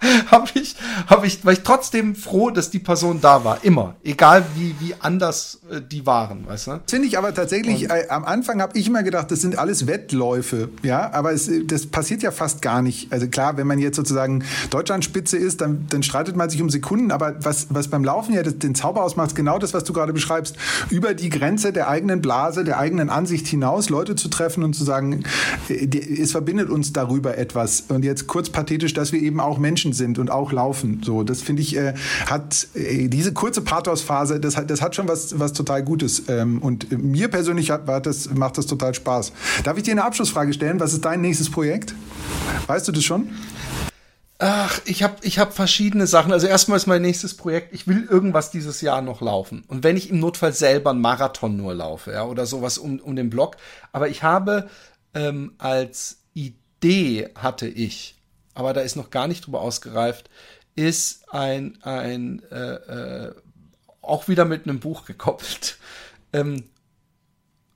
habe 0.31 0.47
ich, 0.53 0.75
hab 1.07 1.23
ich, 1.23 1.45
war 1.45 1.53
ich 1.53 1.61
trotzdem 1.61 2.15
froh, 2.15 2.49
dass 2.49 2.69
die 2.69 2.79
Person 2.79 3.21
da 3.21 3.43
war. 3.43 3.63
Immer. 3.63 3.95
Egal 4.03 4.45
wie, 4.55 4.75
wie 4.79 4.93
anders 4.99 5.59
äh, 5.69 5.81
die 5.81 6.05
waren, 6.05 6.47
weißt 6.47 6.67
du? 6.67 6.81
Finde 6.87 7.07
ich 7.07 7.17
aber 7.17 7.33
tatsächlich, 7.33 7.89
äh, 7.89 8.07
am 8.09 8.25
Anfang 8.25 8.61
habe 8.61 8.77
ich 8.77 8.87
immer 8.87 9.03
gedacht, 9.03 9.31
das 9.31 9.41
sind 9.41 9.57
alles 9.57 9.87
Wettläufe, 9.87 10.69
ja, 10.83 11.11
aber 11.13 11.33
es, 11.33 11.49
das 11.65 11.87
passiert 11.87 12.23
ja 12.23 12.31
fast 12.31 12.61
gar 12.61 12.81
nicht. 12.81 13.11
Also 13.11 13.27
klar, 13.27 13.57
wenn 13.57 13.67
man 13.67 13.79
jetzt 13.79 13.95
sozusagen 13.95 14.43
Deutschlandspitze 14.69 15.37
ist, 15.37 15.61
dann, 15.61 15.87
dann 15.89 16.03
streitet 16.03 16.35
man 16.35 16.49
sich 16.49 16.61
um 16.61 16.69
Sekunden, 16.69 17.11
aber 17.11 17.35
was, 17.43 17.67
was 17.69 17.87
beim 17.87 18.03
Laufen 18.03 18.33
ja 18.33 18.43
das, 18.43 18.57
den 18.57 18.75
Zauber 18.75 19.03
ausmacht, 19.03 19.29
ist 19.29 19.35
genau 19.35 19.59
das, 19.59 19.73
was 19.73 19.83
du 19.83 19.93
gerade 19.93 20.13
beschreibst. 20.13 20.55
Über 20.89 21.13
die 21.13 21.29
Grenze 21.29 21.73
der 21.73 21.87
eigenen 21.89 22.21
Blase, 22.21 22.63
der 22.63 22.77
eigenen 22.77 23.09
Ansicht 23.09 23.47
hinaus, 23.47 23.89
Leute 23.89 24.15
zu 24.15 24.29
treffen 24.29 24.63
und 24.63 24.73
zu 24.73 24.83
sagen, 24.83 25.23
äh, 25.69 25.87
es 26.21 26.31
verbindet 26.31 26.69
uns 26.69 26.93
darüber 26.93 27.37
etwas. 27.37 27.85
Und 27.89 28.03
jetzt 28.05 28.27
kurz 28.27 28.49
pathetisch, 28.49 28.93
dass 28.93 29.11
wir 29.11 29.21
eben 29.21 29.39
auch 29.39 29.57
Menschen 29.57 29.86
sind 29.93 30.19
und 30.19 30.29
auch 30.29 30.51
laufen. 30.51 31.01
So, 31.03 31.23
das 31.23 31.41
finde 31.41 31.61
ich, 31.61 31.75
äh, 31.75 31.93
hat 32.25 32.67
äh, 32.73 33.07
diese 33.07 33.33
kurze 33.33 33.61
Pathosphase, 33.61 34.39
das 34.39 34.57
hat, 34.57 34.69
das 34.69 34.81
hat 34.81 34.95
schon 34.95 35.07
was, 35.07 35.39
was 35.39 35.53
total 35.53 35.83
Gutes. 35.83 36.23
Ähm, 36.27 36.61
und 36.61 36.91
mir 36.91 37.27
persönlich 37.27 37.71
hat, 37.71 37.87
hat 37.87 38.05
das, 38.05 38.33
macht 38.33 38.57
das 38.57 38.65
total 38.65 38.93
Spaß. 38.93 39.31
Darf 39.63 39.77
ich 39.77 39.83
dir 39.83 39.91
eine 39.91 40.03
Abschlussfrage 40.03 40.53
stellen? 40.53 40.79
Was 40.79 40.93
ist 40.93 41.05
dein 41.05 41.21
nächstes 41.21 41.49
Projekt? 41.49 41.93
Weißt 42.67 42.87
du 42.87 42.91
das 42.91 43.03
schon? 43.03 43.29
Ach, 44.39 44.79
ich 44.85 45.01
habe 45.01 45.15
ich 45.21 45.39
hab 45.39 45.53
verschiedene 45.53 46.05
Sachen. 46.05 46.31
Also 46.31 46.45
erstmal 46.45 46.77
ist 46.77 46.85
mein 46.85 47.01
nächstes 47.01 47.35
Projekt, 47.35 47.73
ich 47.73 47.87
will 47.87 48.07
irgendwas 48.07 48.51
dieses 48.51 48.81
Jahr 48.81 49.01
noch 49.01 49.21
laufen. 49.21 49.63
Und 49.67 49.83
wenn 49.83 49.97
ich 49.97 50.11
im 50.11 50.19
Notfall 50.19 50.53
selber 50.53 50.91
einen 50.91 51.01
Marathon 51.01 51.57
nur 51.57 51.73
laufe, 51.73 52.11
ja, 52.11 52.23
oder 52.23 52.45
sowas 52.45 52.77
um, 52.77 52.99
um 52.99 53.15
den 53.15 53.31
Block. 53.31 53.57
Aber 53.91 54.09
ich 54.09 54.21
habe 54.21 54.69
ähm, 55.15 55.53
als 55.57 56.19
Idee 56.33 57.29
hatte 57.35 57.67
ich, 57.67 58.16
aber 58.57 58.73
da 58.73 58.81
ist 58.81 58.95
noch 58.95 59.11
gar 59.11 59.27
nicht 59.27 59.45
drüber 59.45 59.61
ausgereift, 59.61 60.31
ist 60.75 61.31
ein, 61.31 61.77
ein 61.83 62.41
äh, 62.51 62.73
äh, 62.73 63.35
auch 64.01 64.27
wieder 64.27 64.45
mit 64.45 64.63
einem 64.63 64.79
Buch 64.79 65.05
gekoppelt. 65.05 65.77
Ähm, 66.33 66.65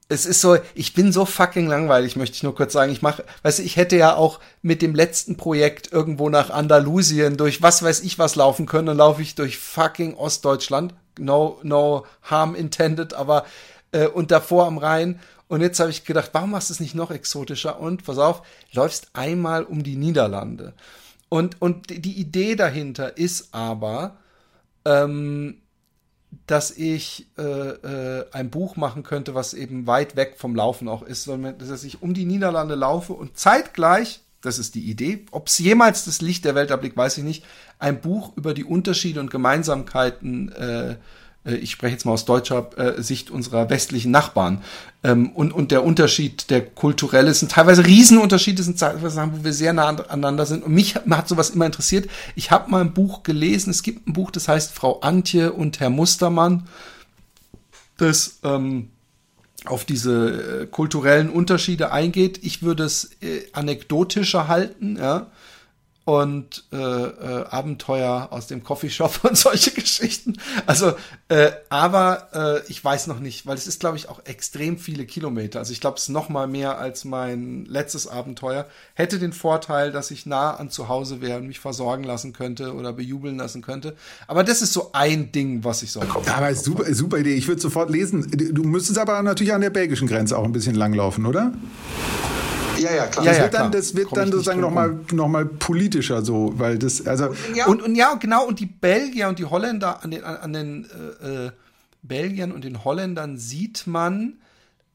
es 0.09 0.25
ist 0.25 0.41
so, 0.41 0.57
ich 0.75 0.93
bin 0.93 1.13
so 1.13 1.25
fucking 1.25 1.67
langweilig, 1.67 2.17
möchte 2.17 2.35
ich 2.35 2.43
nur 2.43 2.53
kurz 2.53 2.73
sagen. 2.73 2.91
Ich 2.91 3.01
mache, 3.01 3.23
weißt 3.43 3.59
du, 3.59 3.63
ich 3.63 3.77
hätte 3.77 3.95
ja 3.95 4.13
auch 4.13 4.41
mit 4.61 4.81
dem 4.81 4.93
letzten 4.93 5.37
Projekt 5.37 5.89
irgendwo 5.93 6.27
nach 6.27 6.49
Andalusien 6.49 7.37
durch 7.37 7.61
was 7.61 7.81
weiß 7.81 8.01
ich 8.01 8.19
was 8.19 8.35
laufen 8.35 8.65
können, 8.65 8.87
dann 8.87 8.97
laufe 8.97 9.21
ich 9.21 9.35
durch 9.35 9.57
fucking 9.57 10.15
Ostdeutschland. 10.15 10.93
No, 11.17 11.61
no 11.63 12.05
harm 12.23 12.55
intended, 12.55 13.13
aber 13.13 13.45
äh, 13.93 14.07
und 14.07 14.31
davor 14.31 14.65
am 14.65 14.79
Rhein. 14.79 15.21
Und 15.51 15.59
jetzt 15.59 15.81
habe 15.81 15.89
ich 15.89 16.05
gedacht, 16.05 16.29
warum 16.31 16.51
machst 16.51 16.69
du 16.69 16.73
es 16.73 16.79
nicht 16.79 16.95
noch 16.95 17.11
exotischer? 17.11 17.77
Und 17.77 18.05
pass 18.05 18.17
auf, 18.17 18.41
läufst 18.71 19.09
einmal 19.11 19.65
um 19.65 19.83
die 19.83 19.97
Niederlande. 19.97 20.71
Und, 21.27 21.61
und 21.61 21.89
die 21.89 22.17
Idee 22.17 22.55
dahinter 22.55 23.17
ist 23.17 23.53
aber, 23.53 24.15
ähm, 24.85 25.57
dass 26.47 26.71
ich 26.71 27.27
äh, 27.37 27.41
äh, 27.41 28.25
ein 28.31 28.49
Buch 28.49 28.77
machen 28.77 29.03
könnte, 29.03 29.35
was 29.35 29.53
eben 29.53 29.87
weit 29.87 30.15
weg 30.15 30.35
vom 30.37 30.55
Laufen 30.55 30.87
auch 30.87 31.03
ist, 31.03 31.25
sondern 31.25 31.57
dass 31.57 31.83
ich 31.83 32.01
um 32.01 32.13
die 32.13 32.23
Niederlande 32.23 32.75
laufe 32.75 33.11
und 33.11 33.37
zeitgleich, 33.37 34.21
das 34.39 34.57
ist 34.57 34.73
die 34.73 34.89
Idee, 34.89 35.25
ob 35.31 35.47
es 35.47 35.59
jemals 35.59 36.05
das 36.05 36.21
Licht 36.21 36.45
der 36.45 36.55
Welt 36.55 36.69
erblickt, 36.69 36.95
weiß 36.95 37.17
ich 37.17 37.25
nicht, 37.25 37.43
ein 37.77 37.99
Buch 37.99 38.37
über 38.37 38.53
die 38.53 38.63
Unterschiede 38.63 39.19
und 39.19 39.29
Gemeinsamkeiten 39.29 40.49
äh, 40.53 40.95
ich 41.43 41.71
spreche 41.71 41.93
jetzt 41.93 42.05
mal 42.05 42.11
aus 42.11 42.25
deutscher 42.25 42.69
äh, 42.77 43.01
Sicht 43.01 43.31
unserer 43.31 43.69
westlichen 43.69 44.11
Nachbarn. 44.11 44.61
Ähm, 45.03 45.31
und, 45.31 45.51
und 45.51 45.71
der 45.71 45.83
Unterschied, 45.83 46.51
der 46.51 46.63
kulturelle, 46.63 47.33
sind 47.33 47.51
teilweise 47.51 47.85
Riesenunterschiede, 47.85 48.61
sind 48.61 48.77
Sachen, 48.77 49.01
wo 49.01 49.43
wir 49.43 49.53
sehr 49.53 49.73
nah 49.73 49.87
aneinander 49.87 50.45
sind. 50.45 50.63
Und 50.63 50.73
mich 50.73 50.95
hat 50.95 51.27
sowas 51.27 51.49
immer 51.49 51.65
interessiert. 51.65 52.09
Ich 52.35 52.51
habe 52.51 52.69
mal 52.69 52.81
ein 52.81 52.93
Buch 52.93 53.23
gelesen, 53.23 53.71
es 53.71 53.81
gibt 53.81 54.07
ein 54.07 54.13
Buch, 54.13 54.29
das 54.29 54.47
heißt 54.47 54.71
Frau 54.73 54.99
Antje 54.99 55.51
und 55.51 55.79
Herr 55.79 55.89
Mustermann, 55.89 56.67
das 57.97 58.39
ähm, 58.43 58.89
auf 59.65 59.83
diese 59.83 60.63
äh, 60.63 60.65
kulturellen 60.67 61.29
Unterschiede 61.29 61.91
eingeht. 61.91 62.39
Ich 62.43 62.61
würde 62.61 62.83
es 62.83 63.11
äh, 63.21 63.47
anekdotischer 63.53 64.47
halten, 64.47 64.97
ja 64.97 65.27
und 66.03 66.63
äh, 66.73 66.77
äh, 66.77 67.45
Abenteuer 67.49 68.29
aus 68.31 68.47
dem 68.47 68.63
Coffeeshop 68.63 69.23
und 69.23 69.37
solche 69.37 69.71
Geschichten. 69.71 70.37
Also, 70.65 70.93
äh, 71.29 71.51
aber 71.69 72.29
äh, 72.33 72.71
ich 72.71 72.83
weiß 72.83 73.05
noch 73.07 73.19
nicht, 73.19 73.45
weil 73.45 73.55
es 73.55 73.67
ist, 73.67 73.79
glaube 73.79 73.97
ich, 73.97 74.09
auch 74.09 74.25
extrem 74.25 74.79
viele 74.79 75.05
Kilometer. 75.05 75.59
Also 75.59 75.73
ich 75.73 75.79
glaube, 75.79 75.97
es 75.97 76.03
ist 76.03 76.09
noch 76.09 76.29
mal 76.29 76.47
mehr 76.47 76.79
als 76.79 77.05
mein 77.05 77.65
letztes 77.65 78.07
Abenteuer. 78.07 78.65
Hätte 78.95 79.19
den 79.19 79.31
Vorteil, 79.31 79.91
dass 79.91 80.09
ich 80.09 80.25
nah 80.25 80.55
an 80.55 80.71
zu 80.71 80.89
Hause 80.89 81.21
wäre 81.21 81.37
und 81.37 81.47
mich 81.47 81.59
versorgen 81.59 82.03
lassen 82.03 82.33
könnte 82.33 82.73
oder 82.73 82.93
bejubeln 82.93 83.37
lassen 83.37 83.61
könnte. 83.61 83.95
Aber 84.27 84.43
das 84.43 84.63
ist 84.63 84.73
so 84.73 84.91
ein 84.93 85.31
Ding, 85.31 85.63
was 85.63 85.83
ich 85.83 85.91
so. 85.91 86.01
Aber 86.01 86.55
super, 86.55 86.91
super 86.93 87.19
Idee. 87.19 87.35
Ich 87.35 87.47
würde 87.47 87.61
sofort 87.61 87.91
lesen. 87.91 88.27
Du 88.31 88.63
müsstest 88.63 88.97
aber 88.97 89.21
natürlich 89.21 89.53
an 89.53 89.61
der 89.61 89.69
belgischen 89.69 90.07
Grenze 90.07 90.37
auch 90.37 90.45
ein 90.45 90.51
bisschen 90.51 90.75
langlaufen, 90.75 91.27
oder? 91.27 91.53
Ja, 92.81 92.93
ja, 92.93 93.07
klar. 93.07 93.25
Das 93.25 93.37
ja, 93.37 93.43
wird 93.43 93.53
dann, 93.53 93.71
das 93.71 93.95
wird 93.95 94.17
dann 94.17 94.31
sozusagen 94.31 94.61
nochmal 94.61 94.99
noch 95.11 95.27
mal 95.27 95.45
politischer 95.45 96.23
so, 96.23 96.53
weil 96.57 96.77
das, 96.77 97.05
also. 97.05 97.35
Ja. 97.55 97.67
Und, 97.67 97.81
und 97.81 97.95
ja, 97.95 98.15
genau, 98.15 98.45
und 98.45 98.59
die 98.59 98.65
Belgier 98.65 99.29
und 99.29 99.39
die 99.39 99.45
Holländer, 99.45 100.03
an 100.03 100.11
den, 100.11 100.23
an 100.23 100.53
den 100.53 100.87
äh, 101.21 101.45
äh, 101.45 101.51
Belgiern 102.01 102.51
und 102.51 102.63
den 102.63 102.83
Holländern 102.83 103.37
sieht 103.37 103.85
man, 103.87 104.39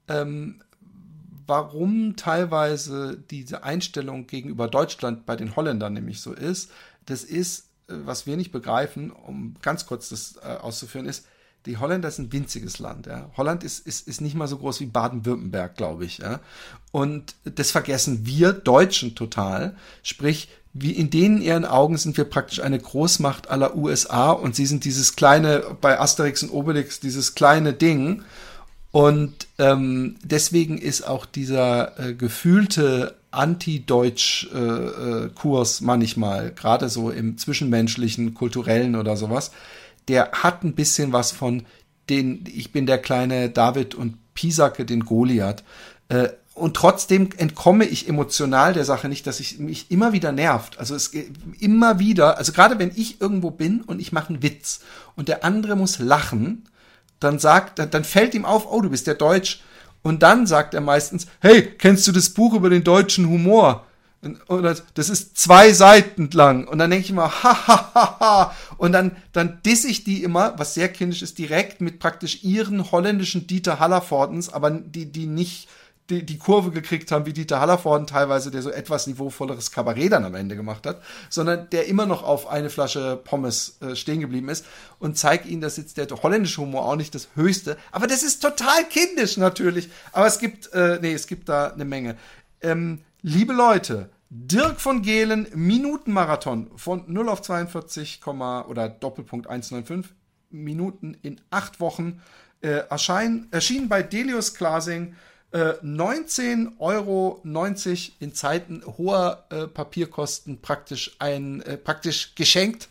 ähm, 0.09 0.61
warum 1.47 2.17
teilweise 2.17 3.19
diese 3.31 3.63
Einstellung 3.63 4.27
gegenüber 4.27 4.69
Deutschland 4.69 5.27
bei 5.27 5.37
den 5.37 5.55
Holländern 5.55 5.93
nämlich 5.93 6.21
so 6.21 6.33
ist. 6.33 6.71
Das 7.07 7.23
ist, 7.23 7.69
äh, 7.89 7.95
was 8.05 8.27
wir 8.27 8.37
nicht 8.37 8.53
begreifen, 8.53 9.11
um 9.11 9.55
ganz 9.63 9.87
kurz 9.87 10.09
das 10.09 10.37
äh, 10.43 10.57
auszuführen, 10.57 11.07
ist, 11.07 11.27
die 11.67 11.79
Holländer 11.79 12.09
ist 12.09 12.19
ein 12.19 12.33
winziges 12.33 12.79
Land. 12.79 13.07
Ja. 13.07 13.31
Holland 13.37 13.65
ist, 13.65 13.87
ist, 13.87 14.09
ist 14.09 14.21
nicht 14.21 14.35
mal 14.35 14.49
so 14.49 14.59
groß 14.59 14.81
wie 14.81 14.87
Baden-Württemberg, 14.87 15.77
glaube 15.77 16.05
ich. 16.05 16.19
Ja. 16.19 16.41
Und 16.93 17.35
das 17.45 17.73
vergessen 17.73 18.21
wir 18.25 18.53
Deutschen 18.53 19.15
total. 19.15 19.77
Sprich, 20.03 20.49
wie 20.73 20.93
in 20.93 21.11
denen 21.11 21.41
ihren 21.41 21.65
Augen 21.65 21.97
sind 21.97 22.17
wir 22.17 22.25
praktisch 22.25 22.61
eine 22.61 22.79
Großmacht 22.79 23.51
aller 23.51 23.77
USA 23.77 24.31
und 24.31 24.55
sie 24.55 24.67
sind 24.67 24.85
dieses 24.85 25.17
kleine, 25.17 25.65
bei 25.81 25.99
Asterix 25.99 26.43
und 26.43 26.51
Obelix, 26.51 27.01
dieses 27.01 27.35
kleine 27.35 27.73
Ding. 27.73 28.23
Und 28.93 29.49
ähm, 29.59 30.17
deswegen 30.23 30.79
ist 30.79 31.07
auch 31.07 31.27
dieser 31.27 31.99
äh, 31.99 32.15
gefühlte 32.15 33.17
Anti-Deutsch-Kurs 33.31 35.81
äh, 35.81 35.83
äh, 35.83 35.87
manchmal, 35.87 36.53
gerade 36.53 36.89
so 36.89 37.11
im 37.11 37.37
zwischenmenschlichen, 37.37 38.33
kulturellen 38.35 38.97
oder 38.97 39.17
sowas, 39.17 39.51
der 40.09 40.31
hat 40.33 40.65
ein 40.65 40.75
bisschen 40.75 41.13
was 41.13 41.33
von 41.33 41.67
den, 42.09 42.45
ich 42.47 42.73
bin 42.73 42.87
der 42.87 42.99
kleine 42.99 43.51
David 43.51 43.95
und 43.95 44.17
Pisacke, 44.35 44.85
den 44.85 45.05
Goliath. 45.05 45.65
Äh, 46.09 46.29
und 46.55 46.75
trotzdem 46.75 47.29
entkomme 47.37 47.85
ich 47.85 48.09
emotional 48.09 48.73
der 48.73 48.87
Sache 48.87 49.11
nicht, 49.11 49.27
dass 49.27 49.41
ich 49.41 49.59
mich 49.59 49.91
immer 49.91 50.13
wieder 50.13 50.33
nervt. 50.33 50.79
Also 50.79 50.95
es 50.95 51.11
immer 51.61 51.99
wieder, 51.99 52.39
also 52.39 52.53
gerade 52.53 52.79
wenn 52.79 52.93
ich 52.95 53.21
irgendwo 53.21 53.51
bin 53.51 53.83
und 53.83 54.01
ich 54.01 54.13
mache 54.13 54.31
einen 54.31 54.43
Witz 54.43 54.81
und 55.17 55.29
der 55.29 55.45
andere 55.45 55.77
muss 55.77 55.99
lachen, 55.99 56.67
dann 57.21 57.39
sagt, 57.39 57.79
dann, 57.79 57.91
dann 57.91 58.05
fällt 58.05 58.35
ihm 58.35 58.45
auf, 58.45 58.71
oh, 58.71 58.81
du 58.81 58.91
bist 58.91 59.07
der 59.07 59.15
Deutsch. 59.15 59.63
Und 60.03 60.23
dann 60.23 60.47
sagt 60.47 60.73
er 60.73 60.81
meistens, 60.81 61.27
hey, 61.41 61.63
kennst 61.63 62.07
du 62.07 62.13
das 62.13 62.31
Buch 62.31 62.55
über 62.55 62.71
den 62.71 62.85
deutschen 62.85 63.29
Humor? 63.29 63.86
Und 64.47 64.85
das 64.95 65.09
ist 65.09 65.39
zwei 65.39 65.73
Seiten 65.73 66.29
lang. 66.33 66.67
Und 66.67 66.79
dann 66.79 66.91
denke 66.91 67.05
ich 67.05 67.11
immer, 67.11 67.31
ha, 67.43 67.67
ha, 67.67 67.91
ha, 67.95 68.17
ha. 68.21 68.57
Und 68.77 68.93
dann, 68.93 69.17
dann 69.33 69.61
diss 69.65 69.85
ich 69.85 70.05
die 70.05 70.23
immer, 70.23 70.55
was 70.59 70.75
sehr 70.75 70.89
kindisch 70.89 71.23
ist, 71.23 71.39
direkt 71.39 71.81
mit 71.81 71.99
praktisch 71.99 72.43
ihren 72.45 72.91
holländischen 72.91 73.47
Dieter 73.47 73.79
Hallervordens, 73.79 74.53
aber 74.53 74.71
die, 74.71 75.07
die 75.07 75.27
nicht 75.27 75.69
die, 76.11 76.25
die 76.25 76.39
Kurve 76.39 76.71
gekriegt 76.71 77.11
haben, 77.11 77.27
wie 77.27 77.33
Dieter 77.33 77.61
Hallervorden 77.61 78.07
teilweise, 78.07 78.51
der 78.51 78.63
so 78.63 78.71
etwas 78.71 79.07
niveauvolleres 79.07 79.71
Kabarett 79.71 80.13
dann 80.13 80.25
am 80.25 80.35
Ende 80.35 80.57
gemacht 80.57 80.87
hat, 80.87 81.03
sondern 81.29 81.69
der 81.71 81.87
immer 81.87 82.07
noch 82.07 82.23
auf 82.23 82.47
eine 82.47 82.71
Flasche 82.71 83.21
Pommes 83.23 83.79
äh, 83.81 83.97
stehen 83.97 84.21
geblieben 84.21 84.49
ist 84.49 84.65
und 84.99 85.19
zeigt 85.19 85.47
ihnen, 85.47 85.61
dass 85.61 85.77
jetzt 85.77 85.97
der 85.97 86.07
holländische 86.09 86.61
Humor 86.61 86.87
auch 86.87 86.97
nicht 86.97 87.15
das 87.15 87.29
höchste, 87.35 87.77
aber 87.91 88.07
das 88.07 88.23
ist 88.23 88.41
total 88.41 88.85
kindisch 88.89 89.37
natürlich. 89.37 89.91
Aber 90.13 90.27
es 90.27 90.39
gibt, 90.39 90.73
äh, 90.73 90.99
nee, 91.01 91.13
es 91.13 91.27
gibt 91.27 91.49
da 91.49 91.69
eine 91.69 91.85
Menge. 91.85 92.17
Ähm, 92.61 93.01
liebe 93.23 93.53
Leute, 93.53 94.09
Dirk 94.29 94.81
von 94.81 95.03
Gehlen, 95.03 95.47
Minutenmarathon 95.55 96.71
von 96.77 97.05
0 97.07 97.29
auf 97.29 97.43
42, 97.43 98.21
oder 98.27 98.89
Doppelpunkt 98.89 99.47
195 99.47 100.13
Minuten 100.51 101.17
in 101.23 101.41
acht 101.51 101.81
Wochen. 101.81 102.21
Äh, 102.61 102.89
erschein, 102.89 103.47
erschien 103.51 103.89
bei 103.89 104.03
Delius 104.03 104.55
Glasing 104.55 105.15
äh, 105.53 105.75
19,90 105.83 106.79
Euro 106.81 107.41
in 108.19 108.35
Zeiten 108.35 108.83
hoher 108.99 109.45
äh, 109.51 109.67
Papierkosten 109.67 110.61
praktisch 110.61 111.17
ein 111.21 111.63
äh, 111.63 111.77
praktisch 111.77 112.35
geschenkt. 112.35 112.89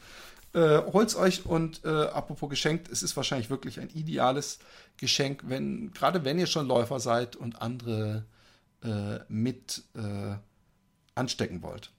Äh, 0.53 0.81
holt's 0.93 1.17
euch 1.17 1.45
und 1.45 1.83
äh, 1.83 1.89
apropos 1.89 2.49
geschenkt, 2.49 2.89
es 2.89 3.03
ist 3.03 3.17
wahrscheinlich 3.17 3.49
wirklich 3.49 3.81
ein 3.81 3.89
ideales 3.89 4.59
Geschenk, 4.95 5.43
wenn 5.47 5.91
gerade 5.91 6.23
wenn 6.23 6.39
ihr 6.39 6.47
schon 6.47 6.67
Läufer 6.67 7.01
seid 7.01 7.35
und 7.35 7.61
andere 7.61 8.23
äh, 8.83 9.19
mit 9.27 9.83
äh, 9.95 10.35
anstecken 11.15 11.63
wollt. 11.63 11.91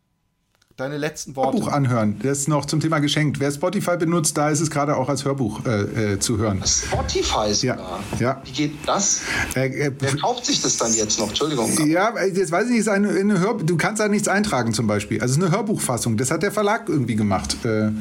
Deine 0.77 0.99
letzten 0.99 1.35
Worte. 1.37 1.57
Hörbuch 1.57 1.73
anhören, 1.73 2.21
das 2.23 2.41
ist 2.41 2.49
noch 2.49 2.67
zum 2.67 2.81
Thema 2.81 2.99
geschenkt. 2.99 3.41
Wer 3.41 3.51
Spotify 3.51 3.97
benutzt, 3.97 4.37
da 4.37 4.51
ist 4.51 4.61
es 4.61 4.69
gerade 4.69 4.95
auch 4.99 5.09
als 5.09 5.25
Hörbuch 5.25 5.65
äh, 5.65 6.13
äh, 6.13 6.19
zu 6.21 6.37
hören. 6.37 6.63
Spotify 6.67 7.55
sogar? 7.55 8.03
Ja. 8.13 8.21
ja. 8.21 8.43
Wie 8.45 8.51
geht 8.53 8.75
das? 8.85 9.23
Äh, 9.55 9.69
äh, 9.69 9.93
Wer 9.99 10.17
kauft 10.19 10.45
sich 10.45 10.61
das 10.61 10.77
dann 10.77 10.93
jetzt 10.93 11.19
noch? 11.19 11.29
Entschuldigung. 11.29 11.89
Ja, 11.89 12.13
jetzt 12.27 12.53
weiß 12.53 12.67
ich 12.67 12.77
nicht, 12.77 12.89
eine, 12.89 13.09
eine 13.09 13.41
Hör 13.41 13.55
du 13.55 13.79
kannst 13.79 14.01
da 14.01 14.09
nichts 14.09 14.29
eintragen 14.29 14.75
zum 14.75 14.87
Beispiel. 14.87 15.19
Also 15.23 15.33
es 15.33 15.39
ist 15.39 15.45
eine 15.45 15.57
Hörbuchfassung, 15.57 16.19
das 16.19 16.31
hat 16.31 16.43
der 16.43 16.53
Verlag 16.53 16.91
irgendwie 16.91 17.17
gemacht. 17.17 17.57
Äh, 17.65 17.93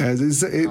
also 0.00 0.22
ist, 0.22 0.44
äh, 0.44 0.68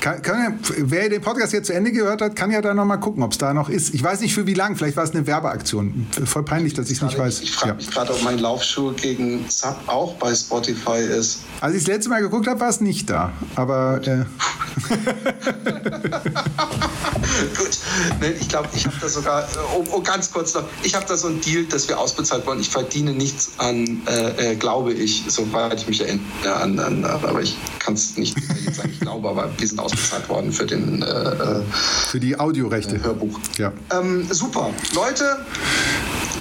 kann, 0.00 0.22
kann, 0.22 0.58
wer 0.78 1.08
den 1.08 1.20
Podcast 1.20 1.52
jetzt 1.52 1.66
zu 1.66 1.74
Ende 1.74 1.92
gehört 1.92 2.22
hat, 2.22 2.36
kann 2.36 2.50
ja 2.50 2.60
da 2.60 2.74
noch 2.74 2.84
mal 2.84 2.96
gucken, 2.96 3.22
ob 3.22 3.32
es 3.32 3.38
da 3.38 3.54
noch 3.54 3.68
ist. 3.68 3.94
Ich 3.94 4.02
weiß 4.02 4.20
nicht 4.20 4.34
für 4.34 4.46
wie 4.46 4.54
lang, 4.54 4.76
vielleicht 4.76 4.96
war 4.96 5.04
es 5.04 5.10
eine 5.10 5.26
Werbeaktion. 5.26 6.06
Voll 6.24 6.44
peinlich, 6.44 6.74
dass 6.74 6.90
ich 6.90 6.98
es 6.98 7.02
nicht 7.02 7.18
weiß. 7.18 7.40
Ich 7.40 7.52
frage 7.52 7.72
ja. 7.72 7.76
mich 7.76 7.90
gerade, 7.90 8.12
ob 8.12 8.22
mein 8.22 8.38
Laufschuh 8.38 8.92
gegen 8.92 9.44
Sub 9.48 9.76
auch 9.86 10.14
bei 10.14 10.34
Spotify 10.34 10.98
ist. 10.98 11.40
Als 11.60 11.74
ich 11.74 11.84
das 11.84 11.88
letzte 11.88 12.10
Mal 12.10 12.22
geguckt 12.22 12.46
habe, 12.46 12.60
war 12.60 12.68
es 12.68 12.80
nicht 12.80 13.10
da. 13.10 13.32
Aber. 13.56 14.00
Äh. 14.06 14.24
Gut, 17.56 17.78
Nee, 18.20 18.34
ich 18.40 18.48
glaube, 18.48 18.68
ich 18.74 18.86
habe 18.86 18.96
da 19.00 19.08
sogar, 19.08 19.48
oh, 19.76 19.84
oh, 19.92 20.00
ganz 20.00 20.30
kurz 20.30 20.54
noch, 20.54 20.64
ich 20.82 20.94
habe 20.94 21.06
da 21.06 21.16
so 21.16 21.28
ein 21.28 21.40
Deal, 21.40 21.64
dass 21.64 21.88
wir 21.88 21.98
ausbezahlt 21.98 22.46
wollen. 22.46 22.60
Ich 22.60 22.70
verdiene 22.70 23.12
nichts 23.12 23.52
an, 23.58 24.02
äh, 24.06 24.52
äh, 24.52 24.56
glaube 24.56 24.92
ich, 24.92 25.24
soweit 25.28 25.80
ich 25.80 25.88
mich 25.88 26.00
erinnere, 26.00 26.54
an, 26.54 26.78
an, 26.78 27.04
aber 27.04 27.40
ich 27.40 27.56
kann 27.78 27.94
es 27.94 28.16
nicht 28.16 28.36
sagen, 28.72 28.90
ich 28.92 29.00
glaube, 29.00 29.28
aber 29.28 29.50
wir 29.56 29.66
sind 29.66 29.78
ausbezahlt 29.78 29.89
worden 30.28 30.52
für 30.52 30.66
den 30.66 31.02
äh, 31.02 31.62
für 32.08 32.20
die 32.20 32.38
Audiorechte. 32.38 33.02
Hörbuch. 33.02 33.38
Ja. 33.58 33.72
Ähm, 33.92 34.26
super. 34.30 34.70
Leute, 34.94 35.44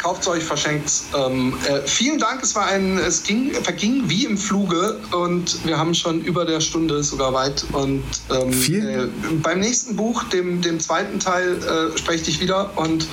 kauft 0.01 0.27
euch, 0.27 0.43
verschenkt. 0.43 0.91
Ähm, 1.15 1.53
äh, 1.67 1.81
vielen 1.85 2.19
Dank, 2.19 2.41
es 2.43 2.55
war 2.55 2.65
ein, 2.65 2.97
es 2.97 3.23
ging, 3.23 3.51
verging 3.53 4.03
wie 4.07 4.25
im 4.25 4.37
Fluge 4.37 4.97
und 5.11 5.65
wir 5.65 5.77
haben 5.77 5.93
schon 5.93 6.21
über 6.21 6.45
der 6.45 6.61
Stunde 6.61 7.03
sogar 7.03 7.33
weit. 7.33 7.65
Und 7.73 8.03
ähm, 8.31 8.51
äh, 8.51 9.07
beim 9.41 9.59
nächsten 9.59 9.95
Buch, 9.95 10.23
dem, 10.25 10.61
dem 10.61 10.79
zweiten 10.79 11.19
Teil, 11.19 11.57
äh, 11.57 11.97
spreche 11.97 12.19
ich 12.19 12.23
dich 12.23 12.41
wieder 12.41 12.77
und 12.77 13.07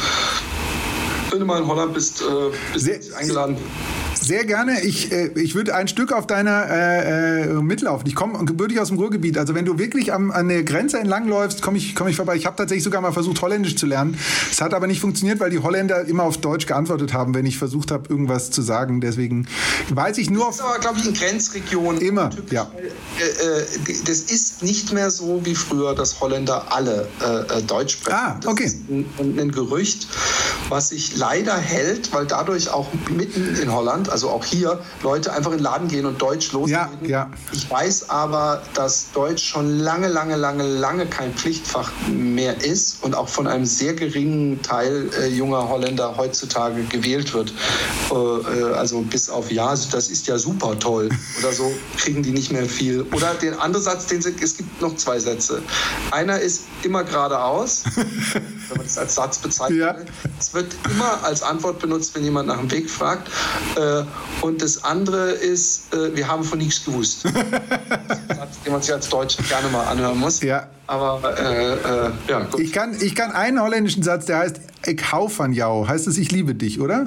wenn 1.30 1.40
du 1.40 1.46
mal 1.46 1.60
in 1.60 1.66
Holland 1.66 1.92
bist, 1.92 2.22
äh, 2.22 2.24
bist 2.72 2.84
Sehr, 2.84 3.18
eingeladen. 3.18 3.56
Sehr 3.56 3.95
gerne. 4.44 4.82
Ich, 4.82 5.12
äh, 5.12 5.28
ich 5.34 5.54
würde 5.54 5.74
ein 5.74 5.88
Stück 5.88 6.12
auf 6.12 6.26
deiner 6.26 6.66
äh, 6.68 7.42
äh, 7.42 7.46
mitlaufen. 7.62 8.06
Ich 8.06 8.14
komme 8.14 8.44
gebürtig 8.44 8.80
aus 8.80 8.88
dem 8.88 8.98
Ruhrgebiet. 8.98 9.38
Also 9.38 9.54
wenn 9.54 9.64
du 9.64 9.78
wirklich 9.78 10.12
am, 10.12 10.30
an 10.30 10.48
der 10.48 10.64
Grenze 10.64 10.98
entlangläufst, 10.98 11.62
komme 11.62 11.78
ich, 11.78 11.94
komm 11.94 12.08
ich 12.08 12.16
vorbei. 12.16 12.36
Ich 12.36 12.46
habe 12.46 12.56
tatsächlich 12.56 12.84
sogar 12.84 13.00
mal 13.00 13.12
versucht, 13.12 13.40
Holländisch 13.42 13.76
zu 13.76 13.86
lernen. 13.86 14.18
Es 14.50 14.60
hat 14.60 14.74
aber 14.74 14.86
nicht 14.86 15.00
funktioniert, 15.00 15.40
weil 15.40 15.50
die 15.50 15.58
Holländer 15.58 16.04
immer 16.06 16.24
auf 16.24 16.38
Deutsch 16.38 16.66
geantwortet 16.66 17.12
haben, 17.12 17.34
wenn 17.34 17.46
ich 17.46 17.58
versucht 17.58 17.90
habe, 17.90 18.08
irgendwas 18.08 18.50
zu 18.50 18.62
sagen. 18.62 19.00
Deswegen 19.00 19.46
weiß 19.90 20.18
ich 20.18 20.30
nur... 20.30 20.46
Das 20.46 20.56
ist 20.56 20.62
aber, 20.62 20.78
glaube 20.78 20.98
ich, 20.98 21.06
in 21.06 21.14
Grenzregionen. 21.14 22.00
Immer, 22.00 22.30
ja. 22.50 22.70
Äh, 23.18 23.60
äh, 23.60 23.64
das 24.06 24.20
ist 24.20 24.62
nicht 24.62 24.92
mehr 24.92 25.10
so 25.10 25.44
wie 25.44 25.54
früher, 25.54 25.94
dass 25.94 26.20
Holländer 26.20 26.72
alle 26.72 27.08
äh, 27.20 27.62
Deutsch 27.62 27.94
sprechen. 27.94 28.16
Ah, 28.18 28.40
okay. 28.46 28.64
Das 28.64 28.72
ist 28.74 28.90
ein, 28.90 29.38
ein 29.38 29.52
Gerücht, 29.52 30.08
was 30.68 30.90
sich 30.90 31.16
leider 31.16 31.56
hält, 31.56 32.12
weil 32.12 32.26
dadurch 32.26 32.70
auch 32.70 32.88
mitten 33.10 33.56
in 33.56 33.72
Holland, 33.72 34.10
also 34.16 34.30
auch 34.30 34.46
hier, 34.46 34.80
Leute 35.02 35.30
einfach 35.30 35.50
in 35.50 35.58
den 35.58 35.64
Laden 35.64 35.88
gehen 35.88 36.06
und 36.06 36.22
Deutsch 36.22 36.52
loslegen. 36.52 36.88
Ja, 37.02 37.08
ja. 37.08 37.30
Ich 37.52 37.70
weiß 37.70 38.08
aber, 38.08 38.62
dass 38.72 39.12
Deutsch 39.12 39.44
schon 39.44 39.78
lange, 39.80 40.08
lange, 40.08 40.36
lange, 40.36 40.62
lange 40.62 41.04
kein 41.04 41.34
Pflichtfach 41.34 41.92
mehr 42.08 42.64
ist 42.64 43.04
und 43.04 43.14
auch 43.14 43.28
von 43.28 43.46
einem 43.46 43.66
sehr 43.66 43.92
geringen 43.92 44.62
Teil 44.62 45.10
äh, 45.20 45.26
junger 45.26 45.68
Holländer 45.68 46.16
heutzutage 46.16 46.82
gewählt 46.84 47.34
wird. 47.34 47.52
Äh, 48.10 48.14
äh 48.14 48.72
also 48.72 49.02
bis 49.02 49.28
auf 49.28 49.52
ja, 49.52 49.74
das 49.90 50.08
ist 50.08 50.26
ja 50.26 50.38
super 50.38 50.78
toll 50.78 51.10
oder 51.40 51.52
so 51.52 51.70
kriegen 51.98 52.22
die 52.22 52.30
nicht 52.30 52.50
mehr 52.50 52.64
viel. 52.64 53.02
Oder 53.12 53.34
den 53.34 53.52
anderen 53.58 53.84
Satz, 53.84 54.06
den 54.06 54.22
sie, 54.22 54.34
es 54.40 54.56
gibt 54.56 54.80
noch 54.80 54.96
zwei 54.96 55.18
Sätze. 55.18 55.60
Einer 56.10 56.40
ist 56.40 56.62
immer 56.82 57.04
geradeaus, 57.04 57.84
wenn 58.68 58.78
man 58.78 58.86
das 58.86 58.98
als 58.98 59.14
Satz 59.14 59.38
bezeichnet. 59.38 59.78
Ja. 59.78 59.96
Es 60.38 60.54
wird 60.54 60.74
immer 60.90 61.22
als 61.24 61.42
Antwort 61.42 61.78
benutzt, 61.78 62.14
wenn 62.14 62.24
jemand 62.24 62.48
nach 62.48 62.58
dem 62.58 62.70
Weg 62.70 62.90
fragt. 62.90 63.30
Äh, 63.76 64.02
und 64.42 64.62
das 64.62 64.84
andere 64.84 65.30
ist, 65.30 65.94
äh, 65.94 66.14
wir 66.16 66.28
haben 66.28 66.44
von 66.44 66.58
nichts 66.58 66.84
gewusst. 66.84 67.22
Satz, 67.22 68.62
den 68.64 68.72
man 68.72 68.82
sich 68.82 68.92
als 68.92 69.08
Deutsch 69.08 69.36
gerne 69.48 69.68
mal 69.68 69.84
anhören 69.84 70.18
muss. 70.18 70.42
Ja. 70.42 70.68
Aber 70.86 71.36
äh, 71.38 71.74
äh, 71.74 72.10
ja, 72.28 72.40
gut. 72.44 72.60
Ich 72.60 72.72
kann, 72.72 72.96
ich 73.00 73.14
kann 73.14 73.32
einen 73.32 73.60
holländischen 73.60 74.02
Satz, 74.02 74.26
der 74.26 74.38
heißt, 74.38 74.60
ich 74.86 75.12
hau 75.12 75.30
van 75.36 75.52
jou. 75.52 75.88
Heißt 75.88 76.06
es, 76.06 76.18
ich 76.18 76.30
liebe 76.30 76.54
dich, 76.54 76.80
oder? 76.80 77.06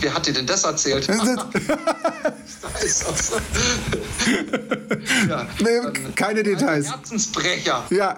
Wer 0.00 0.14
hat 0.14 0.26
dir 0.26 0.32
denn 0.32 0.46
das 0.46 0.64
erzählt? 0.64 1.06
ja, 5.28 5.46
nee, 5.60 5.80
keine 6.14 6.42
Details. 6.42 6.90
Herzensbrecher. 6.90 7.84
Ja. 7.90 8.16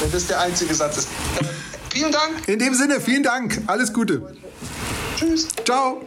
Wenn 0.00 0.12
das 0.12 0.26
der 0.26 0.40
einzige 0.40 0.74
Satz 0.74 0.98
ist. 0.98 1.08
Äh, 1.40 1.44
vielen 1.90 2.12
Dank. 2.12 2.46
In 2.48 2.58
dem 2.58 2.74
Sinne, 2.74 3.00
vielen 3.00 3.22
Dank. 3.22 3.62
Alles 3.66 3.92
Gute. 3.92 4.22
Tschüss. 5.16 5.48
Ciao. 5.64 6.02